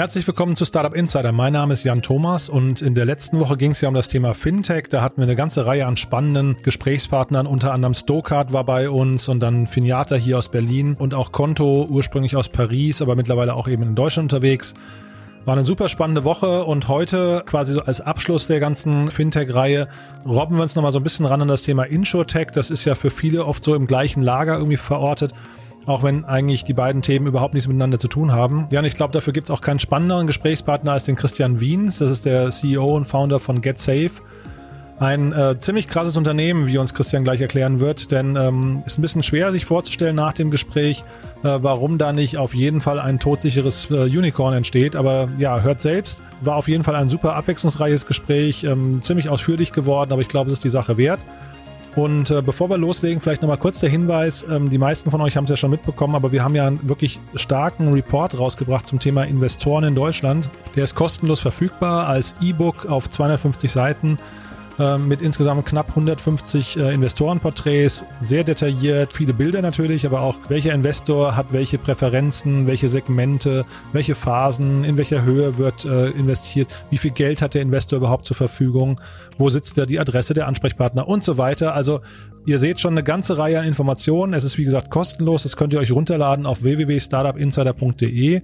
Herzlich 0.00 0.26
willkommen 0.26 0.56
zu 0.56 0.64
Startup 0.64 0.94
Insider. 0.94 1.30
Mein 1.30 1.52
Name 1.52 1.74
ist 1.74 1.84
Jan 1.84 2.00
Thomas 2.00 2.48
und 2.48 2.80
in 2.80 2.94
der 2.94 3.04
letzten 3.04 3.38
Woche 3.38 3.58
ging 3.58 3.72
es 3.72 3.82
ja 3.82 3.88
um 3.90 3.94
das 3.94 4.08
Thema 4.08 4.32
Fintech. 4.32 4.84
Da 4.88 5.02
hatten 5.02 5.18
wir 5.18 5.24
eine 5.24 5.36
ganze 5.36 5.66
Reihe 5.66 5.84
an 5.84 5.98
spannenden 5.98 6.56
Gesprächspartnern. 6.62 7.46
Unter 7.46 7.74
anderem 7.74 7.92
Stokart 7.92 8.54
war 8.54 8.64
bei 8.64 8.88
uns 8.88 9.28
und 9.28 9.40
dann 9.40 9.66
Finiata 9.66 10.16
hier 10.16 10.38
aus 10.38 10.48
Berlin 10.48 10.96
und 10.98 11.12
auch 11.12 11.32
Konto, 11.32 11.86
ursprünglich 11.90 12.34
aus 12.34 12.48
Paris, 12.48 13.02
aber 13.02 13.14
mittlerweile 13.14 13.52
auch 13.52 13.68
eben 13.68 13.82
in 13.82 13.94
Deutschland 13.94 14.32
unterwegs. 14.32 14.72
War 15.44 15.52
eine 15.52 15.64
super 15.64 15.90
spannende 15.90 16.24
Woche 16.24 16.64
und 16.64 16.88
heute 16.88 17.42
quasi 17.44 17.74
so 17.74 17.80
als 17.82 18.00
Abschluss 18.00 18.46
der 18.46 18.58
ganzen 18.58 19.10
Fintech-Reihe 19.10 19.86
robben 20.24 20.56
wir 20.56 20.62
uns 20.62 20.76
nochmal 20.76 20.92
so 20.92 21.00
ein 21.00 21.02
bisschen 21.02 21.26
ran 21.26 21.42
an 21.42 21.48
das 21.48 21.60
Thema 21.60 21.84
Insurtech. 21.84 22.52
Das 22.54 22.70
ist 22.70 22.86
ja 22.86 22.94
für 22.94 23.10
viele 23.10 23.44
oft 23.44 23.62
so 23.62 23.74
im 23.74 23.86
gleichen 23.86 24.22
Lager 24.22 24.56
irgendwie 24.56 24.78
verortet 24.78 25.34
auch 25.86 26.02
wenn 26.02 26.24
eigentlich 26.24 26.64
die 26.64 26.74
beiden 26.74 27.02
Themen 27.02 27.26
überhaupt 27.26 27.54
nichts 27.54 27.68
miteinander 27.68 27.98
zu 27.98 28.08
tun 28.08 28.32
haben. 28.32 28.66
Ja, 28.70 28.80
und 28.80 28.84
ich 28.84 28.94
glaube, 28.94 29.12
dafür 29.12 29.32
gibt 29.32 29.44
es 29.46 29.50
auch 29.50 29.60
keinen 29.60 29.78
spannenderen 29.78 30.26
Gesprächspartner 30.26 30.92
als 30.92 31.04
den 31.04 31.16
Christian 31.16 31.60
Wiens. 31.60 31.98
Das 31.98 32.10
ist 32.10 32.24
der 32.24 32.50
CEO 32.50 32.84
und 32.96 33.06
Founder 33.06 33.40
von 33.40 33.60
GetSafe. 33.60 34.22
Ein 35.00 35.32
äh, 35.32 35.58
ziemlich 35.58 35.88
krasses 35.88 36.18
Unternehmen, 36.18 36.66
wie 36.66 36.76
uns 36.76 36.92
Christian 36.92 37.24
gleich 37.24 37.40
erklären 37.40 37.80
wird, 37.80 38.12
denn 38.12 38.36
ähm, 38.36 38.82
ist 38.84 38.98
ein 38.98 39.02
bisschen 39.02 39.22
schwer 39.22 39.50
sich 39.50 39.64
vorzustellen 39.64 40.14
nach 40.14 40.34
dem 40.34 40.50
Gespräch, 40.50 41.04
äh, 41.42 41.58
warum 41.62 41.96
da 41.96 42.12
nicht 42.12 42.36
auf 42.36 42.54
jeden 42.54 42.82
Fall 42.82 43.00
ein 43.00 43.18
todsicheres 43.18 43.90
äh, 43.90 43.94
Unicorn 43.94 44.52
entsteht. 44.52 44.96
Aber 44.96 45.30
ja, 45.38 45.62
hört 45.62 45.80
selbst, 45.80 46.22
war 46.42 46.56
auf 46.56 46.68
jeden 46.68 46.84
Fall 46.84 46.96
ein 46.96 47.08
super 47.08 47.34
abwechslungsreiches 47.34 48.04
Gespräch, 48.04 48.62
ähm, 48.64 49.00
ziemlich 49.00 49.30
ausführlich 49.30 49.72
geworden, 49.72 50.12
aber 50.12 50.20
ich 50.20 50.28
glaube, 50.28 50.48
es 50.48 50.58
ist 50.58 50.64
die 50.64 50.68
Sache 50.68 50.98
wert. 50.98 51.24
Und 51.96 52.30
äh, 52.30 52.40
bevor 52.40 52.70
wir 52.70 52.78
loslegen, 52.78 53.20
vielleicht 53.20 53.42
nochmal 53.42 53.58
kurz 53.58 53.80
der 53.80 53.90
Hinweis, 53.90 54.46
ähm, 54.48 54.70
die 54.70 54.78
meisten 54.78 55.10
von 55.10 55.20
euch 55.20 55.36
haben 55.36 55.44
es 55.44 55.50
ja 55.50 55.56
schon 55.56 55.70
mitbekommen, 55.70 56.14
aber 56.14 56.30
wir 56.30 56.44
haben 56.44 56.54
ja 56.54 56.66
einen 56.66 56.88
wirklich 56.88 57.18
starken 57.34 57.92
Report 57.92 58.38
rausgebracht 58.38 58.86
zum 58.86 59.00
Thema 59.00 59.24
Investoren 59.24 59.84
in 59.84 59.94
Deutschland. 59.94 60.50
Der 60.76 60.84
ist 60.84 60.94
kostenlos 60.94 61.40
verfügbar 61.40 62.06
als 62.06 62.34
E-Book 62.40 62.86
auf 62.86 63.10
250 63.10 63.72
Seiten 63.72 64.16
mit 64.98 65.22
insgesamt 65.22 65.66
knapp 65.66 65.90
150 65.90 66.76
äh, 66.76 66.94
Investorenporträts, 66.94 68.06
sehr 68.20 68.44
detailliert, 68.44 69.12
viele 69.12 69.34
Bilder 69.34 69.62
natürlich, 69.62 70.06
aber 70.06 70.22
auch 70.22 70.36
welcher 70.48 70.72
Investor 70.72 71.36
hat 71.36 71.52
welche 71.52 71.78
Präferenzen, 71.78 72.66
welche 72.66 72.88
Segmente, 72.88 73.66
welche 73.92 74.14
Phasen, 74.14 74.84
in 74.84 74.96
welcher 74.96 75.22
Höhe 75.22 75.58
wird 75.58 75.84
äh, 75.84 76.08
investiert, 76.10 76.84
wie 76.90 76.98
viel 76.98 77.10
Geld 77.10 77.42
hat 77.42 77.54
der 77.54 77.62
Investor 77.62 77.98
überhaupt 77.98 78.24
zur 78.24 78.36
Verfügung, 78.36 79.00
wo 79.36 79.50
sitzt 79.50 79.76
da 79.76 79.86
die 79.86 80.00
Adresse 80.00 80.34
der 80.34 80.46
Ansprechpartner 80.46 81.06
und 81.06 81.24
so 81.24 81.36
weiter. 81.36 81.74
Also 81.74 82.00
Ihr 82.46 82.58
seht 82.58 82.80
schon 82.80 82.94
eine 82.94 83.02
ganze 83.02 83.36
Reihe 83.36 83.58
an 83.58 83.66
Informationen. 83.66 84.32
Es 84.32 84.44
ist 84.44 84.56
wie 84.56 84.64
gesagt 84.64 84.90
kostenlos. 84.90 85.42
Das 85.42 85.56
könnt 85.56 85.74
ihr 85.74 85.78
euch 85.78 85.92
runterladen 85.92 86.46
auf 86.46 86.62
www.startupinsider.de. 86.62 88.40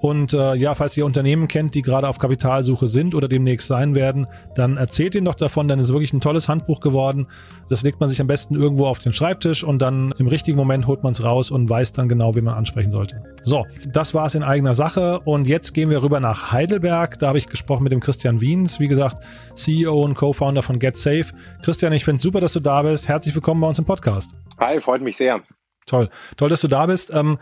Und 0.00 0.32
äh, 0.32 0.54
ja, 0.54 0.74
falls 0.74 0.96
ihr 0.96 1.04
Unternehmen 1.04 1.46
kennt, 1.46 1.74
die 1.74 1.82
gerade 1.82 2.08
auf 2.08 2.18
Kapitalsuche 2.18 2.86
sind 2.86 3.14
oder 3.14 3.28
demnächst 3.28 3.68
sein 3.68 3.94
werden, 3.94 4.26
dann 4.54 4.78
erzählt 4.78 5.14
ihnen 5.14 5.26
doch 5.26 5.34
davon, 5.34 5.68
denn 5.68 5.78
es 5.78 5.86
ist 5.86 5.92
wirklich 5.92 6.14
ein 6.14 6.22
tolles 6.22 6.48
Handbuch 6.48 6.80
geworden. 6.80 7.26
Das 7.68 7.82
legt 7.82 8.00
man 8.00 8.08
sich 8.08 8.18
am 8.20 8.26
besten 8.26 8.54
irgendwo 8.54 8.86
auf 8.86 9.00
den 9.00 9.12
Schreibtisch 9.12 9.62
und 9.62 9.82
dann 9.82 10.14
im 10.16 10.26
richtigen 10.26 10.56
Moment 10.56 10.86
holt 10.86 11.02
man 11.02 11.12
es 11.12 11.22
raus 11.22 11.50
und 11.50 11.68
weiß 11.68 11.92
dann 11.92 12.08
genau, 12.08 12.34
wie 12.34 12.40
man 12.40 12.54
ansprechen 12.54 12.90
sollte. 12.90 13.22
So, 13.42 13.66
das 13.92 14.14
war 14.14 14.24
es 14.24 14.34
in 14.34 14.42
eigener 14.42 14.74
Sache 14.74 15.20
und 15.20 15.46
jetzt 15.46 15.74
gehen 15.74 15.90
wir 15.90 16.02
rüber 16.02 16.18
nach 16.18 16.50
Heidelberg. 16.50 17.18
Da 17.18 17.28
habe 17.28 17.38
ich 17.38 17.46
gesprochen 17.46 17.82
mit 17.82 17.92
dem 17.92 18.00
Christian 18.00 18.40
Wiens, 18.40 18.80
wie 18.80 18.88
gesagt, 18.88 19.22
CEO 19.54 20.02
und 20.02 20.14
Co-Founder 20.14 20.62
von 20.62 20.78
GetSafe. 20.78 21.26
Christian, 21.60 21.92
ich 21.92 22.06
finde 22.06 22.16
es 22.16 22.22
super, 22.22 22.40
dass 22.40 22.54
du 22.54 22.60
da 22.60 22.80
bist. 22.82 23.06
Herzlich 23.06 23.34
willkommen 23.34 23.39
bei 23.40 23.66
uns 23.66 23.78
im 23.78 23.84
Podcast. 23.84 24.32
Hi, 24.58 24.80
freut 24.80 25.02
mich 25.02 25.16
sehr. 25.16 25.42
Toll, 25.86 26.08
toll, 26.36 26.48
dass 26.48 26.60
du 26.60 26.68
da 26.68 26.86
bist. 26.86 27.12
Ähm, 27.12 27.38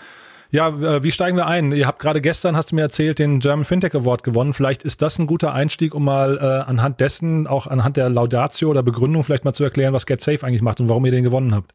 ja, 0.51 0.69
äh, 0.69 1.03
wie 1.03 1.11
steigen 1.11 1.37
wir 1.37 1.47
ein? 1.47 1.73
Ihr 1.73 1.87
habt 1.87 1.99
gerade 1.99 2.23
gestern, 2.23 2.57
hast 2.57 2.71
du 2.71 2.77
mir 2.77 2.83
erzählt, 2.83 3.19
den 3.19 3.41
German 3.41 3.67
Fintech 3.67 3.95
Award 3.95 4.23
gewonnen. 4.23 4.55
Vielleicht 4.55 4.83
ist 4.83 5.03
das 5.03 5.19
ein 5.19 5.27
guter 5.27 5.53
Einstieg, 5.53 5.95
um 5.95 6.05
mal 6.05 6.39
äh, 6.39 6.71
anhand 6.71 7.01
dessen, 7.01 7.47
auch 7.47 7.67
anhand 7.67 7.99
der 7.99 8.09
Laudatio 8.09 8.71
oder 8.71 8.83
Begründung 8.83 9.25
vielleicht 9.25 9.45
mal 9.45 9.53
zu 9.53 9.65
erklären, 9.65 9.93
was 9.93 10.07
GetSafe 10.07 10.47
eigentlich 10.47 10.63
macht 10.63 10.81
und 10.81 10.89
warum 10.89 11.05
ihr 11.05 11.13
den 11.13 11.25
gewonnen 11.25 11.55
habt. 11.55 11.75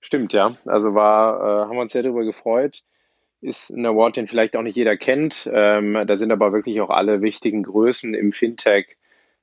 Stimmt, 0.00 0.32
ja. 0.32 0.54
Also 0.66 0.94
war, 0.94 1.40
äh, 1.40 1.64
haben 1.64 1.74
wir 1.74 1.82
uns 1.82 1.92
sehr 1.92 2.04
darüber 2.04 2.24
gefreut. 2.24 2.84
Ist 3.40 3.70
ein 3.70 3.84
Award, 3.84 4.16
den 4.16 4.28
vielleicht 4.28 4.56
auch 4.56 4.62
nicht 4.62 4.76
jeder 4.76 4.96
kennt. 4.96 5.50
Ähm, 5.52 5.98
da 6.06 6.16
sind 6.16 6.30
aber 6.30 6.52
wirklich 6.52 6.80
auch 6.80 6.90
alle 6.90 7.22
wichtigen 7.22 7.64
Größen 7.64 8.14
im 8.14 8.32
Fintech 8.32 8.96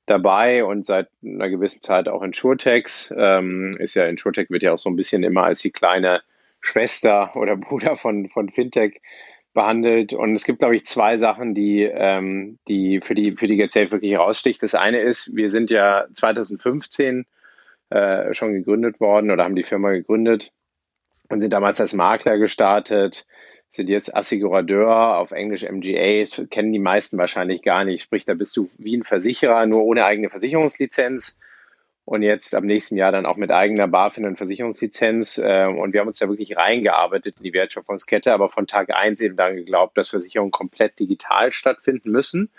dabei 0.06 0.64
und 0.64 0.84
seit 0.84 1.08
einer 1.24 1.48
gewissen 1.48 1.80
Zeit 1.80 2.08
auch 2.08 2.22
InsurTechs. 2.22 3.12
Ähm, 3.16 3.76
ist 3.78 3.94
ja, 3.94 4.06
InsurTech 4.06 4.50
wird 4.50 4.62
ja 4.62 4.72
auch 4.72 4.78
so 4.78 4.90
ein 4.90 4.96
bisschen 4.96 5.22
immer 5.22 5.44
als 5.44 5.60
die 5.60 5.70
kleine 5.70 6.22
Schwester 6.60 7.32
oder 7.36 7.56
Bruder 7.56 7.96
von, 7.96 8.28
von 8.28 8.50
Fintech 8.50 9.00
behandelt. 9.54 10.12
Und 10.12 10.34
es 10.34 10.44
gibt, 10.44 10.58
glaube 10.58 10.76
ich, 10.76 10.84
zwei 10.84 11.16
Sachen, 11.16 11.54
die, 11.54 11.82
ähm, 11.82 12.58
die 12.68 13.00
für 13.00 13.14
die, 13.14 13.36
für 13.36 13.46
die 13.46 13.56
GetSafe 13.56 13.92
wirklich 13.92 14.12
heraussticht. 14.12 14.62
Das 14.62 14.74
eine 14.74 14.98
ist, 14.98 15.34
wir 15.34 15.48
sind 15.48 15.70
ja 15.70 16.06
2015 16.12 17.24
äh, 17.90 18.34
schon 18.34 18.52
gegründet 18.52 19.00
worden 19.00 19.30
oder 19.30 19.44
haben 19.44 19.56
die 19.56 19.62
Firma 19.62 19.90
gegründet 19.92 20.52
und 21.28 21.40
sind 21.40 21.52
damals 21.52 21.80
als 21.80 21.94
Makler 21.94 22.38
gestartet, 22.38 23.26
sind 23.74 23.88
jetzt 23.88 24.14
Assigurateur, 24.14 25.18
auf 25.18 25.32
Englisch 25.32 25.64
MGA, 25.64 26.20
das 26.20 26.48
kennen 26.50 26.72
die 26.72 26.78
meisten 26.78 27.18
wahrscheinlich 27.18 27.62
gar 27.62 27.84
nicht. 27.84 28.02
Sprich, 28.02 28.24
da 28.24 28.34
bist 28.34 28.56
du 28.56 28.70
wie 28.78 28.96
ein 28.96 29.02
Versicherer, 29.02 29.66
nur 29.66 29.82
ohne 29.82 30.04
eigene 30.04 30.30
Versicherungslizenz 30.30 31.38
und 32.04 32.22
jetzt 32.22 32.54
ab 32.54 32.64
nächsten 32.64 32.96
Jahr 32.96 33.12
dann 33.12 33.26
auch 33.26 33.36
mit 33.36 33.50
eigener 33.50 33.88
BaFin 33.88 34.26
und 34.26 34.36
Versicherungslizenz. 34.36 35.38
Äh, 35.38 35.66
und 35.66 35.92
wir 35.92 36.00
haben 36.00 36.08
uns 36.08 36.18
da 36.18 36.28
wirklich 36.28 36.56
reingearbeitet 36.56 37.36
in 37.38 37.44
die 37.44 37.52
Wertschöpfungskette, 37.52 38.32
aber 38.32 38.48
von 38.48 38.66
Tag 38.66 38.94
eins 38.94 39.20
eben 39.20 39.36
dann 39.36 39.56
geglaubt, 39.56 39.96
dass 39.96 40.10
Versicherungen 40.10 40.50
komplett 40.50 40.98
digital 40.98 41.50
stattfinden 41.50 42.10
müssen, 42.10 42.50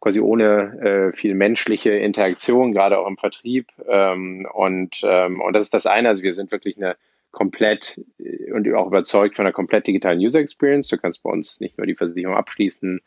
quasi 0.00 0.20
ohne 0.20 1.12
äh, 1.12 1.16
viel 1.16 1.34
menschliche 1.34 1.92
Interaktion, 1.92 2.72
gerade 2.72 2.98
auch 2.98 3.08
im 3.08 3.16
Vertrieb. 3.16 3.68
Ähm, 3.88 4.46
und, 4.52 5.00
ähm, 5.02 5.40
und 5.40 5.54
das 5.54 5.64
ist 5.64 5.74
das 5.74 5.86
eine, 5.86 6.10
also 6.10 6.22
wir 6.22 6.34
sind 6.34 6.52
wirklich 6.52 6.76
eine 6.76 6.96
komplett 7.34 8.00
äh, 8.18 8.52
und 8.52 8.72
auch 8.74 8.86
überzeugt 8.86 9.36
von 9.36 9.44
einer 9.44 9.52
komplett 9.52 9.86
digitalen 9.86 10.18
User 10.20 10.40
Experience. 10.40 10.88
Du 10.88 10.96
kannst 10.96 11.22
bei 11.22 11.30
uns 11.30 11.60
nicht 11.60 11.76
nur 11.76 11.86
die 11.86 11.94
Versicherung 11.94 12.36
abschließen, 12.36 13.02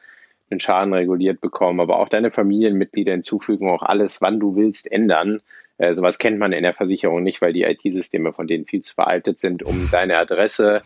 den 0.51 0.59
Schaden 0.59 0.93
reguliert 0.93 1.41
bekommen, 1.41 1.79
aber 1.79 1.99
auch 1.99 2.09
deine 2.09 2.31
Familienmitglieder 2.31 3.13
hinzufügen, 3.13 3.69
auch 3.69 3.81
alles, 3.81 4.21
wann 4.21 4.39
du 4.39 4.55
willst, 4.55 4.91
ändern. 4.91 5.41
Äh, 5.77 5.95
sowas 5.95 6.19
kennt 6.19 6.37
man 6.37 6.53
in 6.53 6.63
der 6.63 6.73
Versicherung 6.73 7.23
nicht, 7.23 7.41
weil 7.41 7.53
die 7.53 7.63
IT-Systeme 7.63 8.33
von 8.33 8.47
denen 8.47 8.65
viel 8.65 8.81
zu 8.81 8.93
veraltet 8.93 9.39
sind, 9.39 9.63
um 9.63 9.89
deine 9.91 10.17
Adresse 10.17 10.81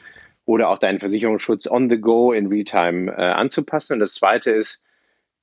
oder 0.45 0.69
auch 0.69 0.77
deinen 0.77 0.99
Versicherungsschutz 0.99 1.67
on 1.69 1.89
the 1.89 1.99
go 1.99 2.31
in 2.31 2.47
Realtime 2.47 3.11
äh, 3.11 3.21
anzupassen. 3.21 3.93
Und 3.93 3.99
das 3.99 4.15
Zweite 4.15 4.51
ist, 4.51 4.83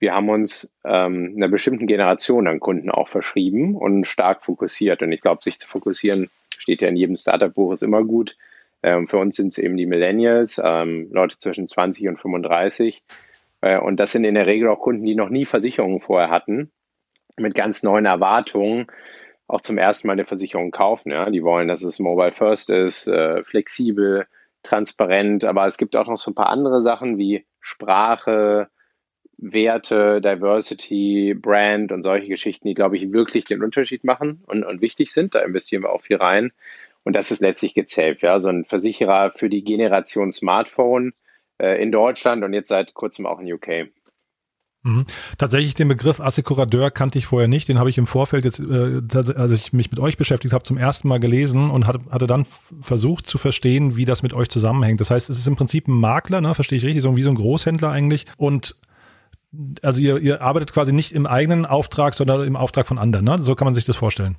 wir 0.01 0.15
haben 0.15 0.29
uns 0.29 0.73
ähm, 0.85 1.35
einer 1.37 1.49
bestimmten 1.49 1.87
Generation 1.87 2.47
an 2.47 2.61
Kunden 2.61 2.91
auch 2.91 3.09
verschrieben 3.09 3.75
und 3.75 4.07
stark 4.07 4.45
fokussiert. 4.45 5.03
Und 5.03 5.13
ich 5.13 5.21
glaube, 5.21 5.43
sich 5.43 5.59
zu 5.59 5.69
fokussieren, 5.69 6.31
steht 6.69 6.83
ja 6.83 6.89
in 6.89 6.97
jedem 6.97 7.17
Startup-Buch, 7.17 7.73
ist 7.73 7.83
immer 7.83 8.05
gut. 8.05 8.37
Ähm, 8.83 9.09
für 9.09 9.17
uns 9.17 9.37
sind 9.37 9.49
es 9.49 9.59
eben 9.59 9.79
die 9.79 9.87
Millennials, 9.87 10.61
ähm, 10.63 11.09
Leute 11.11 11.39
zwischen 11.39 11.67
20 11.67 12.09
und 12.09 12.21
35. 12.21 13.03
Äh, 13.63 13.79
und 13.79 13.97
das 13.97 14.13
sind 14.13 14.25
in 14.25 14.35
der 14.35 14.47
Regel 14.47 14.69
auch 14.69 14.81
Kunden, 14.81 15.07
die 15.07 15.15
noch 15.15 15.31
nie 15.31 15.47
Versicherungen 15.47 16.03
vorher 16.03 16.29
hatten, 16.29 16.71
mit 17.39 17.55
ganz 17.55 17.83
neuen 17.83 18.05
Erwartungen 18.05 18.87
auch 19.47 19.63
zum 19.63 19.79
ersten 19.79 20.09
Mal 20.09 20.13
eine 20.13 20.27
Versicherung 20.27 20.71
kaufen. 20.71 21.11
Ja? 21.11 21.25
Die 21.25 21.43
wollen, 21.43 21.69
dass 21.69 21.83
es 21.83 21.99
Mobile 22.01 22.33
First 22.33 22.69
ist, 22.69 23.09
äh, 23.09 23.43
flexibel, 23.43 24.27
transparent, 24.63 25.47
aber 25.47 25.65
es 25.67 25.79
gibt 25.79 25.97
auch 25.97 26.07
noch 26.07 26.19
so 26.19 26.33
ein 26.33 26.35
paar 26.35 26.51
andere 26.51 26.83
Sachen 26.83 27.17
wie 27.17 27.47
Sprache, 27.61 28.69
Werte, 29.39 30.21
Diversity, 30.21 31.35
Brand 31.35 31.93
und 31.93 32.03
solche 32.03 32.29
Geschichten, 32.29 32.67
die, 32.69 32.75
glaube 32.75 32.97
ich, 32.97 33.13
wirklich 33.13 33.45
den 33.45 33.63
Unterschied 33.63 34.05
machen 34.05 34.43
und, 34.47 34.65
und 34.65 34.81
wichtig 34.81 35.13
sind. 35.13 35.35
Da 35.35 35.41
investieren 35.41 35.85
wir 35.85 35.91
auch 35.91 36.03
viel 36.03 36.17
rein. 36.17 36.53
Und 37.05 37.15
das 37.15 37.31
ist 37.31 37.41
letztlich 37.41 37.73
gezählt. 37.73 38.21
Ja? 38.21 38.41
So 38.41 38.49
ein 38.49 38.65
Versicherer 38.65 39.31
für 39.31 39.49
die 39.49 39.63
Generation 39.63 40.33
Smartphone 40.33 41.13
äh, 41.59 41.81
in 41.81 41.93
Deutschland 41.93 42.45
und 42.45 42.53
jetzt 42.53 42.69
seit 42.69 42.95
kurzem 42.95 43.27
auch 43.27 43.39
in 43.39 43.53
UK. 43.53 43.89
Mhm. 44.83 45.05
Tatsächlich 45.39 45.75
den 45.75 45.89
Begriff 45.89 46.21
Assekurateur 46.21 46.91
kannte 46.91 47.19
ich 47.19 47.27
vorher 47.27 47.49
nicht. 47.49 47.69
Den 47.69 47.79
habe 47.79 47.91
ich 47.91 47.99
im 47.99 48.07
Vorfeld 48.07 48.45
jetzt, 48.45 48.61
äh, 48.61 49.01
als 49.37 49.53
ich 49.53 49.73
mich 49.73 49.91
mit 49.91 50.01
euch 50.01 50.17
beschäftigt 50.17 50.53
habe, 50.53 50.65
zum 50.65 50.79
ersten 50.79 51.09
Mal 51.09 51.19
gelesen 51.19 51.71
und 51.71 51.87
hatte, 51.87 52.01
hatte 52.11 52.27
dann 52.27 52.47
versucht 52.81 53.27
zu 53.27 53.39
verstehen, 53.39 53.97
wie 53.97 54.05
das 54.05 54.23
mit 54.23 54.35
euch 54.35 54.49
zusammenhängt. 54.49 55.01
Das 55.01 55.11
heißt, 55.11 55.31
es 55.31 55.39
ist 55.39 55.47
im 55.47 55.57
Prinzip 55.57 55.87
ein 55.89 55.95
Makler, 55.95 56.41
ne? 56.41 56.55
verstehe 56.55 56.79
ich 56.79 56.85
richtig, 56.85 57.03
so 57.03 57.17
wie 57.17 57.23
so 57.23 57.31
ein 57.31 57.37
Großhändler 57.37 57.91
eigentlich. 57.91 58.27
Und 58.37 58.77
also 59.83 60.01
ihr, 60.01 60.19
ihr 60.19 60.43
arbeitet 60.43 60.73
quasi 60.73 60.93
nicht 60.93 61.13
im 61.13 61.27
eigenen 61.27 61.67
Auftrag, 61.67 62.15
sondern 62.15 62.47
im 62.47 62.57
Auftrag 62.57 62.87
von 62.87 62.99
anderen. 62.99 63.25
Ne? 63.25 63.39
So 63.39 63.55
kann 63.55 63.65
man 63.65 63.75
sich 63.75 63.85
das 63.85 63.97
vorstellen. 63.97 64.37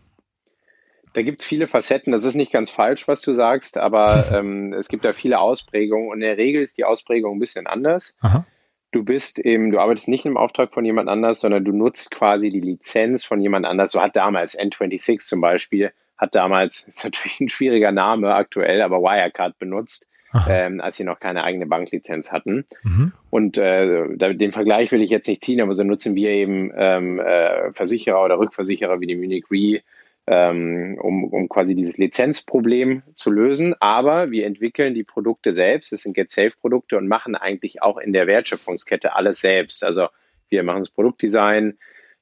Da 1.14 1.24
gibt 1.24 1.42
es 1.42 1.48
viele 1.48 1.68
Facetten. 1.68 2.14
Das 2.14 2.24
ist 2.24 2.36
nicht 2.36 2.52
ganz 2.52 2.70
falsch, 2.70 3.08
was 3.08 3.22
du 3.22 3.34
sagst, 3.34 3.78
aber 3.78 4.32
ähm, 4.32 4.74
es 4.74 4.88
gibt 4.88 5.06
da 5.06 5.14
viele 5.14 5.40
Ausprägungen 5.40 6.10
und 6.10 6.16
in 6.16 6.28
der 6.28 6.38
Regel 6.38 6.62
ist 6.62 6.78
die 6.78 6.86
Ausprägung 6.86 7.38
ein 7.38 7.40
bisschen 7.40 7.68
anders. 7.68 8.16
Aha 8.22 8.46
du 8.92 9.04
bist 9.04 9.40
eben, 9.40 9.72
du 9.72 9.80
arbeitest 9.80 10.08
nicht 10.08 10.26
im 10.26 10.38
Auftrag 10.38 10.74
von 10.74 10.86
jemand 10.86 11.10
anders, 11.10 11.40
sondern 11.42 11.64
du 11.64 11.72
nutzt 11.72 12.12
quasi 12.12 12.50
die 12.50 12.60
Lizenz 12.60 13.24
von 13.24 13.42
jemand 13.42 13.66
anders. 13.66 13.92
So 13.92 14.02
hat 14.02 14.16
damals 14.16 14.58
N26 14.58 15.20
zum 15.20 15.42
Beispiel, 15.42 15.92
hat 16.18 16.36
damals, 16.36 16.84
ist 16.88 17.04
natürlich 17.04 17.40
ein 17.40 17.50
schwieriger 17.50 17.92
Name 17.92 18.34
aktuell, 18.34 18.82
aber 18.82 19.02
Wirecard 19.02 19.58
benutzt. 19.60 20.08
Ähm, 20.50 20.82
als 20.82 20.98
sie 20.98 21.04
noch 21.04 21.20
keine 21.20 21.44
eigene 21.44 21.66
Banklizenz 21.66 22.32
hatten. 22.32 22.66
Mhm. 22.84 23.14
Und 23.30 23.58
äh, 23.58 24.08
den 24.16 24.52
Vergleich 24.52 24.92
will 24.92 25.02
ich 25.02 25.10
jetzt 25.10 25.28
nicht 25.28 25.44
ziehen, 25.44 25.62
aber 25.62 25.74
so 25.74 25.84
nutzen 25.84 26.16
wir 26.16 26.30
eben 26.30 26.72
ähm, 26.76 27.20
äh, 27.20 27.72
Versicherer 27.74 28.24
oder 28.24 28.40
Rückversicherer 28.40 29.00
wie 29.00 29.08
die 29.08 29.16
Munich 29.16 29.46
Re, 29.52 29.82
ähm, 30.28 30.98
um, 31.02 31.24
um 31.26 31.50
quasi 31.50 31.74
dieses 31.74 31.98
Lizenzproblem 31.98 33.02
zu 33.16 33.32
lösen. 33.32 33.74
Aber 33.80 34.32
wir 34.32 34.46
entwickeln 34.46 34.94
die 34.94 35.04
Produkte 35.04 35.52
selbst, 35.52 35.92
das 35.92 36.02
sind 36.02 36.14
Get-Safe-Produkte 36.16 36.98
und 36.98 37.08
machen 37.08 37.36
eigentlich 37.36 37.82
auch 37.82 37.98
in 37.98 38.14
der 38.14 38.28
Wertschöpfungskette 38.28 39.16
alles 39.16 39.42
selbst. 39.42 39.84
Also 39.84 40.08
wir 40.50 40.64
machen 40.64 40.82
das 40.82 40.90
Produktdesign, 40.90 41.78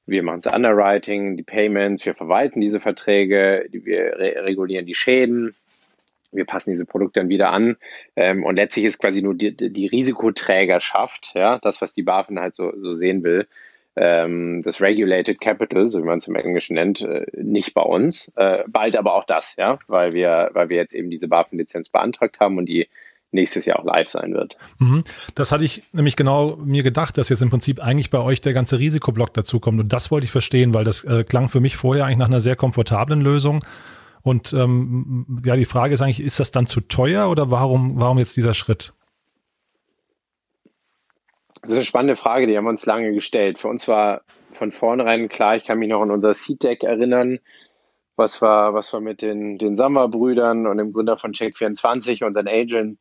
wir 0.06 0.24
machen 0.24 0.40
das 0.42 0.54
Underwriting, 0.54 1.36
die 1.36 1.44
Payments, 1.44 2.06
wir 2.06 2.16
verwalten 2.16 2.62
diese 2.62 2.80
Verträge, 2.80 3.68
wir 3.72 4.18
re 4.18 4.46
regulieren 4.46 4.86
die 4.86 4.96
Schäden, 4.96 5.56
wir 6.32 6.46
passen 6.46 6.72
diese 6.72 6.86
Produkte 6.86 7.20
dann 7.20 7.30
wieder 7.30 7.52
an. 7.52 7.78
Ähm, 8.16 8.44
und 8.44 8.56
letztlich 8.56 8.86
ist 8.86 9.00
quasi 9.00 9.22
nur 9.22 9.36
die, 9.36 9.56
die 9.56 9.88
Risikoträgerschaft, 9.88 11.32
ja, 11.36 11.60
das, 11.60 11.82
was 11.82 11.94
die 11.94 12.04
BaFin 12.04 12.40
halt 12.40 12.56
so, 12.56 12.74
so 12.78 12.94
sehen 12.94 13.24
will, 13.24 13.48
ähm, 13.96 14.62
das 14.64 14.80
Regulated 14.80 15.42
Capital, 15.42 15.88
so 15.90 16.00
wie 16.00 16.06
man 16.06 16.20
es 16.20 16.28
im 16.28 16.36
Englischen 16.36 16.76
nennt, 16.76 17.02
äh, 17.02 17.26
nicht 17.34 17.74
bei 17.74 17.82
uns. 17.82 18.32
Äh, 18.36 18.64
bald 18.68 18.96
aber 18.96 19.16
auch 19.16 19.26
das, 19.26 19.56
ja, 19.58 19.78
weil 19.88 20.14
wir, 20.14 20.52
weil 20.54 20.70
wir 20.70 20.78
jetzt 20.78 20.94
eben 20.94 21.10
diese 21.10 21.28
BaFin-Lizenz 21.28 21.90
beantragt 21.90 22.40
haben 22.40 22.58
und 22.58 22.68
die 22.68 22.88
nächstes 23.32 23.66
Jahr 23.66 23.80
auch 23.80 23.86
live 23.86 24.08
sein 24.08 24.34
wird. 24.34 24.56
Mhm. 24.80 25.04
Das 25.36 25.52
hatte 25.52 25.66
ich 25.66 25.84
nämlich 25.92 26.16
genau 26.16 26.58
mir 26.64 26.84
gedacht, 26.84 27.18
dass 27.18 27.30
jetzt 27.30 27.42
im 27.42 27.50
Prinzip 27.50 27.82
eigentlich 27.84 28.10
bei 28.10 28.20
euch 28.20 28.40
der 28.40 28.54
ganze 28.54 28.80
Risikoblock 28.80 29.34
dazukommt. 29.34 29.80
Und 29.80 29.92
das 29.92 30.12
wollte 30.12 30.26
ich 30.26 30.32
verstehen, 30.32 30.74
weil 30.74 30.86
das 30.86 31.04
äh, 31.04 31.24
klang 31.24 31.50
für 31.50 31.60
mich 31.60 31.76
vorher 31.76 32.06
eigentlich 32.06 32.18
nach 32.18 32.28
einer 32.28 32.40
sehr 32.40 32.56
komfortablen 32.56 33.22
Lösung. 33.22 33.64
Und 34.28 34.52
ähm, 34.52 35.40
ja, 35.46 35.56
die 35.56 35.64
Frage 35.66 35.94
ist 35.94 36.02
eigentlich, 36.02 36.20
ist 36.20 36.40
das 36.40 36.52
dann 36.52 36.68
zu 36.68 36.82
teuer 36.82 37.30
oder 37.30 37.50
warum, 37.50 37.94
warum 37.96 38.18
jetzt 38.18 38.36
dieser 38.36 38.54
Schritt? 38.54 38.94
Das 41.62 41.72
ist 41.72 41.78
eine 41.78 41.86
spannende 41.86 42.16
Frage, 42.18 42.46
die 42.46 42.58
haben 42.58 42.66
wir 42.66 42.70
uns 42.70 42.86
lange 42.86 43.14
gestellt. 43.14 43.58
Für 43.58 43.70
uns 43.70 43.88
war 43.88 44.22
von 44.52 44.74
vornherein 44.74 45.30
klar, 45.30 45.56
ich 45.56 45.64
kann 45.64 45.80
mich 45.80 45.88
noch 45.88 46.02
an 46.02 46.12
unser 46.12 46.34
Seed-Deck 46.34 46.84
erinnern, 46.84 47.40
was 48.18 48.42
wir, 48.42 48.74
was 48.74 48.92
wir 48.92 49.00
mit 49.00 49.22
den, 49.22 49.58
den 49.58 49.78
Samba-Brüdern 49.78 50.68
und 50.68 50.78
dem 50.78 50.92
Gründer 50.92 51.16
von 51.16 51.32
Check24, 51.32 52.26
unseren 52.26 52.50
Agent, 52.50 53.00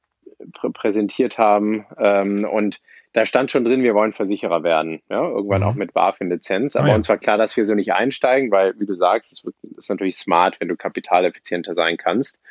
prä 0.53 0.71
präsentiert 0.71 1.39
haben. 1.39 1.87
Ähm, 1.99 2.45
und 2.45 2.81
da 3.17 3.25
stand 3.25 3.51
schon 3.51 3.65
drin, 3.65 3.83
wir 3.83 3.95
wollen 3.95 4.13
Versicherer 4.13 4.63
werden. 4.63 5.01
Ja? 5.09 5.27
Irgendwann 5.27 5.63
mhm. 5.63 5.69
auch 5.69 5.75
mit 5.75 5.95
BaFin-Lizenz. 5.95 6.77
Aber 6.77 6.85
oh 6.85 6.91
ja. 6.91 6.97
uns 6.97 7.09
war 7.09 7.17
klar, 7.17 7.39
dass 7.39 7.57
wir 7.57 7.65
so 7.65 7.75
nicht 7.75 7.95
einsteigen, 7.95 8.51
weil, 8.51 8.79
wie 8.79 8.85
du 8.85 8.95
sagst, 8.95 9.33
es 9.33 9.43
ist 9.79 9.89
natürlich 9.89 10.17
smart, 10.17 10.61
wenn 10.61 10.69
du 10.69 10.77
kapitaleffizienter 10.77 11.73
sein 11.73 11.97
kannst. 11.97 12.43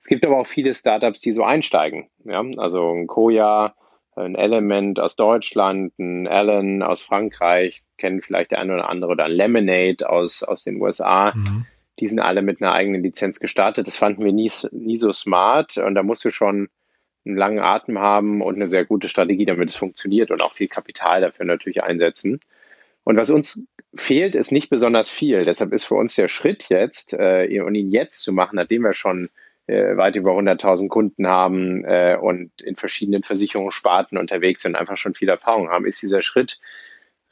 Es 0.00 0.06
gibt 0.06 0.24
aber 0.24 0.38
auch 0.38 0.46
viele 0.46 0.72
Startups, 0.72 1.20
die 1.20 1.32
so 1.32 1.44
einsteigen. 1.44 2.08
Ja? 2.24 2.42
Also 2.56 2.90
ein 2.90 3.06
Koya, 3.06 3.74
ein 4.16 4.34
Element 4.34 4.98
aus 4.98 5.14
Deutschland, 5.14 5.92
ein 5.98 6.26
Allen 6.26 6.82
aus 6.82 7.02
Frankreich, 7.02 7.82
kennen 7.98 8.22
vielleicht 8.22 8.50
der 8.50 8.60
eine 8.60 8.72
oder 8.72 8.88
andere, 8.88 9.10
oder 9.10 9.26
ein 9.26 9.32
Lemonade 9.32 10.08
aus, 10.08 10.42
aus 10.42 10.64
den 10.64 10.80
USA. 10.80 11.34
Mhm. 11.34 11.66
Die 12.00 12.08
sind 12.08 12.20
alle 12.20 12.40
mit 12.40 12.62
einer 12.62 12.72
eigenen 12.72 13.02
Lizenz 13.02 13.40
gestartet. 13.40 13.86
Das 13.86 13.98
fanden 13.98 14.24
wir 14.24 14.32
nie, 14.32 14.50
nie 14.70 14.96
so 14.96 15.12
smart. 15.12 15.76
Und 15.76 15.96
da 15.96 16.02
musst 16.02 16.24
du 16.24 16.30
schon 16.30 16.70
einen 17.24 17.36
langen 17.36 17.58
Atem 17.58 17.98
haben 17.98 18.42
und 18.42 18.56
eine 18.56 18.68
sehr 18.68 18.84
gute 18.84 19.08
Strategie, 19.08 19.44
damit 19.44 19.70
es 19.70 19.76
funktioniert 19.76 20.30
und 20.30 20.42
auch 20.42 20.52
viel 20.52 20.68
Kapital 20.68 21.20
dafür 21.20 21.44
natürlich 21.44 21.82
einsetzen. 21.82 22.40
Und 23.04 23.16
was 23.16 23.30
uns 23.30 23.62
fehlt, 23.94 24.34
ist 24.34 24.52
nicht 24.52 24.70
besonders 24.70 25.08
viel. 25.08 25.44
Deshalb 25.44 25.72
ist 25.72 25.84
für 25.84 25.94
uns 25.94 26.14
der 26.14 26.28
Schritt 26.28 26.68
jetzt, 26.68 27.14
äh, 27.14 27.60
und 27.60 27.74
ihn 27.74 27.90
jetzt 27.90 28.22
zu 28.22 28.32
machen, 28.32 28.56
nachdem 28.56 28.82
wir 28.82 28.92
schon 28.92 29.30
äh, 29.66 29.96
weit 29.96 30.16
über 30.16 30.32
100.000 30.32 30.88
Kunden 30.88 31.26
haben 31.26 31.84
äh, 31.84 32.16
und 32.20 32.50
in 32.60 32.76
verschiedenen 32.76 33.22
Versicherungssparten 33.22 34.18
unterwegs 34.18 34.62
sind, 34.62 34.76
einfach 34.76 34.96
schon 34.96 35.14
viel 35.14 35.28
Erfahrung 35.28 35.68
haben, 35.68 35.86
ist 35.86 36.02
dieser 36.02 36.22
Schritt, 36.22 36.60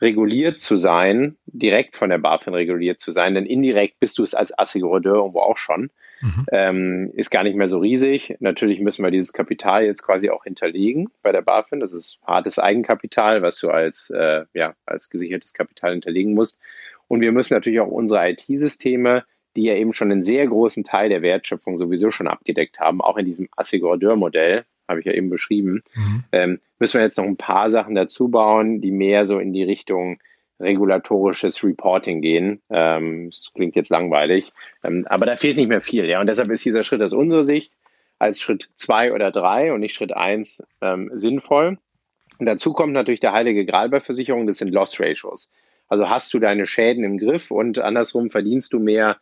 reguliert 0.01 0.61
zu 0.61 0.77
sein, 0.77 1.37
direkt 1.47 1.97
von 1.97 2.11
der 2.11 2.19
BaFin 2.19 2.55
reguliert 2.55 3.01
zu 3.01 3.13
sein, 3.13 3.35
denn 3.35 3.47
indirekt 3.47 3.99
bist 3.99 4.19
du 4.19 4.23
es 4.23 4.35
als 4.35 4.57
Assigurateur 4.59 5.17
irgendwo 5.17 5.41
auch 5.41 5.57
schon, 5.57 5.91
mhm. 6.21 6.47
ähm, 6.53 7.11
ist 7.15 7.31
gar 7.31 7.43
nicht 7.43 7.57
mehr 7.57 7.69
so 7.69 7.79
riesig. 7.79 8.37
Natürlich 8.41 8.81
müssen 8.81 9.05
wir 9.05 9.11
dieses 9.11 9.33
Kapital 9.33 9.85
jetzt 9.85 10.03
quasi 10.03 10.31
auch 10.31 10.45
hinterlegen 10.45 11.09
bei 11.23 11.33
der 11.33 11.43
BaFin. 11.43 11.81
Das 11.81 11.93
ist 11.93 12.19
hartes 12.27 12.59
Eigenkapital, 12.59 13.43
was 13.43 13.59
du 13.59 13.71
als, 13.71 14.11
äh, 14.11 14.45
ja, 14.55 14.75
als 14.87 15.11
gesichertes 15.11 15.53
Kapital 15.53 15.93
hinterlegen 15.93 16.35
musst. 16.35 16.61
Und 17.09 17.21
wir 17.21 17.33
müssen 17.33 17.55
natürlich 17.55 17.81
auch 17.81 17.91
unsere 17.91 18.31
IT-Systeme 18.31 19.25
die 19.57 19.65
ja 19.65 19.75
eben 19.75 19.93
schon 19.93 20.13
einen 20.13 20.23
sehr 20.23 20.47
großen 20.47 20.85
Teil 20.85 21.09
der 21.09 21.23
Wertschöpfung 21.23 21.79
sowieso 21.79 22.11
schon 22.11 22.29
abgedeckt 22.29 22.79
haben, 22.79 23.01
auch 23.01 23.17
in 23.17 23.25
diesem 23.25 23.49
Assigurateur-Modell, 23.57 24.65
habe 24.87 25.01
ich 25.01 25.07
ja 25.07 25.13
eben 25.13 25.31
beschrieben, 25.31 25.83
mhm. 25.95 26.25
ähm, 26.31 26.61
müssen 26.79 26.99
wir 26.99 27.05
jetzt 27.05 27.19
noch 27.19 27.25
ein 27.25 27.37
paar 27.37 27.71
Sachen 27.71 27.95
dazu 27.95 28.29
bauen, 28.29 28.81
die 28.81 28.93
mehr 28.93 29.27
so 29.27 29.39
in 29.39 29.53
die 29.53 29.65
Richtung 29.65 30.19
regulatorisches 30.61 31.63
Reporting 31.63 32.23
gehen. 32.23 32.61
Ähm, 32.71 33.31
das 33.31 33.53
klingt 33.55 33.77
jetzt 33.77 33.91
langweilig, 33.91 34.53
ähm, 34.85 35.07
aber 35.09 35.27
da 35.27 35.37
fehlt 35.37 35.57
nicht 35.57 35.69
mehr 35.69 35.81
viel. 35.81 36.07
Ja? 36.07 36.21
Und 36.21 36.27
deshalb 36.27 36.51
ist 36.51 36.65
dieser 36.65 36.83
Schritt 36.83 37.03
aus 37.03 37.13
unserer 37.13 37.45
Sicht 37.45 37.73
als 38.19 38.41
Schritt 38.41 38.71
zwei 38.75 39.13
oder 39.13 39.31
drei 39.31 39.73
und 39.73 39.81
nicht 39.81 39.95
Schritt 39.95 40.13
eins 40.13 40.67
ähm, 40.81 41.11
sinnvoll. 41.15 41.79
Und 42.39 42.47
dazu 42.47 42.73
kommt 42.73 42.93
natürlich 42.93 43.21
der 43.21 43.33
heilige 43.33 43.65
Gral 43.67 43.89
bei 43.89 44.01
Versicherungen, 44.01 44.47
das 44.47 44.59
sind 44.59 44.73
Loss 44.73 44.99
Ratios. 45.01 45.51
Also 45.89 46.09
hast 46.09 46.33
du 46.35 46.39
deine 46.39 46.67
Schäden 46.67 47.05
im 47.05 47.19
Griff 47.19 47.51
und 47.51 47.79
andersrum 47.79 48.31
verdienst 48.31 48.73
du 48.73 48.81
mehr 48.81 49.19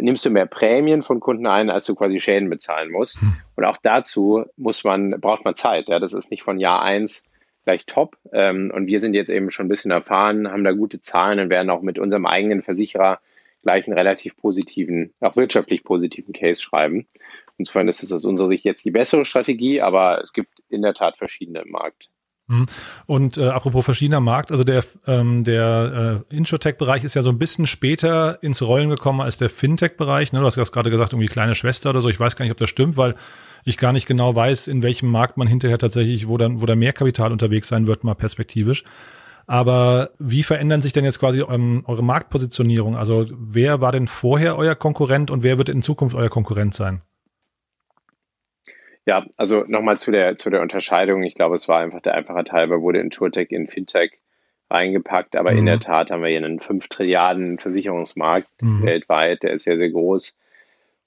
nimmst 0.00 0.24
du 0.26 0.30
mehr 0.30 0.46
Prämien 0.46 1.02
von 1.02 1.20
Kunden 1.20 1.46
ein, 1.46 1.70
als 1.70 1.86
du 1.86 1.94
quasi 1.94 2.20
Schäden 2.20 2.50
bezahlen 2.50 2.90
musst. 2.90 3.20
Hm. 3.20 3.36
Und 3.56 3.64
auch 3.64 3.78
dazu 3.82 4.44
muss 4.56 4.84
man, 4.84 5.18
braucht 5.20 5.44
man 5.44 5.54
Zeit. 5.54 5.88
Ja, 5.88 5.98
das 5.98 6.12
ist 6.12 6.30
nicht 6.30 6.42
von 6.42 6.60
Jahr 6.60 6.82
eins 6.82 7.24
gleich 7.64 7.86
top. 7.86 8.16
Ähm, 8.32 8.72
und 8.74 8.86
wir 8.86 9.00
sind 9.00 9.14
jetzt 9.14 9.30
eben 9.30 9.50
schon 9.50 9.66
ein 9.66 9.68
bisschen 9.68 9.90
erfahren, 9.90 10.50
haben 10.50 10.64
da 10.64 10.72
gute 10.72 11.00
Zahlen 11.00 11.38
und 11.38 11.50
werden 11.50 11.70
auch 11.70 11.82
mit 11.82 11.98
unserem 11.98 12.26
eigenen 12.26 12.62
Versicherer 12.62 13.20
gleich 13.62 13.86
einen 13.86 13.96
relativ 13.96 14.36
positiven, 14.36 15.12
auch 15.20 15.36
wirtschaftlich 15.36 15.84
positiven 15.84 16.32
Case 16.32 16.60
schreiben. 16.60 17.06
Insofern 17.58 17.88
ist 17.88 18.02
es 18.02 18.10
aus 18.12 18.24
unserer 18.24 18.48
Sicht 18.48 18.64
jetzt 18.64 18.84
die 18.84 18.90
bessere 18.90 19.24
Strategie, 19.24 19.80
aber 19.80 20.20
es 20.20 20.32
gibt 20.32 20.50
in 20.68 20.82
der 20.82 20.94
Tat 20.94 21.16
verschiedene 21.16 21.60
im 21.60 21.70
Markt. 21.70 22.08
Mhm. 22.48 22.66
Und 23.06 23.38
äh, 23.38 23.48
apropos 23.48 23.84
verschiedener 23.84 24.20
Markt, 24.20 24.50
also 24.50 24.64
der, 24.64 24.84
ähm, 25.06 25.44
der 25.44 26.24
äh, 26.30 26.36
Insurtech-Bereich 26.36 27.04
ist 27.04 27.14
ja 27.14 27.22
so 27.22 27.30
ein 27.30 27.38
bisschen 27.38 27.66
später 27.66 28.42
ins 28.42 28.62
Rollen 28.62 28.90
gekommen 28.90 29.20
als 29.20 29.38
der 29.38 29.48
Fintech-Bereich. 29.48 30.32
Ne? 30.32 30.40
Du 30.40 30.46
hast 30.46 30.72
gerade 30.72 30.90
gesagt, 30.90 31.12
irgendwie 31.12 31.28
kleine 31.28 31.54
Schwester 31.54 31.90
oder 31.90 32.00
so. 32.00 32.08
Ich 32.08 32.18
weiß 32.18 32.34
gar 32.36 32.44
nicht, 32.44 32.52
ob 32.52 32.58
das 32.58 32.68
stimmt, 32.68 32.96
weil 32.96 33.14
ich 33.64 33.78
gar 33.78 33.92
nicht 33.92 34.06
genau 34.06 34.34
weiß, 34.34 34.68
in 34.68 34.82
welchem 34.82 35.10
Markt 35.10 35.36
man 35.36 35.46
hinterher 35.46 35.78
tatsächlich, 35.78 36.28
wo 36.28 36.36
dann, 36.36 36.60
wo 36.60 36.66
da 36.66 36.74
mehr 36.74 36.92
Kapital 36.92 37.32
unterwegs 37.32 37.68
sein 37.68 37.86
wird, 37.86 38.04
mal 38.04 38.14
perspektivisch. 38.14 38.84
Aber 39.46 40.10
wie 40.18 40.42
verändern 40.42 40.82
sich 40.82 40.92
denn 40.92 41.04
jetzt 41.04 41.18
quasi 41.18 41.42
ähm, 41.48 41.84
eure 41.86 42.04
Marktpositionierung? 42.04 42.96
Also 42.96 43.26
wer 43.30 43.80
war 43.80 43.92
denn 43.92 44.06
vorher 44.06 44.56
euer 44.56 44.74
Konkurrent 44.74 45.30
und 45.30 45.42
wer 45.42 45.58
wird 45.58 45.68
in 45.68 45.82
Zukunft 45.82 46.14
euer 46.14 46.28
Konkurrent 46.28 46.74
sein? 46.74 47.02
Ja, 49.04 49.26
also 49.36 49.64
nochmal 49.66 49.98
zu 49.98 50.12
der, 50.12 50.36
zu 50.36 50.48
der 50.48 50.62
Unterscheidung. 50.62 51.24
Ich 51.24 51.34
glaube, 51.34 51.56
es 51.56 51.68
war 51.68 51.80
einfach 51.80 52.00
der 52.00 52.14
einfache 52.14 52.44
Teil, 52.44 52.70
wurde 52.70 53.00
InsurTech 53.00 53.50
in 53.50 53.66
Fintech 53.66 54.20
reingepackt, 54.70 55.36
aber 55.36 55.52
mhm. 55.52 55.58
in 55.58 55.66
der 55.66 55.80
Tat 55.80 56.10
haben 56.10 56.22
wir 56.22 56.30
hier 56.30 56.38
einen 56.38 56.60
5 56.60 56.88
Trilliarden 56.88 57.58
Versicherungsmarkt 57.58 58.62
mhm. 58.62 58.82
weltweit, 58.84 59.42
der 59.42 59.52
ist 59.52 59.64
sehr, 59.64 59.76
sehr 59.76 59.90
groß. 59.90 60.36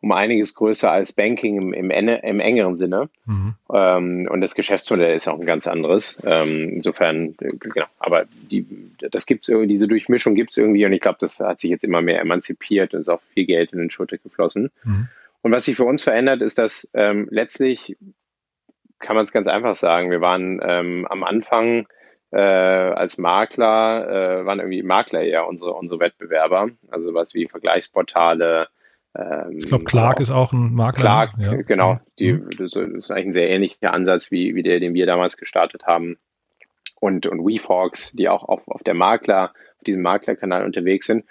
Um 0.01 0.11
einiges 0.11 0.53
größer 0.53 0.91
als 0.91 1.13
Banking 1.13 1.57
im, 1.57 1.73
im, 1.73 1.89
im 1.89 2.39
engeren 2.39 2.75
Sinne. 2.75 3.09
Mhm. 3.25 3.55
Ähm, 3.73 4.27
und 4.29 4.41
das 4.41 4.53
Geschäftsmodell 4.53 5.15
ist 5.15 5.27
auch 5.27 5.39
ein 5.39 5.45
ganz 5.45 5.65
anderes. 5.65 6.21
Ähm, 6.25 6.69
insofern, 6.69 7.35
äh, 7.41 7.53
genau, 7.59 7.87
aber 7.97 8.25
die, 8.51 8.67
das 9.11 9.25
gibt's 9.25 9.49
irgendwie, 9.49 9.69
diese 9.69 9.87
Durchmischung 9.87 10.35
gibt 10.35 10.51
es 10.51 10.57
irgendwie 10.57 10.85
und 10.85 10.93
ich 10.93 11.01
glaube, 11.01 11.17
das 11.19 11.39
hat 11.39 11.59
sich 11.59 11.71
jetzt 11.71 11.83
immer 11.83 12.01
mehr 12.01 12.21
emanzipiert 12.21 12.93
und 12.93 13.01
ist 13.01 13.09
auch 13.09 13.21
viel 13.33 13.45
Geld 13.45 13.71
in 13.71 13.79
den 13.79 13.85
InsurTech 13.85 14.21
geflossen. 14.21 14.69
Mhm. 14.83 15.07
Und 15.41 15.51
was 15.51 15.65
sich 15.65 15.75
für 15.75 15.85
uns 15.85 16.01
verändert, 16.01 16.41
ist, 16.41 16.57
dass 16.57 16.89
ähm, 16.93 17.27
letztlich 17.31 17.97
kann 18.99 19.15
man 19.15 19.23
es 19.23 19.31
ganz 19.31 19.47
einfach 19.47 19.75
sagen, 19.75 20.11
wir 20.11 20.21
waren 20.21 20.59
ähm, 20.63 21.07
am 21.09 21.23
Anfang 21.23 21.87
äh, 22.31 22.39
als 22.39 23.17
Makler, 23.17 24.39
äh, 24.41 24.45
waren 24.45 24.59
irgendwie 24.59 24.83
Makler 24.83 25.21
eher 25.21 25.47
unsere, 25.47 25.73
unsere 25.73 25.99
Wettbewerber, 25.99 26.69
also 26.89 27.13
was 27.13 27.33
wie 27.33 27.47
Vergleichsportale. 27.47 28.67
Ähm, 29.17 29.59
ich 29.59 29.65
glaube, 29.65 29.85
Clark 29.85 30.19
ist 30.19 30.31
auch 30.31 30.53
ein 30.53 30.73
Makler. 30.73 31.01
Clark, 31.01 31.31
ja. 31.39 31.55
genau. 31.61 31.99
Die, 32.19 32.33
mhm. 32.33 32.49
das 32.57 32.75
ist 32.75 33.11
eigentlich 33.11 33.27
ein 33.27 33.31
sehr 33.31 33.49
ähnlicher 33.49 33.93
Ansatz 33.93 34.31
wie, 34.31 34.55
wie 34.55 34.63
der, 34.63 34.79
den 34.79 34.93
wir 34.93 35.05
damals 35.05 35.37
gestartet 35.37 35.85
haben. 35.85 36.17
Und, 36.99 37.25
und 37.25 37.45
WeFox, 37.45 38.13
die 38.13 38.29
auch 38.29 38.43
auf, 38.43 38.67
auf 38.67 38.83
der 38.83 38.93
Makler, 38.93 39.51
auf 39.77 39.83
diesem 39.85 40.01
Maklerkanal 40.01 40.65
unterwegs 40.65 41.05
sind. 41.05 41.25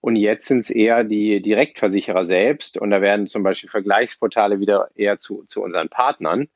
Und 0.00 0.16
jetzt 0.16 0.46
sind 0.46 0.60
es 0.60 0.70
eher 0.70 1.04
die 1.04 1.42
Direktversicherer 1.42 2.24
selbst. 2.24 2.78
Und 2.78 2.90
da 2.90 3.00
werden 3.00 3.26
zum 3.26 3.42
Beispiel 3.42 3.70
Vergleichsportale 3.70 4.60
wieder 4.60 4.88
eher 4.94 5.18
zu, 5.18 5.42
zu 5.46 5.62
unseren 5.62 5.88
Partnern. 5.88 6.48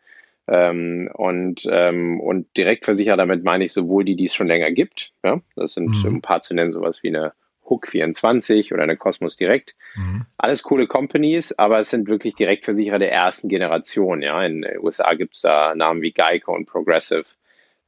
Ähm, 0.46 1.10
und, 1.12 1.66
ähm, 1.70 2.20
und 2.20 2.56
Direktversicherer, 2.56 3.16
damit 3.16 3.44
meine 3.44 3.64
ich 3.64 3.72
sowohl 3.72 4.04
die, 4.04 4.16
die 4.16 4.26
es 4.26 4.34
schon 4.34 4.46
länger 4.46 4.70
gibt. 4.70 5.12
Ja? 5.24 5.40
Das 5.56 5.72
sind 5.72 5.88
mhm. 5.88 6.16
ein 6.16 6.22
paar 6.22 6.40
zu 6.40 6.54
nennen, 6.54 6.72
sowas 6.72 7.02
wie 7.02 7.08
eine 7.08 7.32
Hook24 7.70 8.74
oder 8.74 8.82
eine 8.82 8.96
Cosmos 8.96 9.36
Direct. 9.36 9.74
Mhm. 9.94 10.26
Alles 10.36 10.62
coole 10.62 10.86
Companies, 10.86 11.58
aber 11.58 11.78
es 11.78 11.90
sind 11.90 12.08
wirklich 12.08 12.34
Direktversicherer 12.34 12.98
der 12.98 13.12
ersten 13.12 13.48
Generation. 13.48 14.20
Ja, 14.20 14.44
in 14.44 14.62
den 14.62 14.78
USA 14.80 15.14
gibt 15.14 15.36
es 15.36 15.42
da 15.42 15.74
Namen 15.74 16.02
wie 16.02 16.12
Geico 16.12 16.54
und 16.54 16.66
Progressive. 16.66 17.24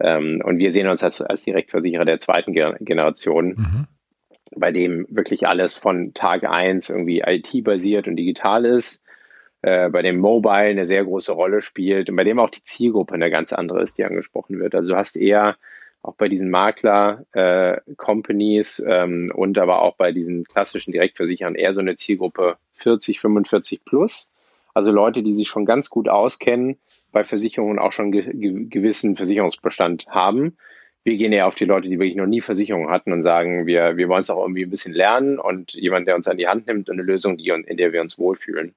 Ähm, 0.00 0.40
und 0.44 0.58
wir 0.58 0.70
sehen 0.70 0.88
uns 0.88 1.02
als, 1.02 1.20
als 1.20 1.42
Direktversicherer 1.42 2.04
der 2.04 2.18
zweiten 2.18 2.52
Generation. 2.54 3.48
Mhm 3.48 3.86
bei 4.54 4.70
dem 4.70 5.06
wirklich 5.08 5.46
alles 5.46 5.76
von 5.76 6.14
Tag 6.14 6.44
1 6.44 6.90
irgendwie 6.90 7.22
IT-basiert 7.24 8.06
und 8.06 8.16
digital 8.16 8.64
ist, 8.64 9.02
äh, 9.62 9.88
bei 9.90 10.02
dem 10.02 10.18
Mobile 10.18 10.70
eine 10.70 10.84
sehr 10.84 11.04
große 11.04 11.32
Rolle 11.32 11.62
spielt 11.62 12.10
und 12.10 12.16
bei 12.16 12.24
dem 12.24 12.38
auch 12.38 12.50
die 12.50 12.62
Zielgruppe 12.62 13.14
eine 13.14 13.30
ganz 13.30 13.52
andere 13.52 13.82
ist, 13.82 13.98
die 13.98 14.04
angesprochen 14.04 14.58
wird. 14.58 14.74
Also 14.74 14.90
du 14.90 14.96
hast 14.96 15.16
eher 15.16 15.56
auch 16.02 16.14
bei 16.14 16.28
diesen 16.28 16.50
Makler-Companies 16.50 18.80
äh, 18.80 19.04
ähm, 19.04 19.32
und 19.34 19.58
aber 19.58 19.82
auch 19.82 19.96
bei 19.96 20.12
diesen 20.12 20.44
klassischen 20.44 20.92
Direktversicherern 20.92 21.54
eher 21.54 21.72
so 21.74 21.80
eine 21.80 21.96
Zielgruppe 21.96 22.56
40, 22.72 23.20
45 23.20 23.84
plus. 23.84 24.30
Also 24.74 24.90
Leute, 24.90 25.22
die 25.22 25.32
sich 25.32 25.48
schon 25.48 25.64
ganz 25.64 25.88
gut 25.90 26.08
auskennen, 26.08 26.76
bei 27.12 27.22
Versicherungen 27.24 27.78
auch 27.78 27.92
schon 27.92 28.10
ge 28.10 28.66
gewissen 28.68 29.14
Versicherungsbestand 29.16 30.06
haben. 30.08 30.56
Wir 31.04 31.16
gehen 31.16 31.32
eher 31.32 31.46
auf 31.46 31.54
die 31.54 31.66
Leute, 31.66 31.88
die 31.88 31.98
wirklich 31.98 32.16
noch 32.16 32.26
nie 32.26 32.40
Versicherungen 32.40 32.90
hatten 32.90 33.12
und 33.12 33.22
sagen, 33.22 33.66
wir, 33.66 33.96
wir 33.96 34.08
wollen 34.08 34.20
es 34.20 34.30
auch 34.30 34.42
irgendwie 34.42 34.64
ein 34.64 34.70
bisschen 34.70 34.94
lernen 34.94 35.38
und 35.38 35.74
jemand, 35.74 36.08
der 36.08 36.16
uns 36.16 36.28
an 36.28 36.38
die 36.38 36.48
Hand 36.48 36.66
nimmt 36.66 36.88
und 36.88 36.94
eine 36.94 37.02
Lösung, 37.02 37.36
die, 37.36 37.48
in 37.48 37.76
der 37.76 37.92
wir 37.92 38.00
uns 38.00 38.18
wohlfühlen. 38.18 38.74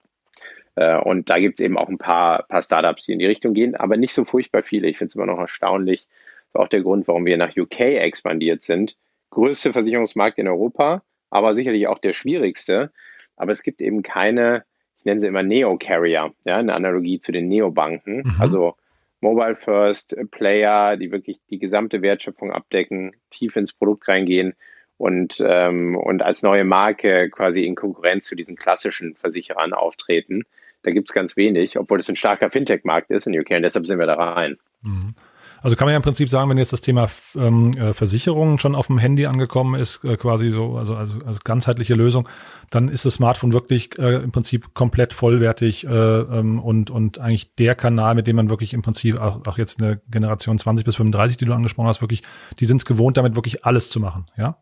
Äh, 0.75 0.97
und 0.97 1.29
da 1.29 1.39
gibt 1.39 1.59
es 1.59 1.65
eben 1.65 1.77
auch 1.77 1.87
ein 1.87 1.97
paar, 1.97 2.43
paar 2.43 2.61
Startups, 2.61 3.05
die 3.05 3.13
in 3.13 3.19
die 3.19 3.25
Richtung 3.25 3.53
gehen, 3.53 3.75
aber 3.75 3.97
nicht 3.97 4.13
so 4.13 4.25
furchtbar 4.25 4.63
viele. 4.63 4.87
Ich 4.87 4.97
finde 4.97 5.09
es 5.09 5.15
immer 5.15 5.25
noch 5.25 5.39
erstaunlich. 5.39 6.07
War 6.55 6.63
auch 6.63 6.69
der 6.69 6.81
Grund, 6.81 7.07
warum 7.09 7.25
wir 7.25 7.37
nach 7.37 7.55
UK 7.55 7.81
expandiert 7.81 8.61
sind. 8.61 8.97
Größte 9.29 9.73
Versicherungsmarkt 9.73 10.37
in 10.39 10.47
Europa, 10.47 11.03
aber 11.29 11.53
sicherlich 11.53 11.87
auch 11.87 11.99
der 11.99 12.13
schwierigste. 12.13 12.91
Aber 13.35 13.51
es 13.51 13.61
gibt 13.61 13.81
eben 13.81 14.03
keine, 14.03 14.63
ich 14.97 15.03
nenne 15.03 15.19
sie 15.19 15.27
immer 15.27 15.43
Neo-Carrier, 15.43 16.33
ja, 16.45 16.57
eine 16.57 16.73
Analogie 16.73 17.19
zu 17.19 17.33
den 17.33 17.49
Neobanken. 17.49 18.23
Mhm. 18.25 18.35
Also 18.39 18.75
Mobile 19.19 19.55
First 19.55 20.15
Player, 20.31 20.95
die 20.95 21.11
wirklich 21.11 21.39
die 21.49 21.59
gesamte 21.59 22.01
Wertschöpfung 22.01 22.51
abdecken, 22.51 23.11
tief 23.31 23.57
ins 23.57 23.73
Produkt 23.73 24.07
reingehen 24.07 24.53
und, 24.95 25.43
ähm, 25.45 25.97
und 25.97 26.21
als 26.23 26.41
neue 26.41 26.63
Marke 26.63 27.29
quasi 27.29 27.65
in 27.65 27.75
Konkurrenz 27.75 28.27
zu 28.27 28.35
diesen 28.35 28.55
klassischen 28.55 29.15
Versicherern 29.15 29.73
auftreten. 29.73 30.43
Da 30.83 30.91
gibt 30.91 31.09
es 31.09 31.13
ganz 31.13 31.35
wenig, 31.35 31.77
obwohl 31.77 31.99
es 31.99 32.07
ein 32.07 32.15
starker 32.15 32.49
Fintech-Markt 32.49 33.09
ist 33.09 33.27
in 33.27 33.37
UK 33.37 33.51
und 33.57 33.63
deshalb 33.63 33.87
sind 33.87 33.99
wir 33.99 34.05
da 34.05 34.13
rein. 34.13 34.57
Mhm. 34.83 35.15
Also 35.61 35.75
kann 35.75 35.85
man 35.85 35.93
ja 35.93 35.97
im 35.97 36.03
Prinzip 36.03 36.29
sagen, 36.29 36.49
wenn 36.49 36.57
jetzt 36.57 36.73
das 36.73 36.81
Thema 36.81 37.09
ähm, 37.35 37.71
äh, 37.77 37.93
Versicherung 37.93 38.59
schon 38.59 38.75
auf 38.75 38.87
dem 38.87 38.97
Handy 38.97 39.25
angekommen 39.25 39.79
ist, 39.79 40.03
äh, 40.03 40.17
quasi 40.17 40.49
so, 40.49 40.77
also, 40.77 40.95
also 40.95 41.17
als 41.25 41.43
ganzheitliche 41.43 41.93
Lösung, 41.93 42.27
dann 42.69 42.89
ist 42.89 43.05
das 43.05 43.15
Smartphone 43.15 43.53
wirklich 43.53 43.97
äh, 43.97 44.23
im 44.23 44.31
Prinzip 44.31 44.73
komplett 44.73 45.13
vollwertig 45.13 45.85
äh, 45.85 45.89
ähm, 45.89 46.59
und, 46.59 46.89
und 46.89 47.19
eigentlich 47.19 47.55
der 47.55 47.75
Kanal, 47.75 48.15
mit 48.15 48.27
dem 48.27 48.35
man 48.35 48.49
wirklich 48.49 48.73
im 48.73 48.81
Prinzip 48.81 49.19
auch, 49.19 49.45
auch 49.47 49.57
jetzt 49.57 49.81
eine 49.81 50.01
Generation 50.09 50.57
20 50.57 50.85
bis 50.85 50.95
35, 50.95 51.37
die 51.37 51.45
du 51.45 51.53
angesprochen 51.53 51.87
hast, 51.87 52.01
wirklich, 52.01 52.21
die 52.59 52.65
sind 52.65 52.77
es 52.77 52.85
gewohnt, 52.85 53.17
damit 53.17 53.35
wirklich 53.35 53.65
alles 53.65 53.89
zu 53.89 53.99
machen, 53.99 54.25
ja? 54.37 54.57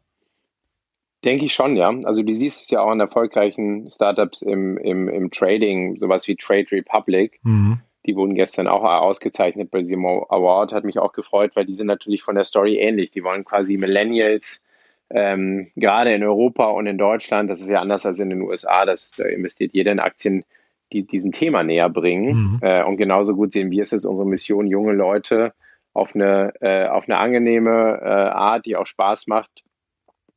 Denke 1.24 1.46
ich 1.46 1.54
schon, 1.54 1.78
ja. 1.78 1.90
Also 2.04 2.22
du 2.22 2.34
siehst 2.34 2.64
es 2.64 2.70
ja 2.70 2.82
auch 2.82 2.90
an 2.90 3.00
erfolgreichen 3.00 3.90
Startups 3.90 4.42
im, 4.42 4.78
im, 4.78 5.08
im 5.08 5.32
Trading, 5.32 5.98
sowas 5.98 6.28
wie 6.28 6.36
Trade 6.36 6.66
Republic. 6.72 7.40
Mhm. 7.44 7.80
Die 8.06 8.16
wurden 8.16 8.36
gestern 8.36 8.68
auch 8.68 8.84
ausgezeichnet 8.84 9.72
bei 9.72 9.80
diesem 9.80 10.06
Award, 10.06 10.74
hat 10.74 10.84
mich 10.84 11.00
auch 11.00 11.14
gefreut, 11.14 11.56
weil 11.56 11.66
die 11.66 11.74
sind 11.74 11.88
natürlich 11.88 12.24
von 12.24 12.36
der 12.36 12.44
Story 12.44 12.78
ähnlich. 12.78 13.12
Die 13.12 13.24
wollen 13.24 13.46
quasi 13.46 13.78
Millennials, 13.78 14.64
ähm, 15.10 15.72
gerade 15.76 16.14
in 16.14 16.24
Europa 16.24 16.66
und 16.66 16.88
in 16.88 16.98
Deutschland, 16.98 17.50
das 17.50 17.62
ist 17.62 17.70
ja 17.70 17.80
anders 17.80 18.06
als 18.06 18.20
in 18.20 18.30
den 18.30 18.42
USA, 18.42 18.86
das, 18.86 19.12
da 19.12 19.26
investiert 19.26 19.74
jeder 19.74 19.92
in 19.92 20.00
Aktien, 20.00 20.44
die 20.92 21.06
diesem 21.06 21.32
Thema 21.32 21.64
näher 21.64 21.90
bringen. 21.90 22.34
Mhm. 22.54 22.60
Äh, 22.62 22.84
und 22.84 22.98
genauso 22.98 23.36
gut 23.36 23.52
sehen 23.52 23.72
wir 23.72 23.84
es, 23.84 23.94
ist 23.94 24.06
unsere 24.06 24.28
Mission, 24.28 24.68
junge 24.68 24.94
Leute 24.94 25.54
auf 25.94 26.16
eine, 26.16 26.54
äh, 26.62 26.88
auf 26.88 27.08
eine 27.08 27.18
angenehme 27.18 28.00
äh, 28.02 28.06
Art, 28.06 28.66
die 28.66 28.76
auch 28.76 28.88
Spaß 28.88 29.28
macht, 29.28 29.64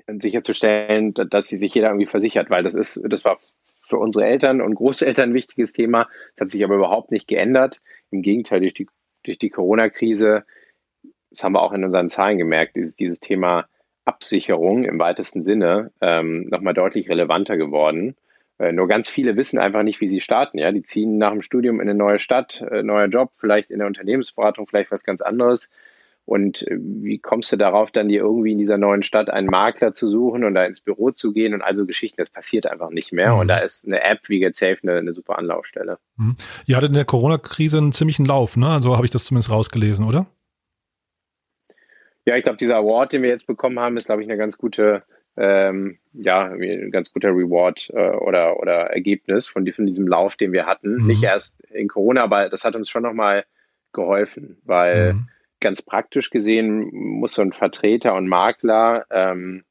sicherzustellen, 0.06 1.14
dass 1.14 1.49
sie 1.49 1.56
sich 1.56 1.75
jeder 1.75 1.88
irgendwie 1.88 2.06
versichert, 2.06 2.50
weil 2.50 2.62
das 2.62 2.75
ist, 2.75 3.00
das 3.08 3.25
war 3.25 3.38
für 3.87 3.99
unsere 3.99 4.26
Eltern 4.26 4.61
und 4.61 4.75
Großeltern 4.75 5.31
ein 5.31 5.35
wichtiges 5.35 5.73
Thema. 5.73 6.09
Das 6.37 6.47
hat 6.47 6.50
sich 6.50 6.64
aber 6.64 6.76
überhaupt 6.76 7.11
nicht 7.12 7.28
geändert. 7.28 7.81
Im 8.11 8.23
Gegenteil, 8.23 8.61
durch 8.61 8.75
die, 8.75 8.88
durch 9.25 9.38
die 9.38 9.50
Corona-Krise, 9.50 10.45
das 11.31 11.45
haben 11.45 11.52
wir 11.52 11.62
auch 11.62 11.73
in 11.73 11.85
unseren 11.85 12.09
Zahlen 12.09 12.38
gemerkt, 12.38 12.76
dieses, 12.76 12.97
dieses 12.97 13.21
Thema 13.21 13.66
Absicherung 14.05 14.85
im 14.85 14.99
weitesten 14.99 15.43
Sinne 15.43 15.93
ähm, 16.00 16.49
nochmal 16.49 16.75
deutlich 16.75 17.09
relevanter 17.09 17.57
geworden. 17.57 18.16
Äh, 18.59 18.73
nur 18.73 18.88
ganz 18.88 19.09
viele 19.09 19.37
wissen 19.37 19.59
einfach 19.59 19.83
nicht, 19.83 20.00
wie 20.00 20.09
sie 20.09 20.21
starten. 20.21 20.59
Ja, 20.59 20.73
die 20.73 20.83
ziehen 20.83 21.19
nach 21.19 21.33
dem 21.33 21.43
Studium 21.43 21.81
in 21.81 21.88
eine 21.88 21.99
neue 21.99 22.19
Stadt, 22.19 22.64
äh, 22.71 22.83
neuer 22.83 23.09
Job, 23.09 23.33
vielleicht 23.37 23.71
in 23.71 23.78
der 23.78 23.88
Unternehmensberatung, 23.88 24.66
vielleicht 24.66 24.90
was 24.90 25.05
ganz 25.05 25.21
anderes 25.23 25.73
und 26.26 26.66
äh, 26.66 26.76
wie 26.80 27.18
kommst 27.18 27.52
du 27.52 27.56
darauf, 27.56 27.92
dann 27.92 28.09
dir 28.09 28.21
irgendwie 28.21 28.52
in 28.52 28.59
dieser 28.59 28.76
neuen 28.76 29.04
Stadt 29.04 29.30
einen 29.30 29.47
Makler 29.47 29.92
zu 29.92 30.11
suchen 30.11 30.45
und 30.45 30.54
da 30.54 30.64
ins 30.64 30.80
Büro 30.80 31.12
zu 31.12 31.33
gehen 31.33 31.54
und 31.54 31.62
also 31.62 31.87
Geschichten? 31.87 32.16
Das 32.21 32.28
passiert 32.28 32.66
einfach 32.66 32.90
nicht 32.90 33.12
mehr. 33.12 33.35
Mhm. 33.35 33.40
Und 33.40 33.49
da 33.49 33.59
ist 33.59 33.87
eine 33.87 34.02
App 34.02 34.28
wie 34.28 34.40
GetSafe 34.40 34.78
eine, 34.83 34.99
eine 34.99 35.12
super 35.12 35.38
Anlaufstelle. 35.38 35.99
Mhm. 36.16 36.35
Ihr 36.66 36.76
hattet 36.76 36.88
in 36.88 36.97
der 36.97 37.04
Corona-Krise 37.04 37.78
einen 37.78 37.92
ziemlichen 37.92 38.26
Lauf, 38.26 38.56
ne? 38.56 38.80
So 38.83 38.97
habe 38.97 39.06
ich 39.06 39.12
das 39.12 39.25
zumindest 39.25 39.52
rausgelesen, 39.52 40.04
oder? 40.04 40.26
Ja, 42.25 42.37
ich 42.37 42.42
glaube, 42.42 42.59
dieser 42.59 42.76
Award, 42.76 43.12
den 43.12 43.23
wir 43.23 43.30
jetzt 43.30 43.47
bekommen 43.47 43.78
haben, 43.78 43.97
ist, 43.97 44.06
glaube 44.06 44.21
ich, 44.21 44.28
eine 44.28 44.37
ganz 44.37 44.59
gute, 44.59 45.04
ähm, 45.37 45.99
ja, 46.12 46.47
ein 46.47 46.90
ganz 46.90 47.12
guter 47.12 47.28
Reward 47.28 47.88
äh, 47.95 48.16
oder, 48.16 48.59
oder 48.59 48.90
Ergebnis 48.90 49.47
von, 49.47 49.64
von 49.64 49.87
diesem 49.87 50.09
Lauf, 50.09 50.35
den 50.35 50.52
wir 50.52 50.66
hatten. 50.66 50.97
Mhm. 50.97 51.06
Nicht 51.06 51.23
erst 51.23 51.61
in 51.71 51.87
Corona, 51.87 52.25
aber 52.25 52.49
das 52.49 52.64
hat 52.64 52.75
uns 52.75 52.90
schon 52.90 53.04
nochmal 53.04 53.45
geholfen, 53.92 54.59
weil 54.64 55.14
mhm 55.14 55.28
ganz 55.61 55.83
praktisch 55.83 56.31
gesehen 56.31 56.91
muss 56.93 57.35
so 57.35 57.43
ein 57.43 57.53
Vertreter 57.53 58.15
und 58.15 58.29
Makler, 58.29 59.07
ähm, 59.11 59.65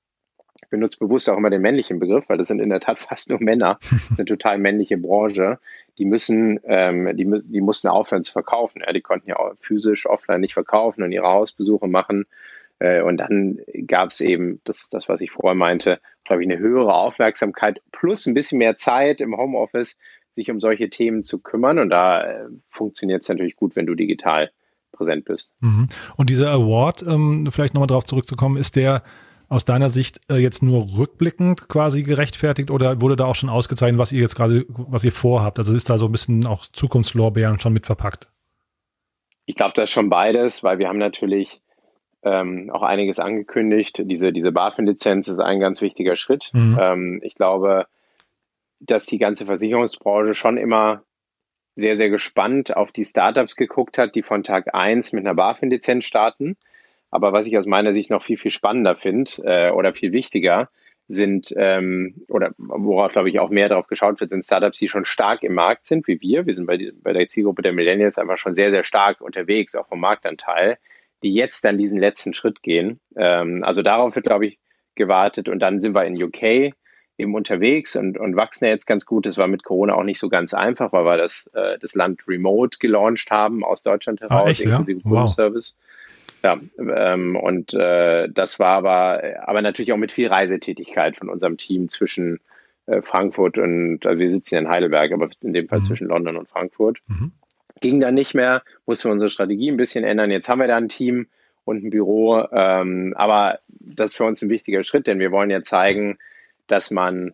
ich 0.65 0.70
benutze 0.70 0.98
bewusst 0.98 1.30
auch 1.30 1.38
immer 1.38 1.51
den 1.51 1.62
männlichen 1.62 2.00
Begriff, 2.00 2.27
weil 2.27 2.38
das 2.38 2.48
sind 2.48 2.60
in 2.60 2.70
der 2.70 2.80
Tat 2.80 3.00
fast 3.00 3.30
nur 3.30 3.42
Männer, 3.42 3.77
eine 4.18 4.25
total 4.25 4.58
männliche 4.58 4.98
Branche, 4.98 5.60
die 5.98 6.06
müssen, 6.06 6.60
ähm, 6.65 7.15
die, 7.15 7.42
die 7.46 7.62
mussten 7.62 7.88
aufhören 7.88 8.24
zu 8.24 8.34
verkaufen. 8.34 8.82
Ja, 8.86 8.92
die 8.92 9.01
konnten 9.01 9.30
ja 9.30 9.38
auch 9.38 9.54
physisch 9.60 10.08
offline 10.08 10.42
nicht 10.42 10.54
verkaufen 10.54 11.04
und 11.04 11.12
ihre 11.12 11.27
Hausbesuche 11.27 11.88
machen. 11.88 12.25
Äh, 12.80 13.01
und 13.01 13.18
dann 13.18 13.60
gab 13.88 14.10
es 14.10 14.20
eben 14.22 14.60
das, 14.65 14.89
das, 14.89 15.08
was 15.08 15.22
ich 15.22 15.32
vorher 15.32 15.56
meinte, 15.56 16.01
glaube 16.25 16.44
ich, 16.44 16.50
eine 16.50 16.60
höhere 16.60 16.94
Aufmerksamkeit 16.94 17.82
plus 17.92 18.25
ein 18.25 18.34
bisschen 18.34 18.58
mehr 18.58 18.75
Zeit 18.75 19.22
im 19.22 19.38
Homeoffice, 19.38 19.98
sich 20.34 20.51
um 20.51 20.60
solche 20.60 20.89
Themen 20.89 21.24
zu 21.24 21.42
kümmern. 21.42 21.80
Und 21.80 21.89
da 21.92 22.24
äh, 22.24 22.48
funktioniert 22.70 23.22
es 23.22 23.30
natürlich 23.30 23.56
gut, 23.56 23.75
wenn 23.75 23.86
du 23.86 23.96
digital 23.96 24.51
präsent 24.95 25.25
bist. 25.25 25.51
Mhm. 25.59 25.87
Und 26.15 26.29
dieser 26.29 26.51
Award, 26.51 27.03
ähm, 27.03 27.47
vielleicht 27.51 27.73
nochmal 27.73 27.87
darauf 27.87 28.05
zurückzukommen, 28.05 28.57
ist 28.57 28.75
der 28.75 29.03
aus 29.47 29.65
deiner 29.65 29.89
Sicht 29.89 30.19
äh, 30.29 30.35
jetzt 30.35 30.63
nur 30.63 30.97
rückblickend 30.97 31.67
quasi 31.69 32.03
gerechtfertigt 32.03 32.71
oder 32.71 33.01
wurde 33.01 33.15
da 33.15 33.25
auch 33.25 33.35
schon 33.35 33.49
ausgezeichnet, 33.49 33.99
was 33.99 34.11
ihr 34.11 34.21
jetzt 34.21 34.35
gerade, 34.35 34.65
was 34.69 35.03
ihr 35.03 35.11
vorhabt? 35.11 35.59
Also 35.59 35.75
ist 35.75 35.89
da 35.89 35.97
so 35.97 36.05
ein 36.05 36.11
bisschen 36.11 36.45
auch 36.47 36.65
Zukunftslorbeeren 36.65 37.59
schon 37.59 37.73
mit 37.73 37.85
verpackt? 37.85 38.27
Ich 39.45 39.55
glaube, 39.55 39.73
das 39.75 39.89
ist 39.89 39.93
schon 39.93 40.09
beides, 40.09 40.63
weil 40.63 40.79
wir 40.79 40.87
haben 40.87 40.97
natürlich 40.97 41.61
ähm, 42.23 42.71
auch 42.71 42.81
einiges 42.81 43.19
angekündigt. 43.19 44.01
Diese, 44.05 44.33
diese 44.33 44.51
BaFin-Lizenz 44.51 45.27
ist 45.27 45.39
ein 45.39 45.59
ganz 45.59 45.81
wichtiger 45.81 46.15
Schritt. 46.15 46.49
Mhm. 46.53 46.77
Ähm, 46.81 47.19
ich 47.23 47.35
glaube, 47.35 47.85
dass 48.79 49.05
die 49.05 49.19
ganze 49.19 49.45
Versicherungsbranche 49.45 50.33
schon 50.33 50.57
immer 50.57 51.03
sehr, 51.75 51.96
sehr 51.98 52.10
gespannt 52.10 52.75
auf 52.75 52.91
die 52.91 53.05
Startups 53.05 53.55
geguckt 53.55 53.98
hat, 53.98 54.15
die 54.15 54.24
von 54.24 54.44
Tag 54.44 54.74
1 54.74 55.13
mit 55.13 55.25
einer 55.25 55.36
BaFin-Lizenz 55.36 56.05
starten. 56.05 56.58
Aber 57.12 57.34
was 57.34 57.48
ich 57.48 57.58
aus 57.58 57.65
meiner 57.65 57.94
Sicht 57.94 58.10
noch 58.10 58.24
viel, 58.24 58.38
viel 58.38 58.51
spannender 58.51 58.96
finde 58.96 59.32
äh, 59.44 59.72
oder 59.72 59.94
viel 59.94 60.12
wichtiger, 60.12 60.70
sind, 61.08 61.53
ähm, 61.55 62.25
oder 62.29 62.53
worauf, 62.58 63.12
glaube 63.12 63.29
ich, 63.29 63.39
auch 63.39 63.50
mehr 63.50 63.70
darauf 63.70 63.88
geschaut 63.88 64.20
wird, 64.20 64.32
sind 64.32 64.44
Startups, 64.44 64.79
die 64.79 64.88
schon 64.88 65.05
stark 65.05 65.44
im 65.44 65.53
Markt 65.53 65.86
sind, 65.86 66.08
wie 66.08 66.20
wir. 66.20 66.46
Wir 66.46 66.55
sind 66.55 66.65
bei, 66.65 66.91
bei 67.01 67.13
der 67.13 67.27
Zielgruppe 67.27 67.62
der 67.62 67.74
Millennials 67.74 68.17
einfach 68.17 68.38
schon 68.38 68.55
sehr, 68.55 68.72
sehr 68.72 68.84
stark 68.84 69.22
unterwegs, 69.22 69.75
auch 69.75 69.88
vom 69.88 70.00
Marktanteil, 70.00 70.77
die 71.22 71.34
jetzt 71.34 71.63
dann 71.63 71.77
diesen 71.77 72.00
letzten 72.00 72.34
Schritt 72.34 72.63
gehen. 72.63 73.00
Ähm, 73.15 73.63
also 73.63 73.84
darauf 73.84 74.15
wird, 74.15 74.25
glaube 74.25 74.48
ich, 74.48 74.60
gewartet. 74.96 75.48
Und 75.48 75.60
dann 75.60 75.79
sind 75.79 75.94
wir 75.94 76.05
in 76.05 76.22
UK 76.22 76.74
eben 77.17 77.34
unterwegs 77.34 77.95
und, 77.95 78.17
und 78.17 78.36
wachsen 78.36 78.65
ja 78.65 78.72
jetzt 78.72 78.86
ganz 78.86 79.05
gut. 79.05 79.25
Das 79.25 79.38
war 79.38 79.48
mit 79.48 79.63
Corona 79.63 79.95
auch 79.95 80.03
nicht 80.03 80.19
so 80.19 80.29
ganz 80.29 80.53
einfach, 80.53 80.91
weil 80.91 81.05
wir 81.05 81.17
das, 81.17 81.50
äh, 81.53 81.77
das 81.79 81.95
Land 81.95 82.27
remote 82.27 82.77
gelauncht 82.79 83.31
haben 83.31 83.63
aus 83.63 83.84
Deutschland 83.84 84.22
ah, 84.24 84.29
heraus, 84.29 84.45
ah, 84.45 84.50
echt, 84.50 84.62
inklusive 84.62 85.00
ja? 85.00 85.10
Kundenservice. 85.10 85.75
Wow. 85.77 85.86
Ja, 86.43 86.60
ähm, 86.77 87.36
und 87.36 87.74
äh, 87.74 88.29
das 88.29 88.60
war 88.60 88.77
aber, 88.77 89.24
aber 89.41 89.62
natürlich 89.63 89.91
auch 89.93 89.98
mit 89.98 90.12
viel 90.12 90.27
Reisetätigkeit 90.27 91.17
von 91.17 91.29
unserem 91.29 91.57
Team 91.57 91.89
zwischen 91.89 92.39
äh, 92.86 93.01
Frankfurt 93.01 93.57
und, 93.57 94.05
also 94.05 94.19
wir 94.19 94.29
sitzen 94.29 94.55
ja 94.55 94.62
in 94.62 94.69
Heidelberg, 94.69 95.12
aber 95.12 95.29
in 95.41 95.53
dem 95.53 95.67
Fall 95.67 95.79
mhm. 95.79 95.86
zwischen 95.86 96.07
London 96.07 96.38
und 96.38 96.48
Frankfurt. 96.48 97.00
Mhm. 97.07 97.31
Ging 97.81 98.00
dann 98.00 98.13
nicht 98.13 98.36
mehr, 98.36 98.62
mussten 98.86 99.10
wir 99.10 99.13
unsere 99.13 99.29
Strategie 99.29 99.72
ein 99.72 99.77
bisschen 99.77 100.03
ändern. 100.03 100.29
Jetzt 100.29 100.48
haben 100.48 100.60
wir 100.60 100.67
da 100.67 100.77
ein 100.77 100.88
Team 100.88 101.27
und 101.65 101.84
ein 101.84 101.89
Büro. 101.89 102.45
Ähm, 102.51 103.13
aber 103.17 103.60
das 103.67 104.12
ist 104.12 104.17
für 104.17 104.25
uns 104.25 104.41
ein 104.41 104.50
wichtiger 104.50 104.84
Schritt, 104.84 105.07
denn 105.07 105.19
wir 105.19 105.31
wollen 105.31 105.50
ja 105.50 105.62
zeigen, 105.62 106.17
dass 106.67 106.91
man 106.91 107.34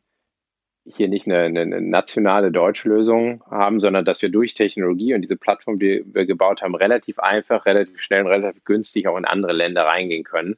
hier 0.86 1.08
nicht 1.08 1.28
eine, 1.28 1.44
eine, 1.44 1.82
nationale 1.82 2.52
deutsche 2.52 2.90
Lösung 2.90 3.44
haben, 3.50 3.80
sondern 3.80 4.04
dass 4.04 4.22
wir 4.22 4.30
durch 4.30 4.56
Technologie 4.56 5.14
und 5.14 5.22
diese 5.22 5.38
Plattform, 5.38 5.78
die 5.80 6.04
wir 6.06 6.26
gebaut 6.26 6.62
haben, 6.62 6.76
relativ 6.76 7.20
einfach, 7.20 7.66
relativ 7.66 8.02
schnell 8.02 8.22
und 8.24 8.32
relativ 8.32 8.64
günstig 8.66 9.08
auch 9.08 9.18
in 9.18 9.26
andere 9.26 9.54
Länder 9.54 9.86
reingehen 9.86 10.24
können. 10.24 10.58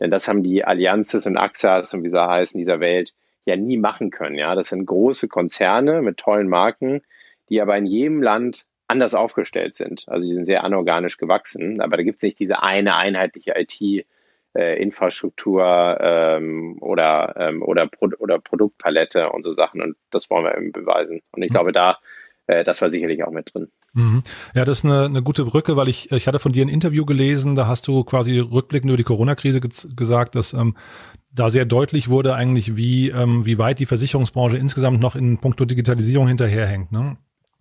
Denn 0.00 0.10
das 0.10 0.26
haben 0.26 0.42
die 0.42 0.64
Allianzes 0.64 1.26
und 1.26 1.36
AXAs 1.36 1.94
und 1.94 2.02
wie 2.02 2.10
sie 2.10 2.28
heißen 2.28 2.58
dieser 2.58 2.80
Welt 2.80 3.14
ja 3.44 3.56
nie 3.56 3.76
machen 3.76 4.10
können. 4.10 4.36
Ja, 4.36 4.54
das 4.54 4.68
sind 4.68 4.86
große 4.86 5.28
Konzerne 5.28 6.02
mit 6.02 6.16
tollen 6.16 6.48
Marken, 6.48 7.02
die 7.48 7.60
aber 7.60 7.76
in 7.76 7.86
jedem 7.86 8.22
Land 8.22 8.64
anders 8.88 9.14
aufgestellt 9.14 9.76
sind. 9.76 10.04
Also 10.08 10.26
die 10.26 10.34
sind 10.34 10.46
sehr 10.46 10.64
anorganisch 10.64 11.16
gewachsen, 11.16 11.80
aber 11.80 11.96
da 11.96 12.02
gibt 12.02 12.16
es 12.18 12.22
nicht 12.24 12.40
diese 12.40 12.62
eine 12.62 12.96
einheitliche 12.96 13.54
IT- 13.56 14.04
äh, 14.54 14.82
Infrastruktur 14.82 15.98
ähm, 16.00 16.78
oder, 16.80 17.34
ähm, 17.36 17.62
oder, 17.62 17.86
Pro 17.86 18.08
oder 18.18 18.38
Produktpalette 18.38 19.30
und 19.30 19.42
so 19.42 19.52
Sachen. 19.52 19.80
Und 19.80 19.96
das 20.10 20.30
wollen 20.30 20.44
wir 20.44 20.56
eben 20.56 20.72
beweisen. 20.72 21.20
Und 21.32 21.42
ich 21.42 21.50
mhm. 21.50 21.54
glaube, 21.54 21.72
da, 21.72 21.98
äh, 22.46 22.64
das 22.64 22.82
war 22.82 22.90
sicherlich 22.90 23.24
auch 23.24 23.30
mit 23.30 23.54
drin. 23.54 23.68
Mhm. 23.92 24.22
Ja, 24.54 24.64
das 24.64 24.78
ist 24.78 24.84
eine, 24.84 25.06
eine 25.06 25.22
gute 25.22 25.44
Brücke, 25.44 25.76
weil 25.76 25.88
ich, 25.88 26.12
ich 26.12 26.26
hatte 26.26 26.38
von 26.38 26.52
dir 26.52 26.64
ein 26.64 26.68
Interview 26.68 27.04
gelesen, 27.04 27.54
da 27.56 27.66
hast 27.66 27.88
du 27.88 28.04
quasi 28.04 28.38
rückblickend 28.38 28.90
über 28.90 28.96
die 28.96 29.04
Corona-Krise 29.04 29.60
gesagt, 29.60 30.34
dass 30.34 30.52
ähm, 30.52 30.76
da 31.32 31.50
sehr 31.50 31.64
deutlich 31.64 32.08
wurde 32.08 32.34
eigentlich, 32.34 32.76
wie, 32.76 33.08
ähm, 33.10 33.46
wie 33.46 33.58
weit 33.58 33.78
die 33.78 33.86
Versicherungsbranche 33.86 34.56
insgesamt 34.56 35.00
noch 35.00 35.16
in 35.16 35.38
puncto 35.38 35.64
Digitalisierung 35.64 36.28
hinterherhängt. 36.28 36.92
Ne? 36.92 37.16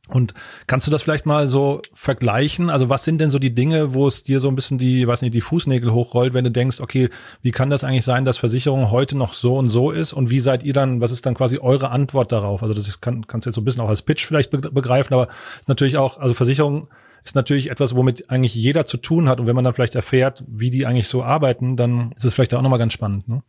Und 0.09 0.33
kannst 0.65 0.87
du 0.87 0.91
das 0.91 1.03
vielleicht 1.03 1.25
mal 1.25 1.47
so 1.47 1.81
vergleichen? 1.93 2.69
Also 2.69 2.89
was 2.89 3.03
sind 3.03 3.21
denn 3.21 3.29
so 3.29 3.37
die 3.37 3.53
Dinge, 3.53 3.93
wo 3.93 4.07
es 4.07 4.23
dir 4.23 4.39
so 4.39 4.47
ein 4.47 4.55
bisschen 4.55 4.77
die, 4.77 5.07
weiß 5.07 5.21
nicht, 5.21 5.35
die 5.35 5.41
Fußnägel 5.41 5.93
hochrollt, 5.93 6.33
wenn 6.33 6.43
du 6.43 6.51
denkst, 6.51 6.81
okay, 6.81 7.09
wie 7.41 7.51
kann 7.51 7.69
das 7.69 7.83
eigentlich 7.83 8.05
sein, 8.05 8.25
dass 8.25 8.37
Versicherung 8.37 8.89
heute 8.89 9.17
noch 9.17 9.33
so 9.33 9.57
und 9.57 9.69
so 9.69 9.91
ist? 9.91 10.13
Und 10.13 10.29
wie 10.29 10.39
seid 10.39 10.63
ihr 10.63 10.73
dann, 10.73 10.99
was 10.99 11.11
ist 11.11 11.25
dann 11.25 11.35
quasi 11.35 11.59
eure 11.59 11.91
Antwort 11.91 12.31
darauf? 12.31 12.63
Also 12.63 12.73
das 12.73 13.01
kann, 13.01 13.27
kannst 13.27 13.45
du 13.45 13.49
jetzt 13.49 13.55
so 13.55 13.61
ein 13.61 13.65
bisschen 13.65 13.81
auch 13.81 13.89
als 13.89 14.01
Pitch 14.01 14.25
vielleicht 14.25 14.49
begreifen, 14.49 15.13
aber 15.13 15.27
ist 15.59 15.69
natürlich 15.69 15.97
auch, 15.97 16.17
also 16.17 16.33
Versicherung 16.33 16.87
ist 17.23 17.35
natürlich 17.35 17.69
etwas, 17.69 17.95
womit 17.95 18.29
eigentlich 18.29 18.55
jeder 18.55 18.85
zu 18.85 18.97
tun 18.97 19.29
hat. 19.29 19.39
Und 19.39 19.47
wenn 19.47 19.55
man 19.55 19.63
dann 19.63 19.73
vielleicht 19.73 19.95
erfährt, 19.95 20.43
wie 20.47 20.69
die 20.69 20.85
eigentlich 20.85 21.07
so 21.07 21.23
arbeiten, 21.23 21.75
dann 21.75 22.11
ist 22.13 22.25
es 22.25 22.33
vielleicht 22.33 22.53
auch 22.53 22.61
nochmal 22.61 22.79
ganz 22.79 22.93
spannend. 22.93 23.27
Ne? 23.27 23.43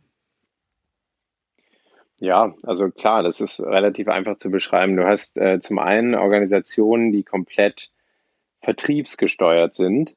Ja, 2.21 2.53
also 2.61 2.91
klar, 2.91 3.23
das 3.23 3.41
ist 3.41 3.59
relativ 3.61 4.07
einfach 4.07 4.37
zu 4.37 4.51
beschreiben. 4.51 4.95
Du 4.95 5.07
hast 5.07 5.39
äh, 5.39 5.59
zum 5.59 5.79
einen 5.79 6.13
Organisationen, 6.13 7.11
die 7.11 7.23
komplett 7.23 7.89
vertriebsgesteuert 8.61 9.73
sind. 9.73 10.15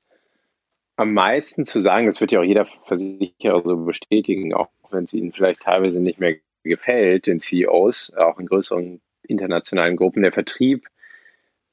Am 0.96 1.14
meisten 1.14 1.64
zu 1.64 1.80
sagen, 1.80 2.04
das 2.04 2.20
wird 2.20 2.30
ja 2.30 2.40
auch 2.40 2.44
jeder 2.44 2.66
Versicherer 2.66 3.62
so 3.64 3.78
bestätigen, 3.86 4.52
auch 4.52 4.68
wenn 4.90 5.04
es 5.04 5.14
ihnen 5.14 5.32
vielleicht 5.32 5.62
teilweise 5.62 6.02
nicht 6.02 6.20
mehr 6.20 6.36
gefällt, 6.62 7.26
den 7.26 7.38
CEOs, 7.38 8.12
auch 8.14 8.38
in 8.38 8.46
größeren 8.46 9.00
internationalen 9.22 9.96
Gruppen, 9.96 10.22
der 10.22 10.32
Vertrieb 10.32 10.86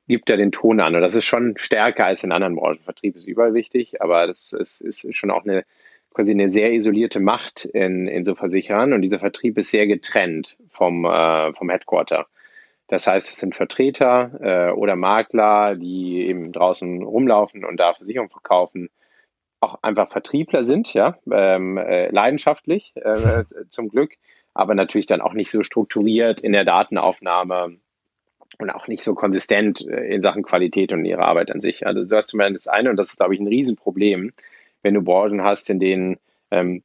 gibt 0.08 0.30
da 0.30 0.38
den 0.38 0.54
Ton 0.54 0.80
an. 0.80 0.96
Und 0.96 1.02
das 1.02 1.16
ist 1.16 1.26
schon 1.26 1.58
stärker 1.58 2.06
als 2.06 2.24
in 2.24 2.32
anderen 2.32 2.56
Branchen. 2.56 2.80
Vertrieb 2.80 3.18
ist 3.18 3.28
überall 3.28 3.54
wichtig, 3.54 4.02
aber 4.02 4.28
das 4.28 4.54
ist, 4.54 4.80
ist 4.80 5.14
schon 5.14 5.30
auch 5.30 5.44
eine 5.44 5.66
quasi 6.14 6.32
eine 6.32 6.50
sehr 6.50 6.74
isolierte 6.74 7.20
Macht 7.20 7.66
in, 7.66 8.08
in 8.08 8.26
so 8.26 8.36
Versicherern 8.36 8.94
und 8.94 9.02
dieser 9.02 9.20
Vertrieb 9.20 9.58
ist 9.58 9.72
sehr 9.72 9.88
getrennt 9.88 10.58
vom, 10.70 11.06
äh, 11.06 11.54
vom 11.54 11.70
Headquarter. 11.70 12.28
Das 12.88 13.08
heißt, 13.08 13.32
es 13.32 13.38
sind 13.38 13.56
Vertreter 13.56 14.32
äh, 14.42 14.72
oder 14.74 14.98
Makler, 14.98 15.76
die 15.76 16.28
eben 16.28 16.52
draußen 16.52 17.04
rumlaufen 17.04 17.64
und 17.64 17.78
da 17.78 17.94
Versicherungen 17.94 18.30
verkaufen, 18.30 18.90
auch 19.62 19.82
einfach 19.82 20.12
Vertriebler 20.12 20.66
sind, 20.66 20.94
ja, 20.94 21.18
ähm, 21.32 21.78
äh, 21.78 22.10
leidenschaftlich 22.10 22.94
äh, 22.96 23.46
zum 23.70 23.90
Glück, 23.90 24.16
aber 24.54 24.76
natürlich 24.76 25.06
dann 25.06 25.22
auch 25.22 25.34
nicht 25.34 25.52
so 25.52 25.64
strukturiert 25.64 26.42
in 26.42 26.52
der 26.52 26.66
Datenaufnahme 26.66 27.78
und 28.58 28.70
auch 28.72 28.88
nicht 28.88 29.04
so 29.04 29.16
konsistent 29.16 29.82
äh, 29.88 30.08
in 30.08 30.22
Sachen 30.22 30.44
Qualität 30.44 30.92
und 30.92 31.06
ihre 31.06 31.24
Arbeit 31.24 31.52
an 31.52 31.62
sich. 31.62 31.86
Also 31.86 32.04
du 32.04 32.16
hast 32.16 32.28
zumindest 32.28 32.66
das 32.66 32.74
eine 32.74 32.90
und 32.90 32.98
das 32.98 33.10
ist, 33.10 33.18
glaube 33.18 33.36
ich, 33.36 33.40
ein 33.40 33.48
Riesenproblem, 33.48 34.34
wenn 34.84 34.94
du 34.94 35.02
Branchen 35.02 35.44
hast, 35.44 35.70
in 35.70 35.80
denen 35.80 36.18
ähm, 36.52 36.84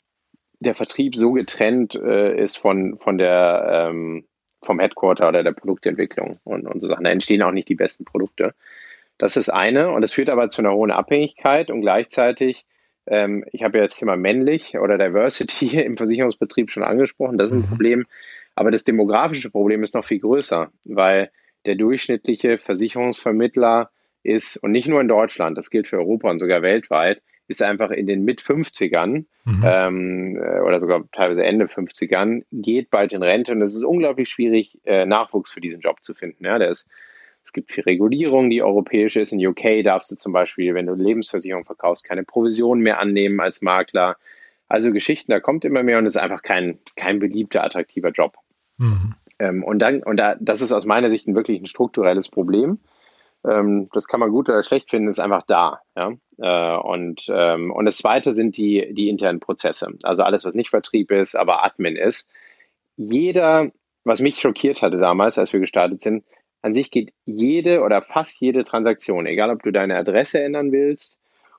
der 0.60 0.74
Vertrieb 0.74 1.14
so 1.16 1.32
getrennt 1.32 1.94
äh, 1.94 2.34
ist 2.36 2.56
von, 2.56 2.98
von 2.98 3.18
der, 3.18 3.88
ähm, 3.90 4.24
vom 4.62 4.80
Headquarter 4.80 5.28
oder 5.28 5.42
der 5.42 5.52
Produktentwicklung 5.52 6.38
und, 6.44 6.66
und 6.66 6.80
so 6.80 6.88
Sachen. 6.88 7.04
Da 7.04 7.10
entstehen 7.10 7.42
auch 7.42 7.52
nicht 7.52 7.68
die 7.68 7.74
besten 7.74 8.04
Produkte. 8.04 8.54
Das 9.18 9.36
ist 9.36 9.48
eine 9.48 9.90
und 9.90 10.02
das 10.02 10.12
führt 10.12 10.28
aber 10.28 10.48
zu 10.50 10.62
einer 10.62 10.72
hohen 10.72 10.90
Abhängigkeit 10.90 11.70
und 11.70 11.80
gleichzeitig, 11.80 12.66
ähm, 13.06 13.44
ich 13.52 13.62
habe 13.62 13.78
ja 13.78 13.84
das 13.84 13.96
Thema 13.96 14.16
männlich 14.16 14.78
oder 14.78 14.98
Diversity 14.98 15.80
im 15.84 15.96
Versicherungsbetrieb 15.96 16.70
schon 16.70 16.82
angesprochen, 16.82 17.38
das 17.38 17.50
ist 17.50 17.56
ein 17.56 17.62
mhm. 17.62 17.68
Problem, 17.68 18.04
aber 18.54 18.70
das 18.70 18.84
demografische 18.84 19.50
Problem 19.50 19.82
ist 19.82 19.94
noch 19.94 20.04
viel 20.04 20.20
größer, 20.20 20.70
weil 20.84 21.30
der 21.66 21.74
durchschnittliche 21.74 22.58
Versicherungsvermittler 22.58 23.90
ist, 24.22 24.56
und 24.56 24.72
nicht 24.72 24.88
nur 24.88 25.00
in 25.00 25.08
Deutschland, 25.08 25.56
das 25.56 25.70
gilt 25.70 25.86
für 25.86 25.98
Europa 25.98 26.30
und 26.30 26.38
sogar 26.38 26.62
weltweit, 26.62 27.22
ist 27.48 27.62
einfach 27.62 27.90
in 27.90 28.06
den 28.06 28.24
Mit-50ern 28.24 29.24
mhm. 29.44 29.64
ähm, 29.64 30.36
äh, 30.36 30.60
oder 30.60 30.80
sogar 30.80 31.04
teilweise 31.12 31.44
Ende 31.44 31.66
50ern, 31.66 32.44
geht 32.52 32.90
bald 32.90 33.12
in 33.12 33.22
Rente 33.22 33.52
und 33.52 33.62
es 33.62 33.74
ist 33.74 33.84
unglaublich 33.84 34.28
schwierig, 34.28 34.78
äh, 34.84 35.06
Nachwuchs 35.06 35.52
für 35.52 35.60
diesen 35.60 35.80
Job 35.80 36.02
zu 36.02 36.14
finden. 36.14 36.44
Ja, 36.44 36.58
der 36.58 36.68
ist, 36.68 36.88
es 37.44 37.52
gibt 37.52 37.72
viel 37.72 37.84
Regulierung, 37.84 38.50
die 38.50 38.62
europäische 38.62 39.20
ist. 39.20 39.32
In 39.32 39.44
UK 39.44 39.84
darfst 39.84 40.10
du 40.10 40.16
zum 40.16 40.32
Beispiel, 40.32 40.74
wenn 40.74 40.86
du 40.86 40.94
Lebensversicherung 40.94 41.64
verkaufst, 41.64 42.04
keine 42.04 42.24
Provision 42.24 42.80
mehr 42.80 42.98
annehmen 42.98 43.40
als 43.40 43.62
Makler. 43.62 44.16
Also 44.68 44.90
Geschichten, 44.92 45.30
da 45.30 45.38
kommt 45.38 45.64
immer 45.64 45.84
mehr 45.84 45.98
und 45.98 46.06
es 46.06 46.16
ist 46.16 46.22
einfach 46.22 46.42
kein, 46.42 46.78
kein 46.96 47.20
beliebter, 47.20 47.62
attraktiver 47.62 48.10
Job. 48.10 48.36
Mhm. 48.78 49.14
Ähm, 49.38 49.62
und 49.62 49.80
dann, 49.80 50.02
und 50.02 50.16
da, 50.16 50.34
das 50.40 50.62
ist 50.62 50.72
aus 50.72 50.86
meiner 50.86 51.10
Sicht 51.10 51.28
ein 51.28 51.36
wirklich 51.36 51.60
ein 51.60 51.66
strukturelles 51.66 52.28
Problem 52.28 52.78
ähm, 53.44 53.88
das 53.92 54.06
kann 54.06 54.20
man 54.20 54.30
gut 54.30 54.48
oder 54.48 54.62
schlecht 54.62 54.90
finden, 54.90 55.08
ist 55.08 55.20
einfach 55.20 55.42
da. 55.46 55.80
Ja? 55.96 56.12
Äh, 56.38 56.78
und, 56.80 57.26
ähm, 57.28 57.70
und 57.70 57.84
das 57.84 57.98
Zweite 57.98 58.32
sind 58.32 58.56
die, 58.56 58.92
die 58.92 59.08
internen 59.08 59.40
Prozesse. 59.40 59.88
Also 60.02 60.22
alles, 60.22 60.44
was 60.44 60.54
nicht 60.54 60.70
Vertrieb 60.70 61.10
ist, 61.10 61.36
aber 61.36 61.64
Admin 61.64 61.96
ist. 61.96 62.28
Jeder, 62.96 63.70
was 64.04 64.20
mich 64.20 64.40
schockiert 64.40 64.82
hatte 64.82 64.98
damals, 64.98 65.38
als 65.38 65.52
wir 65.52 65.60
gestartet 65.60 66.02
sind, 66.02 66.24
an 66.62 66.72
sich 66.72 66.90
geht 66.90 67.12
jede 67.24 67.82
oder 67.82 68.02
fast 68.02 68.40
jede 68.40 68.64
Transaktion, 68.64 69.26
egal 69.26 69.50
ob 69.50 69.62
du 69.62 69.70
deine 69.70 69.96
Adresse 69.96 70.42
ändern 70.42 70.72
willst, 70.72 71.18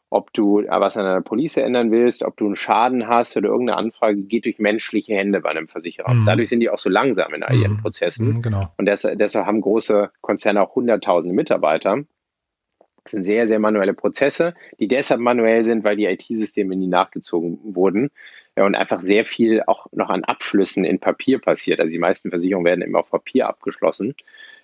ob 0.10 0.32
du 0.34 0.64
was 0.68 0.96
an 0.96 1.06
einer 1.06 1.22
Police 1.22 1.58
ändern 1.58 1.92
willst, 1.92 2.24
ob 2.24 2.38
du 2.38 2.46
einen 2.46 2.56
Schaden 2.56 3.08
hast 3.08 3.36
oder 3.36 3.50
irgendeine 3.50 3.78
Anfrage, 3.78 4.22
geht 4.22 4.46
durch 4.46 4.58
menschliche 4.58 5.16
Hände 5.16 5.42
bei 5.42 5.50
einem 5.50 5.68
Versicherer. 5.68 6.14
Mhm. 6.14 6.26
Dadurch 6.26 6.50
sind 6.50 6.62
die 6.62 6.70
auch 6.70 6.80
so 6.80 6.90
langsam 6.90 7.34
in 7.34 7.44
all 7.44 7.56
ihren 7.56 7.74
mhm. 7.74 7.82
Prozessen. 7.82 8.36
Mhm, 8.36 8.42
genau. 8.42 8.74
Und 8.78 8.86
deshalb, 8.86 9.20
deshalb 9.20 9.46
haben 9.46 9.62
große 9.62 10.12
Konzerne 10.22 10.62
auch 10.62 10.76
hunderttausende 10.76 11.36
Mitarbeiter. 11.36 12.04
Das 13.04 13.12
sind 13.12 13.24
sehr, 13.24 13.48
sehr 13.48 13.60
manuelle 13.60 13.94
Prozesse, 13.94 14.54
die 14.80 14.88
deshalb 14.88 15.22
manuell 15.22 15.64
sind, 15.64 15.84
weil 15.84 15.96
die 15.96 16.06
IT-Systeme 16.06 16.76
nie 16.76 16.88
nachgezogen 16.88 17.60
wurden 17.64 18.10
und 18.56 18.76
einfach 18.76 19.00
sehr 19.00 19.24
viel 19.24 19.62
auch 19.68 19.88
noch 19.92 20.10
an 20.10 20.24
Abschlüssen 20.24 20.84
in 20.84 21.00
Papier 21.00 21.40
passiert. 21.40 21.80
Also 21.80 21.92
die 21.92 22.00
meisten 22.00 22.30
Versicherungen 22.30 22.66
werden 22.66 22.82
immer 22.82 23.00
auf 23.00 23.10
Papier 23.10 23.48
abgeschlossen. 23.48 24.16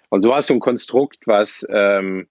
Und 0.10 0.22
so 0.22 0.34
hast 0.34 0.50
du 0.50 0.54
ein 0.56 0.60
Konstrukt, 0.60 1.26
was 1.26 1.66
ähm, 1.70 2.28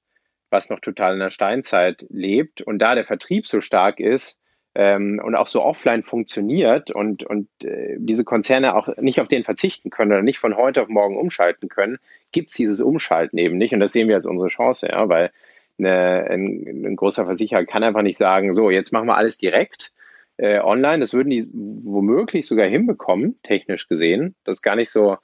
was 0.53 0.71
noch 0.71 0.81
total 0.81 1.15
in 1.15 1.21
der 1.21 1.31
Steinzeit 1.31 2.07
lebt. 2.11 2.61
Und 2.61 2.79
da 2.79 2.95
der 2.95 3.05
Vertrieb 3.05 3.47
so 3.47 3.61
stark 3.61 3.99
ist 3.99 4.39
ähm, 4.75 5.21
und 5.23 5.35
auch 5.35 5.47
so 5.47 5.63
offline 5.63 6.03
funktioniert 6.03 6.91
und, 6.91 7.25
und 7.25 7.49
äh, 7.63 7.97
diese 7.99 8.25
Konzerne 8.25 8.75
auch 8.75 8.97
nicht 8.99 9.21
auf 9.21 9.29
den 9.29 9.45
verzichten 9.45 9.91
können 9.91 10.13
oder 10.13 10.23
nicht 10.23 10.39
von 10.39 10.57
heute 10.57 10.83
auf 10.83 10.89
morgen 10.89 11.17
umschalten 11.17 11.69
können, 11.69 11.99
gibt 12.31 12.51
es 12.51 12.57
dieses 12.57 12.81
Umschalten 12.81 13.39
eben 13.39 13.59
nicht. 13.59 13.75
Und 13.75 13.81
das 13.81 13.93
sehen 13.93 14.09
wir 14.09 14.15
als 14.15 14.27
unsere 14.27 14.49
Chance, 14.49 14.89
ja, 14.89 15.09
weil 15.09 15.31
eine, 15.79 16.27
ein, 16.31 16.85
ein 16.87 16.97
großer 16.97 17.25
Versicherer 17.25 17.65
kann 17.65 17.83
einfach 17.83 18.03
nicht 18.03 18.19
sagen, 18.19 18.53
so, 18.53 18.71
jetzt 18.71 18.93
machen 18.93 19.09
wir 19.09 19.17
alles 19.17 19.39
direkt. 19.39 19.93
Äh, 20.39 20.61
online, 20.61 21.01
das 21.01 21.13
würden 21.13 21.31
die 21.31 21.47
womöglich 21.53 22.47
sogar 22.47 22.67
hinbekommen, 22.67 23.39
technisch 23.43 23.89
gesehen. 23.89 24.35
Das 24.45 24.59
ist 24.59 24.63
gar 24.63 24.77
nicht 24.77 24.91
so, 24.91 25.19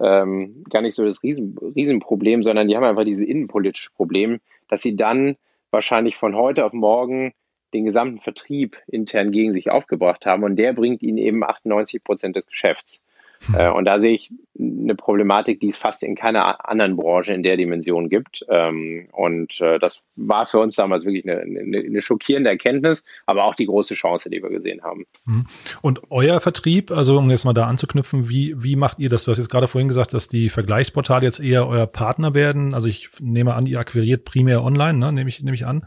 ähm, 0.00 0.64
gar 0.68 0.82
nicht 0.82 0.94
so 0.94 1.04
das 1.04 1.22
Riesen, 1.22 1.56
Riesenproblem, 1.58 2.42
sondern 2.42 2.68
die 2.68 2.76
haben 2.76 2.84
einfach 2.84 3.04
dieses 3.04 3.26
innenpolitische 3.26 3.90
Problem, 3.92 4.40
dass 4.70 4.82
sie 4.82 4.96
dann 4.96 5.36
wahrscheinlich 5.70 6.16
von 6.16 6.34
heute 6.34 6.64
auf 6.64 6.72
morgen 6.72 7.32
den 7.74 7.84
gesamten 7.84 8.18
Vertrieb 8.18 8.78
intern 8.86 9.30
gegen 9.30 9.52
sich 9.52 9.70
aufgebracht 9.70 10.26
haben 10.26 10.44
und 10.44 10.56
der 10.56 10.72
bringt 10.72 11.02
ihnen 11.02 11.18
eben 11.18 11.44
98 11.44 12.02
Prozent 12.02 12.36
des 12.36 12.46
Geschäfts. 12.46 13.04
Hm. 13.46 13.54
Äh, 13.54 13.70
und 13.70 13.84
da 13.84 13.98
sehe 14.00 14.12
ich 14.12 14.30
eine 14.58 14.94
Problematik, 14.94 15.60
die 15.60 15.70
es 15.70 15.78
fast 15.78 16.02
in 16.02 16.14
keiner 16.14 16.68
anderen 16.68 16.96
Branche 16.96 17.32
in 17.32 17.42
der 17.42 17.56
Dimension 17.56 18.08
gibt. 18.10 18.44
Ähm, 18.48 19.08
und 19.12 19.60
äh, 19.60 19.78
das 19.78 20.02
war 20.16 20.46
für 20.46 20.58
uns 20.58 20.76
damals 20.76 21.04
wirklich 21.04 21.24
eine, 21.24 21.40
eine, 21.40 21.78
eine, 21.78 22.02
schockierende 22.02 22.50
Erkenntnis, 22.50 23.04
aber 23.26 23.44
auch 23.44 23.54
die 23.54 23.66
große 23.66 23.94
Chance, 23.94 24.28
die 24.28 24.42
wir 24.42 24.50
gesehen 24.50 24.82
haben. 24.82 25.06
Hm. 25.24 25.46
Und 25.80 26.02
euer 26.10 26.40
Vertrieb, 26.40 26.90
also 26.90 27.18
um 27.18 27.30
jetzt 27.30 27.44
mal 27.44 27.54
da 27.54 27.66
anzuknüpfen, 27.66 28.28
wie, 28.28 28.54
wie 28.62 28.76
macht 28.76 28.98
ihr 28.98 29.08
das? 29.08 29.24
Du 29.24 29.30
hast 29.30 29.38
jetzt 29.38 29.50
gerade 29.50 29.68
vorhin 29.68 29.88
gesagt, 29.88 30.12
dass 30.12 30.28
die 30.28 30.50
Vergleichsportale 30.50 31.24
jetzt 31.24 31.40
eher 31.40 31.66
euer 31.66 31.86
Partner 31.86 32.34
werden. 32.34 32.74
Also 32.74 32.88
ich 32.88 33.08
nehme 33.20 33.54
an, 33.54 33.66
ihr 33.66 33.78
akquiriert 33.78 34.24
primär 34.24 34.62
online, 34.62 34.98
ne? 34.98 35.12
nehme 35.12 35.30
ich, 35.30 35.42
nehme 35.42 35.54
ich 35.54 35.66
an. 35.66 35.86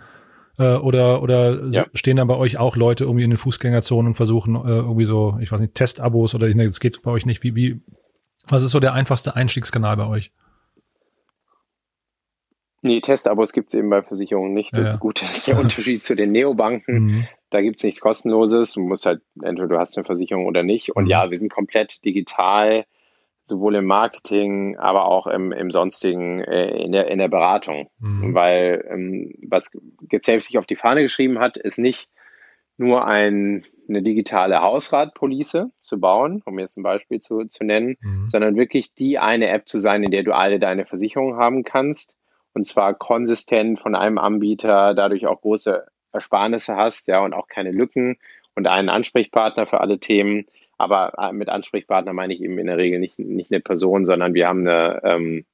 Äh, 0.59 0.75
oder 0.75 1.23
oder 1.23 1.65
ja. 1.69 1.85
stehen 1.95 2.17
dann 2.17 2.27
bei 2.27 2.37
euch 2.37 2.57
auch 2.57 2.75
Leute 2.75 3.05
irgendwie 3.05 3.23
in 3.23 3.31
den 3.31 3.37
Fußgängerzonen 3.37 4.09
und 4.09 4.13
versuchen 4.15 4.55
äh, 4.55 4.79
irgendwie 4.79 5.05
so, 5.05 5.37
ich 5.41 5.51
weiß 5.51 5.59
nicht, 5.59 5.73
Testabos 5.73 6.35
oder 6.35 6.47
das 6.53 6.79
geht 6.79 7.01
bei 7.01 7.11
euch 7.11 7.25
nicht. 7.25 7.43
Wie, 7.43 7.55
wie, 7.55 7.81
was 8.47 8.63
ist 8.63 8.71
so 8.71 8.79
der 8.79 8.93
einfachste 8.93 9.35
Einstiegskanal 9.35 9.97
bei 9.97 10.07
euch? 10.07 10.31
Nee, 12.83 12.99
Testabos 12.99 13.53
gibt 13.53 13.69
es 13.69 13.79
eben 13.79 13.89
bei 13.89 14.03
Versicherungen 14.03 14.53
nicht. 14.53 14.73
Das 14.73 14.87
ja. 14.87 14.93
ist 14.93 14.99
gut. 14.99 15.21
Das 15.23 15.37
ist 15.37 15.47
der 15.47 15.57
Unterschied 15.57 16.03
zu 16.03 16.15
den 16.15 16.31
Neobanken. 16.33 16.95
Mhm. 16.95 17.27
Da 17.49 17.61
gibt 17.61 17.77
es 17.77 17.83
nichts 17.83 18.01
Kostenloses. 18.01 18.73
Du 18.73 18.81
musst 18.81 19.05
halt, 19.05 19.21
entweder 19.41 19.69
du 19.69 19.79
hast 19.79 19.97
eine 19.97 20.05
Versicherung 20.05 20.45
oder 20.45 20.63
nicht. 20.63 20.95
Und 20.95 21.05
mhm. 21.05 21.09
ja, 21.09 21.29
wir 21.29 21.37
sind 21.37 21.51
komplett 21.51 22.03
digital, 22.03 22.85
sowohl 23.45 23.75
im 23.75 23.85
Marketing, 23.85 24.77
aber 24.77 25.05
auch 25.05 25.27
im, 25.27 25.51
im 25.51 25.71
sonstigen, 25.71 26.39
äh, 26.39 26.69
in, 26.77 26.91
der, 26.91 27.07
in 27.09 27.19
der 27.19 27.27
Beratung. 27.27 27.89
Mhm. 27.99 28.33
Weil 28.33 28.85
ähm, 28.89 29.33
was 29.47 29.71
Gezelf 30.01 30.43
sich 30.43 30.57
auf 30.57 30.65
die 30.65 30.75
Fahne 30.75 31.01
geschrieben 31.01 31.39
hat, 31.39 31.57
ist 31.57 31.77
nicht 31.77 32.09
nur 32.77 33.05
ein, 33.05 33.63
eine 33.87 34.01
digitale 34.01 34.61
Hausratpolice 34.61 35.71
zu 35.79 35.99
bauen, 35.99 36.41
um 36.45 36.57
jetzt 36.57 36.77
ein 36.77 36.83
Beispiel 36.83 37.19
zu, 37.19 37.45
zu 37.45 37.63
nennen, 37.63 37.97
mhm. 38.01 38.29
sondern 38.31 38.55
wirklich 38.55 38.93
die 38.95 39.19
eine 39.19 39.49
App 39.49 39.67
zu 39.67 39.79
sein, 39.79 40.03
in 40.03 40.11
der 40.11 40.23
du 40.23 40.33
alle 40.33 40.59
deine 40.59 40.85
Versicherungen 40.85 41.37
haben 41.37 41.63
kannst 41.63 42.15
und 42.53 42.65
zwar 42.65 42.93
konsistent 42.93 43.79
von 43.79 43.95
einem 43.95 44.17
Anbieter, 44.17 44.93
dadurch 44.93 45.25
auch 45.25 45.41
große 45.41 45.85
Ersparnisse 46.11 46.75
hast, 46.75 47.07
ja, 47.07 47.21
und 47.21 47.33
auch 47.33 47.47
keine 47.47 47.71
Lücken 47.71 48.17
und 48.55 48.67
einen 48.67 48.89
Ansprechpartner 48.89 49.65
für 49.65 49.81
alle 49.81 49.99
Themen. 49.99 50.45
Aber 50.83 51.13
äh, 51.17 51.33
mit 51.33 51.49
Ansprechpartner 51.49 52.13
meine 52.13 52.33
ich 52.33 52.41
eben 52.41 52.57
in 52.57 52.67
der 52.67 52.77
Regel 52.77 52.99
nicht, 52.99 53.19
nicht 53.19 53.51
eine 53.51 53.61
Person, 53.61 54.05
sondern 54.05 54.33
wir 54.33 54.47
haben 54.47 54.67
eine 54.67 55.01
ähm, 55.03 55.45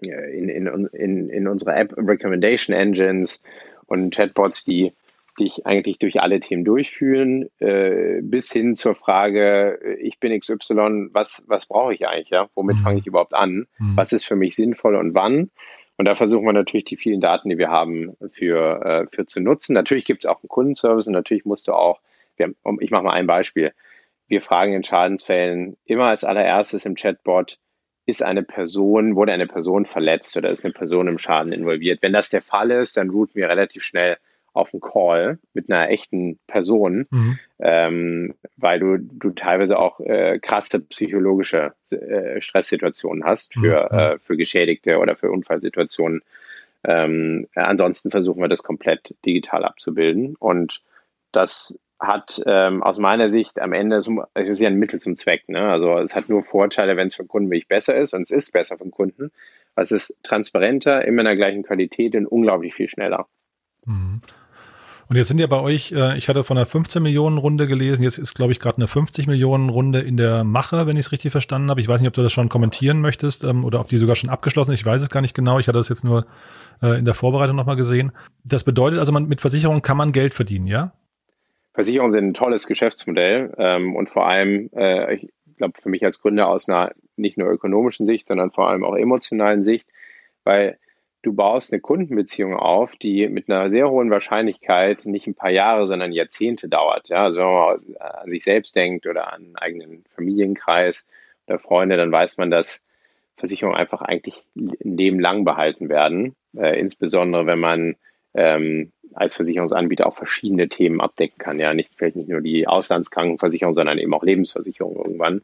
in, 0.00 0.48
in, 0.48 0.86
in, 0.92 1.28
in 1.28 1.48
unserer 1.48 1.76
App 1.76 1.94
Recommendation 1.96 2.74
Engines 2.74 3.42
und 3.86 4.14
Chatbots, 4.14 4.64
die 4.64 4.92
dich 5.38 5.64
eigentlich 5.64 5.98
durch 5.98 6.20
alle 6.20 6.40
Themen 6.40 6.64
durchführen, 6.64 7.48
äh, 7.58 8.20
bis 8.22 8.52
hin 8.52 8.74
zur 8.74 8.94
Frage, 8.94 9.78
ich 10.00 10.20
bin 10.20 10.38
XY, 10.38 11.08
was, 11.12 11.42
was 11.46 11.66
brauche 11.66 11.94
ich 11.94 12.06
eigentlich, 12.06 12.30
ja? 12.30 12.48
Womit 12.54 12.76
mhm. 12.78 12.82
fange 12.82 12.98
ich 12.98 13.06
überhaupt 13.06 13.34
an? 13.34 13.66
Mhm. 13.78 13.96
Was 13.96 14.12
ist 14.12 14.24
für 14.24 14.36
mich 14.36 14.54
sinnvoll 14.54 14.94
und 14.94 15.14
wann? 15.14 15.50
Und 15.96 16.06
da 16.06 16.14
versuchen 16.14 16.44
wir 16.44 16.52
natürlich 16.52 16.84
die 16.84 16.96
vielen 16.96 17.20
Daten, 17.20 17.48
die 17.48 17.58
wir 17.58 17.70
haben, 17.70 18.14
für, 18.30 18.84
äh, 18.84 19.06
für 19.14 19.26
zu 19.26 19.40
nutzen. 19.40 19.74
Natürlich 19.74 20.04
gibt 20.04 20.24
es 20.24 20.28
auch 20.28 20.42
einen 20.42 20.48
Kundenservice 20.48 21.06
und 21.06 21.14
natürlich 21.14 21.44
musst 21.44 21.68
du 21.68 21.72
auch, 21.72 22.00
wir, 22.36 22.52
ich 22.80 22.90
mache 22.90 23.04
mal 23.04 23.12
ein 23.12 23.26
Beispiel. 23.26 23.72
Wir 24.28 24.40
fragen 24.40 24.72
in 24.72 24.82
Schadensfällen 24.82 25.76
immer 25.84 26.06
als 26.06 26.24
allererstes 26.24 26.86
im 26.86 26.94
Chatbot, 26.94 27.58
ist 28.06 28.22
eine 28.22 28.42
Person, 28.42 29.14
wurde 29.14 29.32
eine 29.32 29.46
Person 29.46 29.86
verletzt 29.86 30.36
oder 30.36 30.50
ist 30.50 30.64
eine 30.64 30.72
Person 30.72 31.08
im 31.08 31.18
Schaden 31.18 31.52
involviert? 31.52 32.02
Wenn 32.02 32.12
das 32.12 32.30
der 32.30 32.42
Fall 32.42 32.70
ist, 32.70 32.96
dann 32.96 33.10
routen 33.10 33.36
wir 33.36 33.48
relativ 33.48 33.84
schnell 33.84 34.16
auf 34.54 34.74
einen 34.74 34.80
Call 34.80 35.38
mit 35.54 35.70
einer 35.70 35.88
echten 35.88 36.38
Person, 36.46 37.06
mhm. 37.10 37.38
ähm, 37.58 38.34
weil 38.56 38.80
du, 38.80 38.98
du 38.98 39.30
teilweise 39.30 39.78
auch 39.78 40.00
äh, 40.00 40.38
krasse 40.40 40.80
psychologische 40.80 41.72
äh, 41.90 42.40
Stresssituationen 42.40 43.24
hast 43.24 43.54
für, 43.54 43.88
mhm. 43.90 43.98
äh, 43.98 44.18
für 44.18 44.36
Geschädigte 44.36 44.98
oder 44.98 45.16
für 45.16 45.30
Unfallsituationen. 45.30 46.22
Ähm, 46.84 47.46
ansonsten 47.54 48.10
versuchen 48.10 48.42
wir 48.42 48.48
das 48.48 48.62
komplett 48.62 49.14
digital 49.24 49.64
abzubilden 49.64 50.36
und 50.36 50.82
das 51.30 51.78
hat 52.02 52.42
ähm, 52.46 52.82
aus 52.82 52.98
meiner 52.98 53.30
Sicht 53.30 53.60
am 53.60 53.72
Ende, 53.72 53.96
es 53.96 54.08
ist 54.34 54.60
ja 54.60 54.68
ein 54.68 54.78
Mittel 54.78 54.98
zum 54.98 55.14
Zweck. 55.14 55.48
Ne? 55.48 55.70
Also 55.70 55.98
es 55.98 56.16
hat 56.16 56.28
nur 56.28 56.42
Vorteile, 56.42 56.96
wenn 56.96 57.06
es 57.06 57.14
für 57.14 57.22
den 57.22 57.28
Kunden 57.28 57.50
wirklich 57.50 57.68
besser 57.68 57.96
ist 57.96 58.12
und 58.12 58.22
es 58.22 58.30
ist 58.30 58.52
besser 58.52 58.76
für 58.76 58.84
den 58.84 58.90
Kunden. 58.90 59.30
Es 59.76 59.92
ist 59.92 60.14
transparenter, 60.22 61.04
immer 61.04 61.20
in 61.20 61.26
der 61.26 61.36
gleichen 61.36 61.62
Qualität 61.62 62.14
und 62.16 62.26
unglaublich 62.26 62.74
viel 62.74 62.88
schneller. 62.88 63.26
Mhm. 63.86 64.20
Und 65.08 65.16
jetzt 65.16 65.28
sind 65.28 65.38
ja 65.38 65.46
bei 65.46 65.60
euch, 65.60 65.92
äh, 65.92 66.16
ich 66.16 66.28
hatte 66.28 66.42
von 66.42 66.56
einer 66.56 66.66
15 66.66 67.02
Millionen 67.02 67.36
Runde 67.38 67.66
gelesen, 67.66 68.02
jetzt 68.02 68.18
ist, 68.18 68.34
glaube 68.34 68.52
ich, 68.52 68.60
gerade 68.60 68.78
eine 68.78 68.88
50 68.88 69.26
Millionen 69.26 69.68
Runde 69.68 70.00
in 70.00 70.16
der 70.16 70.42
Mache, 70.42 70.86
wenn 70.86 70.96
ich 70.96 71.06
es 71.06 71.12
richtig 71.12 71.32
verstanden 71.32 71.70
habe. 71.70 71.80
Ich 71.80 71.88
weiß 71.88 72.00
nicht, 72.00 72.08
ob 72.08 72.14
du 72.14 72.22
das 72.22 72.32
schon 72.32 72.48
kommentieren 72.48 73.00
möchtest 73.00 73.44
ähm, 73.44 73.64
oder 73.64 73.80
ob 73.80 73.88
die 73.88 73.98
sogar 73.98 74.16
schon 74.16 74.30
abgeschlossen 74.30 74.72
ist. 74.72 74.80
Ich 74.80 74.86
weiß 74.86 75.02
es 75.02 75.10
gar 75.10 75.20
nicht 75.20 75.34
genau. 75.34 75.58
Ich 75.58 75.68
hatte 75.68 75.78
das 75.78 75.90
jetzt 75.90 76.04
nur 76.04 76.26
äh, 76.82 76.98
in 76.98 77.04
der 77.04 77.14
Vorbereitung 77.14 77.56
nochmal 77.56 77.76
gesehen. 77.76 78.12
Das 78.44 78.64
bedeutet 78.64 78.98
also, 79.00 79.12
man, 79.12 79.28
mit 79.28 79.40
Versicherungen 79.40 79.82
kann 79.82 79.96
man 79.96 80.12
Geld 80.12 80.34
verdienen, 80.34 80.66
ja? 80.66 80.92
Versicherungen 81.74 82.12
sind 82.12 82.26
ein 82.28 82.34
tolles 82.34 82.66
Geschäftsmodell 82.66 83.54
ähm, 83.56 83.96
und 83.96 84.10
vor 84.10 84.26
allem, 84.26 84.70
äh, 84.74 85.14
ich 85.14 85.28
glaube, 85.56 85.80
für 85.80 85.88
mich 85.88 86.04
als 86.04 86.20
Gründer 86.20 86.48
aus 86.48 86.68
einer 86.68 86.92
nicht 87.16 87.38
nur 87.38 87.50
ökonomischen 87.50 88.06
Sicht, 88.06 88.28
sondern 88.28 88.50
vor 88.50 88.68
allem 88.68 88.84
auch 88.84 88.96
emotionalen 88.96 89.62
Sicht, 89.62 89.88
weil 90.44 90.78
du 91.22 91.32
baust 91.32 91.72
eine 91.72 91.80
Kundenbeziehung 91.80 92.56
auf, 92.56 92.96
die 92.96 93.28
mit 93.28 93.48
einer 93.48 93.70
sehr 93.70 93.88
hohen 93.88 94.10
Wahrscheinlichkeit 94.10 95.06
nicht 95.06 95.26
ein 95.26 95.34
paar 95.34 95.50
Jahre, 95.50 95.86
sondern 95.86 96.12
Jahrzehnte 96.12 96.68
dauert. 96.68 97.08
Ja, 97.08 97.24
also 97.24 97.40
wenn 97.40 97.46
man 97.46 98.04
an 98.04 98.30
sich 98.30 98.44
selbst 98.44 98.74
denkt 98.74 99.06
oder 99.06 99.32
an 99.32 99.42
einen 99.42 99.56
eigenen 99.56 100.04
Familienkreis 100.14 101.06
oder 101.46 101.58
Freunde, 101.58 101.96
dann 101.96 102.12
weiß 102.12 102.38
man, 102.38 102.50
dass 102.50 102.82
Versicherungen 103.36 103.78
einfach 103.78 104.02
eigentlich 104.02 104.44
ein 104.56 104.96
Leben 104.96 105.20
lang 105.20 105.44
behalten 105.44 105.88
werden. 105.88 106.34
Äh, 106.56 106.78
insbesondere 106.78 107.46
wenn 107.46 107.60
man 107.60 107.96
ähm, 108.34 108.92
als 109.14 109.34
Versicherungsanbieter 109.34 110.06
auch 110.06 110.16
verschiedene 110.16 110.68
Themen 110.68 111.00
abdecken 111.00 111.38
kann. 111.38 111.58
Ja, 111.58 111.74
nicht 111.74 111.92
vielleicht 111.96 112.16
nicht 112.16 112.28
nur 112.28 112.40
die 112.40 112.66
Auslandskrankenversicherung, 112.66 113.74
sondern 113.74 113.98
eben 113.98 114.14
auch 114.14 114.22
Lebensversicherung 114.22 114.96
irgendwann. 114.96 115.42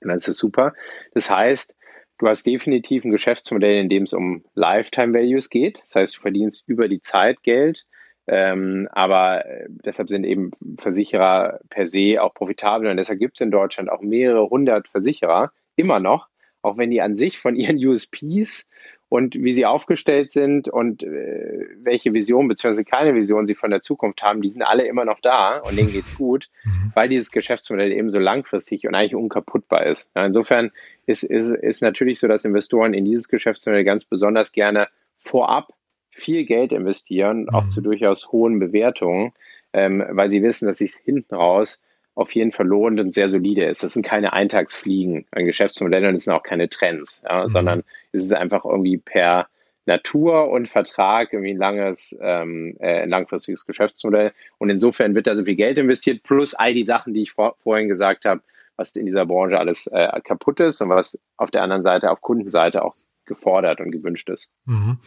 Und 0.00 0.08
dann 0.08 0.16
ist 0.16 0.28
das 0.28 0.36
super. 0.36 0.74
Das 1.12 1.30
heißt, 1.30 1.74
Du 2.18 2.26
hast 2.26 2.44
definitiv 2.44 3.04
ein 3.04 3.12
Geschäftsmodell, 3.12 3.80
in 3.80 3.88
dem 3.88 4.02
es 4.02 4.12
um 4.12 4.44
Lifetime 4.54 5.14
Values 5.14 5.50
geht. 5.50 5.80
Das 5.82 5.94
heißt, 5.94 6.16
du 6.16 6.20
verdienst 6.20 6.64
über 6.66 6.88
die 6.88 7.00
Zeit 7.00 7.44
Geld. 7.44 7.86
Ähm, 8.26 8.88
aber 8.90 9.46
äh, 9.46 9.66
deshalb 9.68 10.08
sind 10.08 10.24
eben 10.24 10.50
Versicherer 10.78 11.60
per 11.70 11.86
se 11.86 12.20
auch 12.20 12.34
profitabel. 12.34 12.90
Und 12.90 12.96
deshalb 12.96 13.20
gibt 13.20 13.38
es 13.38 13.40
in 13.40 13.52
Deutschland 13.52 13.88
auch 13.88 14.00
mehrere 14.00 14.50
hundert 14.50 14.88
Versicherer, 14.88 15.52
immer 15.76 16.00
noch, 16.00 16.28
auch 16.60 16.76
wenn 16.76 16.90
die 16.90 17.00
an 17.00 17.14
sich 17.14 17.38
von 17.38 17.54
ihren 17.54 17.78
USPs 17.86 18.68
und 19.08 19.34
wie 19.34 19.52
sie 19.52 19.64
aufgestellt 19.64 20.30
sind 20.30 20.68
und 20.68 21.02
äh, 21.02 21.66
welche 21.82 22.12
Vision 22.12 22.48
bzw. 22.48 22.84
keine 22.84 23.14
Vision 23.14 23.46
sie 23.46 23.54
von 23.54 23.70
der 23.70 23.80
Zukunft 23.80 24.22
haben, 24.22 24.42
die 24.42 24.50
sind 24.50 24.62
alle 24.62 24.86
immer 24.86 25.04
noch 25.04 25.20
da 25.20 25.58
und 25.58 25.78
denen 25.78 25.90
geht's 25.90 26.16
gut, 26.16 26.48
mhm. 26.64 26.92
weil 26.94 27.08
dieses 27.08 27.30
Geschäftsmodell 27.30 27.92
eben 27.92 28.10
so 28.10 28.18
langfristig 28.18 28.86
und 28.86 28.94
eigentlich 28.94 29.14
unkaputtbar 29.14 29.86
ist. 29.86 30.10
Ja, 30.14 30.26
insofern 30.26 30.72
ist, 31.06 31.22
ist, 31.22 31.54
ist 31.54 31.80
natürlich 31.80 32.18
so, 32.18 32.28
dass 32.28 32.44
Investoren 32.44 32.92
in 32.92 33.04
dieses 33.04 33.28
Geschäftsmodell 33.28 33.84
ganz 33.84 34.04
besonders 34.04 34.52
gerne 34.52 34.88
vorab 35.18 35.72
viel 36.10 36.44
Geld 36.44 36.72
investieren, 36.72 37.42
mhm. 37.42 37.48
auch 37.50 37.68
zu 37.68 37.80
durchaus 37.80 38.30
hohen 38.30 38.58
Bewertungen, 38.58 39.32
ähm, 39.72 40.04
weil 40.10 40.30
sie 40.30 40.42
wissen, 40.42 40.66
dass 40.66 40.78
sich 40.78 40.94
hinten 41.02 41.34
raus 41.34 41.80
auf 42.18 42.34
jeden 42.34 42.50
Fall 42.50 42.66
lohnt 42.66 42.98
und 42.98 43.12
sehr 43.12 43.28
solide 43.28 43.64
ist. 43.64 43.84
Das 43.84 43.92
sind 43.92 44.04
keine 44.04 44.32
Eintagsfliegen 44.32 45.26
an 45.30 45.46
Geschäftsmodellen 45.46 46.08
und 46.08 46.14
es 46.16 46.24
sind 46.24 46.34
auch 46.34 46.42
keine 46.42 46.68
Trends, 46.68 47.22
ja, 47.24 47.44
mhm. 47.44 47.48
sondern 47.48 47.84
es 48.12 48.24
ist 48.24 48.34
einfach 48.34 48.64
irgendwie 48.64 48.98
per 48.98 49.46
Natur 49.86 50.50
und 50.50 50.68
Vertrag 50.68 51.32
irgendwie 51.32 51.52
ein 51.52 51.58
langes, 51.58 52.18
ähm, 52.20 52.76
äh, 52.80 53.02
ein 53.02 53.08
langfristiges 53.08 53.66
Geschäftsmodell. 53.66 54.32
Und 54.58 54.68
insofern 54.68 55.14
wird 55.14 55.28
da 55.28 55.36
so 55.36 55.44
viel 55.44 55.54
Geld 55.54 55.78
investiert, 55.78 56.24
plus 56.24 56.54
all 56.54 56.74
die 56.74 56.82
Sachen, 56.82 57.14
die 57.14 57.22
ich 57.22 57.32
vor, 57.32 57.56
vorhin 57.62 57.88
gesagt 57.88 58.24
habe, 58.24 58.42
was 58.76 58.94
in 58.96 59.06
dieser 59.06 59.24
Branche 59.24 59.58
alles 59.58 59.86
äh, 59.86 60.08
kaputt 60.22 60.58
ist 60.60 60.80
und 60.80 60.88
was 60.88 61.18
auf 61.36 61.50
der 61.52 61.62
anderen 61.62 61.82
Seite, 61.82 62.10
auf 62.10 62.20
Kundenseite 62.20 62.84
auch 62.84 62.96
gefordert 63.26 63.80
und 63.80 63.92
gewünscht 63.92 64.28
ist. 64.28 64.50
Mhm. 64.64 64.98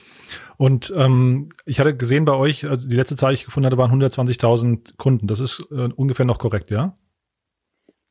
Und 0.56 0.94
ähm, 0.96 1.50
ich 1.66 1.82
hatte 1.82 1.96
gesehen 1.96 2.24
bei 2.24 2.36
euch, 2.36 2.70
also 2.70 2.88
die 2.88 2.96
letzte 2.96 3.18
Zahl, 3.18 3.32
die 3.32 3.36
ich 3.36 3.46
gefunden 3.46 3.66
hatte, 3.66 3.78
waren 3.78 4.02
120.000 4.02 4.96
Kunden. 4.96 5.28
Das 5.28 5.42
ist 5.42 5.68
äh, 5.72 5.90
ungefähr 5.96 6.26
noch 6.26 6.40
korrekt, 6.40 6.72
ja? 6.72 6.98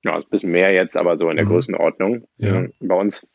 Ja, 0.02 0.18
ist 0.18 0.26
ein 0.26 0.30
bisschen 0.30 0.50
mehr 0.50 0.72
jetzt, 0.72 0.96
aber 0.96 1.16
so 1.16 1.28
in 1.30 1.36
der 1.36 1.44
mhm. 1.44 1.50
Größenordnung. 1.50 2.24
Ja. 2.38 2.66
Bei 2.80 2.94
uns 2.94 3.28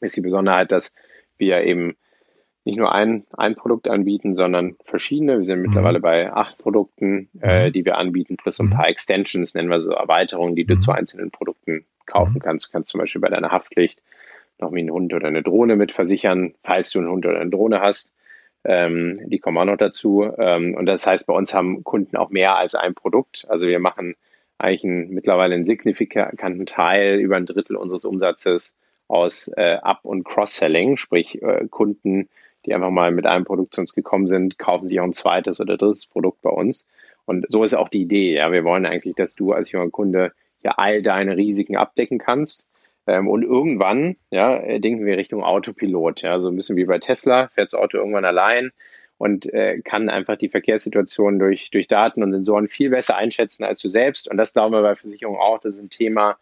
ist 0.00 0.16
die 0.16 0.20
Besonderheit, 0.20 0.70
dass 0.72 0.94
wir 1.38 1.64
eben 1.64 1.96
nicht 2.64 2.78
nur 2.78 2.92
ein, 2.92 3.24
ein 3.36 3.56
Produkt 3.56 3.88
anbieten, 3.88 4.36
sondern 4.36 4.76
verschiedene. 4.84 5.38
Wir 5.38 5.44
sind 5.44 5.58
mhm. 5.58 5.66
mittlerweile 5.66 6.00
bei 6.00 6.32
acht 6.32 6.58
Produkten, 6.58 7.28
äh, 7.40 7.68
mhm. 7.68 7.72
die 7.72 7.84
wir 7.84 7.98
anbieten, 7.98 8.36
plus 8.36 8.58
ein 8.58 8.66
mhm. 8.66 8.70
paar 8.70 8.88
Extensions, 8.88 9.54
nennen 9.54 9.68
wir 9.68 9.80
so 9.80 9.90
Erweiterungen, 9.90 10.56
die 10.56 10.64
du 10.64 10.76
mhm. 10.76 10.80
zu 10.80 10.92
einzelnen 10.92 11.30
Produkten 11.30 11.84
kaufen 12.06 12.40
kannst. 12.40 12.68
Du 12.68 12.72
kannst 12.72 12.90
zum 12.90 13.00
Beispiel 13.00 13.20
bei 13.20 13.28
deiner 13.28 13.50
Haftpflicht 13.50 14.00
noch 14.58 14.72
einen 14.72 14.90
Hund 14.90 15.12
oder 15.12 15.28
eine 15.28 15.42
Drohne 15.42 15.76
mit 15.76 15.92
versichern, 15.92 16.54
falls 16.62 16.90
du 16.90 17.00
einen 17.00 17.10
Hund 17.10 17.26
oder 17.26 17.40
eine 17.40 17.50
Drohne 17.50 17.80
hast. 17.80 18.12
Ähm, 18.64 19.20
die 19.26 19.40
kommen 19.40 19.58
auch 19.58 19.64
noch 19.64 19.76
dazu. 19.76 20.30
Ähm, 20.38 20.74
und 20.74 20.86
das 20.86 21.06
heißt, 21.06 21.26
bei 21.26 21.34
uns 21.34 21.52
haben 21.54 21.84
Kunden 21.84 22.16
auch 22.16 22.30
mehr 22.30 22.56
als 22.56 22.74
ein 22.74 22.94
Produkt. 22.94 23.44
Also 23.48 23.66
wir 23.66 23.78
machen 23.78 24.14
eigentlich 24.58 24.84
einen, 24.84 25.10
mittlerweile 25.10 25.54
einen 25.54 25.64
signifikanten 25.64 26.66
Teil, 26.66 27.18
über 27.18 27.36
ein 27.36 27.46
Drittel 27.46 27.76
unseres 27.76 28.04
Umsatzes 28.04 28.76
aus 29.08 29.48
äh, 29.56 29.78
Up- 29.82 30.04
und 30.04 30.24
Cross-Selling, 30.24 30.96
sprich 30.96 31.42
äh, 31.42 31.66
Kunden, 31.68 32.28
die 32.64 32.74
einfach 32.74 32.90
mal 32.90 33.10
mit 33.10 33.26
einem 33.26 33.44
Produkt 33.44 33.74
zu 33.74 33.80
uns 33.80 33.94
gekommen 33.94 34.26
sind, 34.26 34.58
kaufen 34.58 34.88
sich 34.88 35.00
auch 35.00 35.04
ein 35.04 35.12
zweites 35.12 35.60
oder 35.60 35.76
drittes 35.76 36.06
Produkt 36.06 36.40
bei 36.42 36.50
uns. 36.50 36.86
Und 37.26 37.46
so 37.48 37.62
ist 37.62 37.74
auch 37.74 37.88
die 37.88 38.02
Idee. 38.02 38.34
Ja, 38.34 38.52
wir 38.52 38.64
wollen 38.64 38.86
eigentlich, 38.86 39.14
dass 39.14 39.34
du 39.34 39.52
als 39.52 39.70
junger 39.72 39.90
Kunde 39.90 40.32
ja 40.62 40.72
all 40.76 41.02
deine 41.02 41.36
Risiken 41.36 41.76
abdecken 41.76 42.18
kannst 42.18 42.64
ähm, 43.06 43.28
und 43.28 43.42
irgendwann, 43.42 44.16
ja, 44.30 44.78
denken 44.78 45.04
wir 45.04 45.18
Richtung 45.18 45.42
Autopilot. 45.42 46.22
Ja, 46.22 46.38
so 46.38 46.48
ein 46.48 46.56
bisschen 46.56 46.76
wie 46.76 46.86
bei 46.86 46.98
Tesla, 46.98 47.48
fährt 47.48 47.72
das 47.72 47.78
Auto 47.78 47.98
irgendwann 47.98 48.24
allein 48.24 48.72
und 49.24 49.50
äh, 49.54 49.80
kann 49.80 50.10
einfach 50.10 50.36
die 50.36 50.50
Verkehrssituation 50.50 51.38
durch, 51.38 51.70
durch 51.70 51.88
Daten 51.88 52.22
und 52.22 52.32
Sensoren 52.32 52.68
viel 52.68 52.90
besser 52.90 53.16
einschätzen 53.16 53.64
als 53.64 53.80
du 53.80 53.88
selbst. 53.88 54.30
Und 54.30 54.36
das 54.36 54.52
glauben 54.52 54.74
wir 54.74 54.82
bei 54.82 54.96
Versicherungen 54.96 55.40
auch. 55.40 55.60
Das 55.60 55.76
ist 55.76 55.80
ein 55.80 55.88
Thema, 55.88 56.36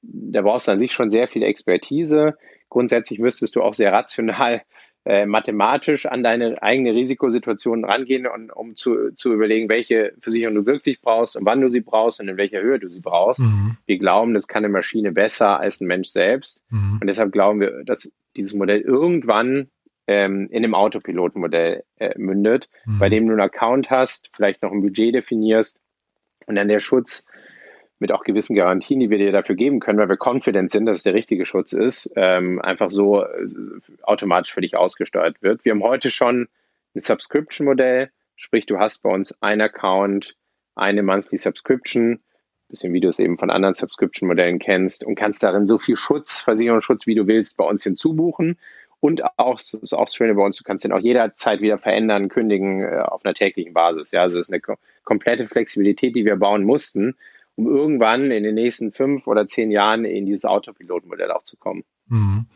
da 0.00 0.40
brauchst 0.40 0.66
du 0.66 0.72
an 0.72 0.78
sich 0.78 0.92
schon 0.92 1.10
sehr 1.10 1.28
viel 1.28 1.42
Expertise. 1.42 2.38
Grundsätzlich 2.70 3.18
müsstest 3.18 3.54
du 3.54 3.62
auch 3.62 3.74
sehr 3.74 3.92
rational 3.92 4.62
äh, 5.04 5.26
mathematisch 5.26 6.06
an 6.06 6.22
deine 6.22 6.62
eigene 6.62 6.94
Risikosituation 6.94 7.84
rangehen, 7.84 8.26
und, 8.26 8.50
um 8.50 8.76
zu, 8.76 9.12
zu 9.12 9.34
überlegen, 9.34 9.68
welche 9.68 10.14
Versicherung 10.20 10.54
du 10.54 10.64
wirklich 10.64 11.02
brauchst 11.02 11.36
und 11.36 11.44
wann 11.44 11.60
du 11.60 11.68
sie 11.68 11.82
brauchst 11.82 12.18
und 12.18 12.28
in 12.28 12.38
welcher 12.38 12.62
Höhe 12.62 12.78
du 12.78 12.88
sie 12.88 13.00
brauchst. 13.00 13.40
Mhm. 13.40 13.76
Wir 13.84 13.98
glauben, 13.98 14.32
das 14.32 14.48
kann 14.48 14.64
eine 14.64 14.72
Maschine 14.72 15.12
besser 15.12 15.60
als 15.60 15.82
ein 15.82 15.86
Mensch 15.86 16.08
selbst. 16.08 16.62
Mhm. 16.70 16.96
Und 16.98 17.06
deshalb 17.08 17.30
glauben 17.30 17.60
wir, 17.60 17.84
dass 17.84 18.10
dieses 18.36 18.54
Modell 18.54 18.80
irgendwann 18.80 19.68
ähm, 20.06 20.48
in 20.50 20.64
einem 20.64 20.74
Autopilotenmodell 20.74 21.84
äh, 21.96 22.18
mündet, 22.18 22.68
mhm. 22.84 22.98
bei 22.98 23.08
dem 23.08 23.26
du 23.26 23.32
einen 23.32 23.40
Account 23.40 23.90
hast, 23.90 24.30
vielleicht 24.34 24.62
noch 24.62 24.72
ein 24.72 24.82
Budget 24.82 25.14
definierst 25.14 25.80
und 26.46 26.56
dann 26.56 26.68
der 26.68 26.80
Schutz 26.80 27.26
mit 27.98 28.12
auch 28.12 28.24
gewissen 28.24 28.56
Garantien, 28.56 28.98
die 29.00 29.10
wir 29.10 29.18
dir 29.18 29.32
dafür 29.32 29.54
geben 29.54 29.78
können, 29.78 29.98
weil 29.98 30.08
wir 30.08 30.18
confident 30.18 30.70
sind, 30.70 30.86
dass 30.86 30.98
es 30.98 31.02
der 31.04 31.14
richtige 31.14 31.46
Schutz 31.46 31.72
ist, 31.72 32.12
ähm, 32.16 32.60
einfach 32.60 32.90
so 32.90 33.22
äh, 33.22 33.46
automatisch 34.02 34.52
für 34.52 34.60
dich 34.60 34.76
ausgesteuert 34.76 35.40
wird. 35.40 35.64
Wir 35.64 35.72
haben 35.72 35.84
heute 35.84 36.10
schon 36.10 36.48
ein 36.94 37.00
Subscription-Modell, 37.00 38.10
sprich 38.34 38.66
du 38.66 38.78
hast 38.78 39.02
bei 39.02 39.10
uns 39.10 39.40
ein 39.40 39.60
Account, 39.60 40.36
eine 40.74 41.02
Monthly 41.02 41.38
Subscription, 41.38 42.20
bisschen 42.72 42.92
wie 42.92 43.00
du 43.00 43.08
es 43.08 43.18
eben 43.18 43.38
von 43.38 43.50
anderen 43.50 43.74
Subscription-Modellen 43.74 44.58
kennst 44.58 45.04
und 45.04 45.14
kannst 45.14 45.42
darin 45.42 45.66
so 45.66 45.78
viel 45.78 45.96
Schutz, 45.96 46.40
Versicherungsschutz, 46.40 47.06
wie 47.06 47.14
du 47.14 47.26
willst, 47.26 47.56
bei 47.56 47.64
uns 47.64 47.84
hinzubuchen. 47.84 48.58
Und 49.04 49.24
auch, 49.36 49.56
das 49.56 49.74
ist 49.74 49.94
auch 49.94 50.04
das 50.04 50.14
Schöne 50.14 50.34
bei 50.34 50.44
uns, 50.44 50.56
du 50.56 50.62
kannst 50.62 50.84
den 50.84 50.92
auch 50.92 51.00
jederzeit 51.00 51.60
wieder 51.60 51.76
verändern, 51.76 52.28
kündigen 52.28 52.82
äh, 52.82 53.00
auf 53.00 53.24
einer 53.24 53.34
täglichen 53.34 53.74
Basis. 53.74 54.12
Ja, 54.12 54.22
also 54.22 54.36
das 54.36 54.46
ist 54.46 54.52
eine 54.52 54.78
komplette 55.02 55.48
Flexibilität, 55.48 56.14
die 56.14 56.24
wir 56.24 56.36
bauen 56.36 56.62
mussten, 56.62 57.16
um 57.56 57.66
irgendwann 57.66 58.30
in 58.30 58.44
den 58.44 58.54
nächsten 58.54 58.92
fünf 58.92 59.26
oder 59.26 59.48
zehn 59.48 59.72
Jahren 59.72 60.04
in 60.04 60.24
dieses 60.24 60.44
Autopilotmodell 60.44 61.32
auch 61.32 61.42
zu 61.42 61.56
kommen. 61.56 61.82
Mhm. 62.08 62.46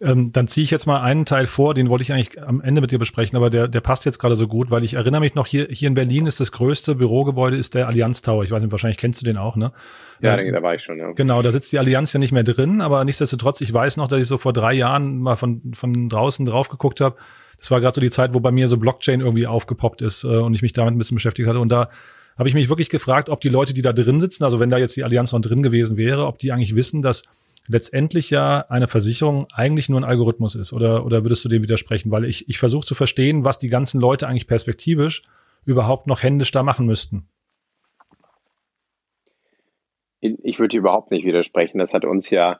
Ähm, 0.00 0.32
dann 0.32 0.48
ziehe 0.48 0.64
ich 0.64 0.70
jetzt 0.70 0.86
mal 0.86 1.00
einen 1.02 1.24
Teil 1.24 1.46
vor, 1.46 1.74
den 1.74 1.88
wollte 1.88 2.02
ich 2.02 2.12
eigentlich 2.12 2.42
am 2.42 2.60
Ende 2.60 2.80
mit 2.80 2.90
dir 2.90 2.98
besprechen, 2.98 3.36
aber 3.36 3.50
der, 3.50 3.68
der 3.68 3.80
passt 3.80 4.04
jetzt 4.04 4.18
gerade 4.18 4.34
so 4.34 4.48
gut, 4.48 4.70
weil 4.70 4.84
ich 4.84 4.94
erinnere 4.94 5.20
mich 5.20 5.34
noch, 5.34 5.46
hier, 5.46 5.68
hier 5.70 5.88
in 5.88 5.94
Berlin 5.94 6.26
ist 6.26 6.40
das 6.40 6.52
größte 6.52 6.94
Bürogebäude, 6.94 7.56
ist 7.56 7.74
der 7.74 7.86
Allianz 7.86 8.22
Tower. 8.22 8.44
Ich 8.44 8.50
weiß 8.50 8.62
nicht, 8.62 8.72
wahrscheinlich 8.72 8.98
kennst 8.98 9.20
du 9.20 9.24
den 9.24 9.38
auch, 9.38 9.56
ne? 9.56 9.72
Ja, 10.20 10.36
ähm, 10.36 10.52
da 10.52 10.62
war 10.62 10.74
ich 10.74 10.82
schon, 10.82 10.98
ja. 10.98 11.12
Genau, 11.12 11.42
da 11.42 11.50
sitzt 11.50 11.72
die 11.72 11.78
Allianz 11.78 12.12
ja 12.12 12.18
nicht 12.18 12.32
mehr 12.32 12.44
drin, 12.44 12.80
aber 12.80 13.04
nichtsdestotrotz, 13.04 13.60
ich 13.60 13.72
weiß 13.72 13.96
noch, 13.98 14.08
dass 14.08 14.20
ich 14.20 14.26
so 14.26 14.38
vor 14.38 14.52
drei 14.52 14.74
Jahren 14.74 15.18
mal 15.18 15.36
von, 15.36 15.62
von 15.74 16.08
draußen 16.08 16.44
drauf 16.46 16.68
geguckt 16.68 17.00
habe. 17.00 17.16
Das 17.58 17.70
war 17.70 17.80
gerade 17.80 17.94
so 17.94 18.00
die 18.00 18.10
Zeit, 18.10 18.34
wo 18.34 18.40
bei 18.40 18.52
mir 18.52 18.68
so 18.68 18.76
Blockchain 18.78 19.20
irgendwie 19.20 19.46
aufgepoppt 19.46 20.02
ist 20.02 20.24
äh, 20.24 20.28
und 20.28 20.54
ich 20.54 20.62
mich 20.62 20.72
damit 20.72 20.94
ein 20.94 20.98
bisschen 20.98 21.16
beschäftigt 21.16 21.48
hatte. 21.48 21.58
Und 21.58 21.70
da 21.70 21.90
habe 22.36 22.48
ich 22.48 22.54
mich 22.54 22.68
wirklich 22.68 22.88
gefragt, 22.88 23.28
ob 23.28 23.40
die 23.40 23.48
Leute, 23.48 23.74
die 23.74 23.82
da 23.82 23.92
drin 23.92 24.20
sitzen, 24.20 24.44
also 24.44 24.60
wenn 24.60 24.70
da 24.70 24.78
jetzt 24.78 24.96
die 24.96 25.02
Allianz 25.02 25.32
noch 25.32 25.40
drin 25.40 25.62
gewesen 25.62 25.96
wäre, 25.96 26.26
ob 26.26 26.38
die 26.38 26.52
eigentlich 26.52 26.76
wissen, 26.76 27.02
dass 27.02 27.24
letztendlich 27.68 28.30
ja 28.30 28.64
eine 28.68 28.88
Versicherung 28.88 29.46
eigentlich 29.52 29.88
nur 29.88 30.00
ein 30.00 30.04
Algorithmus 30.04 30.54
ist. 30.54 30.72
Oder, 30.72 31.04
oder 31.04 31.24
würdest 31.24 31.44
du 31.44 31.48
dem 31.48 31.62
widersprechen? 31.62 32.10
Weil 32.10 32.24
ich, 32.24 32.48
ich 32.48 32.58
versuche 32.58 32.86
zu 32.86 32.94
verstehen, 32.94 33.44
was 33.44 33.58
die 33.58 33.68
ganzen 33.68 34.00
Leute 34.00 34.28
eigentlich 34.28 34.46
perspektivisch 34.46 35.22
überhaupt 35.64 36.06
noch 36.06 36.22
händisch 36.22 36.50
da 36.50 36.62
machen 36.62 36.86
müssten. 36.86 37.28
Ich 40.20 40.58
würde 40.58 40.76
überhaupt 40.76 41.10
nicht 41.10 41.24
widersprechen. 41.24 41.78
Das 41.78 41.94
hat 41.94 42.04
uns 42.04 42.30
ja 42.30 42.58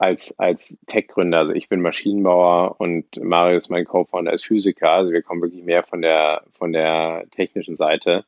als, 0.00 0.38
als 0.38 0.78
Tech-Gründer, 0.86 1.38
also 1.38 1.52
ich 1.52 1.68
bin 1.68 1.82
Maschinenbauer 1.82 2.80
und 2.80 3.04
Mario 3.22 3.56
ist 3.56 3.68
mein 3.68 3.84
Co-Founder, 3.84 4.32
ist 4.32 4.46
Physiker, 4.46 4.90
also 4.90 5.12
wir 5.12 5.22
kommen 5.22 5.42
wirklich 5.42 5.62
mehr 5.62 5.82
von 5.82 6.00
der, 6.00 6.42
von 6.52 6.72
der 6.72 7.26
technischen 7.32 7.76
Seite 7.76 8.24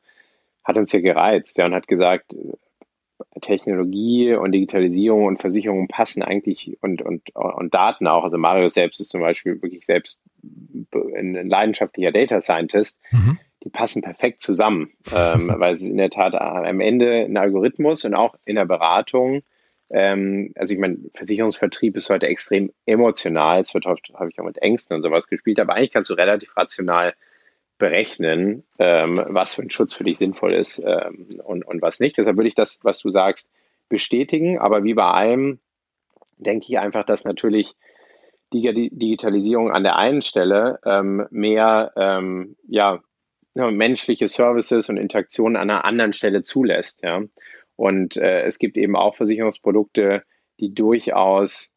hat 0.63 0.77
uns 0.77 0.91
ja 0.91 0.99
gereizt 0.99 1.57
ja, 1.57 1.65
und 1.65 1.73
hat 1.73 1.87
gesagt, 1.87 2.35
Technologie 3.41 4.33
und 4.33 4.51
Digitalisierung 4.51 5.25
und 5.25 5.39
Versicherungen 5.39 5.87
passen 5.87 6.23
eigentlich 6.23 6.77
und, 6.81 7.01
und, 7.01 7.35
und 7.35 7.73
Daten 7.73 8.07
auch. 8.07 8.23
Also 8.23 8.37
Mario 8.37 8.69
selbst 8.69 8.99
ist 8.99 9.09
zum 9.09 9.21
Beispiel 9.21 9.61
wirklich 9.61 9.85
selbst 9.85 10.19
ein 10.93 11.47
leidenschaftlicher 11.47 12.11
Data 12.11 12.41
Scientist. 12.41 13.01
Mhm. 13.11 13.39
Die 13.63 13.69
passen 13.69 14.01
perfekt 14.01 14.41
zusammen, 14.41 14.91
ähm, 15.15 15.51
weil 15.57 15.73
es 15.73 15.83
in 15.83 15.97
der 15.97 16.09
Tat 16.09 16.35
am 16.35 16.79
Ende 16.79 17.25
ein 17.25 17.37
Algorithmus 17.37 18.03
und 18.05 18.13
auch 18.13 18.35
in 18.45 18.55
der 18.55 18.65
Beratung 18.65 19.43
ähm, 19.91 20.53
also 20.55 20.73
ich 20.73 20.79
meine, 20.79 20.97
Versicherungsvertrieb 21.13 21.95
ist 21.97 22.09
heute 22.09 22.27
extrem 22.27 22.71
emotional. 22.85 23.59
Es 23.59 23.73
wird 23.73 23.85
oft, 23.85 24.11
habe 24.15 24.29
ich 24.29 24.39
auch 24.39 24.45
mit 24.45 24.57
Ängsten 24.57 24.95
und 24.95 25.03
sowas 25.03 25.27
gespielt, 25.27 25.59
aber 25.59 25.75
eigentlich 25.75 25.91
kannst 25.91 26.09
du 26.09 26.13
relativ 26.15 26.55
rational 26.55 27.13
berechnen, 27.83 28.63
ähm, 28.79 29.21
was 29.27 29.55
für 29.55 29.61
ein 29.61 29.69
Schutz 29.69 29.93
für 29.93 30.05
dich 30.05 30.17
sinnvoll 30.17 30.53
ist 30.53 30.81
ähm, 30.85 31.41
und, 31.43 31.65
und 31.65 31.81
was 31.81 31.99
nicht. 31.99 32.17
Deshalb 32.17 32.37
würde 32.37 32.47
ich 32.47 32.55
das, 32.55 32.79
was 32.81 32.99
du 32.99 33.09
sagst, 33.09 33.51
bestätigen. 33.89 34.57
Aber 34.57 34.85
wie 34.85 34.93
bei 34.93 35.03
allem 35.03 35.59
denke 36.37 36.67
ich 36.69 36.79
einfach, 36.79 37.03
dass 37.03 37.25
natürlich 37.25 37.75
die 38.53 38.89
Digitalisierung 38.89 39.69
an 39.69 39.83
der 39.83 39.97
einen 39.97 40.21
Stelle 40.21 40.79
ähm, 40.85 41.27
mehr 41.29 41.91
ähm, 41.97 42.55
ja, 42.69 43.01
menschliche 43.53 44.29
Services 44.29 44.87
und 44.87 44.95
Interaktionen 44.95 45.57
an 45.57 45.69
einer 45.69 45.83
anderen 45.83 46.13
Stelle 46.13 46.41
zulässt. 46.41 47.03
Ja? 47.03 47.21
Und 47.75 48.15
äh, 48.15 48.43
es 48.43 48.59
gibt 48.59 48.77
eben 48.77 48.95
auch 48.95 49.15
Versicherungsprodukte, 49.15 50.23
die 50.61 50.73
durchaus 50.73 51.69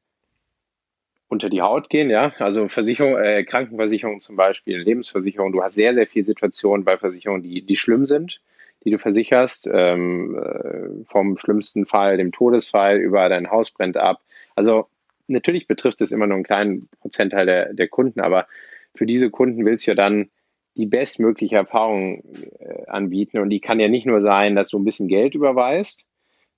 unter 1.29 1.49
die 1.49 1.62
Haut 1.62 1.89
gehen, 1.91 2.11
ja. 2.11 2.33
Also 2.39 2.69
Versicherung, 2.69 3.17
äh, 3.17 3.45
Krankenversicherung 3.45 4.21
zum 4.21 4.37
Beispiel, 4.37 4.79
Lebensversicherung. 4.79 5.53
Du 5.53 5.62
hast 5.62 5.75
sehr, 5.75 5.95
sehr 5.95 6.07
viele 6.07 6.25
Situationen 6.25 6.85
bei 6.85 6.97
Versicherungen, 6.97 7.43
die, 7.43 7.62
die 7.62 7.77
schlimm 7.77 8.07
sind, 8.07 8.41
die 8.85 8.91
du 8.91 8.99
versicherst. 8.99 9.69
Ähm, 9.73 10.37
äh, 10.39 11.05
vom 11.07 11.37
schlimmsten 11.39 11.87
Fall, 11.87 12.17
dem 12.17 12.33
Todesfall, 12.33 12.99
über 12.99 13.29
dein 13.29 13.51
Haus 13.51 13.71
brennt 13.71 13.97
ab. 13.97 14.23
Also 14.55 14.87
natürlich 15.27 15.67
betrifft 15.67 16.01
es 16.01 16.12
immer 16.12 16.27
nur 16.27 16.37
einen 16.37 16.45
kleinen 16.45 16.89
Prozentteil 17.01 17.47
der, 17.47 17.75
der 17.75 17.89
Kunden, 17.89 18.21
aber 18.21 18.47
für 18.95 19.07
diese 19.07 19.31
Kunden 19.31 19.65
willst 19.65 19.87
du 19.87 19.91
ja 19.91 19.95
dann 19.97 20.31
die 20.77 20.87
bestmögliche 20.87 21.57
Erfahrung 21.57 22.23
äh, 22.59 22.87
anbieten. 22.87 23.39
Und 23.39 23.51
die 23.51 23.61
kann 23.61 23.81
ja 23.81 23.89
nicht 23.89 24.07
nur 24.07 24.21
sein, 24.21 24.55
dass 24.55 24.69
du 24.69 24.79
ein 24.79 24.85
bisschen 24.85 25.09
Geld 25.09 25.35
überweist, 25.35 26.05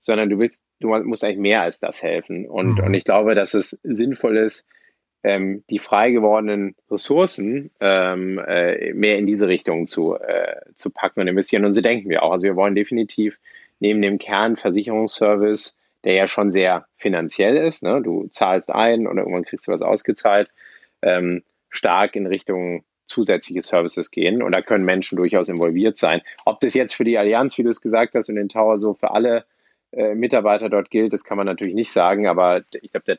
sondern 0.00 0.28
du 0.28 0.38
willst, 0.38 0.64
du 0.80 0.88
musst 0.88 1.24
eigentlich 1.24 1.38
mehr 1.38 1.62
als 1.62 1.80
das 1.80 2.02
helfen. 2.02 2.48
Und, 2.48 2.78
mhm. 2.78 2.84
und 2.84 2.94
ich 2.94 3.04
glaube, 3.04 3.34
dass 3.34 3.54
es 3.54 3.78
sinnvoll 3.82 4.36
ist, 4.36 4.66
ähm, 5.24 5.64
die 5.68 5.78
frei 5.78 6.12
gewordenen 6.12 6.76
Ressourcen 6.90 7.70
ähm, 7.80 8.38
äh, 8.38 8.92
mehr 8.94 9.18
in 9.18 9.26
diese 9.26 9.48
Richtung 9.48 9.86
zu, 9.86 10.14
äh, 10.14 10.60
zu 10.74 10.90
packen 10.90 11.20
und 11.20 11.28
investieren. 11.28 11.64
Und 11.64 11.72
so 11.72 11.80
denken 11.80 12.08
wir 12.08 12.22
auch. 12.22 12.32
Also 12.32 12.44
wir 12.44 12.56
wollen 12.56 12.74
definitiv 12.74 13.38
neben 13.80 14.00
dem 14.00 14.18
Kernversicherungsservice, 14.18 15.76
der 16.04 16.14
ja 16.14 16.28
schon 16.28 16.50
sehr 16.50 16.86
finanziell 16.96 17.56
ist, 17.56 17.82
ne? 17.82 18.00
du 18.00 18.28
zahlst 18.28 18.70
ein 18.70 19.06
und 19.06 19.18
irgendwann 19.18 19.44
kriegst 19.44 19.66
du 19.66 19.72
was 19.72 19.82
ausgezahlt, 19.82 20.48
ähm, 21.02 21.42
stark 21.68 22.14
in 22.14 22.26
Richtung 22.26 22.84
zusätzliche 23.06 23.62
Services 23.62 24.10
gehen. 24.10 24.42
Und 24.42 24.52
da 24.52 24.62
können 24.62 24.84
Menschen 24.84 25.16
durchaus 25.16 25.48
involviert 25.48 25.96
sein. 25.96 26.20
Ob 26.44 26.60
das 26.60 26.74
jetzt 26.74 26.94
für 26.94 27.04
die 27.04 27.18
Allianz, 27.18 27.58
wie 27.58 27.62
du 27.62 27.70
es 27.70 27.80
gesagt 27.80 28.14
hast, 28.14 28.28
und 28.28 28.36
den 28.36 28.48
Tower 28.48 28.78
so 28.78 28.94
für 28.94 29.10
alle 29.10 29.44
äh, 29.92 30.14
Mitarbeiter 30.14 30.68
dort 30.68 30.90
gilt, 30.90 31.12
das 31.12 31.24
kann 31.24 31.36
man 31.36 31.46
natürlich 31.46 31.74
nicht 31.74 31.90
sagen, 31.90 32.26
aber 32.26 32.62
ich 32.82 32.92
glaube, 32.92 33.04
der, 33.06 33.18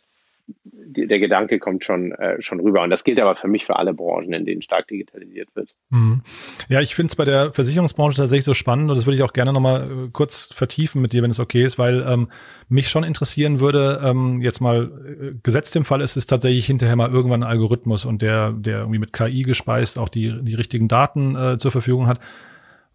der 1.07 1.19
Gedanke 1.19 1.59
kommt 1.59 1.83
schon, 1.83 2.11
äh, 2.13 2.41
schon 2.41 2.59
rüber. 2.59 2.81
Und 2.81 2.89
das 2.89 3.03
gilt 3.03 3.19
aber 3.19 3.35
für 3.35 3.47
mich 3.47 3.65
für 3.65 3.75
alle 3.75 3.93
Branchen, 3.93 4.33
in 4.33 4.45
denen 4.45 4.61
stark 4.61 4.87
digitalisiert 4.87 5.49
wird. 5.55 5.75
Mhm. 5.89 6.21
Ja, 6.67 6.81
ich 6.81 6.95
finde 6.95 7.09
es 7.09 7.15
bei 7.15 7.25
der 7.25 7.51
Versicherungsbranche 7.51 8.17
tatsächlich 8.17 8.45
so 8.45 8.53
spannend 8.53 8.89
und 8.89 8.97
das 8.97 9.05
würde 9.05 9.17
ich 9.17 9.23
auch 9.23 9.33
gerne 9.33 9.53
nochmal 9.53 9.83
äh, 9.83 10.09
kurz 10.11 10.51
vertiefen 10.53 11.01
mit 11.01 11.13
dir, 11.13 11.23
wenn 11.23 11.31
es 11.31 11.39
okay 11.39 11.63
ist, 11.63 11.77
weil 11.77 12.05
ähm, 12.07 12.29
mich 12.67 12.89
schon 12.89 13.03
interessieren 13.03 13.59
würde, 13.59 14.01
ähm, 14.03 14.41
jetzt 14.41 14.59
mal 14.59 14.91
äh, 15.21 15.33
gesetzt 15.43 15.75
im 15.75 15.85
Fall 15.85 16.01
ist 16.01 16.17
es 16.17 16.25
tatsächlich 16.25 16.65
hinterher 16.65 16.95
mal 16.95 17.11
irgendwann 17.11 17.43
ein 17.43 17.49
Algorithmus 17.49 18.05
und 18.05 18.21
der, 18.21 18.51
der 18.51 18.79
irgendwie 18.79 18.99
mit 18.99 19.13
KI 19.13 19.43
gespeist 19.43 19.99
auch 19.99 20.09
die, 20.09 20.35
die 20.41 20.55
richtigen 20.55 20.87
Daten 20.87 21.35
äh, 21.35 21.57
zur 21.57 21.71
Verfügung 21.71 22.07
hat 22.07 22.19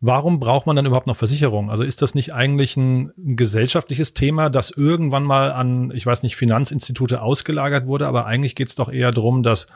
warum 0.07 0.38
braucht 0.38 0.67
man 0.67 0.77
dann 0.77 0.85
überhaupt 0.85 1.07
noch 1.07 1.17
Versicherung? 1.17 1.71
Also 1.71 1.83
ist 1.83 2.03
das 2.03 2.14
nicht 2.14 2.35
eigentlich 2.35 2.77
ein, 2.77 3.12
ein, 3.17 3.37
gesellschaftliches 3.37 4.12
Thema, 4.12 4.51
das 4.51 4.71
irgendwann 4.71 5.25
mal 5.25 5.51
an, 5.53 5.90
ich 5.95 6.05
weiß 6.05 6.23
nicht, 6.23 6.37
Finanzinstitute 6.37 7.23
ausgelagert 7.23 7.87
wurde, 7.87 8.07
aber 8.07 8.27
eigentlich 8.27 8.55
geht 8.55 8.69
es 8.69 8.75
doch 8.75 8.93
eher 8.93 9.12
darum, 9.12 9.43
dass, 9.43 9.67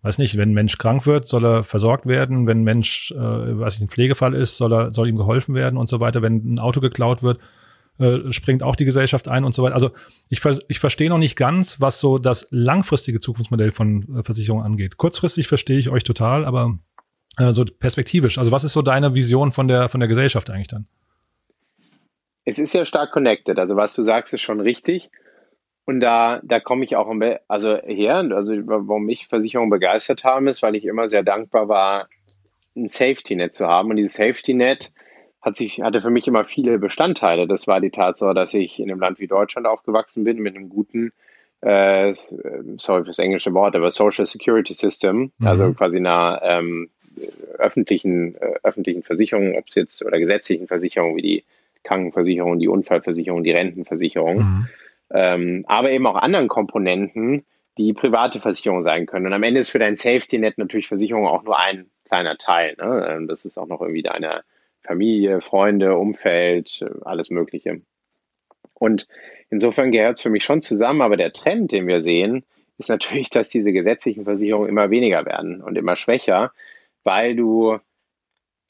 weiß 0.00 0.16
nicht, 0.16 0.38
wenn 0.38 0.50
ein 0.50 0.54
Mensch 0.54 0.78
krank 0.78 1.04
wird, 1.06 1.28
soll 1.28 1.44
er 1.44 1.62
versorgt 1.62 2.06
werden, 2.06 2.46
wenn 2.46 2.60
ein 2.60 2.64
Mensch, 2.64 3.12
äh, 3.12 3.18
weiß 3.18 3.76
ich, 3.76 3.82
ein 3.82 3.88
Pflegefall 3.88 4.32
ist, 4.32 4.56
soll 4.56 4.72
er, 4.72 4.92
soll 4.92 5.08
ihm 5.08 5.16
geholfen 5.16 5.54
werden 5.54 5.76
und 5.76 5.88
so 5.88 6.00
weiter, 6.00 6.22
wenn 6.22 6.54
ein 6.54 6.58
Auto 6.58 6.80
geklaut 6.80 7.22
wird, 7.22 7.38
äh, 7.98 8.32
springt 8.32 8.62
auch 8.62 8.76
die 8.76 8.86
Gesellschaft 8.86 9.28
ein 9.28 9.44
und 9.44 9.54
so 9.54 9.62
weiter. 9.62 9.74
Also 9.74 9.90
ich, 10.30 10.40
ich 10.68 10.80
verstehe 10.80 11.10
noch 11.10 11.18
nicht 11.18 11.36
ganz, 11.36 11.82
was 11.82 12.00
so 12.00 12.16
das 12.18 12.46
langfristige 12.50 13.20
Zukunftsmodell 13.20 13.72
von 13.72 14.16
äh, 14.16 14.22
Versicherungen 14.22 14.64
angeht. 14.64 14.96
Kurzfristig 14.96 15.48
verstehe 15.48 15.78
ich 15.78 15.90
euch 15.90 16.04
total, 16.04 16.46
aber 16.46 16.78
so 17.38 17.64
perspektivisch? 17.64 18.38
Also 18.38 18.52
was 18.52 18.64
ist 18.64 18.72
so 18.72 18.82
deine 18.82 19.14
Vision 19.14 19.52
von 19.52 19.68
der, 19.68 19.88
von 19.88 20.00
der 20.00 20.08
Gesellschaft 20.08 20.50
eigentlich 20.50 20.68
dann? 20.68 20.86
Es 22.44 22.58
ist 22.58 22.72
ja 22.72 22.84
stark 22.84 23.12
connected. 23.12 23.58
Also 23.58 23.76
was 23.76 23.94
du 23.94 24.02
sagst, 24.02 24.32
ist 24.34 24.42
schon 24.42 24.60
richtig. 24.60 25.10
Und 25.84 26.00
da, 26.00 26.40
da 26.42 26.60
komme 26.60 26.84
ich 26.84 26.96
auch 26.96 27.12
also 27.48 27.76
her. 27.76 28.16
Also 28.32 28.52
warum 28.66 29.04
mich 29.04 29.28
Versicherungen 29.28 29.70
begeistert 29.70 30.24
haben, 30.24 30.48
ist, 30.48 30.62
weil 30.62 30.74
ich 30.74 30.84
immer 30.84 31.08
sehr 31.08 31.22
dankbar 31.22 31.68
war, 31.68 32.08
ein 32.76 32.88
Safety-Net 32.88 33.54
zu 33.54 33.66
haben. 33.66 33.90
Und 33.90 33.96
dieses 33.96 34.14
Safety-Net 34.14 34.92
hat 35.40 35.56
sich, 35.56 35.80
hatte 35.80 36.00
für 36.00 36.10
mich 36.10 36.26
immer 36.26 36.44
viele 36.44 36.78
Bestandteile. 36.78 37.46
Das 37.46 37.68
war 37.68 37.80
die 37.80 37.90
Tatsache, 37.90 38.34
dass 38.34 38.52
ich 38.52 38.80
in 38.80 38.90
einem 38.90 39.00
Land 39.00 39.20
wie 39.20 39.28
Deutschland 39.28 39.66
aufgewachsen 39.66 40.24
bin 40.24 40.38
mit 40.38 40.56
einem 40.56 40.68
guten, 40.68 41.12
äh, 41.60 42.14
sorry 42.78 43.04
fürs 43.04 43.20
englische 43.20 43.54
Wort, 43.54 43.76
aber 43.76 43.90
Social 43.92 44.26
Security 44.26 44.74
System, 44.74 45.32
mhm. 45.38 45.46
also 45.46 45.72
quasi 45.72 45.98
einer 45.98 46.40
ähm, 46.42 46.90
öffentlichen, 47.58 48.34
äh, 48.36 48.54
öffentlichen 48.62 49.02
Versicherung, 49.02 49.56
ob 49.56 49.66
es 49.68 49.74
jetzt 49.74 50.04
oder 50.04 50.18
gesetzlichen 50.18 50.66
Versicherungen 50.66 51.16
wie 51.16 51.22
die 51.22 51.44
Krankenversicherung, 51.84 52.58
die 52.58 52.68
Unfallversicherung, 52.68 53.44
die 53.44 53.52
Rentenversicherung, 53.52 54.36
mhm. 54.38 54.68
ähm, 55.10 55.64
aber 55.68 55.90
eben 55.90 56.06
auch 56.06 56.16
anderen 56.16 56.48
Komponenten, 56.48 57.44
die 57.78 57.92
private 57.92 58.40
Versicherungen 58.40 58.82
sein 58.82 59.06
können. 59.06 59.26
Und 59.26 59.32
am 59.32 59.42
Ende 59.42 59.60
ist 59.60 59.70
für 59.70 59.78
dein 59.78 59.96
Safety 59.96 60.38
Net 60.38 60.58
natürlich 60.58 60.88
Versicherung 60.88 61.26
auch 61.26 61.44
nur 61.44 61.58
ein 61.58 61.86
kleiner 62.04 62.36
Teil. 62.38 62.74
Ne? 62.78 63.06
Ähm, 63.10 63.28
das 63.28 63.44
ist 63.44 63.58
auch 63.58 63.66
noch 63.66 63.80
irgendwie 63.80 64.02
deine 64.02 64.42
Familie, 64.82 65.40
Freunde, 65.40 65.96
Umfeld, 65.96 66.84
alles 67.04 67.30
Mögliche. 67.30 67.80
Und 68.74 69.08
insofern 69.50 69.90
gehört 69.90 70.16
es 70.16 70.22
für 70.22 70.30
mich 70.30 70.44
schon 70.44 70.60
zusammen, 70.60 71.02
aber 71.02 71.16
der 71.16 71.32
Trend, 71.32 71.72
den 71.72 71.86
wir 71.86 72.00
sehen, 72.00 72.44
ist 72.78 72.88
natürlich, 72.88 73.30
dass 73.30 73.48
diese 73.48 73.72
gesetzlichen 73.72 74.24
Versicherungen 74.24 74.68
immer 74.68 74.90
weniger 74.90 75.24
werden 75.24 75.62
und 75.62 75.76
immer 75.76 75.96
schwächer, 75.96 76.52
weil 77.06 77.36
du 77.36 77.78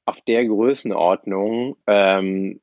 auf 0.05 0.21
der 0.21 0.47
Größenordnung 0.47 1.77
ähm, 1.87 2.61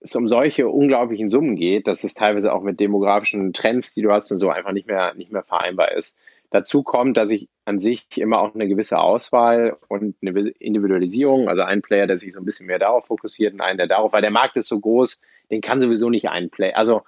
es 0.00 0.16
um 0.16 0.26
solche 0.26 0.68
unglaublichen 0.68 1.28
Summen 1.28 1.54
geht, 1.54 1.86
dass 1.86 2.02
es 2.02 2.14
teilweise 2.14 2.52
auch 2.52 2.62
mit 2.62 2.80
demografischen 2.80 3.52
Trends, 3.52 3.94
die 3.94 4.02
du 4.02 4.10
hast 4.10 4.32
und 4.32 4.38
so 4.38 4.48
einfach 4.48 4.72
nicht 4.72 4.88
mehr, 4.88 5.14
nicht 5.14 5.30
mehr 5.30 5.44
vereinbar 5.44 5.92
ist. 5.92 6.16
Dazu 6.50 6.82
kommt, 6.82 7.16
dass 7.16 7.30
ich 7.30 7.48
an 7.64 7.78
sich 7.78 8.04
immer 8.16 8.40
auch 8.40 8.54
eine 8.54 8.66
gewisse 8.66 8.98
Auswahl 8.98 9.76
und 9.88 10.16
eine 10.22 10.48
Individualisierung, 10.58 11.48
also 11.48 11.62
ein 11.62 11.82
Player, 11.82 12.06
der 12.06 12.18
sich 12.18 12.32
so 12.32 12.40
ein 12.40 12.44
bisschen 12.44 12.66
mehr 12.66 12.80
darauf 12.80 13.06
fokussiert 13.06 13.54
und 13.54 13.60
einen, 13.60 13.78
der 13.78 13.86
darauf, 13.86 14.12
weil 14.12 14.22
der 14.22 14.30
Markt 14.30 14.56
ist 14.56 14.66
so 14.66 14.80
groß, 14.80 15.20
den 15.50 15.60
kann 15.60 15.80
sowieso 15.80 16.10
nicht 16.10 16.28
ein 16.28 16.50
Player. 16.50 16.76
Also 16.76 17.02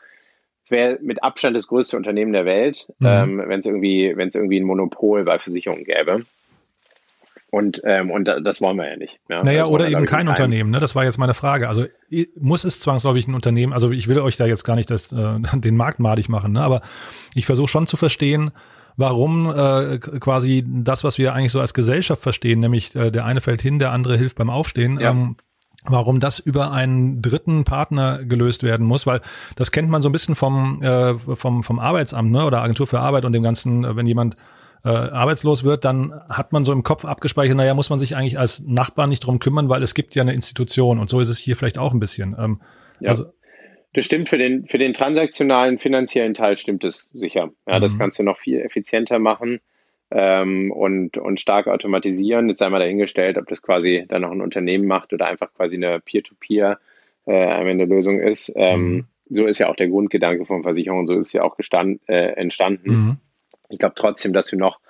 es 0.62 0.70
wäre 0.70 0.98
mit 1.02 1.22
Abstand 1.22 1.56
das 1.56 1.66
größte 1.66 1.96
Unternehmen 1.96 2.32
der 2.32 2.44
Welt, 2.44 2.86
mhm. 3.00 3.06
ähm, 3.06 3.42
wenn 3.46 3.58
es 3.58 3.66
irgendwie, 3.66 4.16
wenn 4.16 4.28
es 4.28 4.34
irgendwie 4.34 4.60
ein 4.60 4.66
Monopol 4.66 5.24
bei 5.24 5.38
Versicherungen 5.38 5.84
gäbe. 5.84 6.24
Und, 7.54 7.80
ähm, 7.84 8.10
und 8.10 8.24
das 8.24 8.60
wollen 8.60 8.76
wir 8.78 8.90
ja 8.90 8.96
nicht. 8.96 9.20
Ja? 9.28 9.44
Naja, 9.44 9.66
oder 9.66 9.88
eben 9.88 10.06
kein 10.06 10.26
Unternehmen, 10.26 10.72
ne? 10.72 10.80
Das 10.80 10.96
war 10.96 11.04
jetzt 11.04 11.18
meine 11.18 11.34
Frage. 11.34 11.68
Also 11.68 11.84
muss 12.40 12.64
es 12.64 12.80
zwangsläufig 12.80 13.28
ein 13.28 13.34
Unternehmen, 13.36 13.72
also 13.72 13.92
ich 13.92 14.08
will 14.08 14.18
euch 14.18 14.36
da 14.36 14.44
jetzt 14.44 14.64
gar 14.64 14.74
nicht 14.74 14.90
das, 14.90 15.12
äh, 15.12 15.38
den 15.54 15.76
Markt 15.76 16.00
madig 16.00 16.28
machen, 16.28 16.54
ne? 16.54 16.62
aber 16.62 16.82
ich 17.32 17.46
versuche 17.46 17.68
schon 17.68 17.86
zu 17.86 17.96
verstehen, 17.96 18.50
warum 18.96 19.54
äh, 19.56 19.98
quasi 19.98 20.64
das, 20.66 21.04
was 21.04 21.16
wir 21.16 21.32
eigentlich 21.32 21.52
so 21.52 21.60
als 21.60 21.74
Gesellschaft 21.74 22.22
verstehen, 22.22 22.58
nämlich 22.58 22.96
äh, 22.96 23.12
der 23.12 23.24
eine 23.24 23.40
fällt 23.40 23.62
hin, 23.62 23.78
der 23.78 23.92
andere 23.92 24.16
hilft 24.16 24.36
beim 24.36 24.50
Aufstehen, 24.50 24.98
ja. 24.98 25.12
ähm, 25.12 25.36
warum 25.84 26.18
das 26.18 26.40
über 26.40 26.72
einen 26.72 27.22
dritten 27.22 27.62
Partner 27.62 28.24
gelöst 28.24 28.64
werden 28.64 28.84
muss, 28.84 29.06
weil 29.06 29.20
das 29.54 29.70
kennt 29.70 29.88
man 29.88 30.02
so 30.02 30.08
ein 30.08 30.12
bisschen 30.12 30.34
vom, 30.34 30.82
äh, 30.82 31.14
vom, 31.36 31.62
vom 31.62 31.78
Arbeitsamt 31.78 32.32
ne? 32.32 32.44
oder 32.44 32.62
Agentur 32.62 32.88
für 32.88 32.98
Arbeit 32.98 33.24
und 33.24 33.32
dem 33.32 33.44
Ganzen, 33.44 33.94
wenn 33.94 34.06
jemand 34.06 34.34
äh, 34.84 34.88
arbeitslos 34.88 35.64
wird, 35.64 35.84
dann 35.84 36.12
hat 36.28 36.52
man 36.52 36.64
so 36.64 36.72
im 36.72 36.82
Kopf 36.82 37.04
abgespeichert, 37.04 37.56
naja, 37.56 37.74
muss 37.74 37.90
man 37.90 37.98
sich 37.98 38.16
eigentlich 38.16 38.38
als 38.38 38.62
Nachbar 38.66 39.06
nicht 39.06 39.20
drum 39.20 39.38
kümmern, 39.38 39.68
weil 39.68 39.82
es 39.82 39.94
gibt 39.94 40.14
ja 40.14 40.22
eine 40.22 40.34
Institution 40.34 40.98
und 40.98 41.08
so 41.08 41.20
ist 41.20 41.30
es 41.30 41.38
hier 41.38 41.56
vielleicht 41.56 41.78
auch 41.78 41.92
ein 41.92 42.00
bisschen. 42.00 42.36
Ähm, 42.38 42.60
ja. 43.00 43.10
Also, 43.10 43.26
das 43.94 44.04
stimmt 44.04 44.28
für 44.28 44.38
den, 44.38 44.66
für 44.66 44.78
den 44.78 44.92
transaktionalen 44.92 45.78
finanziellen 45.78 46.34
Teil 46.34 46.56
stimmt 46.56 46.84
es 46.84 47.08
sicher. 47.14 47.50
Ja, 47.66 47.78
mhm. 47.78 47.82
das 47.82 47.96
kannst 47.96 48.18
du 48.18 48.24
noch 48.24 48.38
viel 48.38 48.60
effizienter 48.60 49.18
machen 49.18 49.60
ähm, 50.10 50.70
und, 50.72 51.16
und 51.16 51.40
stark 51.40 51.68
automatisieren. 51.68 52.48
Jetzt 52.48 52.60
einmal 52.60 52.80
dahingestellt, 52.80 53.38
ob 53.38 53.46
das 53.46 53.62
quasi 53.62 54.04
dann 54.08 54.22
noch 54.22 54.32
ein 54.32 54.40
Unternehmen 54.40 54.86
macht 54.86 55.12
oder 55.12 55.26
einfach 55.26 55.54
quasi 55.54 55.76
eine 55.76 56.00
Peer-to-Peer 56.00 56.78
äh, 57.26 57.46
am 57.46 57.66
Ende 57.68 57.84
Lösung 57.84 58.20
ist. 58.20 58.52
Ähm, 58.56 58.88
mhm. 58.88 59.04
So 59.30 59.46
ist 59.46 59.58
ja 59.58 59.68
auch 59.68 59.76
der 59.76 59.88
Grundgedanke 59.88 60.44
von 60.44 60.62
Versicherungen, 60.62 61.06
so 61.06 61.14
ist 61.14 61.32
ja 61.32 61.42
auch 61.42 61.56
gestand, 61.56 62.00
äh, 62.06 62.32
entstanden. 62.34 62.90
Mhm. 62.90 63.16
Ich 63.68 63.78
glaube 63.78 63.94
trotzdem, 63.96 64.32
dass 64.32 64.48
du 64.48 64.56
noch 64.56 64.80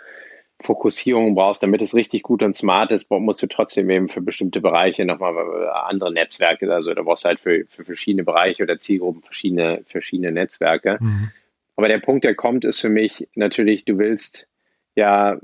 Fokussierung 0.61 1.35
brauchst, 1.35 1.63
damit 1.63 1.83
es 1.83 1.95
richtig 1.95 2.23
gut 2.23 2.43
und 2.43 2.55
smart 2.55 2.93
ist, 2.93 3.11
musst 3.11 3.43
du 3.43 3.47
trotzdem 3.47 3.91
eben 3.91 4.09
für 4.09 4.21
bestimmte 4.21 4.61
Bereiche 4.61 5.05
nochmal 5.05 5.35
äh, 5.35 5.69
andere 5.69 6.13
Netzwerke, 6.13 6.73
also 6.73 6.95
da 6.95 7.03
brauchst 7.03 7.25
du 7.25 7.29
halt 7.29 7.41
für, 7.41 7.65
für 7.67 7.85
verschiedene 7.85 8.25
Bereiche 8.25 8.63
oder 8.63 8.79
Zielgruppen 8.79 9.23
verschiedene, 9.23 9.83
verschiedene 9.85 10.33
Netzwerke. 10.33 10.99
Mhm. 11.01 11.31
Aber 11.77 11.89
der 11.89 11.99
Punkt, 11.99 12.25
der 12.25 12.37
kommt, 12.37 12.65
ist 12.65 12.81
für 12.81 12.89
mich 12.89 13.29
natürlich, 13.35 13.85
du 13.85 13.99
willst 13.99 14.49
ja, 14.95 15.41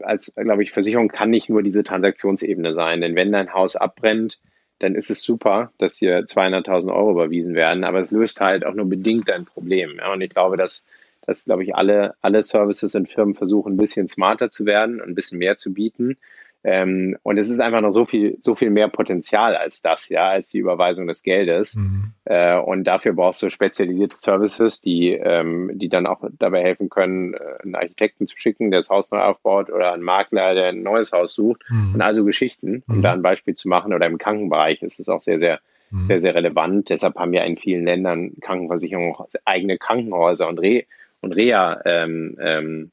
als, 0.00 0.34
glaube 0.34 0.62
ich, 0.62 0.72
Versicherung 0.72 1.08
kann 1.08 1.28
nicht 1.28 1.50
nur 1.50 1.62
diese 1.62 1.82
Transaktionsebene 1.82 2.72
sein, 2.72 3.02
denn 3.02 3.16
wenn 3.16 3.32
dein 3.32 3.52
Haus 3.52 3.76
abbrennt, 3.76 4.38
dann 4.78 4.94
ist 4.94 5.10
es 5.10 5.22
super, 5.22 5.72
dass 5.78 5.98
hier 5.98 6.20
200.000 6.20 6.94
Euro 6.94 7.10
überwiesen 7.10 7.54
werden, 7.54 7.84
aber 7.84 8.00
es 8.00 8.10
löst 8.10 8.40
halt 8.40 8.64
auch 8.64 8.74
nur 8.74 8.88
bedingt 8.88 9.28
dein 9.28 9.44
Problem. 9.44 9.96
Ja? 9.98 10.12
Und 10.12 10.22
ich 10.22 10.30
glaube, 10.30 10.56
dass 10.56 10.84
dass, 11.28 11.44
glaube 11.44 11.62
ich, 11.62 11.76
alle, 11.76 12.14
alle 12.22 12.42
Services 12.42 12.94
und 12.94 13.08
Firmen 13.08 13.34
versuchen, 13.34 13.74
ein 13.74 13.76
bisschen 13.76 14.08
smarter 14.08 14.50
zu 14.50 14.64
werden 14.64 15.00
und 15.00 15.08
ein 15.08 15.14
bisschen 15.14 15.38
mehr 15.38 15.58
zu 15.58 15.74
bieten. 15.74 16.16
Ähm, 16.64 17.16
und 17.22 17.38
es 17.38 17.50
ist 17.50 17.60
einfach 17.60 17.82
noch 17.82 17.92
so 17.92 18.06
viel, 18.06 18.38
so 18.40 18.54
viel 18.54 18.70
mehr 18.70 18.88
Potenzial 18.88 19.54
als 19.54 19.82
das, 19.82 20.08
ja, 20.08 20.30
als 20.30 20.48
die 20.48 20.58
Überweisung 20.58 21.06
des 21.06 21.22
Geldes. 21.22 21.76
Mhm. 21.76 22.12
Äh, 22.24 22.56
und 22.56 22.84
dafür 22.84 23.12
brauchst 23.12 23.42
du 23.42 23.50
spezialisierte 23.50 24.16
Services, 24.16 24.80
die, 24.80 25.12
ähm, 25.12 25.70
die 25.74 25.90
dann 25.90 26.06
auch 26.06 26.22
dabei 26.38 26.62
helfen 26.62 26.88
können, 26.88 27.34
äh, 27.34 27.38
einen 27.62 27.74
Architekten 27.74 28.26
zu 28.26 28.38
schicken, 28.38 28.70
der 28.70 28.80
das 28.80 28.88
Haus 28.88 29.10
neu 29.10 29.20
aufbaut, 29.20 29.70
oder 29.70 29.92
einen 29.92 30.02
Makler, 30.02 30.54
der 30.54 30.68
ein 30.68 30.82
neues 30.82 31.12
Haus 31.12 31.34
sucht. 31.34 31.62
Mhm. 31.68 31.94
Und 31.94 32.00
also 32.00 32.24
Geschichten, 32.24 32.82
um 32.88 32.98
mhm. 32.98 33.02
da 33.02 33.12
ein 33.12 33.22
Beispiel 33.22 33.54
zu 33.54 33.68
machen. 33.68 33.92
Oder 33.92 34.06
im 34.06 34.16
Krankenbereich 34.16 34.82
ist 34.82 34.98
es 34.98 35.10
auch 35.10 35.20
sehr, 35.20 35.38
sehr, 35.38 35.60
mhm. 35.90 36.06
sehr, 36.06 36.18
sehr 36.20 36.34
relevant. 36.34 36.88
Deshalb 36.88 37.16
haben 37.16 37.32
wir 37.32 37.44
in 37.44 37.58
vielen 37.58 37.84
Ländern 37.84 38.32
Krankenversicherungen 38.40 39.14
auch 39.14 39.28
eigene 39.44 39.76
Krankenhäuser 39.76 40.48
und 40.48 40.58
Re 40.58 40.86
und 41.20 41.36
Reha 41.36 41.80
ähm, 41.84 42.36
ähm, 42.40 42.92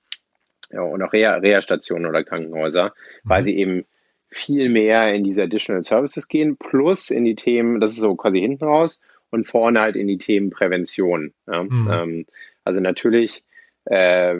ja, 0.71 0.81
und 0.81 1.01
auch 1.01 1.13
Reha-Stationen 1.13 2.05
oder 2.05 2.23
Krankenhäuser, 2.23 2.93
mhm. 3.23 3.29
weil 3.29 3.43
sie 3.43 3.57
eben 3.57 3.85
viel 4.29 4.69
mehr 4.69 5.13
in 5.13 5.23
diese 5.23 5.43
Additional 5.43 5.83
Services 5.83 6.27
gehen, 6.27 6.57
plus 6.57 7.09
in 7.09 7.23
die 7.23 7.35
Themen, 7.35 7.79
das 7.79 7.91
ist 7.91 7.99
so 7.99 8.15
quasi 8.15 8.39
hinten 8.39 8.65
raus 8.65 9.01
und 9.29 9.45
vorne 9.45 9.79
halt 9.79 9.95
in 9.95 10.07
die 10.07 10.17
Themen 10.17 10.49
Prävention. 10.49 11.33
Ja? 11.47 11.63
Mhm. 11.63 11.89
Ähm, 11.91 12.25
also 12.63 12.79
natürlich 12.79 13.43
äh, 13.85 14.35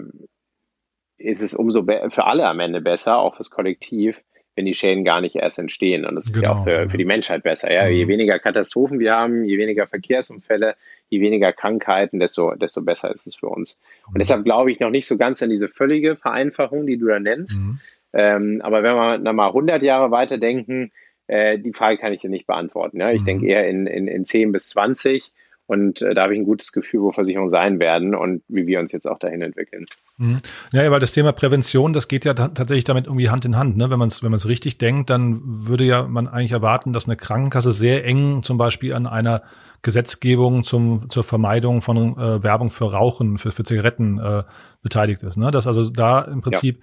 ist 1.17 1.41
es 1.41 1.53
umso 1.53 1.83
für 1.83 2.25
alle 2.25 2.45
am 2.45 2.59
Ende 2.59 2.81
besser, 2.81 3.17
auch 3.17 3.35
fürs 3.35 3.49
Kollektiv, 3.49 4.21
wenn 4.55 4.65
die 4.65 4.73
Schäden 4.73 5.05
gar 5.05 5.21
nicht 5.21 5.35
erst 5.35 5.59
entstehen. 5.59 6.05
Und 6.05 6.15
das 6.15 6.27
ist 6.27 6.33
genau. 6.33 6.53
ja 6.53 6.59
auch 6.59 6.63
für, 6.63 6.89
für 6.89 6.97
die 6.97 7.05
Menschheit 7.05 7.43
besser. 7.43 7.71
Ja? 7.71 7.85
Mhm. 7.85 7.95
Je 7.95 8.07
weniger 8.07 8.39
Katastrophen 8.39 8.99
wir 8.99 9.13
haben, 9.13 9.45
je 9.45 9.57
weniger 9.57 9.87
Verkehrsunfälle, 9.87 10.75
je 11.09 11.19
weniger 11.19 11.53
Krankheiten, 11.53 12.19
desto, 12.19 12.55
desto 12.55 12.81
besser 12.81 13.13
ist 13.13 13.27
es 13.27 13.35
für 13.35 13.47
uns. 13.47 13.81
Und 14.07 14.15
mhm. 14.15 14.19
deshalb 14.19 14.43
glaube 14.43 14.71
ich 14.71 14.79
noch 14.79 14.89
nicht 14.89 15.07
so 15.07 15.17
ganz 15.17 15.41
an 15.43 15.49
diese 15.49 15.69
völlige 15.69 16.15
Vereinfachung, 16.15 16.85
die 16.85 16.97
du 16.97 17.07
da 17.07 17.19
nennst. 17.19 17.63
Mhm. 17.63 17.79
Ähm, 18.13 18.61
aber 18.63 18.83
wenn 18.83 18.95
wir 18.95 19.17
noch 19.17 19.33
mal 19.33 19.47
100 19.47 19.83
Jahre 19.83 20.11
weiterdenken, 20.11 20.91
äh, 21.27 21.59
die 21.59 21.73
Frage 21.73 21.97
kann 21.97 22.13
ich 22.13 22.21
dir 22.21 22.29
nicht 22.29 22.47
beantworten. 22.47 22.99
Ja? 22.99 23.11
Ich 23.11 23.21
mhm. 23.21 23.25
denke 23.25 23.47
eher 23.47 23.67
in, 23.67 23.87
in, 23.87 24.07
in 24.07 24.25
10 24.25 24.51
bis 24.51 24.69
20 24.69 25.31
und 25.67 26.01
äh, 26.01 26.13
da 26.13 26.23
habe 26.23 26.34
ich 26.34 26.39
ein 26.39 26.45
gutes 26.45 26.71
Gefühl, 26.71 27.01
wo 27.01 27.12
Versicherungen 27.12 27.49
sein 27.49 27.80
werden 27.80 28.13
und 28.13 28.43
wie 28.47 28.67
wir 28.67 28.80
uns 28.80 28.91
jetzt 28.91 29.08
auch 29.08 29.17
dahin 29.17 29.41
entwickeln. 29.41 29.86
Mhm. 30.17 30.38
Ja, 30.71 30.89
weil 30.91 30.99
das 30.99 31.12
Thema 31.12 31.32
Prävention, 31.32 31.91
das 31.91 32.08
geht 32.08 32.23
ja 32.23 32.34
tatsächlich 32.36 32.84
damit 32.84 33.08
irgendwie 33.08 33.30
Hand 33.30 33.45
in 33.45 33.58
Hand. 33.58 33.75
Ne? 33.75 33.89
Wenn 33.89 33.97
man 33.97 34.10
es 34.10 34.21
wenn 34.21 34.30
man's 34.30 34.47
richtig 34.47 34.78
denkt, 34.78 35.10
dann 35.10 35.41
würde 35.43 35.84
ja 35.84 36.08
man 36.08 36.28
eigentlich 36.28 36.51
erwarten, 36.51 36.93
dass 36.93 37.08
eine 37.08 37.15
Krankenkasse 37.15 37.71
sehr 37.71 38.06
eng 38.06 38.43
zum 38.43 38.60
Beispiel 38.60 38.93
an 38.93 39.08
einer 39.08 39.41
Gesetzgebung 39.82 40.63
zum, 40.63 41.09
zur 41.09 41.24
Vermeidung 41.24 41.82
von 41.82 42.18
äh, 42.18 42.43
Werbung 42.43 42.70
für 42.70 42.91
Rauchen, 42.91 43.39
für, 43.39 43.51
für 43.51 43.63
Zigaretten 43.63 44.20
äh, 44.20 44.43
beteiligt 44.84 45.24
ist. 45.24 45.38
Ne? 45.38 45.49
Dass 45.49 45.66
also 45.66 45.89
da 45.89 46.22
im 46.22 46.41
Prinzip 46.41 46.82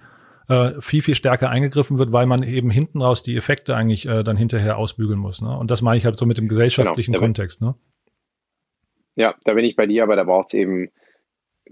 ja. 0.49 0.71
äh, 0.71 0.81
viel, 0.81 1.01
viel 1.01 1.15
stärker 1.15 1.49
eingegriffen 1.49 1.99
wird, 1.99 2.11
weil 2.11 2.25
man 2.25 2.43
eben 2.43 2.69
hinten 2.69 3.01
raus 3.01 3.23
die 3.23 3.37
Effekte 3.37 3.77
eigentlich 3.77 4.07
äh, 4.07 4.23
dann 4.23 4.35
hinterher 4.35 4.77
ausbügeln 4.77 5.19
muss. 5.19 5.41
Ne? 5.41 5.57
Und 5.57 5.71
das 5.71 5.81
meine 5.81 5.97
ich 5.97 6.05
halt 6.05 6.17
so 6.17 6.25
mit 6.25 6.37
dem 6.37 6.49
gesellschaftlichen 6.49 7.13
genau, 7.13 7.23
Kontext. 7.23 7.61
Ne? 7.61 7.75
Ja, 9.15 9.35
da 9.43 9.53
bin 9.53 9.65
ich 9.65 9.75
bei 9.75 9.85
dir, 9.85 10.03
aber 10.03 10.15
da 10.15 10.23
braucht 10.23 10.47
es 10.49 10.53
eben 10.55 10.89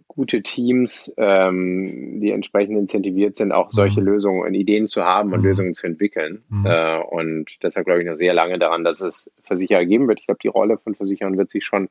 gute 0.07 0.41
Teams, 0.41 1.13
ähm, 1.17 2.19
die 2.21 2.31
entsprechend 2.31 2.77
incentiviert 2.77 3.35
sind, 3.35 3.51
auch 3.51 3.71
solche 3.71 4.01
mhm. 4.01 4.07
Lösungen 4.07 4.41
und 4.41 4.53
Ideen 4.53 4.87
zu 4.87 5.03
haben 5.03 5.33
und 5.33 5.39
mhm. 5.39 5.45
Lösungen 5.45 5.73
zu 5.73 5.87
entwickeln. 5.87 6.43
Mhm. 6.49 6.65
Äh, 6.65 6.97
und 6.97 7.49
deshalb 7.63 7.85
glaube 7.85 8.01
ich 8.01 8.07
noch 8.07 8.15
sehr 8.15 8.33
lange 8.33 8.59
daran, 8.59 8.83
dass 8.83 9.01
es 9.01 9.31
Versicherer 9.43 9.85
geben 9.85 10.07
wird. 10.07 10.19
Ich 10.19 10.27
glaube, 10.27 10.39
die 10.41 10.47
Rolle 10.47 10.77
von 10.77 10.95
Versicherern 10.95 11.37
wird 11.37 11.49
sich 11.49 11.65
schon 11.65 11.89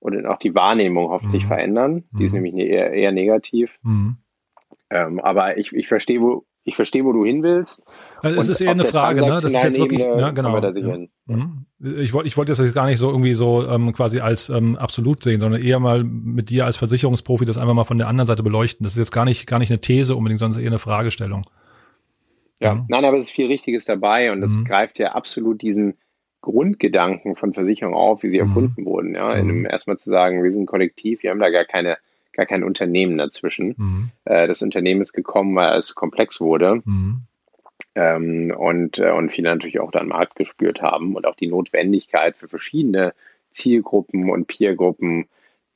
und 0.00 0.26
auch 0.26 0.38
die 0.38 0.54
Wahrnehmung 0.54 1.08
hoffentlich 1.08 1.44
mhm. 1.44 1.48
verändern. 1.48 2.04
Die 2.12 2.24
ist 2.24 2.32
mhm. 2.32 2.42
nämlich 2.42 2.54
ne-, 2.54 2.66
eher, 2.66 2.92
eher 2.92 3.12
negativ. 3.12 3.78
Ähm, 4.90 5.18
aber 5.18 5.56
ich, 5.56 5.72
ich 5.72 5.88
verstehe, 5.88 6.20
wo, 6.20 6.44
ich 6.64 6.76
verstehe, 6.76 7.04
wo 7.04 7.12
du 7.12 7.24
hin 7.24 7.42
willst. 7.42 7.84
Also 8.22 8.40
es 8.40 8.48
ist 8.48 8.60
eher 8.60 8.70
eine 8.70 8.84
Frage, 8.84 9.20
ne? 9.20 9.28
Das 9.28 9.44
ist 9.44 9.62
jetzt 9.62 9.78
wirklich, 9.78 10.00
ne, 10.00 10.32
genau. 10.34 10.58
Ja. 10.58 10.98
Mhm. 11.26 11.66
Ich 11.78 12.14
wollte, 12.14 12.26
ich 12.26 12.36
wollte 12.36 12.52
das 12.52 12.74
gar 12.74 12.86
nicht 12.86 12.98
so 12.98 13.10
irgendwie 13.10 13.34
so 13.34 13.68
ähm, 13.68 13.92
quasi 13.92 14.20
als 14.20 14.48
ähm, 14.48 14.76
absolut 14.76 15.22
sehen, 15.22 15.40
sondern 15.40 15.60
eher 15.60 15.78
mal 15.78 16.02
mit 16.04 16.48
dir 16.48 16.64
als 16.64 16.78
Versicherungsprofi 16.78 17.44
das 17.44 17.58
einfach 17.58 17.74
mal 17.74 17.84
von 17.84 17.98
der 17.98 18.08
anderen 18.08 18.26
Seite 18.26 18.42
beleuchten. 18.42 18.84
Das 18.84 18.94
ist 18.94 18.98
jetzt 18.98 19.12
gar 19.12 19.26
nicht, 19.26 19.46
gar 19.46 19.58
nicht 19.58 19.70
eine 19.70 19.80
These 19.80 20.16
unbedingt, 20.16 20.40
sondern 20.40 20.60
eher 20.60 20.68
eine 20.68 20.78
Fragestellung. 20.78 21.46
Ja, 22.60 22.74
mhm. 22.74 22.86
nein, 22.88 23.04
aber 23.04 23.18
es 23.18 23.24
ist 23.24 23.30
viel 23.30 23.46
Richtiges 23.46 23.84
dabei 23.84 24.32
und 24.32 24.40
das 24.40 24.58
mhm. 24.58 24.64
greift 24.64 24.98
ja 24.98 25.12
absolut 25.12 25.60
diesen 25.60 25.98
Grundgedanken 26.40 27.36
von 27.36 27.52
Versicherungen 27.52 27.98
auf, 27.98 28.22
wie 28.22 28.30
sie 28.30 28.40
mhm. 28.40 28.48
erfunden 28.48 28.84
wurden. 28.86 29.14
Ja, 29.14 29.42
mhm. 29.42 29.66
erstmal 29.66 29.98
zu 29.98 30.08
sagen, 30.08 30.42
wir 30.42 30.50
sind 30.50 30.62
ein 30.62 30.66
Kollektiv, 30.66 31.22
wir 31.22 31.30
haben 31.30 31.40
da 31.40 31.50
gar 31.50 31.64
keine, 31.64 31.98
gar 32.36 32.46
kein 32.46 32.64
Unternehmen 32.64 33.18
dazwischen. 33.18 33.74
Mhm. 33.76 34.10
Äh, 34.24 34.46
das 34.46 34.62
Unternehmen 34.62 35.00
ist 35.00 35.12
gekommen, 35.12 35.54
weil 35.56 35.78
es 35.78 35.94
komplex 35.94 36.40
wurde. 36.40 36.82
Mhm. 36.84 37.22
Ähm, 37.94 38.54
und, 38.56 38.98
äh, 38.98 39.10
und 39.10 39.30
viele 39.30 39.50
natürlich 39.50 39.80
auch 39.80 39.90
dann 39.90 40.08
Markt 40.08 40.36
gespürt 40.36 40.82
haben 40.82 41.14
und 41.14 41.26
auch 41.26 41.36
die 41.36 41.46
Notwendigkeit 41.46 42.36
für 42.36 42.48
verschiedene 42.48 43.14
Zielgruppen 43.50 44.30
und 44.30 44.46
Peergruppen 44.46 45.26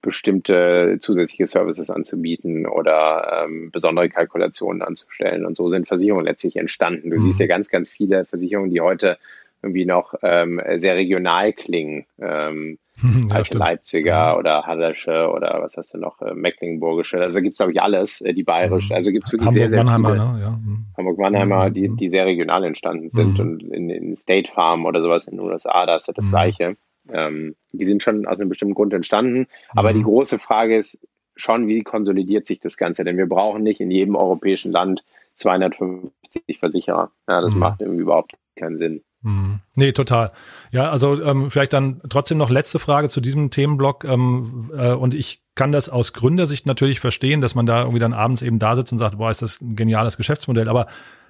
bestimmte 0.01 0.99
zusätzliche 1.01 1.47
Services 1.47 1.91
anzubieten 1.91 2.67
oder 2.67 3.45
ähm, 3.45 3.71
besondere 3.71 4.09
Kalkulationen 4.09 4.83
anzustellen. 4.83 5.45
Und 5.45 5.57
so 5.57 5.71
sind 5.71 5.89
Versicherungen 5.89 6.27
letztlich 6.27 6.57
entstanden. 6.57 7.11
Du 7.11 7.17
mhm. 7.17 7.23
siehst 7.23 7.41
ja 7.41 7.47
ganz, 7.47 7.69
ganz 7.69 7.91
viele 7.91 8.25
Versicherungen, 8.25 8.71
die 8.71 8.81
heute 8.81 9.19
irgendwie 9.63 9.87
noch 9.87 10.15
ähm, 10.23 10.61
sehr 10.77 10.95
regional 10.95 11.53
klingen. 11.53 12.07
Ähm, 12.21 12.79
ja, 13.03 13.37
alte 13.37 13.57
Leipziger 13.57 14.33
mhm. 14.33 14.39
oder 14.39 14.63
Hallische 14.65 15.31
oder 15.31 15.59
was 15.61 15.77
hast 15.77 15.95
du 15.95 15.99
noch, 15.99 16.21
äh, 16.21 16.35
Mecklenburgische. 16.35 17.21
Also 17.21 17.41
gibt 17.41 17.55
es, 17.55 17.59
glaube 17.59 17.73
ich, 17.73 17.81
alles, 17.81 18.21
äh, 18.21 18.33
die 18.33 18.43
bayerische. 18.43 18.93
Mhm. 18.93 18.97
Also 18.97 19.13
gibt 19.13 19.27
es 19.27 19.33
wirklich 19.33 19.49
Hamburg, 19.49 19.61
sehr, 19.61 19.69
sehr 19.69 19.85
Mannheimer, 19.85 20.09
viele. 20.11 20.33
Ne? 20.33 20.41
Ja. 20.41 20.51
Mhm. 20.51 20.87
Hamburg-Mannheimer, 20.97 21.71
die, 21.71 21.89
die 21.89 22.09
sehr 22.09 22.27
regional 22.27 22.65
entstanden 22.65 23.11
sind. 23.11 23.35
Mhm. 23.35 23.41
Und 23.41 23.63
in, 23.63 23.91
in 23.91 24.17
State 24.17 24.51
Farm 24.51 24.85
oder 24.87 25.03
sowas 25.03 25.27
in 25.27 25.37
den 25.37 25.47
USA, 25.47 25.87
da 25.87 25.97
ist 25.97 26.09
ja 26.09 26.15
das 26.15 26.27
mhm. 26.27 26.31
Gleiche. 26.31 26.77
Ähm, 27.11 27.55
die 27.73 27.85
sind 27.85 28.03
schon 28.03 28.27
aus 28.27 28.41
einem 28.41 28.49
bestimmten 28.49 28.75
Grund 28.75 28.93
entstanden. 28.93 29.47
Aber 29.71 29.93
die 29.93 30.03
große 30.03 30.39
Frage 30.39 30.77
ist 30.77 31.01
schon, 31.37 31.69
wie 31.69 31.83
konsolidiert 31.83 32.47
sich 32.47 32.61
das 32.61 32.77
Ganze? 32.77 33.05
Denn 33.05 33.17
wir 33.17 33.29
brauchen 33.29 33.63
nicht 33.63 33.81
in 33.81 33.91
jedem 33.91 34.17
europäischen 34.17 34.73
Land 34.73 35.05
250 35.35 36.59
Versicherer. 36.59 37.11
Ja, 37.29 37.41
das 37.41 37.55
macht 37.55 37.81
irgendwie 37.81 38.03
überhaupt 38.03 38.33
keinen 38.57 38.77
Sinn. 38.77 39.03
Mhm. 39.23 39.61
Nee, 39.75 39.93
total. 39.93 40.31
Ja, 40.71 40.91
also 40.91 41.21
ähm, 41.23 41.51
vielleicht 41.51 41.73
dann 41.73 42.01
trotzdem 42.09 42.39
noch 42.39 42.51
letzte 42.51 42.79
Frage 42.79 43.09
zu 43.09 43.21
diesem 43.21 43.51
Themenblock. 43.51 44.05
Ähm, 44.05 44.71
äh, 44.77 44.93
und 44.93 45.15
ich 45.15 45.43
kann 45.55 45.73
das 45.73 45.89
aus 45.89 46.13
Gründersicht 46.13 46.67
natürlich 46.67 47.01
verstehen, 47.01 47.41
dass 47.41 47.55
man 47.55 47.67
da 47.67 47.81
irgendwie 47.81 47.99
dann 47.99 48.13
abends 48.13 48.43
eben 48.43 48.59
da 48.59 48.77
sitzt 48.77 48.93
und 48.93 48.99
sagt, 48.99 49.19
boah, 49.19 49.31
ist 49.31 49.43
das 49.43 49.61
ein 49.61 49.75
geniales 49.75 50.17
Geschäftsmodell. 50.17 50.69
Aber 50.69 50.87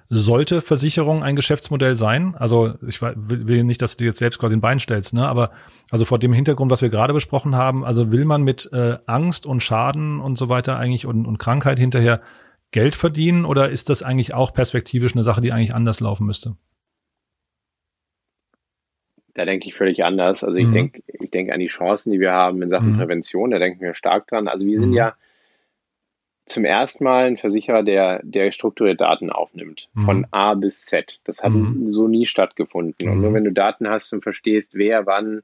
sollte 0.09 0.61
Versicherung 0.61 1.23
ein 1.23 1.35
Geschäftsmodell 1.35 1.95
sein? 1.95 2.35
Also 2.35 2.73
ich 2.87 3.01
will 3.01 3.63
nicht, 3.63 3.81
dass 3.81 3.97
du 3.97 4.05
jetzt 4.05 4.17
selbst 4.17 4.39
quasi 4.39 4.55
ein 4.55 4.61
Bein 4.61 4.79
stellst, 4.79 5.13
ne? 5.13 5.27
Aber 5.27 5.51
also 5.91 6.03
vor 6.03 6.17
dem 6.17 6.33
Hintergrund, 6.33 6.71
was 6.71 6.81
wir 6.81 6.89
gerade 6.89 7.13
besprochen 7.13 7.55
haben, 7.55 7.85
also 7.85 8.11
will 8.11 8.25
man 8.25 8.41
mit 8.41 8.71
äh, 8.73 8.97
Angst 9.05 9.45
und 9.45 9.61
Schaden 9.61 10.19
und 10.19 10.37
so 10.37 10.49
weiter 10.49 10.77
eigentlich 10.77 11.05
und, 11.05 11.27
und 11.27 11.37
Krankheit 11.37 11.77
hinterher 11.77 12.21
Geld 12.71 12.95
verdienen 12.95 13.45
oder 13.45 13.69
ist 13.69 13.89
das 13.89 14.01
eigentlich 14.01 14.33
auch 14.33 14.53
perspektivisch 14.53 15.13
eine 15.13 15.23
Sache, 15.23 15.41
die 15.41 15.53
eigentlich 15.53 15.75
anders 15.75 15.99
laufen 15.99 16.25
müsste? 16.25 16.55
Da 19.33 19.45
denke 19.45 19.67
ich 19.67 19.75
völlig 19.75 20.03
anders. 20.03 20.43
Also 20.43 20.57
ich 20.57 20.67
mhm. 20.67 20.73
denke, 20.73 21.03
ich 21.07 21.31
denke 21.31 21.53
an 21.53 21.59
die 21.59 21.67
Chancen, 21.67 22.11
die 22.11 22.19
wir 22.19 22.31
haben 22.31 22.61
in 22.61 22.69
Sachen 22.69 22.93
mhm. 22.93 22.97
Prävention, 22.97 23.51
da 23.51 23.59
denken 23.59 23.81
wir 23.81 23.93
stark 23.93 24.27
dran. 24.27 24.47
Also 24.47 24.65
wir 24.65 24.79
sind 24.79 24.89
mhm. 24.89 24.95
ja 24.95 25.15
zum 26.49 26.65
ersten 26.65 27.03
Mal 27.03 27.25
ein 27.25 27.37
Versicherer, 27.37 27.83
der, 27.83 28.21
der 28.23 28.51
strukturiert 28.51 28.99
Daten 28.99 29.29
aufnimmt, 29.29 29.87
mhm. 29.93 30.05
von 30.05 30.27
A 30.31 30.55
bis 30.55 30.85
Z. 30.85 31.19
Das 31.23 31.43
hat 31.43 31.51
mhm. 31.51 31.93
so 31.93 32.07
nie 32.07 32.25
stattgefunden. 32.25 33.07
Und 33.07 33.21
nur 33.21 33.33
wenn 33.33 33.43
du 33.43 33.51
Daten 33.51 33.87
hast 33.87 34.11
und 34.13 34.23
verstehst, 34.23 34.73
wer 34.73 35.05
wann 35.05 35.43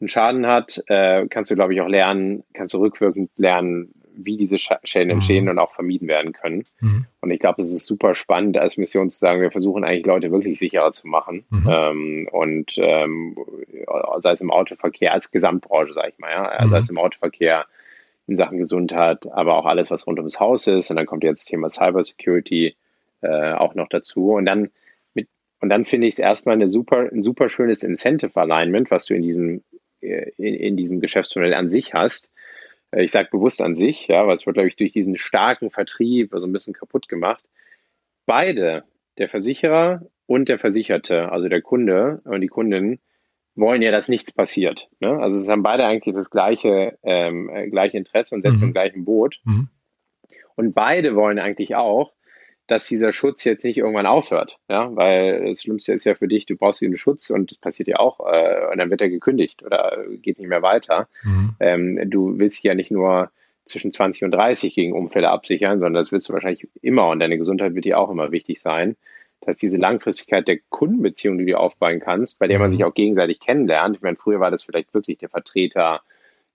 einen 0.00 0.08
Schaden 0.08 0.46
hat, 0.46 0.82
äh, 0.86 1.26
kannst 1.28 1.50
du, 1.50 1.54
glaube 1.54 1.74
ich, 1.74 1.80
auch 1.80 1.88
lernen, 1.88 2.44
kannst 2.52 2.74
du 2.74 2.78
rückwirkend 2.78 3.30
lernen, 3.36 3.92
wie 4.24 4.36
diese 4.36 4.58
Schäden 4.58 5.10
entstehen 5.10 5.44
mhm. 5.44 5.50
und 5.50 5.58
auch 5.58 5.72
vermieden 5.72 6.08
werden 6.08 6.32
können. 6.32 6.64
Mhm. 6.80 7.06
Und 7.20 7.30
ich 7.30 7.38
glaube, 7.38 7.62
es 7.62 7.72
ist 7.72 7.86
super 7.86 8.14
spannend, 8.14 8.58
als 8.58 8.76
Mission 8.76 9.10
zu 9.10 9.18
sagen, 9.18 9.40
wir 9.40 9.50
versuchen 9.50 9.84
eigentlich 9.84 10.06
Leute 10.06 10.30
wirklich 10.30 10.58
sicherer 10.58 10.92
zu 10.92 11.06
machen. 11.06 11.44
Mhm. 11.50 11.68
Ähm, 11.68 12.28
und 12.30 12.72
ähm, 12.76 13.36
sei 14.18 14.32
es 14.32 14.40
im 14.40 14.50
Autoverkehr, 14.50 15.12
als 15.12 15.30
Gesamtbranche, 15.30 15.92
sage 15.92 16.10
ich 16.10 16.18
mal, 16.18 16.30
ja, 16.30 16.64
mhm. 16.64 16.70
sei 16.70 16.78
es 16.78 16.90
im 16.90 16.98
Autoverkehr, 16.98 17.66
in 18.26 18.36
Sachen 18.36 18.58
Gesundheit, 18.58 19.26
aber 19.32 19.56
auch 19.56 19.64
alles, 19.64 19.90
was 19.90 20.06
rund 20.06 20.18
ums 20.18 20.38
Haus 20.38 20.66
ist. 20.66 20.90
Und 20.90 20.96
dann 20.96 21.06
kommt 21.06 21.24
jetzt 21.24 21.44
das 21.44 21.50
Thema 21.50 21.70
Cybersecurity 21.70 22.76
äh, 23.22 23.52
auch 23.52 23.74
noch 23.74 23.88
dazu. 23.88 24.32
Und 24.32 24.44
dann 24.44 24.68
mit, 25.14 25.28
und 25.60 25.70
dann 25.70 25.86
finde 25.86 26.06
ich 26.08 26.14
es 26.14 26.18
erstmal 26.18 26.54
eine 26.54 26.68
super, 26.68 27.10
ein 27.10 27.22
super 27.22 27.48
schönes 27.48 27.82
Incentive 27.82 28.38
Alignment, 28.38 28.90
was 28.90 29.06
du 29.06 29.14
in 29.14 29.22
diesem, 29.22 29.62
äh, 30.02 30.30
in, 30.36 30.54
in 30.54 30.76
diesem 30.76 31.00
Geschäftsmodell 31.00 31.54
an 31.54 31.70
sich 31.70 31.94
hast, 31.94 32.30
ich 32.96 33.10
sage 33.10 33.28
bewusst 33.30 33.60
an 33.62 33.74
sich, 33.74 34.08
ja, 34.08 34.26
weil 34.26 34.34
es 34.34 34.46
wird, 34.46 34.54
glaube 34.54 34.68
ich, 34.68 34.76
durch 34.76 34.92
diesen 34.92 35.16
starken 35.16 35.70
Vertrieb 35.70 36.32
so 36.34 36.46
ein 36.46 36.52
bisschen 36.52 36.74
kaputt 36.74 37.08
gemacht. 37.08 37.44
Beide, 38.26 38.84
der 39.18 39.28
Versicherer 39.28 40.06
und 40.26 40.48
der 40.48 40.58
Versicherte, 40.58 41.30
also 41.30 41.48
der 41.48 41.62
Kunde 41.62 42.20
und 42.24 42.40
die 42.40 42.48
Kundin, 42.48 43.00
wollen 43.54 43.82
ja, 43.82 43.90
dass 43.90 44.08
nichts 44.08 44.32
passiert. 44.32 44.88
Ne? 45.00 45.18
Also 45.18 45.38
es 45.38 45.48
haben 45.48 45.62
beide 45.62 45.84
eigentlich 45.84 46.14
das 46.14 46.30
gleiche, 46.30 46.96
ähm, 47.02 47.50
äh, 47.50 47.68
gleiche 47.68 47.96
Interesse 47.96 48.34
und 48.34 48.42
sitzen 48.42 48.64
mhm. 48.64 48.68
im 48.68 48.72
gleichen 48.72 49.04
Boot. 49.04 49.40
Mhm. 49.44 49.68
Und 50.54 50.74
beide 50.74 51.14
wollen 51.14 51.38
eigentlich 51.38 51.74
auch, 51.74 52.12
dass 52.68 52.86
dieser 52.86 53.12
Schutz 53.12 53.44
jetzt 53.44 53.64
nicht 53.64 53.78
irgendwann 53.78 54.06
aufhört. 54.06 54.58
Ja, 54.68 54.94
weil 54.94 55.46
das 55.46 55.62
Schlimmste 55.62 55.94
ist 55.94 56.04
ja 56.04 56.14
für 56.14 56.28
dich, 56.28 56.46
du 56.46 56.54
brauchst 56.54 56.82
den 56.82 56.96
Schutz 56.96 57.30
und 57.30 57.50
das 57.50 57.58
passiert 57.58 57.88
ja 57.88 57.98
auch, 57.98 58.20
äh, 58.20 58.66
und 58.70 58.78
dann 58.78 58.90
wird 58.90 59.00
er 59.00 59.08
gekündigt 59.08 59.62
oder 59.64 60.04
geht 60.22 60.38
nicht 60.38 60.48
mehr 60.48 60.62
weiter. 60.62 61.08
Mhm. 61.24 61.54
Ähm, 61.58 62.10
du 62.10 62.38
willst 62.38 62.62
ja 62.62 62.74
nicht 62.74 62.90
nur 62.90 63.30
zwischen 63.64 63.90
20 63.90 64.24
und 64.24 64.32
30 64.32 64.74
gegen 64.74 64.92
Unfälle 64.92 65.30
absichern, 65.30 65.78
sondern 65.78 65.94
das 65.94 66.12
willst 66.12 66.28
du 66.28 66.34
wahrscheinlich 66.34 66.68
immer 66.82 67.08
und 67.08 67.20
deine 67.20 67.38
Gesundheit 67.38 67.74
wird 67.74 67.86
dir 67.86 67.98
auch 67.98 68.10
immer 68.10 68.32
wichtig 68.32 68.60
sein. 68.60 68.96
Das 69.40 69.48
heißt, 69.48 69.62
diese 69.62 69.76
Langfristigkeit 69.76 70.46
der 70.46 70.58
Kundenbeziehung, 70.68 71.38
die 71.38 71.46
du 71.46 71.58
aufbauen 71.58 72.00
kannst, 72.00 72.38
bei 72.38 72.48
der 72.48 72.58
man 72.58 72.68
mhm. 72.68 72.72
sich 72.72 72.84
auch 72.84 72.94
gegenseitig 72.94 73.40
kennenlernt. 73.40 73.96
Ich 73.96 74.02
meine, 74.02 74.16
früher 74.16 74.40
war 74.40 74.50
das 74.50 74.64
vielleicht 74.64 74.92
wirklich 74.92 75.18
der 75.18 75.30
Vertreter 75.30 76.02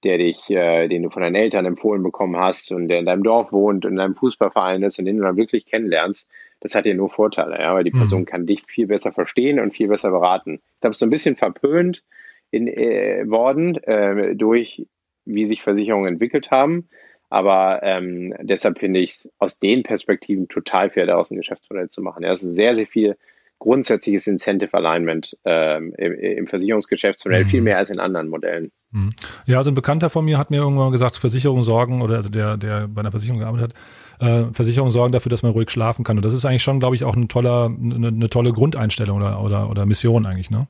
der 0.03 0.17
dich, 0.17 0.49
äh, 0.49 0.87
den 0.87 1.03
du 1.03 1.09
von 1.09 1.21
deinen 1.21 1.35
Eltern 1.35 1.65
empfohlen 1.65 2.03
bekommen 2.03 2.37
hast 2.37 2.71
und 2.71 2.87
der 2.87 2.99
in 2.99 3.05
deinem 3.05 3.23
Dorf 3.23 3.51
wohnt 3.51 3.85
und 3.85 3.91
in 3.91 3.97
deinem 3.97 4.15
Fußballverein 4.15 4.83
ist 4.83 4.99
und 4.99 5.05
den 5.05 5.17
du 5.17 5.23
dann 5.23 5.37
wirklich 5.37 5.65
kennenlernst, 5.65 6.29
das 6.59 6.75
hat 6.75 6.85
ja 6.85 6.93
nur 6.93 7.09
Vorteile, 7.09 7.59
ja, 7.59 7.73
weil 7.73 7.83
die 7.83 7.91
mhm. 7.91 7.99
Person 7.99 8.21
mhm. 8.21 8.25
kann 8.25 8.45
dich 8.45 8.63
viel 8.65 8.87
besser 8.87 9.11
verstehen 9.11 9.59
und 9.59 9.73
viel 9.73 9.87
besser 9.87 10.11
beraten. 10.11 10.61
Ich 10.75 10.81
glaube, 10.81 10.91
es 10.91 10.95
ist 10.95 10.99
so 10.99 11.05
ein 11.05 11.11
bisschen 11.11 11.35
verpönt 11.35 12.03
in, 12.51 12.67
äh, 12.67 13.23
worden 13.27 13.75
äh, 13.83 14.35
durch, 14.35 14.85
wie 15.25 15.45
sich 15.45 15.61
Versicherungen 15.61 16.13
entwickelt 16.13 16.51
haben. 16.51 16.87
Aber 17.29 17.81
ähm, 17.81 18.33
deshalb 18.41 18.77
finde 18.77 18.99
ich 18.99 19.09
es 19.09 19.33
aus 19.39 19.57
den 19.57 19.81
Perspektiven 19.81 20.47
total 20.47 20.91
fair, 20.91 21.07
daraus 21.07 21.31
ein 21.31 21.37
Geschäftsmodell 21.37 21.89
zu 21.89 22.01
machen. 22.01 22.23
Ja, 22.23 22.31
es 22.31 22.43
ist 22.43 22.53
sehr, 22.53 22.75
sehr 22.75 22.85
viel 22.85 23.17
grundsätzliches 23.63 24.27
Incentive 24.27 24.73
Alignment 24.73 25.37
ähm, 25.45 25.93
im, 25.97 26.13
im 26.13 26.47
Versicherungsgeschäftsmodell, 26.47 27.45
mhm. 27.45 27.47
viel 27.47 27.61
mehr 27.61 27.77
als 27.77 27.89
in 27.89 27.97
anderen 27.97 28.27
Modellen. 28.27 28.71
Mhm. 28.91 29.09
Ja, 29.45 29.57
also 29.57 29.71
ein 29.71 29.73
Bekannter 29.73 30.09
von 30.09 30.25
mir 30.25 30.37
hat 30.37 30.51
mir 30.51 30.57
irgendwann 30.57 30.91
gesagt, 30.91 31.15
Versicherungen 31.15 31.63
sorgen, 31.63 32.01
oder 32.01 32.17
also 32.17 32.29
der, 32.29 32.57
der 32.57 32.89
bei 32.89 32.99
einer 32.99 33.11
Versicherung 33.11 33.39
gearbeitet 33.39 33.73
hat, 34.19 34.27
äh, 34.27 34.53
Versicherungen 34.53 34.91
sorgen 34.91 35.13
dafür, 35.13 35.29
dass 35.29 35.43
man 35.43 35.53
ruhig 35.53 35.69
schlafen 35.69 36.03
kann. 36.03 36.17
Und 36.17 36.25
das 36.25 36.33
ist 36.33 36.43
eigentlich 36.43 36.61
schon, 36.61 36.81
glaube 36.81 36.97
ich, 36.97 37.05
auch 37.05 37.15
ein 37.15 37.29
toller, 37.29 37.67
eine, 37.67 38.09
eine 38.09 38.29
tolle 38.29 38.51
Grundeinstellung 38.51 39.15
oder, 39.17 39.41
oder, 39.41 39.69
oder 39.69 39.85
Mission 39.85 40.25
eigentlich, 40.25 40.51
ne? 40.51 40.67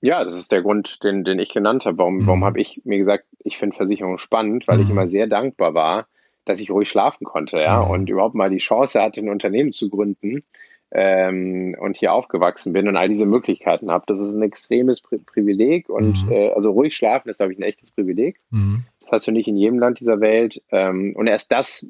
Ja, 0.00 0.22
das 0.22 0.36
ist 0.36 0.52
der 0.52 0.62
Grund, 0.62 1.02
den, 1.02 1.24
den 1.24 1.40
ich 1.40 1.52
genannt 1.52 1.84
habe. 1.84 1.98
Warum, 1.98 2.18
mhm. 2.18 2.26
warum 2.28 2.44
habe 2.44 2.60
ich 2.60 2.82
mir 2.84 2.98
gesagt, 2.98 3.24
ich 3.42 3.58
finde 3.58 3.74
Versicherungen 3.74 4.18
spannend, 4.18 4.68
weil 4.68 4.78
mhm. 4.78 4.84
ich 4.84 4.90
immer 4.90 5.08
sehr 5.08 5.26
dankbar 5.26 5.74
war, 5.74 6.06
dass 6.44 6.60
ich 6.60 6.70
ruhig 6.70 6.88
schlafen 6.88 7.24
konnte, 7.24 7.58
ja, 7.58 7.82
mhm. 7.82 7.90
und 7.90 8.08
überhaupt 8.08 8.36
mal 8.36 8.50
die 8.50 8.58
Chance 8.58 9.02
hatte, 9.02 9.20
ein 9.20 9.28
Unternehmen 9.28 9.72
zu 9.72 9.90
gründen, 9.90 10.44
ähm, 10.92 11.76
und 11.78 11.96
hier 11.96 12.12
aufgewachsen 12.12 12.72
bin 12.72 12.88
und 12.88 12.96
all 12.96 13.08
diese 13.08 13.26
Möglichkeiten 13.26 13.90
habe. 13.90 14.04
Das 14.06 14.20
ist 14.20 14.34
ein 14.34 14.42
extremes 14.42 15.00
Pri 15.00 15.18
Privileg 15.18 15.88
und 15.88 16.26
mhm. 16.26 16.32
äh, 16.32 16.50
also 16.50 16.70
ruhig 16.70 16.96
schlafen 16.96 17.28
ist, 17.28 17.38
glaube 17.38 17.52
ich, 17.52 17.58
ein 17.58 17.64
echtes 17.64 17.90
Privileg. 17.90 18.40
Mhm. 18.50 18.84
Das 19.00 19.12
hast 19.12 19.26
du 19.28 19.32
nicht 19.32 19.48
in 19.48 19.56
jedem 19.56 19.78
Land 19.78 20.00
dieser 20.00 20.20
Welt. 20.20 20.62
Ähm, 20.70 21.14
und 21.16 21.26
erst 21.26 21.52
das 21.52 21.86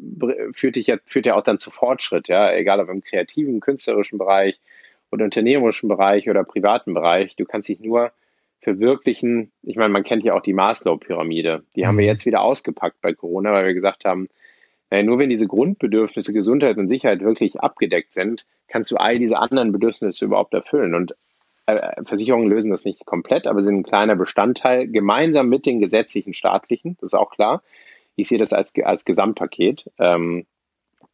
führt 0.53 0.77
dich 0.77 0.87
ja, 0.87 0.97
führt 1.05 1.27
ja 1.27 1.35
auch 1.35 1.43
dann 1.43 1.59
zu 1.59 1.71
Fortschritt, 1.71 2.29
ja, 2.29 2.53
egal 2.53 2.81
ob 2.81 2.89
im 2.89 3.03
kreativen, 3.03 3.61
künstlerischen 3.61 4.19
Bereich 4.19 4.61
oder 5.11 5.25
unternehmerischen 5.25 5.89
Bereich 5.89 6.29
oder 6.29 6.45
privaten 6.45 6.95
Bereich. 6.95 7.37
Du 7.37 7.45
kannst 7.45 7.69
dich 7.69 7.81
nur 7.81 8.13
verwirklichen. 8.61 9.53
Ich 9.63 9.77
meine, 9.77 9.91
man 9.91 10.03
kennt 10.03 10.25
ja 10.25 10.35
auch 10.35 10.43
die 10.43 10.53
Maslow-Pyramide. 10.53 11.63
Die 11.75 11.83
mhm. 11.83 11.87
haben 11.87 11.99
wir 11.99 12.05
mhm. 12.05 12.11
jetzt 12.11 12.27
wieder 12.27 12.43
ausgepackt 12.43 13.01
bei 13.01 13.13
Corona, 13.13 13.53
weil 13.53 13.67
wir 13.67 13.75
gesagt 13.75 14.05
haben, 14.05 14.29
nur 14.91 15.19
wenn 15.19 15.31
diese 15.31 15.47
Grundbedürfnisse 15.47 16.33
Gesundheit 16.33 16.77
und 16.77 16.89
Sicherheit 16.89 17.21
wirklich 17.21 17.61
abgedeckt 17.61 18.13
sind, 18.13 18.47
kannst 18.69 18.91
du 18.91 18.97
all 18.97 19.19
diese 19.19 19.39
anderen 19.39 19.73
Bedürfnisse 19.73 20.25
überhaupt 20.25 20.55
erfüllen. 20.55 20.95
Und 20.95 21.15
äh, 21.67 22.03
Versicherungen 22.05 22.49
lösen 22.49 22.71
das 22.71 22.85
nicht 22.85 23.05
komplett, 23.05 23.47
aber 23.47 23.61
sind 23.61 23.77
ein 23.77 23.83
kleiner 23.83 24.17
Bestandteil, 24.17 24.87
gemeinsam 24.89 25.49
mit 25.49 25.67
den 25.67 25.81
gesetzlichen 25.81 26.35
staatlichen, 26.35 26.97
das 27.01 27.11
ist 27.13 27.19
auch 27.19 27.31
klar. 27.31 27.63
Ich 28.15 28.29
sehe 28.29 28.39
das 28.39 28.53
als, 28.53 28.73
als 28.83 29.05
Gesamtpaket. 29.05 29.91
Ähm, 29.99 30.47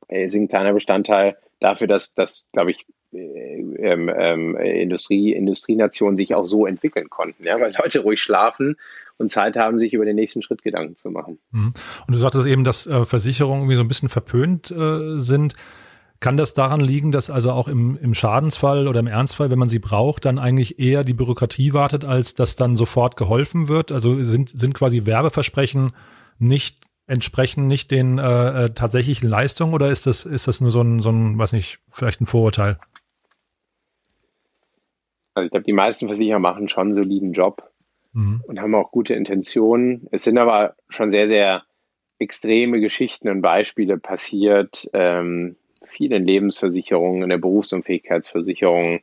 sind 0.08 0.42
ein 0.42 0.48
kleiner 0.48 0.72
Bestandteil 0.72 1.38
dafür, 1.58 1.86
dass, 1.86 2.14
dass 2.14 2.46
glaube 2.52 2.72
ich, 2.72 2.80
äh, 2.80 3.01
ähm, 3.12 4.10
ähm, 4.14 4.56
Industrie, 4.56 5.32
Industrienationen 5.32 6.16
sich 6.16 6.34
auch 6.34 6.44
so 6.44 6.66
entwickeln 6.66 7.10
konnten, 7.10 7.44
ja, 7.44 7.60
weil 7.60 7.74
Leute 7.78 8.00
ruhig 8.00 8.22
schlafen 8.22 8.76
und 9.18 9.28
Zeit 9.28 9.56
haben, 9.56 9.78
sich 9.78 9.92
über 9.92 10.04
den 10.04 10.16
nächsten 10.16 10.42
Schritt 10.42 10.62
Gedanken 10.62 10.96
zu 10.96 11.10
machen. 11.10 11.38
Mhm. 11.50 11.74
Und 12.06 12.12
du 12.12 12.18
sagtest 12.18 12.46
eben, 12.46 12.64
dass 12.64 12.86
äh, 12.86 13.04
Versicherungen 13.04 13.62
irgendwie 13.62 13.76
so 13.76 13.82
ein 13.82 13.88
bisschen 13.88 14.08
verpönt 14.08 14.70
äh, 14.70 15.20
sind. 15.20 15.54
Kann 16.20 16.36
das 16.36 16.54
daran 16.54 16.80
liegen, 16.80 17.10
dass 17.10 17.30
also 17.30 17.50
auch 17.50 17.66
im, 17.66 17.98
im 18.00 18.14
Schadensfall 18.14 18.86
oder 18.86 19.00
im 19.00 19.08
Ernstfall, 19.08 19.50
wenn 19.50 19.58
man 19.58 19.68
sie 19.68 19.80
braucht, 19.80 20.24
dann 20.24 20.38
eigentlich 20.38 20.78
eher 20.78 21.02
die 21.02 21.14
Bürokratie 21.14 21.72
wartet, 21.72 22.04
als 22.04 22.34
dass 22.34 22.54
dann 22.54 22.76
sofort 22.76 23.16
geholfen 23.16 23.68
wird? 23.68 23.90
Also 23.90 24.22
sind, 24.22 24.48
sind 24.48 24.72
quasi 24.72 25.04
Werbeversprechen 25.04 25.92
nicht 26.38 26.78
entsprechen 27.06 27.66
nicht 27.66 27.90
den 27.90 28.18
äh, 28.18 28.64
äh, 28.64 28.70
tatsächlichen 28.70 29.28
Leistungen 29.28 29.74
oder 29.74 29.90
ist 29.90 30.06
das, 30.06 30.24
ist 30.24 30.48
das 30.48 30.60
nur 30.60 30.70
so 30.70 30.80
ein, 30.80 31.00
so 31.00 31.10
ein, 31.10 31.36
weiß 31.36 31.52
nicht, 31.52 31.80
vielleicht 31.90 32.20
ein 32.20 32.26
Vorurteil? 32.26 32.78
Also 35.34 35.46
ich 35.46 35.50
glaube, 35.50 35.64
die 35.64 35.72
meisten 35.72 36.06
Versicherer 36.06 36.38
machen 36.38 36.68
schon 36.68 36.88
einen 36.88 36.94
soliden 36.94 37.32
Job 37.32 37.70
mhm. 38.12 38.42
und 38.46 38.60
haben 38.60 38.74
auch 38.74 38.90
gute 38.90 39.14
Intentionen. 39.14 40.06
Es 40.10 40.24
sind 40.24 40.38
aber 40.38 40.74
schon 40.88 41.10
sehr, 41.10 41.28
sehr 41.28 41.62
extreme 42.18 42.80
Geschichten 42.80 43.28
und 43.28 43.42
Beispiele 43.42 43.98
passiert, 43.98 44.88
ähm, 44.92 45.56
vielen 45.84 46.24
Lebensversicherungen, 46.24 47.22
in 47.22 47.28
der 47.30 47.38
Berufsunfähigkeitsversicherung 47.38 49.00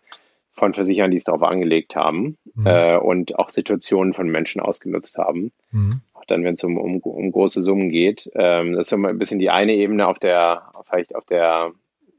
von 0.53 0.73
Versicherern, 0.73 1.11
die 1.11 1.17
es 1.17 1.25
darauf 1.25 1.43
angelegt 1.43 1.95
haben 1.95 2.37
mhm. 2.53 2.65
äh, 2.65 2.97
und 2.97 3.37
auch 3.37 3.49
Situationen 3.49 4.13
von 4.13 4.29
Menschen 4.29 4.61
ausgenutzt 4.61 5.17
haben. 5.17 5.51
Mhm 5.71 6.01
dann, 6.29 6.43
wenn 6.43 6.53
es 6.53 6.63
um, 6.63 6.77
um, 6.77 6.97
um 6.99 7.31
große 7.31 7.61
Summen 7.61 7.89
geht. 7.89 8.29
Ähm, 8.35 8.73
das 8.73 8.87
ist 8.87 8.89
so 8.89 8.95
ein 8.95 9.17
bisschen 9.17 9.39
die 9.39 9.49
eine 9.49 9.73
Ebene 9.73 10.07
auf 10.07 10.19
der, 10.19 10.71
vielleicht 10.83 11.15
auf 11.15 11.25
der, 11.25 11.71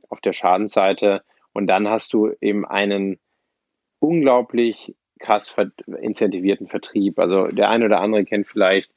auf 0.09 0.21
der 0.21 0.33
Schadensseite. 0.33 1.23
Und 1.53 1.67
dann 1.67 1.89
hast 1.89 2.13
du 2.13 2.33
eben 2.41 2.65
einen 2.65 3.19
unglaublich 4.01 4.95
krass 5.21 5.55
incentivierten 6.01 6.67
Vertrieb. 6.67 7.19
Also 7.19 7.47
der 7.49 7.71
eine 7.71 7.85
oder 7.85 8.01
andere 8.01 8.25
kennt 8.25 8.47
vielleicht, 8.47 8.91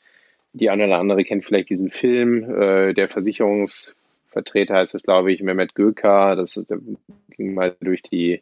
die 0.54 0.70
eine 0.70 0.86
oder 0.86 0.98
andere 0.98 1.24
kennt 1.24 1.46
vielleicht 1.46 1.70
diesen 1.70 1.90
Film, 1.90 2.50
äh, 2.50 2.94
der 2.94 3.10
Versicherungsvertreter 3.10 4.76
heißt 4.76 4.96
es, 4.96 5.04
glaube 5.04 5.32
ich, 5.32 5.44
Mehmet 5.44 5.76
Göker. 5.76 6.36
Das, 6.36 6.54
das 6.54 6.80
ging 7.30 7.54
mal 7.54 7.76
durch 7.82 8.02
die 8.02 8.42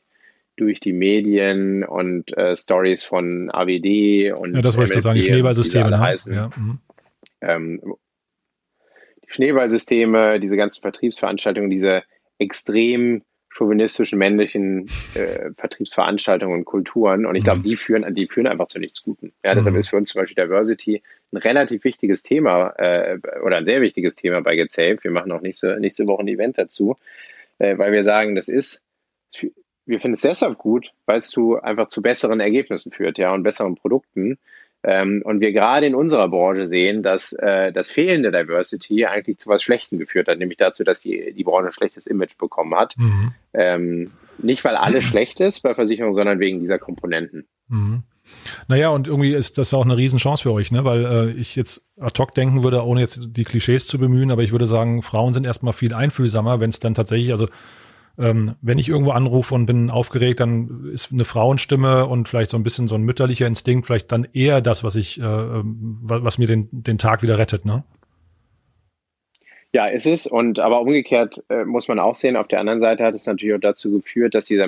durch 0.58 0.80
die 0.80 0.94
Medien 0.94 1.84
und 1.84 2.38
äh, 2.38 2.56
Stories 2.56 3.04
von 3.04 3.50
AWD 3.52 4.34
und 4.34 4.54
ja, 4.54 4.62
das 4.62 4.78
wollte 4.78 4.94
ich 4.94 5.02
sagen, 5.02 5.16
die 5.16 5.24
Schneeballsysteme 5.24 5.86
die 5.86 5.92
ne? 5.92 6.00
heißen. 6.00 6.36
Ja. 6.36 6.50
Mhm. 6.56 6.80
Ähm, 7.40 7.96
die 9.26 9.34
Schneeballsysteme, 9.34 10.40
diese 10.40 10.58
ganzen 10.58 10.82
Vertriebsveranstaltungen, 10.82 11.70
diese 11.72 12.04
extrem 12.38 13.24
chauvinistischen 13.54 14.18
männlichen 14.18 14.88
äh, 15.16 15.52
Vertriebsveranstaltungen 15.58 16.60
und 16.60 16.66
Kulturen. 16.66 17.26
Und 17.26 17.36
ich 17.36 17.44
glaube, 17.44 17.60
mhm. 17.60 17.64
die 17.64 17.76
führen, 17.76 18.16
die 18.16 18.28
führen 18.28 18.48
einfach 18.48 18.68
zu 18.68 18.80
nichts 18.80 19.04
Guten. 19.04 19.34
Ja, 19.44 19.54
deshalb 19.56 19.74
mhm. 19.74 19.80
ist 19.80 19.90
für 19.90 19.98
uns 19.98 20.10
zum 20.10 20.22
Beispiel 20.22 20.44
Diversity 20.44 21.02
ein 21.32 21.38
relativ 21.38 21.84
wichtiges 21.84 22.24
Thema 22.24 22.74
äh, 22.78 23.20
oder 23.44 23.58
ein 23.58 23.66
sehr 23.66 23.82
wichtiges 23.82 24.16
Thema 24.16 24.42
bei 24.42 24.56
GetSafe. 24.56 25.00
Wir 25.02 25.12
machen 25.12 25.32
auch 25.32 25.42
nächste, 25.42 25.80
nächste 25.80 26.08
Woche 26.08 26.24
ein 26.24 26.28
Event 26.28 26.58
dazu, 26.58 26.96
äh, 27.60 27.78
weil 27.78 27.92
wir 27.92 28.04
sagen, 28.04 28.36
das 28.36 28.48
ist 28.48 28.84
wir 29.86 30.00
finden 30.00 30.16
es 30.16 30.22
deshalb 30.22 30.58
gut, 30.58 30.94
weil 31.06 31.18
es 31.18 31.28
zu 31.28 31.62
einfach 31.62 31.88
zu 31.88 32.02
besseren 32.02 32.40
Ergebnissen 32.40 32.92
führt, 32.92 33.18
ja, 33.18 33.34
und 33.34 33.44
besseren 33.44 33.76
Produkten. 33.76 34.38
Ähm, 34.84 35.22
und 35.24 35.42
wir 35.42 35.52
gerade 35.52 35.86
in 35.86 35.94
unserer 35.94 36.28
Branche 36.28 36.66
sehen, 36.66 37.04
dass 37.04 37.34
äh, 37.34 37.72
das 37.72 37.92
fehlende 37.92 38.32
Diversity 38.32 39.06
eigentlich 39.06 39.38
zu 39.38 39.50
was 39.50 39.62
Schlechtem 39.62 40.00
geführt 40.00 40.28
hat, 40.28 40.40
nämlich 40.40 40.58
dazu, 40.58 40.84
dass 40.84 41.02
die, 41.02 41.34
die 41.34 41.44
Branche 41.44 41.68
ein 41.68 41.74
schlechtes 41.74 42.08
Image 42.08 42.38
bekommen 42.38 42.74
hat. 42.76 42.98
Mhm. 42.98 43.34
Ähm, 43.54 44.12
nicht, 44.40 44.64
weil 44.64 44.76
alles 44.76 45.04
schlecht 45.04 45.40
ist 45.40 45.62
bei 45.62 45.76
Versicherungen, 45.76 46.16
sondern 46.16 46.40
wegen 46.40 46.60
dieser 46.60 46.80
Komponenten. 46.80 47.46
Mhm. 47.68 48.04
Naja, 48.68 48.90
und 48.90 49.08
irgendwie 49.08 49.34
ist 49.34 49.58
das 49.58 49.74
auch 49.74 49.84
eine 49.84 49.98
Riesenchance 49.98 50.44
für 50.44 50.54
euch, 50.54 50.72
ne? 50.72 50.84
Weil 50.84 51.06
äh, 51.06 51.32
ich 51.32 51.56
jetzt 51.56 51.84
ad 52.00 52.20
hoc 52.20 52.34
denken 52.34 52.64
würde, 52.64 52.86
ohne 52.86 53.02
jetzt 53.02 53.20
die 53.24 53.44
Klischees 53.44 53.88
zu 53.88 53.98
bemühen, 54.00 54.32
aber 54.32 54.44
ich 54.44 54.52
würde 54.52 54.68
sagen, 54.68 55.02
Frauen 55.02 55.34
sind 55.34 55.46
erstmal 55.46 55.74
viel 55.74 55.94
einfühlsamer, 55.94 56.60
wenn 56.60 56.70
es 56.70 56.80
dann 56.80 56.94
tatsächlich, 56.94 57.32
also 57.32 57.48
ähm, 58.22 58.56
wenn 58.62 58.78
ich 58.78 58.90
irgendwo 58.90 59.12
anrufe 59.12 59.56
und 59.56 59.66
bin 59.66 59.90
aufgeregt, 59.90 60.40
dann 60.40 60.90
ist 60.94 61.12
eine 61.12 61.26
Frauenstimme 61.26 62.06
und 62.06 62.28
vielleicht 62.28 62.52
so 62.52 62.58
ein 62.58 62.64
bisschen 62.64 62.88
so 62.88 62.96
ein 62.96 63.04
mütterlicher 63.04 63.48
Instinkt 63.48 63.88
vielleicht 63.88 64.12
dann 64.12 64.28
eher 64.34 64.62
das, 64.62 64.84
was 64.84 64.96
ich, 64.96 65.20
äh, 65.20 65.24
ähm, 65.24 66.00
was 66.02 66.38
mir 66.38 66.48
den, 66.48 66.70
den 66.72 66.98
Tag 66.98 67.22
wieder 67.24 67.38
rettet, 67.38 67.66
ne? 67.66 67.84
Ja, 69.74 69.88
ist 69.88 70.06
es. 70.06 70.28
Und 70.28 70.60
aber 70.60 70.82
umgekehrt 70.82 71.44
äh, 71.50 71.64
muss 71.64 71.88
man 71.88 72.00
auch 72.00 72.16
sehen, 72.16 72.36
auf 72.36 72.48
der 72.48 72.60
anderen 72.60 72.82
Seite 72.82 73.06
hat 73.06 73.16
es 73.16 73.26
natürlich 73.26 73.56
auch 73.56 73.62
dazu 73.62 73.92
geführt, 73.92 74.36
dass 74.36 74.46
dieser, 74.46 74.68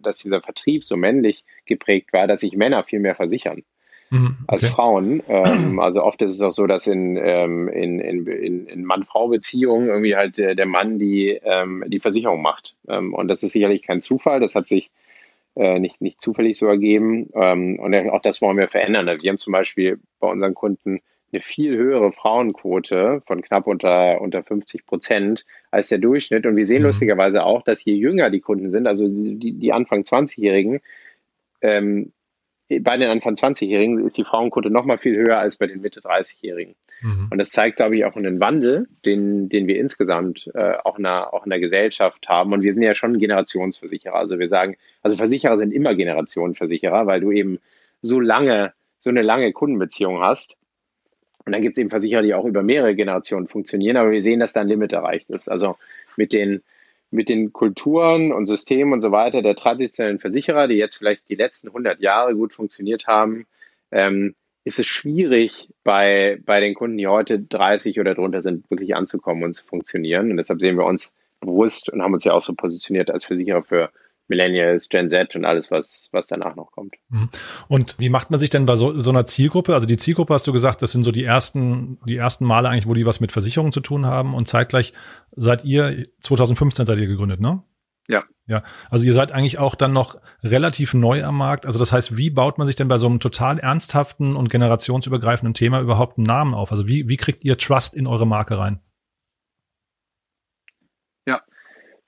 dass 0.00 0.18
dieser 0.18 0.40
Vertrieb 0.40 0.84
so 0.84 0.96
männlich 0.96 1.44
geprägt 1.64 2.12
war, 2.12 2.28
dass 2.28 2.40
sich 2.40 2.56
Männer 2.56 2.84
viel 2.84 3.00
mehr 3.00 3.16
versichern. 3.16 3.64
Mhm, 4.10 4.36
okay. 4.42 4.44
als 4.46 4.66
Frauen. 4.68 5.22
Ähm, 5.28 5.80
also 5.80 6.02
oft 6.02 6.22
ist 6.22 6.34
es 6.34 6.40
auch 6.40 6.52
so, 6.52 6.66
dass 6.66 6.86
in, 6.86 7.16
ähm, 7.16 7.68
in, 7.68 7.98
in, 7.98 8.66
in 8.66 8.84
Mann-Frau-Beziehungen 8.84 9.88
irgendwie 9.88 10.16
halt 10.16 10.38
der, 10.38 10.54
der 10.54 10.66
Mann 10.66 10.98
die, 10.98 11.40
ähm, 11.42 11.84
die 11.88 12.00
Versicherung 12.00 12.42
macht. 12.42 12.74
Ähm, 12.88 13.14
und 13.14 13.28
das 13.28 13.42
ist 13.42 13.52
sicherlich 13.52 13.82
kein 13.82 14.00
Zufall, 14.00 14.40
das 14.40 14.54
hat 14.54 14.68
sich 14.68 14.90
äh, 15.56 15.78
nicht, 15.78 16.00
nicht 16.00 16.20
zufällig 16.20 16.56
so 16.56 16.66
ergeben. 16.66 17.30
Ähm, 17.34 17.78
und 17.78 17.94
auch 18.10 18.22
das 18.22 18.40
wollen 18.40 18.58
wir 18.58 18.68
verändern. 18.68 19.08
Also 19.08 19.22
wir 19.22 19.30
haben 19.30 19.38
zum 19.38 19.52
Beispiel 19.52 19.98
bei 20.20 20.28
unseren 20.28 20.54
Kunden 20.54 21.00
eine 21.32 21.40
viel 21.40 21.76
höhere 21.76 22.12
Frauenquote 22.12 23.22
von 23.26 23.42
knapp 23.42 23.66
unter, 23.66 24.20
unter 24.20 24.42
50 24.42 24.86
Prozent 24.86 25.44
als 25.70 25.88
der 25.88 25.98
Durchschnitt. 25.98 26.46
Und 26.46 26.56
wir 26.56 26.66
sehen 26.66 26.82
mhm. 26.82 26.86
lustigerweise 26.86 27.44
auch, 27.44 27.62
dass 27.62 27.84
je 27.84 27.94
jünger 27.94 28.30
die 28.30 28.40
Kunden 28.40 28.70
sind, 28.70 28.86
also 28.86 29.08
die, 29.08 29.52
die 29.52 29.72
Anfang 29.72 30.02
20-Jährigen, 30.02 30.80
ähm, 31.62 32.12
bei 32.68 32.96
den 32.96 33.08
Anfang 33.08 33.34
20-Jährigen 33.34 34.04
ist 34.04 34.18
die 34.18 34.24
Frauenquote 34.24 34.70
noch 34.70 34.84
mal 34.84 34.98
viel 34.98 35.16
höher 35.16 35.38
als 35.38 35.56
bei 35.56 35.66
den 35.66 35.80
Mitte 35.80 36.00
30-Jährigen. 36.00 36.74
Mhm. 37.00 37.28
Und 37.30 37.38
das 37.38 37.50
zeigt, 37.50 37.76
glaube 37.76 37.96
ich, 37.96 38.04
auch 38.04 38.16
einen 38.16 38.40
Wandel, 38.40 38.88
den, 39.04 39.48
den 39.48 39.68
wir 39.68 39.78
insgesamt 39.78 40.50
äh, 40.54 40.74
auch, 40.84 40.96
in 40.96 41.04
der, 41.04 41.32
auch 41.32 41.44
in 41.44 41.50
der 41.50 41.60
Gesellschaft 41.60 42.28
haben. 42.28 42.52
Und 42.52 42.62
wir 42.62 42.72
sind 42.72 42.82
ja 42.82 42.94
schon 42.94 43.18
Generationsversicherer. 43.18 44.16
Also 44.16 44.38
wir 44.38 44.48
sagen, 44.48 44.76
also 45.02 45.16
Versicherer 45.16 45.58
sind 45.58 45.72
immer 45.72 45.94
Generationenversicherer, 45.94 47.06
weil 47.06 47.20
du 47.20 47.30
eben 47.30 47.60
so 48.00 48.18
lange, 48.18 48.72
so 48.98 49.10
eine 49.10 49.22
lange 49.22 49.52
Kundenbeziehung 49.52 50.20
hast. 50.20 50.56
Und 51.44 51.52
dann 51.52 51.62
gibt 51.62 51.76
es 51.76 51.80
eben 51.80 51.90
Versicherer, 51.90 52.22
die 52.22 52.34
auch 52.34 52.44
über 52.44 52.64
mehrere 52.64 52.96
Generationen 52.96 53.46
funktionieren. 53.46 53.96
Aber 53.96 54.10
wir 54.10 54.20
sehen, 54.20 54.40
dass 54.40 54.52
da 54.52 54.62
ein 54.62 54.68
Limit 54.68 54.92
erreicht 54.92 55.30
ist. 55.30 55.48
Also 55.48 55.76
mit 56.16 56.32
den 56.32 56.62
mit 57.10 57.28
den 57.28 57.52
Kulturen 57.52 58.32
und 58.32 58.46
Systemen 58.46 58.92
und 58.92 59.00
so 59.00 59.12
weiter 59.12 59.42
der 59.42 59.56
traditionellen 59.56 60.18
Versicherer, 60.18 60.68
die 60.68 60.74
jetzt 60.74 60.96
vielleicht 60.96 61.28
die 61.28 61.34
letzten 61.34 61.68
100 61.68 62.00
Jahre 62.00 62.34
gut 62.34 62.52
funktioniert 62.52 63.06
haben, 63.06 63.46
ähm, 63.90 64.34
ist 64.64 64.80
es 64.80 64.86
schwierig, 64.86 65.68
bei, 65.84 66.40
bei 66.44 66.58
den 66.58 66.74
Kunden, 66.74 66.98
die 66.98 67.06
heute 67.06 67.38
30 67.38 68.00
oder 68.00 68.14
drunter 68.14 68.42
sind, 68.42 68.68
wirklich 68.68 68.96
anzukommen 68.96 69.44
und 69.44 69.54
zu 69.54 69.64
funktionieren. 69.64 70.30
Und 70.30 70.38
deshalb 70.38 70.60
sehen 70.60 70.76
wir 70.76 70.84
uns 70.84 71.14
bewusst 71.40 71.88
und 71.88 72.02
haben 72.02 72.14
uns 72.14 72.24
ja 72.24 72.32
auch 72.32 72.40
so 72.40 72.54
positioniert 72.54 73.10
als 73.10 73.24
Versicherer 73.24 73.62
für 73.62 73.92
Millennials, 74.28 74.88
Gen 74.88 75.08
Z 75.08 75.36
und 75.36 75.44
alles, 75.44 75.70
was, 75.70 76.08
was 76.12 76.26
danach 76.26 76.56
noch 76.56 76.72
kommt. 76.72 76.94
Mhm. 77.08 77.28
Und 77.68 77.96
wie 77.98 78.08
macht 78.08 78.30
man 78.30 78.40
sich 78.40 78.50
denn 78.50 78.66
bei 78.66 78.76
so, 78.76 79.00
so 79.00 79.10
einer 79.10 79.26
Zielgruppe? 79.26 79.74
Also 79.74 79.86
die 79.86 79.96
Zielgruppe 79.96 80.34
hast 80.34 80.46
du 80.46 80.52
gesagt, 80.52 80.82
das 80.82 80.92
sind 80.92 81.04
so 81.04 81.12
die 81.12 81.24
ersten, 81.24 81.98
die 82.06 82.16
ersten 82.16 82.44
Male 82.44 82.68
eigentlich, 82.68 82.86
wo 82.86 82.94
die 82.94 83.06
was 83.06 83.20
mit 83.20 83.32
Versicherungen 83.32 83.72
zu 83.72 83.80
tun 83.80 84.06
haben 84.06 84.34
und 84.34 84.48
zeitgleich 84.48 84.92
seid 85.32 85.64
ihr, 85.64 86.04
2015 86.20 86.86
seid 86.86 86.98
ihr 86.98 87.06
gegründet, 87.06 87.40
ne? 87.40 87.62
Ja. 88.08 88.24
Ja, 88.48 88.62
also 88.90 89.04
ihr 89.04 89.14
seid 89.14 89.32
eigentlich 89.32 89.58
auch 89.58 89.74
dann 89.74 89.92
noch 89.92 90.20
relativ 90.44 90.94
neu 90.94 91.24
am 91.24 91.36
Markt. 91.36 91.66
Also 91.66 91.80
das 91.80 91.92
heißt, 91.92 92.16
wie 92.16 92.30
baut 92.30 92.58
man 92.58 92.66
sich 92.68 92.76
denn 92.76 92.86
bei 92.86 92.98
so 92.98 93.06
einem 93.06 93.18
total 93.18 93.58
ernsthaften 93.58 94.36
und 94.36 94.50
generationsübergreifenden 94.50 95.54
Thema 95.54 95.80
überhaupt 95.80 96.16
einen 96.16 96.26
Namen 96.26 96.54
auf? 96.54 96.70
Also 96.70 96.86
wie, 96.86 97.08
wie 97.08 97.16
kriegt 97.16 97.44
ihr 97.44 97.58
Trust 97.58 97.96
in 97.96 98.06
eure 98.06 98.26
Marke 98.26 98.56
rein? 98.56 98.80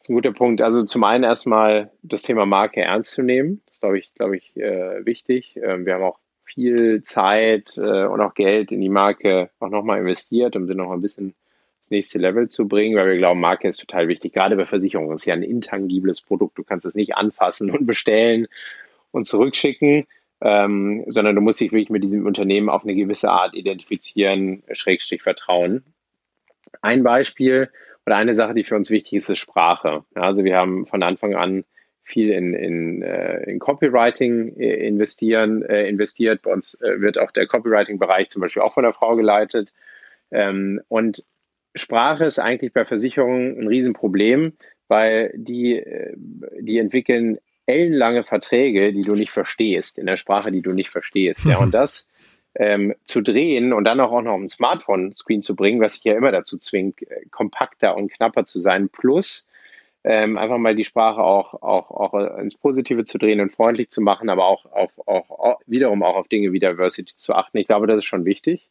Ein 0.09 0.15
guter 0.15 0.33
Punkt. 0.33 0.61
Also 0.61 0.83
zum 0.83 1.05
einen 1.05 1.25
erstmal 1.25 1.91
das 2.03 2.23
Thema 2.23 2.47
Marke 2.47 2.81
ernst 2.81 3.13
zu 3.13 3.23
nehmen. 3.23 3.63
Das 3.67 3.77
ist, 3.77 3.81
glaube 3.81 3.99
ich, 3.99 4.15
glaube 4.15 4.37
ich, 4.37 4.57
äh, 4.57 5.05
wichtig. 5.05 5.59
Ähm, 5.63 5.87
wir 5.87 5.95
haben 5.95 6.05
auch 6.05 6.19
viel 6.45 7.03
Zeit 7.03 7.77
äh, 7.77 8.05
und 8.07 8.21
auch 8.21 8.35
Geld 8.35 8.73
in 8.73 8.81
die 8.81 8.89
Marke 8.89 9.51
auch 9.61 9.69
nochmal 9.69 9.99
investiert, 9.99 10.57
um 10.57 10.67
sie 10.67 10.75
noch 10.75 10.91
ein 10.91 11.03
bisschen 11.03 11.35
das 11.83 11.91
nächste 11.91 12.19
Level 12.19 12.49
zu 12.49 12.67
bringen, 12.69 12.97
weil 12.97 13.07
wir 13.07 13.19
glauben, 13.19 13.41
Marke 13.41 13.69
ist 13.69 13.79
total 13.79 14.09
wichtig. 14.09 14.33
Gerade 14.33 14.57
bei 14.57 14.65
Versicherungen 14.65 15.11
Das 15.11 15.23
ist 15.23 15.27
ja 15.27 15.35
ein 15.35 15.43
intangibles 15.43 16.21
Produkt. 16.21 16.59
Du 16.59 16.65
kannst 16.65 16.87
es 16.87 16.95
nicht 16.95 17.17
anfassen 17.17 17.71
und 17.71 17.87
bestellen 17.87 18.49
und 19.11 19.27
zurückschicken, 19.27 20.07
ähm, 20.41 21.05
sondern 21.09 21.35
du 21.35 21.41
musst 21.41 21.61
dich 21.61 21.73
wirklich 21.73 21.91
mit 21.91 22.05
diesem 22.05 22.27
Unternehmen 22.27 22.69
auf 22.69 22.85
eine 22.85 22.95
gewisse 22.95 23.31
Art 23.31 23.55
identifizieren, 23.55 24.63
Schrägstrich 24.73 25.23
vertrauen. 25.23 25.85
Ein 26.81 27.03
Beispiel, 27.03 27.71
oder 28.09 28.17
eine 28.17 28.35
Sache, 28.35 28.55
die 28.55 28.65
für 28.65 28.75
uns 28.75 28.89
wichtig 28.89 29.13
ist, 29.13 29.29
ist 29.29 29.37
Sprache. 29.37 30.03
Also 30.15 30.43
wir 30.43 30.57
haben 30.57 30.87
von 30.87 31.03
Anfang 31.03 31.35
an 31.35 31.65
viel 32.03 32.31
in, 32.31 32.55
in, 32.55 33.03
äh, 33.03 33.43
in 33.43 33.59
Copywriting 33.59 34.57
äh, 34.57 34.87
investieren, 34.87 35.61
äh, 35.61 35.87
investiert. 35.87 36.41
Bei 36.41 36.51
uns 36.51 36.79
wird 36.81 37.19
auch 37.19 37.33
der 37.33 37.47
Copywriting-Bereich 37.47 38.31
zum 38.31 38.41
Beispiel 38.41 38.63
auch 38.63 38.73
von 38.73 38.85
der 38.85 38.95
Frau 38.95 39.15
geleitet. 39.15 39.75
Ähm, 40.31 40.81
und 40.89 41.23
Sprache 41.75 42.25
ist 42.25 42.39
eigentlich 42.39 42.73
bei 42.73 42.87
Versicherungen 42.87 43.61
ein 43.61 43.69
Riesenproblem, 43.69 44.55
weil 44.89 45.31
die, 45.37 45.85
die 46.61 46.79
entwickeln 46.79 47.37
ellenlange 47.67 48.25
Verträge, 48.25 48.95
die 48.95 49.03
du 49.03 49.17
nicht 49.17 49.33
verstehst, 49.33 49.99
in 49.99 50.07
der 50.07 50.17
Sprache, 50.17 50.51
die 50.51 50.63
du 50.63 50.73
nicht 50.73 50.89
verstehst. 50.89 51.45
Ja, 51.45 51.59
und 51.59 51.75
das 51.75 52.09
ähm, 52.59 52.95
zu 53.05 53.23
drehen 53.23 53.73
und 53.73 53.85
dann 53.85 54.01
auch, 54.01 54.21
noch 54.21 54.35
ein 54.35 54.49
Smartphone-Screen 54.49 55.43
zu 55.43 55.55
bringen, 55.55 55.81
was 55.81 55.95
sich 55.95 56.05
ja 56.05 56.15
immer 56.15 56.33
dazu 56.33 56.59
zwingt, 56.59 57.03
äh, 57.03 57.25
kompakter 57.31 57.97
und 57.97 58.13
knapper 58.13 58.45
zu 58.45 58.59
sein, 58.59 58.89
plus 58.89 59.47
ähm, 60.05 60.37
einfach 60.39 60.59
mal 60.59 60.75
die 60.75 60.85
Sprache 60.85 61.23
auch, 61.23 61.55
auch, 61.55 61.91
auch 61.91 62.39
ins 62.39 62.57
Positive 62.57 63.05
zu 63.05 63.19
drehen 63.19 63.41
und 63.41 63.53
freundlich 63.53 63.91
zu 63.91 64.01
machen, 64.01 64.29
aber 64.29 64.47
auch, 64.47 64.65
auf, 64.73 64.91
auch 65.07 65.61
wiederum 65.67 66.03
auch 66.03 66.17
auf 66.17 66.29
Dinge 66.29 66.53
wie 66.53 66.59
Diversity 66.59 67.17
zu 67.17 67.35
achten. 67.35 67.59
Ich 67.59 67.67
glaube, 67.67 67.87
das 67.87 67.99
ist 67.99 68.05
schon 68.05 68.25
wichtig. 68.25 68.69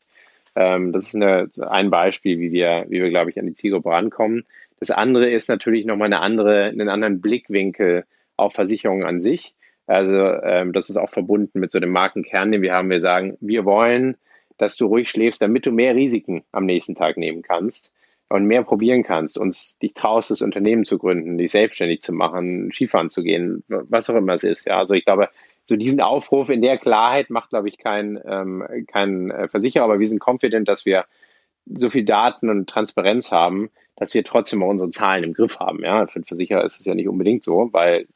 Ähm, 0.56 0.92
das 0.92 1.08
ist 1.08 1.16
eine, 1.16 1.50
ein 1.70 1.90
Beispiel, 1.90 2.40
wie 2.40 2.52
wir, 2.52 2.86
wie 2.90 3.02
wir, 3.02 3.10
glaube 3.10 3.30
ich, 3.30 3.40
an 3.40 3.46
die 3.46 3.54
Zielgruppe 3.54 3.90
rankommen. 3.90 4.46
Das 4.80 4.92
andere 4.92 5.30
ist 5.30 5.48
natürlich 5.48 5.86
nochmal 5.86 6.08
eine 6.08 6.20
andere, 6.20 6.66
einen 6.66 6.90
anderen 6.90 7.22
Blickwinkel 7.22 8.06
auf 8.36 8.54
Versicherungen 8.54 9.06
an 9.06 9.20
sich. 9.20 9.54
Also 9.88 10.14
ähm, 10.44 10.74
das 10.74 10.90
ist 10.90 10.98
auch 10.98 11.10
verbunden 11.10 11.60
mit 11.60 11.72
so 11.72 11.80
dem 11.80 11.92
Markenkern, 11.92 12.52
den 12.52 12.62
wir 12.62 12.74
haben. 12.74 12.90
Wir 12.90 13.02
sagen, 13.02 13.38
wir 13.40 13.66
wollen, 13.66 14.18
dass 14.58 14.76
du 14.76 14.86
ruhig 14.88 15.10
schläfst, 15.10 15.42
damit 15.42 15.66
du 15.66 15.72
mehr 15.72 15.96
Risiken 15.96 16.44
am 16.52 16.66
nächsten 16.66 16.96
Tag 16.96 17.18
nehmen 17.18 17.42
kannst 17.42 17.92
und 18.30 18.46
mehr 18.46 18.64
probieren 18.64 19.04
kannst 19.04 19.38
und 19.38 19.82
dich 19.82 19.94
traust, 19.94 20.30
das 20.30 20.42
Unternehmen 20.42 20.84
zu 20.84 20.98
gründen, 20.98 21.38
dich 21.38 21.52
selbstständig 21.52 22.02
zu 22.02 22.12
machen, 22.12 22.72
Skifahren 22.74 23.10
zu 23.10 23.24
gehen, 23.24 23.64
was 23.68 24.10
auch 24.10 24.16
immer 24.16 24.34
es 24.34 24.44
ist. 24.44 24.66
Ja, 24.66 24.78
also 24.78 24.94
ich 24.94 25.06
glaube, 25.06 25.30
so 25.64 25.76
diesen 25.78 26.02
Aufruf 26.02 26.50
in 26.50 26.62
der 26.62 26.78
Klarheit 26.78 27.30
macht, 27.30 27.50
glaube 27.50 27.70
ich, 27.70 27.78
kein, 27.78 28.20
ähm, 28.26 28.64
kein 28.88 29.32
äh, 29.32 29.48
Versicherer, 29.48 29.86
aber 29.86 30.00
wir 30.00 30.08
sind 30.08 30.22
confident, 30.26 30.68
dass 30.68 30.86
wir 30.86 31.06
so 31.66 31.90
viel 31.90 32.06
Daten 32.06 32.50
und 32.50 32.70
Transparenz 32.70 33.32
haben, 33.32 33.70
dass 33.96 34.14
wir 34.14 34.24
trotzdem 34.24 34.60
mal 34.60 34.70
unsere 34.70 34.90
Zahlen 34.90 35.24
im 35.24 35.34
Griff 35.34 35.60
haben. 35.60 35.84
Ja, 35.84 36.08
für 36.08 36.18
einen 36.18 36.26
Versicherer 36.26 36.64
ist 36.64 36.80
es 36.80 36.86
ja 36.86 36.96
nicht 36.96 37.08
unbedingt 37.08 37.44
so, 37.44 37.70
weil 37.72 38.08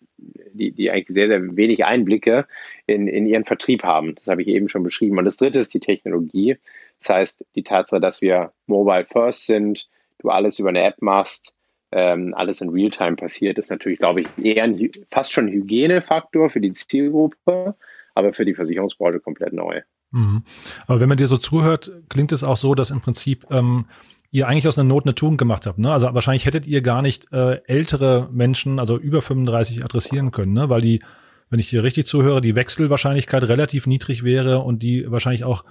die, 0.54 0.72
die 0.72 0.92
eigentlich 0.92 1.08
sehr, 1.08 1.28
sehr 1.28 1.56
wenig 1.56 1.86
Einblicke 1.86 2.46
in, 2.88 3.08
in 3.08 3.26
ihren 3.26 3.46
Vertrieb 3.46 3.84
haben. 3.84 4.16
Das 4.16 4.28
habe 4.28 4.42
ich 4.42 4.48
eben 4.48 4.68
schon 4.68 4.84
beschrieben. 4.84 5.18
Und 5.18 5.26
das 5.26 5.38
dritte 5.38 5.60
ist 5.60 5.74
die 5.74 5.80
Technologie. 5.80 6.58
Das 7.00 7.10
heißt, 7.10 7.46
die 7.56 7.64
Tatsache, 7.64 8.02
dass 8.02 8.22
wir 8.22 8.54
mobile 8.68 9.06
first 9.06 9.46
sind, 9.46 9.90
du 10.20 10.30
alles 10.30 10.60
über 10.60 10.70
eine 10.70 10.84
App 10.84 11.02
machst, 11.02 11.54
ähm, 11.92 12.34
alles 12.36 12.62
in 12.62 12.70
Realtime 12.70 13.16
passiert, 13.16 13.58
ist 13.58 13.72
natürlich, 13.72 14.00
glaube 14.00 14.22
ich, 14.22 14.28
eher 14.42 14.64
ein, 14.64 14.92
fast 15.10 15.34
schon 15.34 15.50
Hygienefaktor 15.50 16.50
für 16.50 16.62
die 16.62 16.72
Zielgruppe, 16.72 17.76
aber 18.14 18.34
für 18.34 18.46
die 18.46 18.54
Versicherungsbranche 18.54 19.20
komplett 19.20 19.54
neu. 19.54 19.82
Mhm. 20.12 20.44
Aber 20.88 21.00
wenn 21.00 21.10
man 21.10 21.18
dir 21.18 21.28
so 21.28 21.38
zuhört, 21.38 21.92
klingt 22.10 22.32
es 22.32 22.44
auch 22.44 22.58
so, 22.58 22.76
dass 22.76 22.92
im 22.92 23.02
Prinzip 23.02 23.46
ähm, 23.50 23.86
ihr 24.32 24.48
eigentlich 24.48 24.68
aus 24.68 24.78
einer 24.78 24.88
Not 24.88 25.06
eine 25.06 25.16
Tugend 25.16 25.38
gemacht 25.38 25.66
habt. 25.66 25.78
Ne? 25.78 25.92
Also 25.92 26.14
wahrscheinlich 26.14 26.46
hättet 26.46 26.66
ihr 26.66 26.82
gar 26.82 27.02
nicht 27.02 27.32
äh, 27.32 27.62
ältere 27.66 28.30
Menschen, 28.32 28.80
also 28.80 28.98
über 28.98 29.22
35, 29.22 29.84
adressieren 29.84 30.32
können, 30.32 30.54
ne? 30.54 30.70
weil 30.70 30.82
die, 30.82 31.02
wenn 31.50 31.60
ich 31.60 31.70
dir 31.70 31.84
richtig 31.84 32.08
zuhöre, 32.08 32.42
die 32.42 32.56
Wechselwahrscheinlichkeit 32.56 33.44
relativ 33.44 33.88
niedrig 33.88 34.24
wäre 34.24 34.60
und 34.60 34.84
die 34.84 35.10
wahrscheinlich 35.10 35.44
auch, 35.44 35.66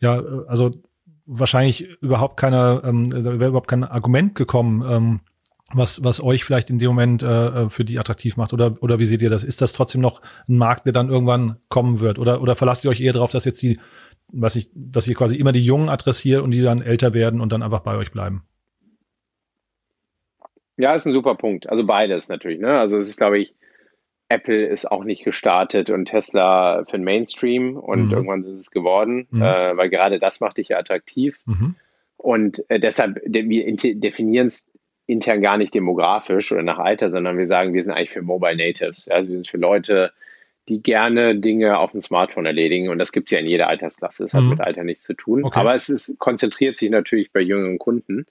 ja, 0.00 0.18
äh, 0.18 0.46
also 0.46 0.72
wahrscheinlich 1.26 1.88
überhaupt 2.00 2.38
keine, 2.38 2.82
ähm, 2.84 3.12
wäre 3.12 3.48
überhaupt 3.48 3.68
kein 3.68 3.84
Argument 3.84 4.34
gekommen, 4.34 4.84
ähm, 4.88 5.20
was, 5.72 6.04
was 6.04 6.22
euch 6.22 6.44
vielleicht 6.44 6.70
in 6.70 6.78
dem 6.78 6.88
Moment 6.88 7.22
äh, 7.22 7.26
äh, 7.26 7.70
für 7.70 7.84
die 7.84 7.98
attraktiv 7.98 8.36
macht? 8.36 8.52
Oder, 8.52 8.74
oder 8.80 8.98
wie 8.98 9.04
seht 9.04 9.22
ihr 9.22 9.30
das? 9.30 9.42
Ist 9.42 9.62
das 9.62 9.72
trotzdem 9.72 10.00
noch 10.00 10.22
ein 10.48 10.56
Markt, 10.58 10.86
der 10.86 10.92
dann 10.92 11.08
irgendwann 11.08 11.56
kommen 11.68 12.00
wird? 12.00 12.18
Oder, 12.18 12.40
oder 12.40 12.54
verlasst 12.54 12.84
ihr 12.84 12.90
euch 12.90 13.00
eher 13.00 13.12
darauf, 13.12 13.32
dass 13.32 13.44
jetzt 13.44 13.60
die, 13.62 13.78
was 14.28 14.54
ich, 14.54 14.70
dass 14.74 15.08
ihr 15.08 15.14
quasi 15.14 15.36
immer 15.36 15.52
die 15.52 15.64
Jungen 15.64 15.88
adressiert 15.88 16.42
und 16.42 16.52
die 16.52 16.62
dann 16.62 16.82
älter 16.82 17.14
werden 17.14 17.40
und 17.40 17.52
dann 17.52 17.62
einfach 17.62 17.80
bei 17.80 17.96
euch 17.96 18.12
bleiben? 18.12 18.44
Ja, 20.76 20.94
ist 20.94 21.06
ein 21.06 21.12
super 21.12 21.34
Punkt. 21.34 21.68
Also 21.68 21.84
beides 21.84 22.28
natürlich. 22.28 22.60
Ne? 22.60 22.78
Also 22.78 22.98
es 22.98 23.08
ist, 23.08 23.16
glaube 23.16 23.38
ich, 23.38 23.56
Apple 24.28 24.66
ist 24.66 24.90
auch 24.90 25.04
nicht 25.04 25.24
gestartet 25.24 25.88
und 25.88 26.06
Tesla 26.06 26.84
für 26.84 26.96
den 26.96 27.04
Mainstream 27.04 27.76
und 27.76 28.06
mhm. 28.06 28.12
irgendwann 28.12 28.42
sind 28.42 28.54
es 28.54 28.70
geworden, 28.70 29.26
mhm. 29.30 29.42
äh, 29.42 29.76
weil 29.76 29.88
gerade 29.88 30.18
das 30.18 30.40
macht 30.40 30.58
dich 30.58 30.68
ja 30.68 30.78
attraktiv. 30.78 31.38
Mhm. 31.46 31.76
Und 32.16 32.68
äh, 32.68 32.80
deshalb, 32.80 33.20
wir 33.24 33.76
definieren 33.76 34.46
es 34.46 34.70
intern 35.06 35.40
gar 35.40 35.56
nicht 35.56 35.74
demografisch 35.74 36.52
oder 36.52 36.62
nach 36.62 36.78
Alter, 36.78 37.08
sondern 37.08 37.38
wir 37.38 37.46
sagen, 37.46 37.74
wir 37.74 37.82
sind 37.82 37.92
eigentlich 37.92 38.10
für 38.10 38.22
Mobile 38.22 38.56
Natives. 38.56 39.08
Also 39.08 39.28
wir 39.28 39.36
sind 39.36 39.48
für 39.48 39.58
Leute, 39.58 40.12
die 40.68 40.82
gerne 40.82 41.36
Dinge 41.36 41.78
auf 41.78 41.92
dem 41.92 42.00
Smartphone 42.00 42.46
erledigen. 42.46 42.88
Und 42.88 42.98
das 42.98 43.12
gibt 43.12 43.28
es 43.28 43.32
ja 43.32 43.38
in 43.38 43.46
jeder 43.46 43.68
Altersklasse. 43.68 44.24
Das 44.24 44.34
hat 44.34 44.42
mhm. 44.42 44.50
mit 44.50 44.60
Alter 44.60 44.82
nichts 44.82 45.04
zu 45.04 45.14
tun. 45.14 45.44
Okay. 45.44 45.58
Aber 45.58 45.74
es 45.74 45.88
ist, 45.88 46.18
konzentriert 46.18 46.76
sich 46.76 46.90
natürlich 46.90 47.32
bei 47.32 47.40
jüngeren 47.40 47.78
Kunden. 47.78 48.26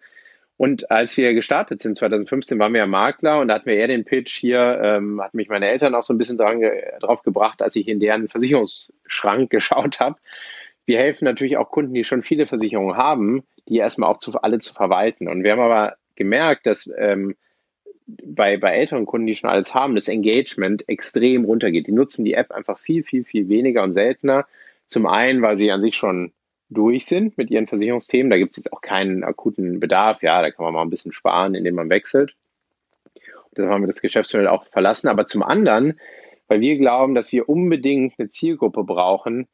Und 0.57 0.89
als 0.89 1.17
wir 1.17 1.33
gestartet 1.33 1.81
sind, 1.81 1.97
2015, 1.97 2.59
waren 2.59 2.73
wir 2.73 2.79
ja 2.79 2.87
Makler 2.87 3.39
und 3.39 3.49
da 3.49 3.55
hatten 3.55 3.65
wir 3.65 3.75
eher 3.75 3.87
den 3.87 4.05
Pitch 4.05 4.33
hier, 4.37 4.79
ähm, 4.81 5.21
hat 5.21 5.33
mich 5.33 5.49
meine 5.49 5.67
Eltern 5.67 5.95
auch 5.95 6.03
so 6.03 6.13
ein 6.13 6.17
bisschen 6.17 6.37
dran, 6.37 6.61
drauf 7.01 7.23
gebracht, 7.23 7.61
als 7.61 7.75
ich 7.75 7.89
in 7.89 7.99
deren 7.99 8.29
Versicherungsschrank 8.29 9.49
geschaut 9.49 9.99
habe. 9.99 10.15
Wir 10.85 10.99
helfen 10.99 11.25
natürlich 11.25 11.57
auch 11.57 11.71
Kunden, 11.71 11.93
die 11.93 12.03
schon 12.03 12.21
viele 12.21 12.47
Versicherungen 12.47 12.95
haben, 12.95 13.43
die 13.67 13.77
erstmal 13.77 14.09
auch 14.09 14.17
zu, 14.17 14.33
alle 14.41 14.59
zu 14.59 14.73
verwalten. 14.73 15.27
Und 15.27 15.43
wir 15.43 15.51
haben 15.51 15.59
aber 15.59 15.95
gemerkt, 16.15 16.65
dass 16.65 16.89
ähm, 16.97 17.35
bei, 18.07 18.57
bei 18.57 18.75
älteren 18.75 19.05
Kunden, 19.05 19.27
die 19.27 19.35
schon 19.35 19.49
alles 19.49 19.73
haben, 19.73 19.95
das 19.95 20.07
Engagement 20.07 20.87
extrem 20.87 21.45
runtergeht. 21.45 21.87
Die 21.87 21.91
nutzen 21.91 22.25
die 22.25 22.33
App 22.33 22.51
einfach 22.51 22.77
viel, 22.77 23.03
viel, 23.03 23.23
viel 23.23 23.49
weniger 23.49 23.83
und 23.83 23.93
seltener. 23.93 24.45
Zum 24.85 25.07
einen, 25.07 25.41
weil 25.41 25.55
sie 25.55 25.71
an 25.71 25.81
sich 25.81 25.95
schon 25.95 26.31
durch 26.69 27.05
sind 27.05 27.37
mit 27.37 27.49
ihren 27.49 27.67
Versicherungsthemen. 27.67 28.29
Da 28.29 28.37
gibt 28.37 28.51
es 28.51 28.57
jetzt 28.57 28.73
auch 28.73 28.81
keinen 28.81 29.23
akuten 29.23 29.79
Bedarf. 29.79 30.21
Ja, 30.21 30.41
da 30.41 30.51
kann 30.51 30.65
man 30.65 30.73
mal 30.73 30.81
ein 30.81 30.89
bisschen 30.89 31.13
sparen, 31.13 31.55
indem 31.55 31.75
man 31.75 31.89
wechselt. 31.89 32.35
Und 33.51 33.65
haben 33.67 33.83
wir 33.83 33.87
das 33.87 34.01
Geschäftsmodell 34.01 34.47
auch 34.47 34.65
verlassen. 34.67 35.07
Aber 35.07 35.25
zum 35.25 35.41
anderen, 35.41 35.99
weil 36.47 36.61
wir 36.61 36.77
glauben, 36.77 37.15
dass 37.15 37.31
wir 37.31 37.49
unbedingt 37.49 38.19
eine 38.19 38.29
Zielgruppe 38.29 38.83
brauchen, 38.83 39.47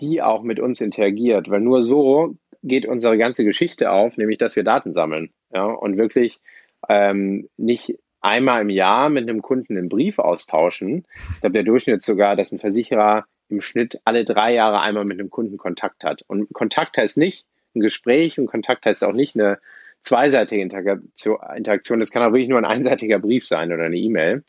die 0.00 0.20
auch 0.20 0.42
mit 0.42 0.60
uns 0.60 0.80
interagiert. 0.80 1.48
Weil 1.48 1.60
nur 1.60 1.82
so 1.82 2.36
geht 2.62 2.86
unsere 2.86 3.16
ganze 3.16 3.44
Geschichte 3.44 3.90
auf, 3.90 4.16
nämlich 4.16 4.38
dass 4.38 4.56
wir 4.56 4.64
Daten 4.64 4.92
sammeln 4.92 5.30
ja, 5.54 5.64
und 5.66 5.96
wirklich 5.96 6.40
ähm, 6.88 7.48
nicht 7.56 7.98
einmal 8.20 8.62
im 8.62 8.70
Jahr 8.70 9.10
mit 9.10 9.28
einem 9.28 9.42
Kunden 9.42 9.76
einen 9.76 9.88
Brief 9.88 10.18
austauschen. 10.18 11.04
Ich 11.34 11.40
glaube, 11.40 11.52
der 11.52 11.62
Durchschnitt 11.62 12.02
sogar, 12.02 12.36
dass 12.36 12.52
ein 12.52 12.58
Versicherer 12.58 13.26
im 13.48 13.60
Schnitt 13.60 14.00
alle 14.04 14.24
drei 14.24 14.54
Jahre 14.54 14.80
einmal 14.80 15.04
mit 15.04 15.20
einem 15.20 15.30
Kunden 15.30 15.58
Kontakt 15.58 16.04
hat. 16.04 16.22
Und 16.26 16.52
Kontakt 16.52 16.96
heißt 16.96 17.18
nicht 17.18 17.46
ein 17.74 17.80
Gespräch 17.80 18.38
und 18.38 18.46
Kontakt 18.46 18.86
heißt 18.86 19.04
auch 19.04 19.12
nicht 19.12 19.34
eine 19.34 19.58
zweiseitige 20.00 20.62
Interaktion. 20.62 21.98
Das 21.98 22.10
kann 22.10 22.22
auch 22.22 22.32
wirklich 22.32 22.48
nur 22.48 22.58
ein 22.58 22.64
einseitiger 22.64 23.18
Brief 23.18 23.46
sein 23.46 23.72
oder 23.72 23.84
eine 23.84 23.96
E-Mail. 23.96 24.42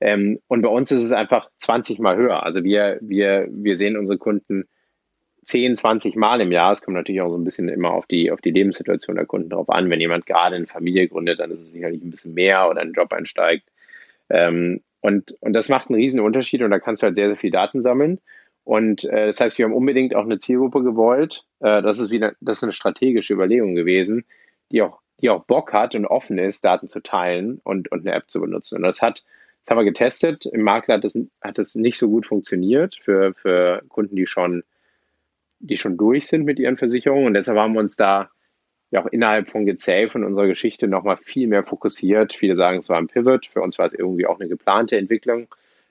Ähm, 0.00 0.40
und 0.48 0.62
bei 0.62 0.68
uns 0.68 0.90
ist 0.90 1.02
es 1.02 1.12
einfach 1.12 1.50
20 1.58 1.98
Mal 1.98 2.16
höher. 2.16 2.42
Also 2.42 2.64
wir, 2.64 2.98
wir, 3.02 3.48
wir 3.50 3.76
sehen 3.76 3.96
unsere 3.96 4.18
Kunden 4.18 4.64
10, 5.50 5.74
20 5.74 6.14
Mal 6.14 6.40
im 6.40 6.52
Jahr. 6.52 6.70
Es 6.70 6.80
kommt 6.80 6.96
natürlich 6.96 7.20
auch 7.22 7.30
so 7.30 7.36
ein 7.36 7.42
bisschen 7.42 7.68
immer 7.68 7.90
auf 7.90 8.06
die, 8.06 8.30
auf 8.30 8.40
die 8.40 8.52
Lebenssituation 8.52 9.16
der 9.16 9.26
Kunden 9.26 9.50
drauf 9.50 9.68
an. 9.68 9.90
Wenn 9.90 10.00
jemand 10.00 10.24
gerade 10.24 10.54
eine 10.54 10.66
Familie 10.66 11.08
gründet, 11.08 11.40
dann 11.40 11.50
ist 11.50 11.60
es 11.60 11.72
sicherlich 11.72 12.02
ein 12.02 12.10
bisschen 12.10 12.34
mehr 12.34 12.70
oder 12.70 12.80
einen 12.80 12.92
Job 12.92 13.12
einsteigt. 13.12 13.68
Ähm, 14.28 14.80
und, 15.00 15.32
und 15.40 15.52
das 15.52 15.68
macht 15.68 15.88
einen 15.88 15.98
riesen 15.98 16.20
Unterschied 16.20 16.62
und 16.62 16.70
da 16.70 16.78
kannst 16.78 17.02
du 17.02 17.06
halt 17.06 17.16
sehr, 17.16 17.26
sehr 17.26 17.36
viel 17.36 17.50
Daten 17.50 17.82
sammeln. 17.82 18.20
Und 18.62 19.04
äh, 19.04 19.26
das 19.26 19.40
heißt, 19.40 19.58
wir 19.58 19.64
haben 19.64 19.72
unbedingt 19.72 20.14
auch 20.14 20.24
eine 20.24 20.38
Zielgruppe 20.38 20.84
gewollt. 20.84 21.44
Äh, 21.58 21.82
das 21.82 21.98
ist 21.98 22.10
wieder, 22.10 22.34
das 22.40 22.58
ist 22.58 22.62
eine 22.62 22.72
strategische 22.72 23.34
Überlegung 23.34 23.74
gewesen, 23.74 24.24
die 24.70 24.82
auch, 24.82 25.00
die 25.20 25.30
auch 25.30 25.44
Bock 25.44 25.72
hat 25.72 25.96
und 25.96 26.06
offen 26.06 26.38
ist, 26.38 26.64
Daten 26.64 26.86
zu 26.86 27.00
teilen 27.00 27.60
und, 27.64 27.90
und 27.90 28.06
eine 28.06 28.14
App 28.14 28.30
zu 28.30 28.40
benutzen. 28.40 28.76
Und 28.76 28.82
das 28.82 29.02
hat, 29.02 29.24
das 29.64 29.70
haben 29.70 29.78
wir 29.78 29.90
getestet. 29.90 30.46
Im 30.46 30.62
Makler 30.62 30.94
hat 30.94 31.04
das, 31.04 31.18
hat 31.40 31.58
das 31.58 31.74
nicht 31.74 31.98
so 31.98 32.08
gut 32.08 32.26
funktioniert 32.26 32.94
für, 32.94 33.34
für 33.34 33.82
Kunden, 33.88 34.14
die 34.14 34.26
schon 34.26 34.62
die 35.60 35.76
schon 35.76 35.96
durch 35.96 36.26
sind 36.26 36.44
mit 36.44 36.58
ihren 36.58 36.76
Versicherungen. 36.76 37.26
Und 37.26 37.34
deshalb 37.34 37.58
haben 37.58 37.74
wir 37.74 37.80
uns 37.80 37.96
da 37.96 38.30
ja 38.90 39.02
auch 39.02 39.06
innerhalb 39.06 39.48
von 39.48 39.66
GZL 39.66 40.08
von 40.08 40.24
unserer 40.24 40.46
Geschichte 40.46 40.88
nochmal 40.88 41.16
viel 41.16 41.46
mehr 41.46 41.62
fokussiert. 41.62 42.34
Viele 42.34 42.56
sagen, 42.56 42.78
es 42.78 42.88
war 42.88 42.98
ein 42.98 43.06
Pivot. 43.06 43.46
Für 43.46 43.62
uns 43.62 43.78
war 43.78 43.86
es 43.86 43.94
irgendwie 43.94 44.26
auch 44.26 44.40
eine 44.40 44.48
geplante 44.48 44.96
Entwicklung 44.96 45.46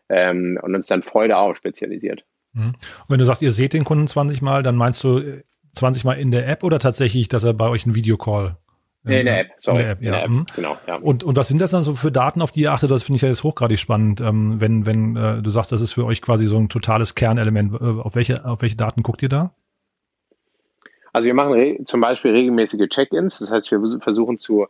ähm, 0.10 0.60
und 0.62 0.76
uns 0.76 0.88
dann 0.88 1.04
voll 1.04 1.30
darauf 1.30 1.56
spezialisiert. 1.56 2.26
Mhm. 2.54 2.74
Und 2.74 3.10
wenn 3.10 3.20
du 3.20 3.26
sagst, 3.26 3.42
ihr 3.42 3.52
seht 3.52 3.74
den 3.74 3.86
Kunden 3.86 4.08
20 4.08 4.42
Mal, 4.42 4.64
dann 4.64 4.76
meinst 4.76 5.04
du 5.04 5.42
20 5.72 6.04
Mal 6.04 6.14
in 6.14 6.32
der 6.32 6.48
App 6.48 6.64
oder 6.64 6.80
tatsächlich, 6.80 7.30
dass 7.30 7.44
er 7.44 7.54
bei 7.54 7.70
euch 7.70 7.86
einen 7.86 7.96
Videocall 7.96 8.58
Nee, 9.04 9.22
in 9.22 9.26
der 9.28 9.40
App, 9.40 9.52
sorry. 9.60 9.80
In 9.80 9.86
der 9.86 9.92
App, 9.92 10.02
ja. 10.02 10.08
In 10.08 10.14
der 10.14 10.24
App, 10.24 10.30
mhm. 10.30 10.46
genau, 10.56 10.78
ja. 10.88 10.96
Und, 10.96 11.24
und 11.24 11.36
was 11.38 11.48
sind 11.48 11.62
das 11.62 11.72
dann 11.72 11.84
so 11.84 11.96
für 11.96 12.12
Daten, 12.12 12.42
auf 12.42 12.52
die 12.52 12.62
ihr 12.62 12.74
achtet? 12.74 12.92
Das 12.92 13.04
finde 13.04 13.16
ich 13.16 13.22
ja 13.22 13.30
jetzt 13.30 13.44
hochgradig 13.44 13.80
spannend, 13.80 14.20
ähm, 14.20 14.60
wenn, 14.60 14.86
wenn 14.86 15.16
äh, 15.16 15.42
du 15.42 15.50
sagst, 15.52 15.72
das 15.72 15.80
ist 15.80 15.94
für 15.94 16.06
euch 16.06 16.22
quasi 16.22 16.46
so 16.46 16.58
ein 16.58 16.68
totales 16.68 17.16
Kernelement. 17.16 17.74
Äh, 17.74 18.02
auf 18.02 18.16
welche, 18.16 18.44
auf 18.44 18.62
welche 18.62 18.76
Daten 18.76 19.02
guckt 19.02 19.22
ihr 19.22 19.30
da? 19.30 19.54
Also 21.20 21.28
wir 21.28 21.34
machen 21.34 21.86
zum 21.86 22.00
Beispiel 22.00 22.32
regelmäßige 22.32 22.88
Check-ins. 22.88 23.40
Das 23.40 23.52
heißt, 23.52 23.72
wir 23.72 24.00
versuchen 24.00 24.38
zu, 24.38 24.68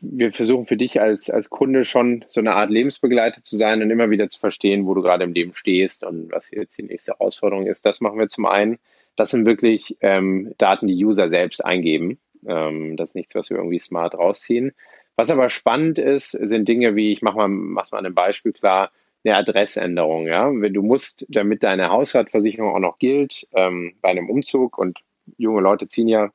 wir 0.00 0.30
versuchen 0.30 0.64
für 0.64 0.76
dich 0.76 1.00
als, 1.00 1.28
als 1.28 1.50
Kunde 1.50 1.84
schon 1.84 2.24
so 2.28 2.38
eine 2.38 2.54
Art 2.54 2.70
Lebensbegleiter 2.70 3.42
zu 3.42 3.56
sein 3.56 3.82
und 3.82 3.90
immer 3.90 4.10
wieder 4.10 4.28
zu 4.28 4.38
verstehen, 4.38 4.86
wo 4.86 4.94
du 4.94 5.02
gerade 5.02 5.24
im 5.24 5.32
Leben 5.32 5.56
stehst 5.56 6.04
und 6.04 6.30
was 6.30 6.52
jetzt 6.52 6.78
die 6.78 6.84
nächste 6.84 7.14
Herausforderung 7.14 7.66
ist. 7.66 7.84
Das 7.84 8.00
machen 8.00 8.20
wir 8.20 8.28
zum 8.28 8.46
einen. 8.46 8.78
Das 9.16 9.30
sind 9.30 9.44
wirklich 9.44 9.96
ähm, 10.02 10.54
Daten, 10.56 10.86
die 10.86 11.04
User 11.04 11.28
selbst 11.28 11.64
eingeben. 11.64 12.20
Ähm, 12.46 12.96
das 12.96 13.10
ist 13.10 13.14
nichts, 13.16 13.34
was 13.34 13.50
wir 13.50 13.56
irgendwie 13.56 13.80
smart 13.80 14.14
rausziehen. 14.14 14.70
Was 15.16 15.32
aber 15.32 15.50
spannend 15.50 15.98
ist, 15.98 16.30
sind 16.30 16.68
Dinge 16.68 16.94
wie, 16.94 17.12
ich 17.12 17.22
mache 17.22 17.38
mal, 17.38 17.48
mach's 17.48 17.90
mal 17.90 17.98
an 17.98 18.06
einem 18.06 18.14
Beispiel 18.14 18.52
klar, 18.52 18.92
eine 19.24 19.36
Adressänderung. 19.36 20.26
Ja? 20.26 20.50
Du 20.50 20.82
musst, 20.82 21.26
damit 21.28 21.62
deine 21.62 21.90
Hausratversicherung 21.90 22.74
auch 22.74 22.78
noch 22.80 22.98
gilt, 22.98 23.46
ähm, 23.52 23.94
bei 24.00 24.10
einem 24.10 24.30
Umzug 24.30 24.78
und 24.78 24.98
junge 25.36 25.60
Leute 25.60 25.88
ziehen 25.88 26.08
ja 26.08 26.30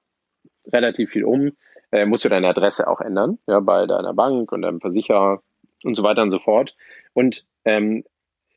relativ 0.71 1.11
viel 1.11 1.25
um, 1.25 1.51
äh, 1.91 2.05
musst 2.05 2.25
du 2.25 2.29
deine 2.29 2.47
Adresse 2.47 2.87
auch 2.87 3.01
ändern, 3.01 3.39
ja, 3.47 3.59
bei 3.59 3.85
deiner 3.85 4.13
Bank 4.13 4.51
und 4.51 4.61
deinem 4.61 4.81
Versicherer 4.81 5.41
und 5.83 5.95
so 5.95 6.03
weiter 6.03 6.21
und 6.21 6.29
so 6.29 6.39
fort. 6.39 6.75
Und 7.13 7.45
ähm, 7.65 8.03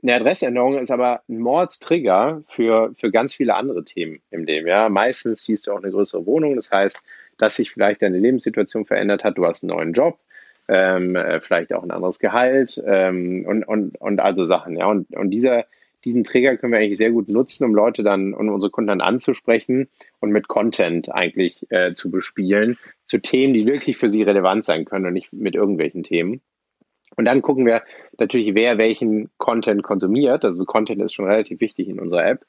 eine 0.03 0.15
Adressänderung 0.15 0.79
ist 0.79 0.91
aber 0.91 1.23
ein 1.29 1.39
Mordstrigger 1.39 2.43
für, 2.47 2.93
für 2.97 3.11
ganz 3.11 3.35
viele 3.35 3.57
andere 3.57 3.85
Themen 3.85 4.21
im 4.31 4.45
Leben. 4.45 4.67
Ja, 4.67 4.89
meistens 4.89 5.45
siehst 5.45 5.67
du 5.67 5.73
auch 5.73 5.83
eine 5.83 5.91
größere 5.91 6.25
Wohnung. 6.25 6.55
Das 6.57 6.71
heißt, 6.71 7.03
dass 7.37 7.57
sich 7.57 7.73
vielleicht 7.73 8.03
deine 8.03 8.19
Lebenssituation 8.19 8.85
verändert 8.85 9.25
hat. 9.25 9.39
Du 9.39 9.45
hast 9.45 9.63
einen 9.63 9.71
neuen 9.71 9.93
Job, 9.93 10.19
ähm, 10.69 11.17
äh, 11.17 11.41
vielleicht 11.41 11.73
auch 11.73 11.83
ein 11.83 11.91
anderes 11.91 12.19
Gehalt 12.19 12.81
ähm, 12.85 13.45
und, 13.47 13.65
und, 13.65 14.01
und 14.01 14.21
also 14.21 14.45
Sachen. 14.45 14.77
Ja, 14.77 14.87
und, 14.87 15.11
und 15.17 15.31
dieser, 15.31 15.65
diesen 16.05 16.25
Trigger 16.25 16.57
können 16.57 16.73
wir 16.73 16.79
eigentlich 16.79 16.99
sehr 16.99 17.11
gut 17.11 17.29
nutzen, 17.29 17.65
um 17.65 17.75
Leute 17.75 18.03
dann 18.03 18.35
und 18.35 18.49
unsere 18.49 18.71
Kunden 18.71 18.89
dann 18.89 19.01
anzusprechen 19.01 19.89
und 20.21 20.31
mit 20.31 20.49
Content 20.49 21.13
eigentlich 21.13 21.67
äh, 21.71 21.95
zu 21.95 22.11
bespielen 22.11 22.79
zu 23.05 23.19
Themen, 23.19 23.55
die 23.55 23.67
wirklich 23.67 23.97
für 23.97 24.09
sie 24.09 24.23
relevant 24.23 24.65
sein 24.65 24.85
können 24.85 25.07
und 25.07 25.15
nicht 25.15 25.33
mit 25.33 25.55
irgendwelchen 25.55 26.03
Themen. 26.03 26.43
Und 27.17 27.25
dann 27.25 27.43
gucken 27.43 27.67
wir 27.67 27.83
natürlich, 28.19 28.55
wer 28.55 28.79
welchen 28.79 29.31
Content 29.39 29.83
konsumiert. 29.83 30.45
Also 30.45 30.65
Content 30.65 31.03
ist 31.03 31.15
schon 31.15 31.27
relativ 31.27 31.61
wichtig 31.61 31.89
in 31.89 31.99
unserer 31.99 32.27
App. 32.27 32.47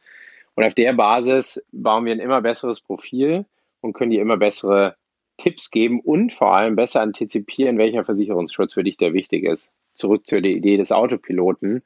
Und 0.56 0.64
auf 0.64 0.76
der 0.76 0.94
Basis 0.94 1.66
bauen 1.72 2.06
wir 2.06 2.12
ein 2.12 2.20
immer 2.20 2.42
besseres 2.42 2.82
Profil 2.82 3.46
und 3.82 3.94
können 3.94 4.12
dir 4.12 4.22
immer 4.22 4.38
bessere 4.38 4.96
Tipps 5.40 5.72
geben 5.72 6.00
und 6.00 6.34
vor 6.34 6.54
allem 6.54 6.76
besser 6.76 7.02
antizipieren, 7.02 7.78
welcher 7.78 8.06
Versicherungsschutz 8.06 8.74
für 8.74 8.84
dich 8.84 8.98
der 8.98 9.14
wichtig 9.14 9.44
ist. 9.44 9.74
Zurück 9.96 10.28
zur 10.28 10.40
Idee 10.40 10.78
des 10.78 10.92
Autopiloten. 10.92 11.84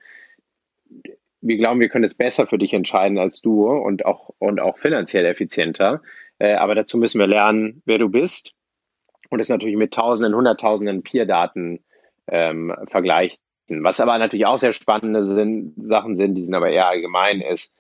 Wir 1.41 1.57
glauben, 1.57 1.79
wir 1.79 1.89
können 1.89 2.03
es 2.03 2.13
besser 2.13 2.47
für 2.47 2.57
dich 2.57 2.73
entscheiden 2.73 3.17
als 3.17 3.41
du 3.41 3.67
und 3.67 4.05
auch, 4.05 4.29
und 4.39 4.59
auch 4.59 4.77
finanziell 4.77 5.25
effizienter. 5.25 6.01
Äh, 6.39 6.53
aber 6.53 6.75
dazu 6.75 6.97
müssen 6.97 7.19
wir 7.19 7.27
lernen, 7.27 7.81
wer 7.85 7.97
du 7.97 8.09
bist 8.09 8.53
und 9.29 9.39
es 9.39 9.49
natürlich 9.49 9.77
mit 9.77 9.93
Tausenden, 9.93 10.35
Hunderttausenden 10.35 11.03
Peer-Daten 11.03 11.83
ähm, 12.27 12.73
vergleichen. 12.87 13.39
Was 13.67 13.99
aber 13.99 14.17
natürlich 14.17 14.45
auch 14.45 14.57
sehr 14.57 14.73
spannende 14.73 15.23
sind, 15.23 15.73
Sachen 15.77 16.15
sind, 16.15 16.35
die 16.35 16.43
sind 16.43 16.53
aber 16.53 16.69
eher 16.69 16.87
allgemein 16.87 17.41
ist, 17.41 17.73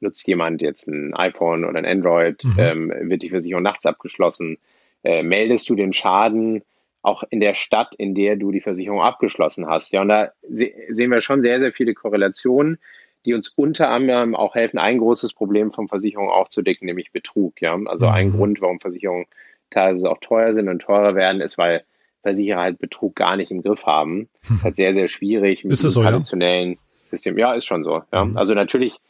nutzt 0.00 0.26
jemand 0.26 0.62
jetzt 0.62 0.88
ein 0.88 1.14
iPhone 1.14 1.64
oder 1.64 1.78
ein 1.78 1.86
Android, 1.86 2.44
mhm. 2.44 2.56
ähm, 2.58 2.92
wird 3.10 3.22
die 3.22 3.30
Versicherung 3.30 3.62
nachts 3.62 3.86
abgeschlossen, 3.86 4.58
äh, 5.04 5.22
meldest 5.22 5.68
du 5.68 5.74
den 5.74 5.92
Schaden 5.92 6.62
auch 7.02 7.22
in 7.30 7.40
der 7.40 7.54
Stadt, 7.54 7.94
in 7.94 8.14
der 8.14 8.36
du 8.36 8.50
die 8.50 8.60
Versicherung 8.60 9.00
abgeschlossen 9.00 9.66
hast. 9.66 9.92
Ja, 9.92 10.02
und 10.02 10.08
da 10.08 10.32
se 10.48 10.72
sehen 10.88 11.10
wir 11.10 11.20
schon 11.20 11.40
sehr, 11.40 11.60
sehr 11.60 11.72
viele 11.72 11.94
Korrelationen, 11.94 12.78
die 13.24 13.34
uns 13.34 13.48
unter 13.48 13.90
anderem 13.90 14.34
auch 14.34 14.54
helfen, 14.54 14.78
ein 14.78 14.98
großes 14.98 15.32
Problem 15.32 15.72
von 15.72 15.88
Versicherungen 15.88 16.30
aufzudecken, 16.30 16.86
nämlich 16.86 17.12
Betrug. 17.12 17.60
Ja, 17.60 17.78
also 17.86 18.06
mhm. 18.06 18.12
ein 18.12 18.32
Grund, 18.32 18.60
warum 18.60 18.80
Versicherungen 18.80 19.26
teilweise 19.70 20.10
auch 20.10 20.18
teuer 20.20 20.52
sind 20.54 20.68
und 20.68 20.80
teurer 20.80 21.14
werden, 21.14 21.40
ist, 21.40 21.58
weil 21.58 21.84
Versicherer 22.22 22.60
halt 22.60 22.78
Betrug 22.78 23.14
gar 23.14 23.36
nicht 23.36 23.50
im 23.50 23.62
Griff 23.62 23.86
haben. 23.86 24.28
Das 24.42 24.50
ist 24.56 24.64
halt 24.64 24.76
sehr, 24.76 24.94
sehr 24.94 25.08
schwierig 25.08 25.64
mit 25.64 25.72
ist 25.72 25.82
so, 25.82 26.02
traditionellen 26.02 26.72
ja? 26.72 26.78
System. 27.10 27.38
Ja, 27.38 27.54
ist 27.54 27.66
schon 27.66 27.84
so. 27.84 28.02
Ja. 28.12 28.24
Mhm. 28.24 28.36
Also 28.36 28.54
natürlich 28.54 29.00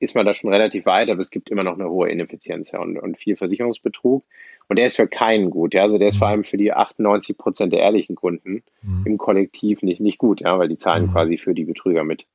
ist 0.00 0.14
man 0.14 0.26
da 0.26 0.34
schon 0.34 0.52
relativ 0.52 0.86
weit, 0.86 1.10
aber 1.10 1.20
es 1.20 1.30
gibt 1.30 1.50
immer 1.50 1.62
noch 1.62 1.74
eine 1.74 1.88
hohe 1.88 2.08
Ineffizienz 2.08 2.72
ja, 2.72 2.80
und, 2.80 2.98
und 2.98 3.18
viel 3.18 3.36
Versicherungsbetrug. 3.36 4.24
Und 4.68 4.78
der 4.78 4.86
ist 4.86 4.96
für 4.96 5.06
keinen 5.06 5.50
gut. 5.50 5.74
Ja. 5.74 5.82
Also 5.82 5.98
der 5.98 6.08
ist 6.08 6.16
vor 6.16 6.28
mhm. 6.28 6.32
allem 6.32 6.44
für 6.44 6.56
die 6.56 6.72
98 6.72 7.36
Prozent 7.36 7.72
der 7.72 7.80
ehrlichen 7.80 8.16
Kunden 8.16 8.62
mhm. 8.82 9.04
im 9.04 9.18
Kollektiv 9.18 9.82
nicht, 9.82 10.00
nicht 10.00 10.18
gut, 10.18 10.40
ja, 10.40 10.58
weil 10.58 10.68
die 10.68 10.78
zahlen 10.78 11.06
mhm. 11.06 11.12
quasi 11.12 11.36
für 11.36 11.54
die 11.54 11.64
Betrüger 11.64 12.02
mit. 12.02 12.26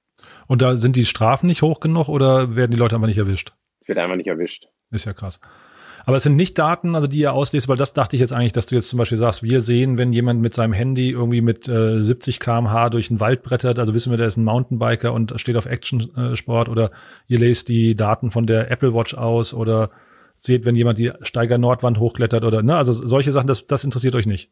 Und 0.47 0.61
da 0.61 0.75
sind 0.75 0.95
die 0.95 1.05
Strafen 1.05 1.47
nicht 1.47 1.61
hoch 1.61 1.79
genug 1.79 2.07
oder 2.07 2.55
werden 2.55 2.71
die 2.71 2.77
Leute 2.77 2.95
einfach 2.95 3.07
nicht 3.07 3.17
erwischt? 3.17 3.53
Es 3.81 3.87
wird 3.87 3.97
einfach 3.97 4.15
nicht 4.15 4.27
erwischt. 4.27 4.67
Ist 4.91 5.05
ja 5.05 5.13
krass. 5.13 5.39
Aber 6.05 6.17
es 6.17 6.23
sind 6.23 6.35
nicht 6.35 6.57
Daten, 6.57 6.95
also 6.95 7.07
die 7.07 7.19
ihr 7.19 7.33
auslest, 7.33 7.67
weil 7.67 7.77
das 7.77 7.93
dachte 7.93 8.15
ich 8.15 8.19
jetzt 8.19 8.31
eigentlich, 8.31 8.51
dass 8.51 8.67
du 8.67 8.75
jetzt 8.75 8.89
zum 8.89 8.99
Beispiel 8.99 9.17
sagst, 9.17 9.41
wir 9.41 9.59
sehen, 9.61 9.97
wenn 9.97 10.13
jemand 10.13 10.39
mit 10.39 10.53
seinem 10.53 10.73
Handy 10.73 11.09
irgendwie 11.09 11.41
mit 11.41 11.67
äh, 11.67 11.99
70 11.99 12.39
kmh 12.39 12.89
durch 12.91 13.07
den 13.07 13.19
Wald 13.19 13.41
brettert, 13.41 13.79
also 13.79 13.93
wissen 13.95 14.11
wir, 14.11 14.17
der 14.17 14.27
ist 14.27 14.37
ein 14.37 14.43
Mountainbiker 14.43 15.13
und 15.13 15.39
steht 15.39 15.55
auf 15.55 15.65
Action-Sport 15.65 16.69
oder 16.69 16.91
ihr 17.27 17.39
lest 17.39 17.69
die 17.69 17.95
Daten 17.95 18.29
von 18.29 18.45
der 18.45 18.69
Apple 18.69 18.93
Watch 18.93 19.15
aus 19.15 19.53
oder 19.53 19.89
seht, 20.35 20.65
wenn 20.65 20.75
jemand 20.75 20.99
die 20.99 21.11
Steiger 21.21 21.57
Nordwand 21.57 21.99
hochklettert 21.99 22.43
oder, 22.43 22.61
ne, 22.61 22.75
also 22.75 22.93
solche 22.93 23.31
Sachen, 23.31 23.47
das, 23.47 23.65
das 23.65 23.83
interessiert 23.83 24.15
euch 24.15 24.27
nicht. 24.27 24.51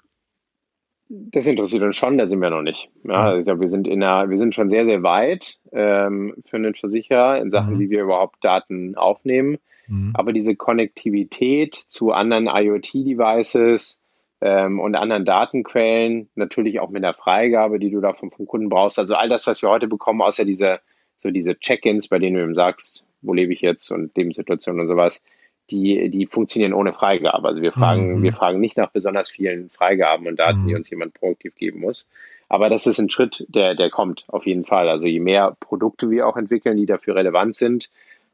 Das 1.10 1.46
interessiert 1.46 1.84
uns 1.84 1.96
schon, 1.96 2.18
da 2.18 2.26
sind 2.26 2.42
wir 2.42 2.50
noch 2.50 2.64
nicht. 2.64 2.90
Ja, 3.04 3.38
ich 3.38 3.46
glaube, 3.46 3.62
wir 3.62 3.68
sind 3.68 3.88
in 3.88 4.00
der, 4.00 4.30
wir 4.30 4.38
sind 4.38 4.56
schon 4.56 4.70
sehr, 4.70 4.86
sehr 4.86 5.04
weit 5.04 5.60
ähm, 5.72 6.34
für 6.46 6.56
einen 6.56 6.74
Versicherer 6.74 7.40
in 7.40 7.52
Sachen, 7.52 7.76
mhm. 7.76 7.80
wie 7.80 7.90
wir 7.92 8.02
überhaupt 8.02 8.44
Daten 8.44 8.96
aufnehmen. 8.96 9.58
Mhm. 9.88 10.12
Aber 10.14 10.34
diese 10.34 10.56
Konnektivität 10.56 11.76
zu 11.88 12.12
anderen 12.12 12.48
IoT-Devices 12.48 14.00
ähm, 14.42 14.80
und 14.80 14.96
anderen 14.96 15.26
Datenquellen, 15.26 16.30
natürlich 16.36 16.80
auch 16.80 16.90
mit 16.90 17.04
der 17.04 17.14
Freigabe, 17.14 17.80
die 17.80 17.92
du 17.92 18.02
da 18.02 18.14
vom, 18.14 18.32
vom 18.32 18.46
Kunden 18.46 18.70
brauchst. 18.70 19.00
Also 19.00 19.16
all 19.16 19.30
das, 19.30 19.48
was 19.48 19.62
wir 19.62 19.70
heute 19.70 19.88
bekommen, 19.88 20.22
außer 20.22 20.46
diese, 20.46 20.80
so 21.18 21.32
diese 21.32 21.58
Check-ins, 21.58 22.08
bei 22.08 22.20
denen 22.20 22.36
du 22.36 22.44
ihm 22.44 22.56
sagst, 22.56 23.06
wo 23.22 23.34
lebe 23.34 23.54
ich 23.54 23.62
jetzt 23.62 23.90
und 23.92 24.16
Lebenssituation 24.18 24.80
und 24.80 24.88
sowas, 24.88 25.24
die, 25.70 26.10
die 26.10 26.26
funktionieren 26.26 26.74
ohne 26.74 26.94
Freigabe. 26.94 27.48
Also 27.48 27.62
wir 27.62 27.72
fragen, 27.72 28.18
mhm. 28.18 28.24
wir 28.24 28.34
fragen 28.34 28.60
nicht 28.60 28.76
nach 28.76 28.92
besonders 28.92 29.30
vielen 29.30 29.70
Freigaben 29.70 30.28
und 30.28 30.38
Daten, 30.38 30.64
mhm. 30.64 30.68
die 30.68 30.76
uns 30.76 30.90
jemand 30.90 31.14
proaktiv 31.14 31.56
geben 31.56 31.80
muss. 31.80 32.10
Aber 32.50 32.70
das 32.70 32.86
ist 32.86 33.00
ein 33.00 33.10
Schritt, 33.10 33.46
der, 33.48 33.74
der 33.74 33.90
kommt 33.90 34.26
auf 34.28 34.46
jeden 34.46 34.66
Fall. 34.66 34.90
Also 34.90 35.08
je 35.08 35.22
mehr 35.22 35.56
Produkte 35.60 36.10
wir 36.10 36.28
auch 36.28 36.38
entwickeln, 36.38 36.78
die 36.78 36.86
dafür 36.86 37.16
relevant 37.16 37.56
sind, 37.56 37.90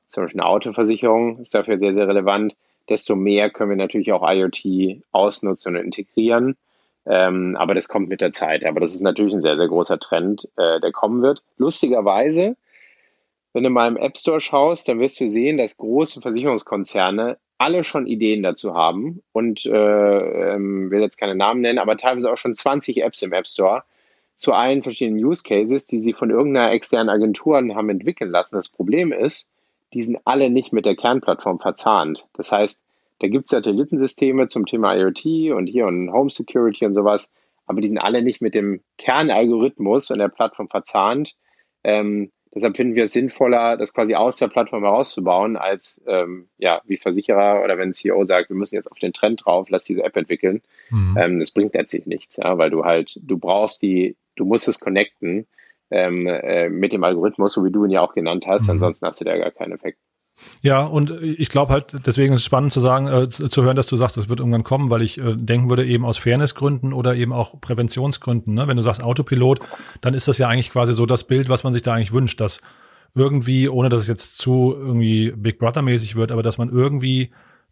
zum 0.09 0.23
Beispiel 0.23 0.41
eine 0.41 0.49
Autoversicherung 0.49 1.39
ist 1.39 1.53
dafür 1.53 1.77
sehr, 1.77 1.93
sehr 1.93 2.07
relevant, 2.07 2.55
desto 2.89 3.15
mehr 3.15 3.49
können 3.49 3.69
wir 3.69 3.77
natürlich 3.77 4.11
auch 4.11 4.27
IoT 4.27 5.03
ausnutzen 5.11 5.75
und 5.75 5.83
integrieren. 5.83 6.57
Ähm, 7.05 7.55
aber 7.57 7.75
das 7.75 7.87
kommt 7.87 8.09
mit 8.09 8.21
der 8.21 8.31
Zeit. 8.31 8.65
Aber 8.65 8.79
das 8.79 8.93
ist 8.93 9.01
natürlich 9.01 9.33
ein 9.33 9.41
sehr, 9.41 9.57
sehr 9.57 9.67
großer 9.67 9.99
Trend, 9.99 10.49
äh, 10.57 10.79
der 10.79 10.91
kommen 10.91 11.21
wird. 11.21 11.43
Lustigerweise, 11.57 12.57
wenn 13.53 13.63
du 13.63 13.69
mal 13.69 13.87
im 13.87 13.97
App 13.97 14.17
Store 14.17 14.41
schaust, 14.41 14.87
dann 14.87 14.99
wirst 14.99 15.19
du 15.19 15.29
sehen, 15.29 15.57
dass 15.57 15.77
große 15.77 16.21
Versicherungskonzerne 16.21 17.37
alle 17.57 17.83
schon 17.83 18.07
Ideen 18.07 18.41
dazu 18.41 18.73
haben 18.73 19.21
und 19.31 19.65
äh, 19.65 20.53
ähm, 20.53 20.91
will 20.91 21.01
jetzt 21.01 21.17
keine 21.17 21.35
Namen 21.35 21.61
nennen, 21.61 21.79
aber 21.79 21.97
teilweise 21.97 22.31
auch 22.31 22.37
schon 22.37 22.55
20 22.55 23.03
Apps 23.03 23.21
im 23.21 23.33
App 23.33 23.47
Store 23.47 23.83
zu 24.35 24.53
allen 24.53 24.81
verschiedenen 24.81 25.23
Use 25.23 25.43
Cases, 25.43 25.85
die 25.85 25.99
sie 25.99 26.13
von 26.13 26.29
irgendeiner 26.29 26.71
externen 26.71 27.09
Agentur 27.09 27.57
haben 27.57 27.89
entwickeln 27.89 28.31
lassen. 28.31 28.55
Das 28.55 28.69
Problem 28.69 29.11
ist, 29.11 29.47
die 29.93 30.03
sind 30.03 30.19
alle 30.25 30.49
nicht 30.49 30.73
mit 30.73 30.85
der 30.85 30.95
Kernplattform 30.95 31.59
verzahnt. 31.59 32.25
Das 32.33 32.51
heißt, 32.51 32.83
da 33.19 33.27
gibt 33.27 33.45
es 33.45 33.51
Satellitensysteme 33.51 34.47
zum 34.47 34.65
Thema 34.65 34.95
IoT 34.95 35.53
und 35.55 35.67
hier 35.67 35.87
und 35.87 36.11
Home 36.11 36.29
Security 36.29 36.85
und 36.85 36.93
sowas, 36.93 37.33
aber 37.65 37.81
die 37.81 37.87
sind 37.87 37.97
alle 37.97 38.21
nicht 38.21 38.41
mit 38.41 38.55
dem 38.55 38.81
Kernalgorithmus 38.97 40.09
und 40.11 40.19
der 40.19 40.29
Plattform 40.29 40.69
verzahnt. 40.69 41.35
Ähm, 41.83 42.31
deshalb 42.53 42.77
finden 42.77 42.95
wir 42.95 43.03
es 43.03 43.13
sinnvoller, 43.13 43.77
das 43.77 43.93
quasi 43.93 44.15
aus 44.15 44.37
der 44.37 44.47
Plattform 44.47 44.83
herauszubauen, 44.83 45.57
als 45.57 46.01
ähm, 46.07 46.47
ja, 46.57 46.81
wie 46.85 46.97
Versicherer 46.97 47.61
oder 47.63 47.77
wenn 47.77 47.89
ein 47.89 47.93
CEO 47.93 48.23
sagt, 48.25 48.49
wir 48.49 48.55
müssen 48.55 48.75
jetzt 48.75 48.89
auf 48.89 48.99
den 48.99 49.13
Trend 49.13 49.45
drauf, 49.45 49.69
lass 49.69 49.83
diese 49.83 50.03
App 50.03 50.15
entwickeln. 50.15 50.61
Mhm. 50.89 51.17
Ähm, 51.19 51.39
das 51.39 51.51
bringt 51.51 51.73
letztlich 51.73 52.05
nichts, 52.05 52.37
ja, 52.37 52.57
weil 52.57 52.69
du 52.69 52.85
halt, 52.85 53.19
du 53.21 53.37
brauchst 53.37 53.81
die, 53.81 54.15
du 54.35 54.45
musst 54.45 54.67
es 54.67 54.79
connecten 54.79 55.45
ähm, 55.91 56.27
äh, 56.27 56.69
mit 56.69 56.93
dem 56.93 57.03
Algorithmus, 57.03 57.53
so 57.53 57.63
wie 57.63 57.71
du 57.71 57.85
ihn 57.85 57.91
ja 57.91 58.01
auch 58.01 58.13
genannt 58.13 58.45
hast. 58.47 58.65
Mhm. 58.65 58.71
Ansonsten 58.71 59.05
hast 59.05 59.21
du 59.21 59.25
da 59.25 59.37
gar 59.37 59.51
keinen 59.51 59.73
Effekt. 59.73 59.99
Ja, 60.61 60.85
und 60.85 61.11
ich 61.21 61.49
glaube 61.49 61.73
halt, 61.73 62.05
deswegen 62.05 62.33
ist 62.33 62.39
es 62.39 62.45
spannend 62.45 62.71
zu 62.71 62.79
sagen, 62.79 63.07
äh, 63.07 63.27
zu, 63.27 63.63
hören, 63.63 63.75
dass 63.75 63.87
du 63.87 63.95
sagst, 63.95 64.17
das 64.17 64.29
wird 64.29 64.39
irgendwann 64.39 64.63
kommen, 64.63 64.89
weil 64.89 65.01
ich 65.01 65.19
äh, 65.19 65.35
denken 65.35 65.69
würde, 65.69 65.85
eben 65.85 66.05
aus 66.05 66.17
Fairnessgründen 66.17 66.93
oder 66.93 67.15
eben 67.15 67.33
auch 67.33 67.59
Präventionsgründen. 67.59 68.53
Ne? 68.53 68.67
Wenn 68.67 68.77
du 68.77 68.83
sagst 68.83 69.03
Autopilot, 69.03 69.59
dann 70.01 70.13
ist 70.13 70.27
das 70.27 70.37
ja 70.37 70.47
eigentlich 70.47 70.71
quasi 70.71 70.93
so 70.93 71.05
das 71.05 71.25
Bild, 71.25 71.49
was 71.49 71.63
man 71.63 71.73
sich 71.73 71.81
da 71.81 71.93
eigentlich 71.93 72.13
wünscht, 72.13 72.39
dass 72.39 72.61
irgendwie, 73.15 73.67
ohne 73.67 73.89
dass 73.89 74.01
es 74.01 74.07
jetzt 74.07 74.37
zu 74.37 74.73
irgendwie 74.77 75.33
Big 75.35 75.59
Brother-mäßig 75.59 76.15
wird, 76.15 76.31
aber 76.31 76.43
dass 76.43 76.57
man 76.57 76.69
irgendwie 76.69 77.31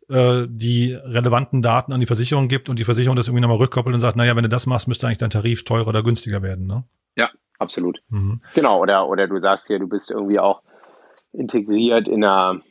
äh, 0.09 0.45
die 0.49 0.93
relevanten 0.93 1.61
Daten 1.61 1.93
an 1.93 1.99
die 1.99 2.05
Versicherung 2.05 2.47
gibt 2.47 2.69
und 2.69 2.79
die 2.79 2.85
Versicherung 2.85 3.15
das 3.15 3.27
irgendwie 3.27 3.41
nochmal 3.41 3.57
rückkoppelt 3.57 3.93
und 3.93 3.99
sagt, 3.99 4.15
naja, 4.15 4.35
wenn 4.35 4.43
du 4.43 4.49
das 4.49 4.65
machst, 4.65 4.87
müsste 4.87 5.07
eigentlich 5.07 5.19
dein 5.19 5.29
Tarif 5.29 5.63
teurer 5.63 5.87
oder 5.87 6.03
günstiger 6.03 6.41
werden. 6.41 6.65
Ne? 6.65 6.83
Ja, 7.15 7.29
absolut. 7.59 8.01
Mhm. 8.09 8.39
Genau, 8.53 8.81
oder, 8.81 9.07
oder 9.07 9.27
du 9.27 9.37
sagst 9.37 9.67
hier, 9.67 9.79
du 9.79 9.87
bist 9.87 10.11
irgendwie 10.11 10.39
auch 10.39 10.61
integriert 11.33 12.07
in 12.07 12.23
einer, 12.23 12.61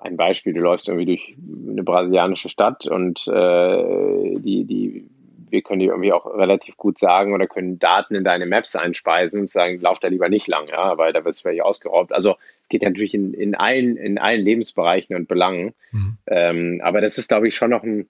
ein 0.00 0.16
Beispiel, 0.16 0.52
du 0.52 0.60
läufst 0.60 0.88
irgendwie 0.88 1.06
durch 1.06 1.36
eine 1.70 1.82
brasilianische 1.82 2.48
Stadt 2.48 2.86
und 2.86 3.26
äh, 3.28 4.38
die, 4.40 4.64
die, 4.64 5.10
wir 5.50 5.62
können 5.62 5.80
dir 5.80 5.90
irgendwie 5.90 6.12
auch 6.12 6.26
relativ 6.26 6.76
gut 6.76 6.98
sagen 6.98 7.34
oder 7.34 7.46
können 7.46 7.78
Daten 7.78 8.14
in 8.14 8.24
deine 8.24 8.46
Maps 8.46 8.76
einspeisen 8.76 9.40
und 9.40 9.50
sagen, 9.50 9.80
lauf 9.80 9.98
da 9.98 10.08
lieber 10.08 10.28
nicht 10.28 10.46
lang, 10.46 10.68
ja, 10.68 10.96
weil 10.98 11.12
da 11.12 11.24
wirst 11.24 11.40
du 11.40 11.42
vielleicht 11.42 11.62
ausgeraubt. 11.62 12.12
Also 12.12 12.36
geht 12.68 12.82
natürlich 12.82 13.14
in, 13.14 13.34
in, 13.34 13.54
allen, 13.54 13.96
in 13.96 14.18
allen 14.18 14.40
Lebensbereichen 14.40 15.16
und 15.16 15.28
Belangen. 15.28 15.74
Mhm. 15.90 16.18
Ähm, 16.26 16.80
aber 16.82 17.00
das 17.00 17.18
ist, 17.18 17.28
glaube 17.28 17.48
ich, 17.48 17.56
schon 17.56 17.70
noch 17.70 17.82
ein, 17.82 18.08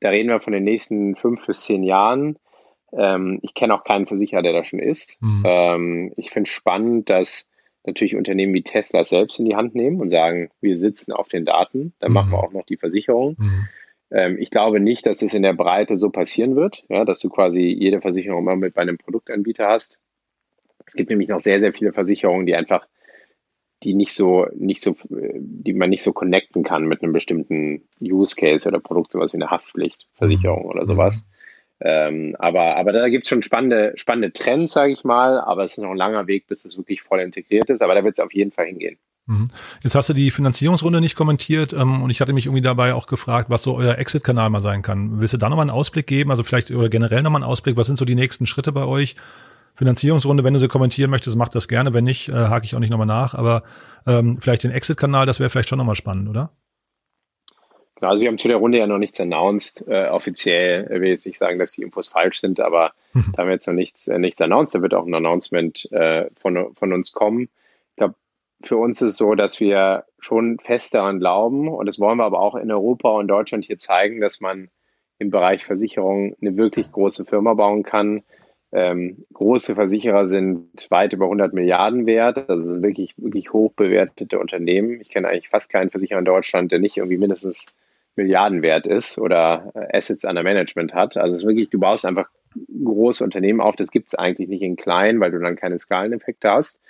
da 0.00 0.08
reden 0.08 0.30
wir 0.30 0.40
von 0.40 0.54
den 0.54 0.64
nächsten 0.64 1.16
fünf 1.16 1.46
bis 1.46 1.62
zehn 1.62 1.82
Jahren. 1.82 2.36
Ähm, 2.92 3.38
ich 3.42 3.54
kenne 3.54 3.74
auch 3.74 3.84
keinen 3.84 4.06
Versicherer, 4.06 4.42
der 4.42 4.52
da 4.52 4.64
schon 4.64 4.80
ist. 4.80 5.20
Mhm. 5.20 5.42
Ähm, 5.46 6.12
ich 6.16 6.30
finde 6.30 6.50
spannend, 6.50 7.08
dass 7.08 7.48
natürlich 7.84 8.16
Unternehmen 8.16 8.54
wie 8.54 8.62
Tesla 8.62 9.04
selbst 9.04 9.38
in 9.38 9.44
die 9.44 9.56
Hand 9.56 9.74
nehmen 9.74 10.00
und 10.00 10.10
sagen, 10.10 10.50
wir 10.60 10.76
sitzen 10.76 11.12
auf 11.12 11.28
den 11.28 11.44
Daten, 11.44 11.94
dann 11.98 12.10
mhm. 12.10 12.14
machen 12.14 12.30
wir 12.32 12.38
auch 12.38 12.52
noch 12.52 12.66
die 12.66 12.76
Versicherung. 12.76 13.36
Mhm. 13.38 13.68
Ähm, 14.10 14.36
ich 14.38 14.50
glaube 14.50 14.80
nicht, 14.80 15.06
dass 15.06 15.22
es 15.22 15.34
in 15.34 15.42
der 15.42 15.54
Breite 15.54 15.96
so 15.96 16.10
passieren 16.10 16.56
wird, 16.56 16.84
ja, 16.88 17.04
dass 17.04 17.20
du 17.20 17.28
quasi 17.30 17.62
jede 17.62 18.00
Versicherung 18.00 18.42
immer 18.42 18.56
mit 18.56 18.74
bei 18.74 18.82
einem 18.82 18.98
Produktanbieter 18.98 19.68
hast. 19.68 19.98
Es 20.86 20.94
gibt 20.94 21.10
nämlich 21.10 21.28
noch 21.28 21.40
sehr, 21.40 21.60
sehr 21.60 21.72
viele 21.72 21.92
Versicherungen, 21.92 22.46
die 22.46 22.56
einfach, 22.56 22.86
die 23.84 23.94
nicht 23.94 24.12
so, 24.12 24.46
nicht 24.54 24.82
so, 24.82 24.96
die 25.08 25.72
man 25.72 25.88
nicht 25.88 26.02
so 26.02 26.12
connecten 26.12 26.64
kann 26.64 26.86
mit 26.86 27.02
einem 27.02 27.12
bestimmten 27.12 27.88
Use 28.00 28.34
Case 28.34 28.68
oder 28.68 28.80
Produkt, 28.80 29.12
sowas 29.12 29.32
wie 29.32 29.36
eine 29.36 29.50
Haftpflichtversicherung 29.50 30.64
oder 30.64 30.84
sowas. 30.84 31.24
Mhm. 31.24 31.39
Ähm, 31.82 32.36
aber, 32.38 32.76
aber 32.76 32.92
da 32.92 33.08
gibt 33.08 33.24
es 33.24 33.30
schon 33.30 33.42
spannende, 33.42 33.94
spannende 33.96 34.32
Trends, 34.32 34.72
sage 34.72 34.92
ich 34.92 35.04
mal, 35.04 35.40
aber 35.40 35.64
es 35.64 35.72
ist 35.72 35.78
noch 35.78 35.90
ein 35.90 35.96
langer 35.96 36.26
Weg, 36.26 36.46
bis 36.46 36.64
es 36.64 36.76
wirklich 36.76 37.02
voll 37.02 37.20
integriert 37.20 37.70
ist, 37.70 37.80
aber 37.82 37.94
da 37.94 38.04
wird 38.04 38.18
es 38.18 38.24
auf 38.24 38.34
jeden 38.34 38.52
Fall 38.52 38.66
hingehen. 38.66 38.98
Mhm. 39.26 39.48
Jetzt 39.82 39.94
hast 39.94 40.08
du 40.08 40.12
die 40.12 40.30
Finanzierungsrunde 40.30 41.00
nicht 41.00 41.14
kommentiert 41.14 41.72
ähm, 41.72 42.02
und 42.02 42.10
ich 42.10 42.20
hatte 42.20 42.32
mich 42.32 42.46
irgendwie 42.46 42.62
dabei 42.62 42.94
auch 42.94 43.06
gefragt, 43.06 43.48
was 43.48 43.62
so 43.62 43.76
euer 43.76 43.96
Exit-Kanal 43.96 44.50
mal 44.50 44.60
sein 44.60 44.82
kann. 44.82 45.20
Willst 45.20 45.34
du 45.34 45.38
da 45.38 45.48
nochmal 45.48 45.64
einen 45.64 45.70
Ausblick 45.70 46.06
geben? 46.06 46.30
Also 46.30 46.42
vielleicht 46.42 46.70
oder 46.70 46.88
generell 46.88 47.22
nochmal 47.22 47.42
einen 47.42 47.50
Ausblick, 47.50 47.76
was 47.76 47.86
sind 47.86 47.98
so 47.98 48.04
die 48.04 48.14
nächsten 48.14 48.46
Schritte 48.46 48.72
bei 48.72 48.84
euch? 48.84 49.16
Finanzierungsrunde, 49.76 50.44
wenn 50.44 50.52
du 50.52 50.60
sie 50.60 50.68
kommentieren 50.68 51.10
möchtest, 51.10 51.36
mach 51.36 51.48
das 51.48 51.68
gerne. 51.68 51.94
Wenn 51.94 52.04
nicht, 52.04 52.28
äh, 52.28 52.32
hake 52.32 52.66
ich 52.66 52.74
auch 52.74 52.80
nicht 52.80 52.90
nochmal 52.90 53.06
nach. 53.06 53.34
Aber 53.34 53.62
ähm, 54.06 54.36
vielleicht 54.38 54.64
den 54.64 54.72
Exit-Kanal, 54.72 55.26
das 55.26 55.40
wäre 55.40 55.48
vielleicht 55.48 55.68
schon 55.68 55.78
nochmal 55.78 55.94
spannend, 55.94 56.28
oder? 56.28 56.50
Genau, 58.00 58.12
also 58.12 58.22
wir 58.22 58.28
haben 58.28 58.38
zu 58.38 58.48
der 58.48 58.56
Runde 58.56 58.78
ja 58.78 58.86
noch 58.86 58.96
nichts 58.96 59.20
announced, 59.20 59.84
äh, 59.86 60.08
offiziell. 60.08 60.84
Ich 60.84 61.00
will 61.02 61.10
jetzt 61.10 61.26
nicht 61.26 61.36
sagen, 61.36 61.58
dass 61.58 61.72
die 61.72 61.82
Infos 61.82 62.08
falsch 62.08 62.40
sind, 62.40 62.58
aber 62.58 62.92
mhm. 63.12 63.32
da 63.32 63.42
haben 63.42 63.48
wir 63.48 63.54
jetzt 63.54 63.66
noch 63.66 63.74
nichts, 63.74 64.08
äh, 64.08 64.18
nichts 64.18 64.40
announced. 64.40 64.74
Da 64.74 64.80
wird 64.80 64.94
auch 64.94 65.06
ein 65.06 65.14
Announcement 65.14 65.86
äh, 65.92 66.30
von, 66.34 66.74
von 66.74 66.92
uns 66.94 67.12
kommen. 67.12 67.50
Ich 67.90 67.96
glaube, 67.96 68.14
für 68.62 68.78
uns 68.78 69.02
ist 69.02 69.12
es 69.12 69.16
so, 69.18 69.34
dass 69.34 69.60
wir 69.60 70.04
schon 70.18 70.58
fest 70.60 70.94
daran 70.94 71.18
glauben, 71.18 71.68
und 71.68 71.84
das 71.84 72.00
wollen 72.00 72.16
wir 72.16 72.24
aber 72.24 72.40
auch 72.40 72.54
in 72.54 72.72
Europa 72.72 73.10
und 73.10 73.28
Deutschland 73.28 73.66
hier 73.66 73.76
zeigen, 73.76 74.22
dass 74.22 74.40
man 74.40 74.70
im 75.18 75.30
Bereich 75.30 75.66
Versicherung 75.66 76.34
eine 76.40 76.56
wirklich 76.56 76.90
große 76.92 77.26
Firma 77.26 77.52
bauen 77.52 77.82
kann. 77.82 78.22
Ähm, 78.72 79.26
große 79.34 79.74
Versicherer 79.74 80.24
sind 80.24 80.86
weit 80.88 81.12
über 81.12 81.26
100 81.26 81.52
Milliarden 81.52 82.06
wert. 82.06 82.48
Also 82.48 82.64
sind 82.64 82.82
wirklich, 82.82 83.12
wirklich 83.18 83.52
hoch 83.52 83.74
bewertete 83.74 84.38
Unternehmen. 84.38 85.02
Ich 85.02 85.10
kenne 85.10 85.28
eigentlich 85.28 85.50
fast 85.50 85.70
keinen 85.70 85.90
Versicherer 85.90 86.20
in 86.20 86.24
Deutschland, 86.24 86.72
der 86.72 86.78
nicht 86.78 86.96
irgendwie 86.96 87.18
mindestens 87.18 87.66
Milliarden 88.16 88.62
wert 88.62 88.86
ist 88.86 89.18
oder 89.18 89.72
äh, 89.74 89.96
Assets 89.96 90.24
under 90.24 90.42
Management 90.42 90.94
hat. 90.94 91.16
Also 91.16 91.34
es 91.34 91.42
ist 91.42 91.48
wirklich, 91.48 91.70
du 91.70 91.78
baust 91.78 92.04
einfach 92.04 92.28
große 92.84 93.22
Unternehmen 93.22 93.60
auf. 93.60 93.76
Das 93.76 93.90
gibt 93.90 94.08
es 94.08 94.18
eigentlich 94.18 94.48
nicht 94.48 94.62
in 94.62 94.76
klein, 94.76 95.20
weil 95.20 95.30
du 95.30 95.38
dann 95.38 95.56
keine 95.56 95.78
Skaleneffekte 95.78 96.50
hast. 96.50 96.80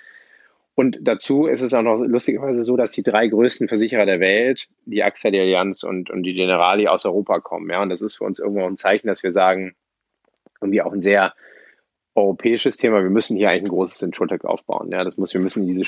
Und 0.73 0.97
dazu 1.01 1.47
ist 1.47 1.61
es 1.61 1.73
auch 1.73 1.81
noch 1.81 1.99
lustigerweise 1.99 2.63
so, 2.63 2.77
dass 2.77 2.91
die 2.91 3.03
drei 3.03 3.27
größten 3.27 3.67
Versicherer 3.67 4.05
der 4.05 4.19
Welt, 4.19 4.67
die 4.85 5.03
AXA, 5.03 5.29
die 5.29 5.39
Allianz 5.39 5.83
und, 5.83 6.09
und 6.09 6.23
die 6.23 6.33
Generali 6.33 6.87
aus 6.87 7.05
Europa 7.05 7.39
kommen. 7.39 7.69
Ja, 7.69 7.81
und 7.81 7.89
das 7.89 8.01
ist 8.01 8.15
für 8.15 8.23
uns 8.23 8.39
irgendwo 8.39 8.65
ein 8.65 8.77
Zeichen, 8.77 9.07
dass 9.07 9.21
wir 9.21 9.31
sagen, 9.31 9.75
irgendwie 10.61 10.81
auch 10.81 10.93
ein 10.93 11.01
sehr 11.01 11.33
europäisches 12.15 12.77
Thema. 12.77 13.01
Wir 13.03 13.09
müssen 13.09 13.37
hier 13.37 13.49
eigentlich 13.49 13.63
ein 13.63 13.69
großes 13.69 14.01
Insurtech 14.01 14.43
aufbauen. 14.43 14.91
Ja, 14.91 15.03
das 15.03 15.17
muss, 15.17 15.33
wir 15.33 15.41
müssen 15.41 15.63
in 15.63 15.67
diese 15.67 15.85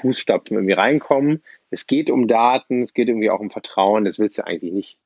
Fußstapfen 0.00 0.56
irgendwie 0.56 0.74
reinkommen. 0.74 1.42
Es 1.70 1.86
geht 1.86 2.10
um 2.10 2.28
Daten, 2.28 2.80
es 2.80 2.94
geht 2.94 3.08
irgendwie 3.08 3.30
auch 3.30 3.40
um 3.40 3.50
Vertrauen. 3.50 4.04
Das 4.04 4.18
willst 4.18 4.38
du 4.38 4.46
eigentlich 4.46 4.72
nicht 4.72 4.98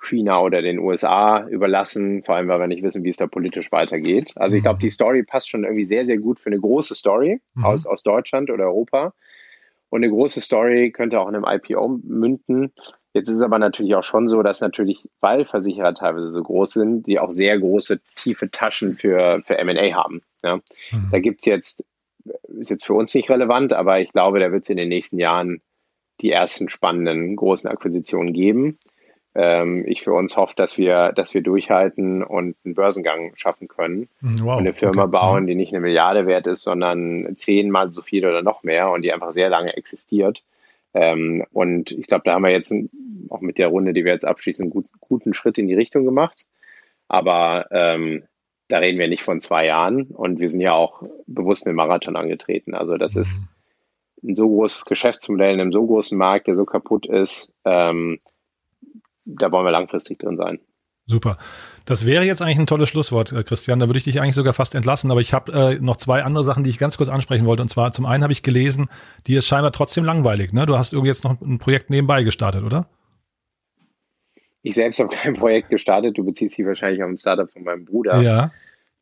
China 0.00 0.42
oder 0.42 0.62
den 0.62 0.78
USA 0.78 1.46
überlassen, 1.48 2.22
vor 2.22 2.36
allem 2.36 2.48
weil 2.48 2.60
wir 2.60 2.66
nicht 2.66 2.82
wissen, 2.82 3.02
wie 3.02 3.08
es 3.08 3.16
da 3.16 3.26
politisch 3.26 3.72
weitergeht. 3.72 4.32
Also 4.36 4.56
ich 4.56 4.62
glaube, 4.62 4.76
mhm. 4.76 4.80
die 4.80 4.90
Story 4.90 5.22
passt 5.22 5.48
schon 5.48 5.64
irgendwie 5.64 5.84
sehr, 5.84 6.04
sehr 6.04 6.18
gut 6.18 6.38
für 6.38 6.50
eine 6.50 6.60
große 6.60 6.94
Story 6.94 7.40
mhm. 7.54 7.64
aus, 7.64 7.86
aus 7.86 8.02
Deutschland 8.02 8.50
oder 8.50 8.64
Europa. 8.64 9.14
Und 9.88 10.04
eine 10.04 10.12
große 10.12 10.40
Story 10.40 10.90
könnte 10.90 11.20
auch 11.20 11.28
in 11.28 11.34
einem 11.34 11.46
IPO 11.46 12.00
münden. 12.04 12.72
Jetzt 13.16 13.28
ist 13.28 13.36
es 13.36 13.42
aber 13.42 13.58
natürlich 13.58 13.94
auch 13.94 14.04
schon 14.04 14.28
so, 14.28 14.42
dass 14.42 14.60
natürlich, 14.60 15.08
weil 15.20 15.44
Versicherer 15.44 15.94
teilweise 15.94 16.30
so 16.30 16.42
groß 16.42 16.72
sind, 16.72 17.06
die 17.06 17.18
auch 17.18 17.30
sehr 17.30 17.58
große, 17.58 18.00
tiefe 18.14 18.50
Taschen 18.50 18.92
für, 18.92 19.40
für 19.42 19.62
MA 19.64 19.94
haben. 19.94 20.22
Ja. 20.42 20.56
Mhm. 20.90 21.08
Da 21.10 21.18
gibt 21.18 21.40
es 21.40 21.46
jetzt, 21.46 21.84
ist 22.58 22.70
jetzt 22.70 22.84
für 22.84 22.94
uns 22.94 23.14
nicht 23.14 23.30
relevant, 23.30 23.72
aber 23.72 24.00
ich 24.00 24.12
glaube, 24.12 24.38
da 24.38 24.52
wird 24.52 24.64
es 24.64 24.70
in 24.70 24.76
den 24.76 24.88
nächsten 24.88 25.18
Jahren 25.18 25.62
die 26.20 26.30
ersten 26.30 26.68
spannenden 26.68 27.36
großen 27.36 27.70
Akquisitionen 27.70 28.32
geben 28.32 28.78
ähm, 29.36 29.84
ich 29.86 30.02
für 30.02 30.14
uns 30.14 30.36
hoffe, 30.36 30.54
dass 30.56 30.78
wir, 30.78 31.12
dass 31.12 31.34
wir 31.34 31.42
durchhalten 31.42 32.22
und 32.22 32.56
einen 32.64 32.74
Börsengang 32.74 33.32
schaffen 33.36 33.68
können. 33.68 34.08
Hm, 34.20 34.40
wow, 34.40 34.54
und 34.54 34.60
eine 34.60 34.72
Firma 34.72 35.02
okay. 35.02 35.10
bauen, 35.10 35.46
die 35.46 35.54
nicht 35.54 35.72
eine 35.72 35.82
Milliarde 35.82 36.26
wert 36.26 36.46
ist, 36.46 36.62
sondern 36.62 37.36
zehnmal 37.36 37.90
so 37.90 38.00
viel 38.00 38.24
oder 38.24 38.42
noch 38.42 38.62
mehr 38.62 38.90
und 38.90 39.02
die 39.02 39.12
einfach 39.12 39.32
sehr 39.32 39.50
lange 39.50 39.76
existiert. 39.76 40.42
Ähm, 40.96 41.44
und 41.52 41.90
ich 41.90 42.06
glaube, 42.06 42.22
da 42.24 42.32
haben 42.32 42.42
wir 42.42 42.50
jetzt 42.50 42.74
auch 43.28 43.42
mit 43.42 43.58
der 43.58 43.68
Runde, 43.68 43.92
die 43.92 44.06
wir 44.06 44.12
jetzt 44.12 44.24
abschließen, 44.24 44.62
einen 44.62 44.70
gut, 44.70 44.86
guten 44.98 45.34
Schritt 45.34 45.58
in 45.58 45.68
die 45.68 45.74
Richtung 45.74 46.06
gemacht. 46.06 46.46
Aber 47.06 47.66
ähm, 47.70 48.24
da 48.68 48.78
reden 48.78 48.98
wir 48.98 49.06
nicht 49.06 49.22
von 49.22 49.42
zwei 49.42 49.66
Jahren 49.66 50.04
und 50.04 50.40
wir 50.40 50.48
sind 50.48 50.62
ja 50.62 50.72
auch 50.72 51.02
bewusst 51.26 51.66
einen 51.66 51.76
Marathon 51.76 52.16
angetreten. 52.16 52.74
Also 52.74 52.96
das 52.96 53.14
mhm. 53.14 53.20
ist 53.20 53.42
ein 54.24 54.34
so 54.34 54.48
großes 54.48 54.86
Geschäftsmodell 54.86 55.52
in 55.52 55.60
einem 55.60 55.72
so 55.72 55.86
großen 55.86 56.16
Markt, 56.16 56.46
der 56.46 56.54
so 56.54 56.64
kaputt 56.64 57.04
ist. 57.04 57.52
Ähm, 57.66 58.18
da 59.26 59.52
wollen 59.52 59.66
wir 59.66 59.72
langfristig 59.72 60.18
drin 60.18 60.38
sein. 60.38 60.60
Super. 61.08 61.38
Das 61.84 62.04
wäre 62.04 62.24
jetzt 62.24 62.42
eigentlich 62.42 62.58
ein 62.58 62.66
tolles 62.66 62.88
Schlusswort, 62.88 63.32
äh, 63.32 63.44
Christian. 63.44 63.78
Da 63.78 63.86
würde 63.88 63.98
ich 63.98 64.04
dich 64.04 64.20
eigentlich 64.20 64.34
sogar 64.34 64.54
fast 64.54 64.74
entlassen. 64.74 65.10
Aber 65.12 65.20
ich 65.20 65.32
habe 65.32 65.52
äh, 65.52 65.74
noch 65.80 65.96
zwei 65.96 66.24
andere 66.24 66.42
Sachen, 66.42 66.64
die 66.64 66.70
ich 66.70 66.78
ganz 66.78 66.96
kurz 66.96 67.08
ansprechen 67.08 67.46
wollte. 67.46 67.62
Und 67.62 67.68
zwar 67.68 67.92
zum 67.92 68.06
einen 68.06 68.24
habe 68.24 68.32
ich 68.32 68.42
gelesen, 68.42 68.88
die 69.28 69.36
ist 69.36 69.46
scheinbar 69.46 69.70
trotzdem 69.70 70.04
langweilig. 70.04 70.52
Ne? 70.52 70.66
Du 70.66 70.76
hast 70.76 70.92
irgendwie 70.92 71.08
jetzt 71.08 71.22
noch 71.22 71.40
ein 71.40 71.58
Projekt 71.58 71.90
nebenbei 71.90 72.24
gestartet, 72.24 72.64
oder? 72.64 72.88
Ich 74.62 74.74
selbst 74.74 74.98
habe 74.98 75.10
kein 75.14 75.34
Projekt 75.34 75.70
gestartet. 75.70 76.18
Du 76.18 76.24
beziehst 76.24 76.58
dich 76.58 76.66
wahrscheinlich 76.66 77.02
auf 77.04 77.08
ein 77.08 77.18
Startup 77.18 77.48
von 77.48 77.62
meinem 77.62 77.84
Bruder, 77.84 78.20
ja. 78.20 78.50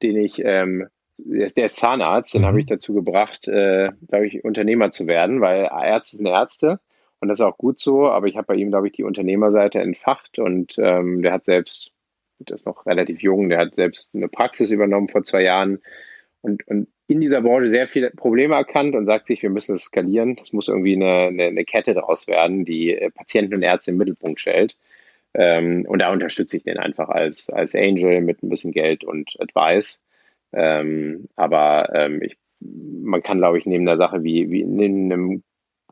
den 0.02 0.18
ich, 0.18 0.42
ähm, 0.44 0.86
der 1.16 1.64
ist 1.64 1.76
Zahnarzt, 1.76 2.34
den 2.34 2.42
mhm. 2.42 2.46
habe 2.46 2.60
ich 2.60 2.66
dazu 2.66 2.92
gebracht, 2.92 3.48
äh, 3.48 3.92
glaube 4.08 4.26
ich, 4.26 4.44
Unternehmer 4.44 4.90
zu 4.90 5.06
werden, 5.06 5.40
weil 5.40 5.70
Ärzte 5.72 6.18
sind 6.18 6.26
Ärzte. 6.26 6.80
Und 7.24 7.28
das 7.28 7.40
ist 7.40 7.46
auch 7.46 7.56
gut 7.56 7.78
so, 7.78 8.06
aber 8.06 8.26
ich 8.26 8.36
habe 8.36 8.48
bei 8.48 8.54
ihm, 8.56 8.68
glaube 8.68 8.88
ich, 8.88 8.92
die 8.92 9.04
Unternehmerseite 9.04 9.78
entfacht 9.78 10.38
und 10.38 10.74
ähm, 10.76 11.22
der 11.22 11.32
hat 11.32 11.46
selbst, 11.46 11.90
das 12.50 12.62
ist 12.62 12.66
noch 12.66 12.86
relativ 12.86 13.22
jung, 13.22 13.48
der 13.48 13.58
hat 13.58 13.74
selbst 13.74 14.10
eine 14.14 14.28
Praxis 14.28 14.70
übernommen 14.70 15.08
vor 15.08 15.22
zwei 15.22 15.42
Jahren 15.42 15.80
und, 16.44 16.66
und 16.68 16.88
in 17.06 17.20
dieser 17.20 17.42
Branche 17.42 17.68
sehr 17.68 17.88
viele 17.88 18.10
Probleme 18.10 18.54
erkannt 18.54 18.94
und 18.94 19.06
sagt 19.06 19.26
sich, 19.26 19.42
wir 19.42 19.50
müssen 19.50 19.74
es 19.74 19.84
skalieren. 19.84 20.36
Das 20.36 20.52
muss 20.52 20.68
irgendwie 20.68 20.94
eine, 20.94 21.28
eine, 21.28 21.44
eine 21.44 21.64
Kette 21.64 21.94
daraus 21.94 22.26
werden, 22.26 22.64
die 22.64 22.92
äh, 22.92 23.10
Patienten 23.10 23.54
und 23.54 23.62
Ärzte 23.62 23.90
im 23.90 23.98
Mittelpunkt 23.98 24.40
stellt. 24.40 24.76
Ähm, 25.34 25.84
und 25.86 26.00
da 26.00 26.12
unterstütze 26.12 26.56
ich 26.56 26.62
den 26.62 26.78
einfach 26.78 27.08
als, 27.08 27.50
als 27.50 27.74
Angel 27.74 28.20
mit 28.20 28.42
ein 28.42 28.48
bisschen 28.48 28.72
Geld 28.72 29.04
und 29.04 29.34
Advice. 29.38 30.00
Ähm, 30.52 31.28
aber 31.36 31.90
ähm, 31.94 32.22
ich, 32.22 32.36
man 32.60 33.22
kann, 33.22 33.38
glaube 33.38 33.58
ich, 33.58 33.66
neben 33.66 33.84
der 33.84 33.96
Sache 33.96 34.22
wie, 34.22 34.50
wie 34.50 34.60
in 34.60 35.12
einem 35.12 35.42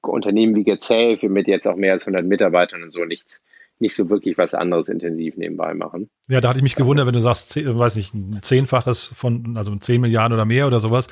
Unternehmen 0.02 0.54
wie 0.54 0.64
GetSafe 0.64 1.28
mit 1.28 1.48
jetzt 1.48 1.66
auch 1.66 1.76
mehr 1.76 1.92
als 1.92 2.02
100 2.02 2.24
Mitarbeitern 2.24 2.82
und 2.82 2.90
so 2.90 3.04
nichts, 3.04 3.44
nicht 3.78 3.94
so 3.94 4.08
wirklich 4.10 4.38
was 4.38 4.54
anderes 4.54 4.88
intensiv 4.88 5.36
nebenbei 5.36 5.74
machen. 5.74 6.08
Ja, 6.28 6.40
da 6.40 6.48
hatte 6.48 6.58
ich 6.58 6.62
mich 6.62 6.76
gewundert, 6.76 7.06
wenn 7.06 7.14
du 7.14 7.20
sagst, 7.20 7.56
weiß 7.56 7.96
nicht, 7.96 8.14
ein 8.14 8.38
Zehnfaches 8.42 9.12
von, 9.14 9.56
also 9.56 9.74
10 9.74 10.00
Milliarden 10.00 10.34
oder 10.34 10.44
mehr 10.44 10.66
oder 10.66 10.80
sowas. 10.80 11.08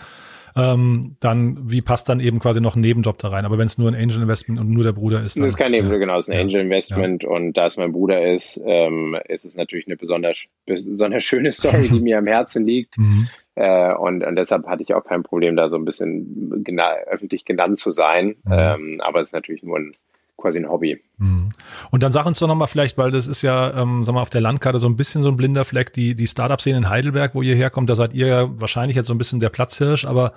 Ähm, 0.56 1.16
dann, 1.20 1.70
wie 1.70 1.80
passt 1.80 2.08
dann 2.08 2.20
eben 2.20 2.40
quasi 2.40 2.60
noch 2.60 2.74
ein 2.74 2.80
Nebenjob 2.80 3.18
da 3.18 3.28
rein? 3.28 3.44
Aber 3.44 3.58
wenn 3.58 3.66
es 3.66 3.78
nur 3.78 3.88
ein 3.88 3.94
Angel 3.94 4.22
Investment 4.22 4.58
und 4.58 4.70
nur 4.70 4.82
der 4.82 4.92
Bruder 4.92 5.22
ist, 5.22 5.36
dann. 5.36 5.44
Das 5.44 5.54
ist 5.54 5.58
kein 5.58 5.70
Nebenjob, 5.70 5.94
ja. 5.94 5.98
genau, 5.98 6.18
es 6.18 6.28
ist 6.28 6.34
ein 6.34 6.40
Angel 6.40 6.60
Investment 6.62 7.22
ja. 7.22 7.28
und 7.28 7.52
da 7.54 7.66
es 7.66 7.76
mein 7.76 7.92
Bruder 7.92 8.32
ist, 8.32 8.60
ähm, 8.64 9.16
ist 9.28 9.44
es 9.44 9.54
natürlich 9.54 9.86
eine 9.86 9.96
besonders, 9.96 10.46
besonders 10.66 11.24
schöne 11.24 11.52
Story, 11.52 11.88
die 11.88 12.00
mir 12.00 12.18
am 12.18 12.26
Herzen 12.26 12.64
liegt. 12.64 12.98
Mhm. 12.98 13.28
Äh, 13.54 13.94
und, 13.94 14.24
und 14.24 14.36
deshalb 14.36 14.66
hatte 14.66 14.82
ich 14.82 14.94
auch 14.94 15.04
kein 15.04 15.22
Problem, 15.22 15.56
da 15.56 15.68
so 15.68 15.76
ein 15.76 15.84
bisschen 15.84 16.64
gena 16.64 16.94
öffentlich 17.06 17.44
genannt 17.44 17.78
zu 17.78 17.92
sein. 17.92 18.36
Mhm. 18.44 18.52
Ähm, 18.52 19.00
aber 19.02 19.20
es 19.20 19.28
ist 19.28 19.34
natürlich 19.34 19.62
nur 19.62 19.78
ein 19.78 19.92
quasi 20.40 20.58
ein 20.58 20.68
Hobby. 20.68 21.02
Mhm. 21.18 21.50
Und 21.90 22.02
dann 22.02 22.12
sag 22.12 22.26
uns 22.26 22.38
doch 22.38 22.48
nochmal 22.48 22.68
vielleicht, 22.68 22.98
weil 22.98 23.10
das 23.10 23.26
ist 23.26 23.42
ja, 23.42 23.80
ähm, 23.80 24.04
sag 24.04 24.14
mal, 24.14 24.22
auf 24.22 24.30
der 24.30 24.40
Landkarte 24.40 24.78
so 24.78 24.88
ein 24.88 24.96
bisschen 24.96 25.22
so 25.22 25.28
ein 25.28 25.36
blinder 25.36 25.64
Fleck, 25.64 25.92
die, 25.92 26.14
die 26.14 26.26
Startup-Szene 26.26 26.78
in 26.78 26.88
Heidelberg, 26.88 27.34
wo 27.34 27.42
ihr 27.42 27.54
herkommt, 27.54 27.88
da 27.90 27.94
seid 27.94 28.14
ihr 28.14 28.26
ja 28.26 28.60
wahrscheinlich 28.60 28.96
jetzt 28.96 29.06
so 29.06 29.14
ein 29.14 29.18
bisschen 29.18 29.40
der 29.40 29.50
Platzhirsch, 29.50 30.04
aber 30.04 30.32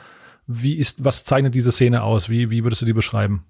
wie 0.45 0.77
ist, 0.77 1.03
was 1.03 1.23
zeichnet 1.23 1.55
diese 1.55 1.71
Szene 1.71 2.03
aus? 2.03 2.29
Wie, 2.29 2.49
wie 2.49 2.63
würdest 2.63 2.81
du 2.81 2.85
die 2.85 2.93
beschreiben? 2.93 3.45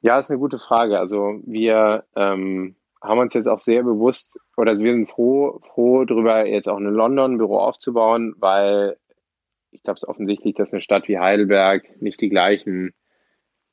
Ja, 0.00 0.18
ist 0.18 0.30
eine 0.30 0.40
gute 0.40 0.58
Frage. 0.58 0.98
Also 0.98 1.40
wir 1.44 2.04
ähm, 2.16 2.74
haben 3.00 3.20
uns 3.20 3.34
jetzt 3.34 3.46
auch 3.46 3.58
sehr 3.58 3.82
bewusst, 3.82 4.38
oder 4.56 4.72
wir 4.72 4.92
sind 4.92 5.08
froh, 5.08 5.60
froh 5.72 6.04
darüber, 6.04 6.46
jetzt 6.46 6.68
auch 6.68 6.78
in 6.78 6.84
London 6.84 7.34
ein 7.34 7.38
Büro 7.38 7.58
aufzubauen, 7.58 8.34
weil 8.38 8.96
ich 9.70 9.82
glaube 9.82 9.98
es 9.98 10.06
offensichtlich, 10.06 10.54
dass 10.54 10.72
eine 10.72 10.82
Stadt 10.82 11.08
wie 11.08 11.18
Heidelberg 11.18 12.00
nicht 12.00 12.20
die 12.20 12.28
gleichen 12.28 12.92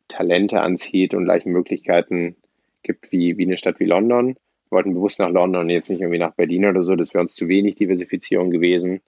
Talente 0.09 0.61
anzieht 0.61 1.13
und 1.13 1.25
gleichen 1.25 1.51
Möglichkeiten 1.51 2.35
gibt 2.83 3.11
wie, 3.11 3.37
wie 3.37 3.45
eine 3.45 3.57
Stadt 3.57 3.79
wie 3.79 3.85
London. 3.85 4.35
Wir 4.69 4.75
wollten 4.75 4.93
bewusst 4.93 5.19
nach 5.19 5.29
London 5.29 5.63
und 5.63 5.69
jetzt 5.69 5.89
nicht 5.89 6.01
irgendwie 6.01 6.19
nach 6.19 6.33
Berlin 6.33 6.65
oder 6.65 6.83
so, 6.83 6.95
das 6.95 7.13
wäre 7.13 7.21
uns 7.21 7.35
zu 7.35 7.47
wenig 7.47 7.75
Diversifizierung 7.75 8.51
gewesen. 8.51 9.01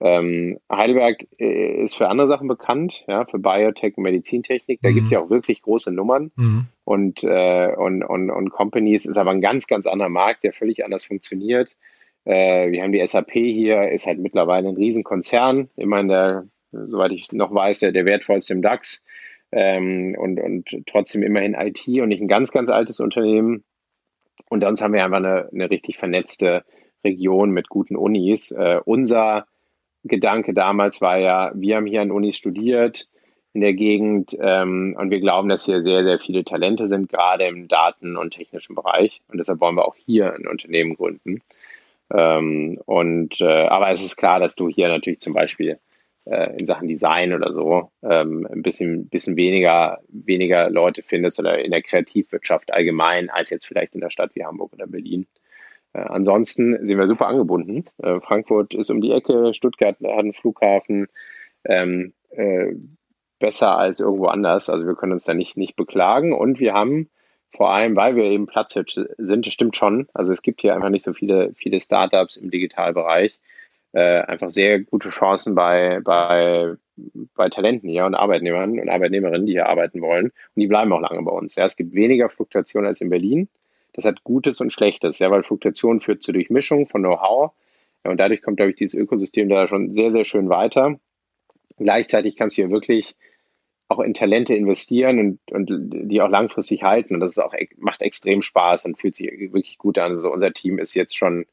Ähm, 0.00 0.58
Heidelberg 0.70 1.26
äh, 1.38 1.82
ist 1.82 1.94
für 1.94 2.08
andere 2.08 2.26
Sachen 2.26 2.48
bekannt, 2.48 3.04
ja, 3.06 3.24
für 3.24 3.38
Biotech 3.38 3.96
und 3.96 4.02
Medizintechnik. 4.02 4.80
Da 4.82 4.90
mhm. 4.90 4.94
gibt 4.94 5.04
es 5.06 5.10
ja 5.12 5.20
auch 5.20 5.30
wirklich 5.30 5.62
große 5.62 5.92
Nummern 5.92 6.32
mhm. 6.34 6.66
und, 6.84 7.22
äh, 7.22 7.72
und, 7.76 8.02
und, 8.02 8.30
und 8.30 8.50
Companies 8.50 9.06
ist 9.06 9.16
aber 9.16 9.30
ein 9.30 9.40
ganz, 9.40 9.68
ganz 9.68 9.86
anderer 9.86 10.08
Markt, 10.08 10.42
der 10.42 10.52
völlig 10.52 10.84
anders 10.84 11.04
funktioniert. 11.04 11.76
Äh, 12.24 12.72
wir 12.72 12.82
haben 12.82 12.92
die 12.92 13.06
SAP 13.06 13.30
hier, 13.32 13.92
ist 13.92 14.06
halt 14.06 14.18
mittlerweile 14.18 14.68
ein 14.68 14.76
Riesenkonzern, 14.76 15.68
immer 15.76 16.00
in 16.00 16.08
der, 16.08 16.46
soweit 16.72 17.12
ich 17.12 17.30
noch 17.30 17.54
weiß, 17.54 17.80
der, 17.80 17.92
der 17.92 18.04
wertvollste 18.04 18.54
im 18.54 18.62
DAX 18.62 19.04
ähm, 19.52 20.16
und, 20.18 20.40
und 20.40 20.86
trotzdem 20.86 21.22
immerhin 21.22 21.54
IT 21.54 21.86
und 21.86 22.08
nicht 22.08 22.22
ein 22.22 22.28
ganz, 22.28 22.50
ganz 22.50 22.70
altes 22.70 23.00
Unternehmen. 23.00 23.64
Und 24.48 24.62
sonst 24.62 24.82
haben 24.82 24.94
wir 24.94 25.04
einfach 25.04 25.18
eine, 25.18 25.48
eine 25.52 25.70
richtig 25.70 25.98
vernetzte 25.98 26.64
Region 27.04 27.50
mit 27.50 27.68
guten 27.68 27.96
Unis. 27.96 28.50
Äh, 28.50 28.80
unser 28.84 29.46
Gedanke 30.04 30.54
damals 30.54 31.00
war 31.00 31.18
ja, 31.18 31.52
wir 31.54 31.76
haben 31.76 31.86
hier 31.86 32.02
an 32.02 32.10
Unis 32.10 32.36
studiert 32.36 33.08
in 33.52 33.60
der 33.60 33.74
Gegend 33.74 34.36
ähm, 34.40 34.96
und 34.98 35.10
wir 35.10 35.20
glauben, 35.20 35.48
dass 35.48 35.66
hier 35.66 35.82
sehr, 35.82 36.04
sehr 36.04 36.18
viele 36.18 36.42
Talente 36.44 36.86
sind, 36.86 37.10
gerade 37.10 37.46
im 37.46 37.68
Daten- 37.68 38.16
und 38.16 38.32
technischen 38.32 38.74
Bereich. 38.74 39.20
Und 39.28 39.38
deshalb 39.38 39.60
wollen 39.60 39.76
wir 39.76 39.86
auch 39.86 39.94
hier 39.94 40.32
ein 40.34 40.46
Unternehmen 40.46 40.96
gründen. 40.96 41.42
Ähm, 42.12 42.80
und 42.86 43.40
äh, 43.40 43.66
aber 43.66 43.90
es 43.90 44.02
ist 44.02 44.16
klar, 44.16 44.40
dass 44.40 44.54
du 44.54 44.68
hier 44.68 44.88
natürlich 44.88 45.20
zum 45.20 45.34
Beispiel 45.34 45.78
äh, 46.24 46.58
in 46.58 46.66
Sachen 46.66 46.88
Design 46.88 47.32
oder 47.32 47.52
so 47.52 47.90
ähm, 48.02 48.46
ein 48.50 48.62
bisschen, 48.62 49.08
bisschen 49.08 49.36
weniger, 49.36 50.00
weniger 50.08 50.70
Leute 50.70 51.02
findest 51.02 51.38
oder 51.38 51.58
in 51.58 51.70
der 51.70 51.82
Kreativwirtschaft 51.82 52.72
allgemein 52.72 53.30
als 53.30 53.50
jetzt 53.50 53.66
vielleicht 53.66 53.94
in 53.94 54.00
der 54.00 54.10
Stadt 54.10 54.34
wie 54.34 54.44
Hamburg 54.44 54.72
oder 54.72 54.86
Berlin. 54.86 55.26
Äh, 55.92 56.00
ansonsten 56.00 56.78
sind 56.86 56.98
wir 56.98 57.06
super 57.06 57.26
angebunden. 57.26 57.84
Äh, 57.98 58.20
Frankfurt 58.20 58.74
ist 58.74 58.90
um 58.90 59.00
die 59.00 59.12
Ecke, 59.12 59.54
Stuttgart 59.54 59.96
hat 60.00 60.18
einen 60.18 60.32
Flughafen. 60.32 61.08
Ähm, 61.64 62.12
äh, 62.30 62.74
besser 63.42 63.76
als 63.76 64.00
irgendwo 64.00 64.26
anders. 64.26 64.70
Also 64.70 64.86
wir 64.86 64.94
können 64.94 65.12
uns 65.12 65.24
da 65.24 65.34
nicht, 65.34 65.58
nicht 65.58 65.76
beklagen. 65.76 66.32
Und 66.32 66.60
wir 66.60 66.72
haben 66.72 67.10
vor 67.50 67.70
allem, 67.70 67.96
weil 67.96 68.16
wir 68.16 68.24
eben 68.24 68.46
Platzhirsch 68.46 68.98
sind, 69.18 69.46
das 69.46 69.52
stimmt 69.52 69.76
schon. 69.76 70.08
Also 70.14 70.32
es 70.32 70.40
gibt 70.40 70.62
hier 70.62 70.74
einfach 70.74 70.88
nicht 70.88 71.04
so 71.04 71.12
viele, 71.12 71.52
viele 71.54 71.80
Startups 71.80 72.36
im 72.36 72.50
Digitalbereich. 72.50 73.38
Äh, 73.92 74.22
einfach 74.22 74.50
sehr 74.50 74.80
gute 74.80 75.10
Chancen 75.10 75.54
bei, 75.54 76.00
bei, 76.02 76.74
bei 77.34 77.48
Talenten 77.50 77.90
hier 77.90 78.06
und 78.06 78.14
Arbeitnehmern 78.14 78.78
und 78.78 78.88
Arbeitnehmerinnen, 78.88 79.46
die 79.46 79.52
hier 79.52 79.68
arbeiten 79.68 80.00
wollen. 80.00 80.26
Und 80.26 80.60
die 80.60 80.66
bleiben 80.66 80.92
auch 80.92 81.00
lange 81.00 81.22
bei 81.22 81.32
uns. 81.32 81.56
Ja, 81.56 81.66
es 81.66 81.76
gibt 81.76 81.92
weniger 81.94 82.30
Fluktuation 82.30 82.86
als 82.86 83.02
in 83.02 83.10
Berlin. 83.10 83.48
Das 83.92 84.06
hat 84.06 84.24
Gutes 84.24 84.60
und 84.60 84.72
Schlechtes, 84.72 85.18
ja, 85.18 85.30
weil 85.30 85.42
Fluktuation 85.42 86.00
führt 86.00 86.22
zur 86.22 86.32
Durchmischung 86.32 86.86
von 86.86 87.02
Know-how. 87.02 87.52
Ja, 88.04 88.10
und 88.10 88.18
dadurch 88.18 88.40
kommt, 88.40 88.56
glaube 88.56 88.70
ich, 88.70 88.76
dieses 88.76 88.94
Ökosystem 88.94 89.50
da 89.50 89.68
schon 89.68 89.92
sehr, 89.92 90.10
sehr 90.10 90.24
schön 90.24 90.48
weiter. 90.48 90.98
Gleichzeitig 91.76 92.36
kannst 92.36 92.56
du 92.56 92.62
hier 92.62 92.70
wirklich 92.70 93.14
auch 93.88 94.00
in 94.00 94.14
Talente 94.14 94.54
investieren 94.54 95.18
und, 95.18 95.52
und 95.52 95.68
die 96.10 96.22
auch 96.22 96.30
langfristig 96.30 96.82
halten. 96.82 97.14
Und 97.14 97.20
das 97.20 97.32
ist 97.32 97.38
auch, 97.38 97.54
macht 97.76 98.00
extrem 98.00 98.40
Spaß 98.40 98.86
und 98.86 98.98
fühlt 98.98 99.16
sich 99.16 99.30
wirklich 99.52 99.76
gut 99.76 99.98
an. 99.98 100.12
Also 100.12 100.32
unser 100.32 100.52
Team 100.52 100.78
ist 100.78 100.94
jetzt 100.94 101.16
schon 101.16 101.44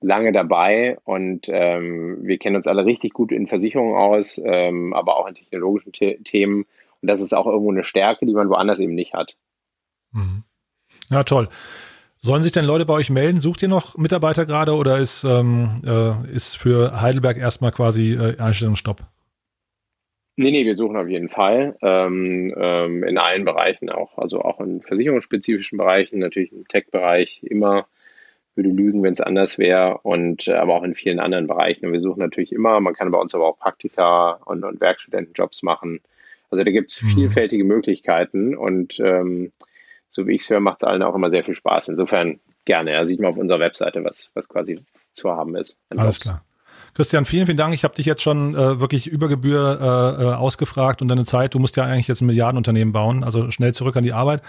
lange 0.00 0.32
dabei 0.32 0.98
und 1.04 1.46
ähm, 1.48 2.18
wir 2.22 2.38
kennen 2.38 2.56
uns 2.56 2.66
alle 2.66 2.84
richtig 2.84 3.12
gut 3.12 3.32
in 3.32 3.46
Versicherungen 3.46 3.96
aus, 3.96 4.40
ähm, 4.44 4.94
aber 4.94 5.16
auch 5.16 5.26
in 5.26 5.34
technologischen 5.34 5.92
The 5.98 6.20
Themen. 6.24 6.64
Und 7.02 7.10
das 7.10 7.20
ist 7.20 7.32
auch 7.32 7.46
irgendwo 7.46 7.70
eine 7.70 7.84
Stärke, 7.84 8.26
die 8.26 8.34
man 8.34 8.48
woanders 8.48 8.80
eben 8.80 8.94
nicht 8.94 9.14
hat. 9.14 9.36
Mhm. 10.12 10.44
Ja, 11.10 11.22
toll. 11.24 11.48
Sollen 12.18 12.42
sich 12.42 12.52
denn 12.52 12.66
Leute 12.66 12.84
bei 12.84 12.94
euch 12.94 13.08
melden? 13.08 13.40
Sucht 13.40 13.62
ihr 13.62 13.68
noch 13.68 13.96
Mitarbeiter 13.96 14.44
gerade 14.44 14.74
oder 14.74 14.98
ist, 14.98 15.24
ähm, 15.24 15.82
äh, 15.86 16.30
ist 16.30 16.56
für 16.56 17.00
Heidelberg 17.00 17.38
erstmal 17.38 17.72
quasi 17.72 18.12
äh, 18.12 18.38
Einstellungsstopp? 18.38 19.06
Nee, 20.36 20.50
nee, 20.50 20.64
wir 20.64 20.74
suchen 20.74 20.96
auf 20.96 21.08
jeden 21.08 21.28
Fall 21.28 21.76
ähm, 21.82 22.54
ähm, 22.56 23.04
in 23.04 23.18
allen 23.18 23.44
Bereichen 23.44 23.90
auch, 23.90 24.16
also 24.16 24.40
auch 24.40 24.60
in 24.60 24.80
versicherungsspezifischen 24.80 25.76
Bereichen, 25.76 26.18
natürlich 26.18 26.52
im 26.52 26.66
Tech-Bereich 26.66 27.42
immer 27.42 27.86
würde 28.54 28.70
lügen, 28.70 29.02
wenn 29.02 29.12
es 29.12 29.20
anders 29.20 29.58
wäre 29.58 29.98
und 29.98 30.48
äh, 30.48 30.54
aber 30.54 30.74
auch 30.74 30.82
in 30.82 30.94
vielen 30.94 31.20
anderen 31.20 31.46
Bereichen. 31.46 31.86
Und 31.86 31.92
wir 31.92 32.00
suchen 32.00 32.20
natürlich 32.20 32.52
immer, 32.52 32.80
man 32.80 32.94
kann 32.94 33.10
bei 33.10 33.18
uns 33.18 33.34
aber 33.34 33.46
auch 33.46 33.58
Praktika 33.58 34.40
und, 34.44 34.64
und 34.64 34.80
Werkstudentenjobs 34.80 35.62
machen. 35.62 36.00
Also 36.50 36.64
da 36.64 36.70
gibt 36.70 36.90
es 36.90 37.02
mhm. 37.02 37.14
vielfältige 37.14 37.64
Möglichkeiten 37.64 38.56
und 38.56 38.98
ähm, 39.00 39.52
so 40.08 40.26
wie 40.26 40.34
ich 40.34 40.42
es 40.42 40.50
höre, 40.50 40.60
macht 40.60 40.82
es 40.82 40.88
allen 40.88 41.02
auch 41.02 41.14
immer 41.14 41.30
sehr 41.30 41.44
viel 41.44 41.54
Spaß. 41.54 41.88
Insofern 41.88 42.40
gerne. 42.64 42.92
Ja, 42.92 43.04
sieht 43.04 43.20
man 43.20 43.30
auf 43.30 43.36
unserer 43.36 43.60
Webseite, 43.60 44.04
was, 44.04 44.30
was 44.34 44.48
quasi 44.48 44.80
zu 45.12 45.30
haben 45.30 45.56
ist. 45.56 45.78
Alles 45.90 46.16
Jobs. 46.16 46.20
klar. 46.20 46.44
Christian, 46.94 47.24
vielen, 47.24 47.46
vielen 47.46 47.56
Dank. 47.56 47.72
Ich 47.72 47.84
habe 47.84 47.94
dich 47.94 48.06
jetzt 48.06 48.22
schon 48.22 48.54
äh, 48.54 48.80
wirklich 48.80 49.06
über 49.06 49.28
Gebühr 49.28 49.78
äh, 49.80 50.22
äh, 50.22 50.34
ausgefragt 50.34 51.02
und 51.02 51.08
deine 51.08 51.24
Zeit. 51.24 51.54
Du 51.54 51.60
musst 51.60 51.76
ja 51.76 51.84
eigentlich 51.84 52.08
jetzt 52.08 52.20
ein 52.20 52.26
Milliardenunternehmen 52.26 52.92
bauen, 52.92 53.22
also 53.22 53.50
schnell 53.52 53.72
zurück 53.72 53.96
an 53.96 54.02
die 54.02 54.12
Arbeit. 54.12 54.42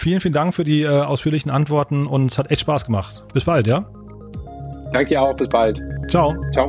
Vielen, 0.00 0.20
vielen 0.20 0.32
Dank 0.32 0.54
für 0.54 0.64
die 0.64 0.80
äh, 0.80 0.88
ausführlichen 0.88 1.50
Antworten 1.50 2.06
und 2.06 2.32
es 2.32 2.38
hat 2.38 2.50
echt 2.50 2.62
Spaß 2.62 2.86
gemacht. 2.86 3.22
Bis 3.34 3.44
bald, 3.44 3.66
ja? 3.66 3.84
Danke 4.94 5.10
dir 5.10 5.20
auch, 5.20 5.36
bis 5.36 5.48
bald. 5.50 5.78
Ciao. 6.08 6.34
Ciao. 6.54 6.66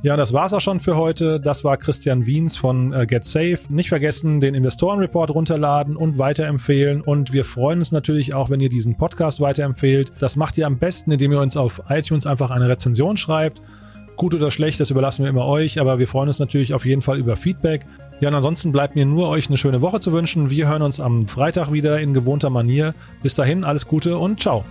Ja, 0.00 0.16
das 0.16 0.32
war's 0.32 0.52
auch 0.52 0.60
schon 0.60 0.78
für 0.78 0.96
heute. 0.96 1.40
Das 1.40 1.64
war 1.64 1.76
Christian 1.76 2.24
Wiens 2.24 2.56
von 2.56 2.92
äh, 2.92 3.04
Get 3.04 3.24
Safe. 3.24 3.58
Nicht 3.68 3.88
vergessen, 3.88 4.38
den 4.38 4.54
Investorenreport 4.54 5.30
runterladen 5.30 5.96
und 5.96 6.18
weiterempfehlen. 6.18 7.00
Und 7.00 7.32
wir 7.32 7.44
freuen 7.44 7.80
uns 7.80 7.90
natürlich 7.90 8.32
auch, 8.32 8.48
wenn 8.48 8.60
ihr 8.60 8.68
diesen 8.68 8.96
Podcast 8.96 9.40
weiterempfehlt. 9.40 10.12
Das 10.20 10.36
macht 10.36 10.56
ihr 10.56 10.68
am 10.68 10.78
besten, 10.78 11.10
indem 11.10 11.32
ihr 11.32 11.40
uns 11.40 11.56
auf 11.56 11.82
iTunes 11.88 12.26
einfach 12.28 12.52
eine 12.52 12.68
Rezension 12.68 13.16
schreibt. 13.16 13.60
Gut 14.14 14.36
oder 14.36 14.52
schlecht, 14.52 14.78
das 14.78 14.90
überlassen 14.90 15.24
wir 15.24 15.30
immer 15.30 15.46
euch, 15.46 15.80
aber 15.80 15.98
wir 15.98 16.08
freuen 16.08 16.28
uns 16.28 16.38
natürlich 16.38 16.74
auf 16.74 16.84
jeden 16.84 17.02
Fall 17.02 17.18
über 17.18 17.36
Feedback. 17.36 17.84
Ja, 18.20 18.28
und 18.28 18.34
ansonsten 18.34 18.72
bleibt 18.72 18.94
mir 18.94 19.06
nur 19.06 19.28
euch 19.28 19.48
eine 19.48 19.56
schöne 19.56 19.80
Woche 19.80 20.00
zu 20.00 20.12
wünschen. 20.12 20.50
Wir 20.50 20.68
hören 20.68 20.82
uns 20.82 21.00
am 21.00 21.26
Freitag 21.26 21.72
wieder 21.72 22.00
in 22.00 22.14
gewohnter 22.14 22.50
Manier. 22.50 22.94
Bis 23.22 23.34
dahin, 23.34 23.64
alles 23.64 23.86
Gute 23.86 24.18
und 24.18 24.40
ciao. 24.40 24.64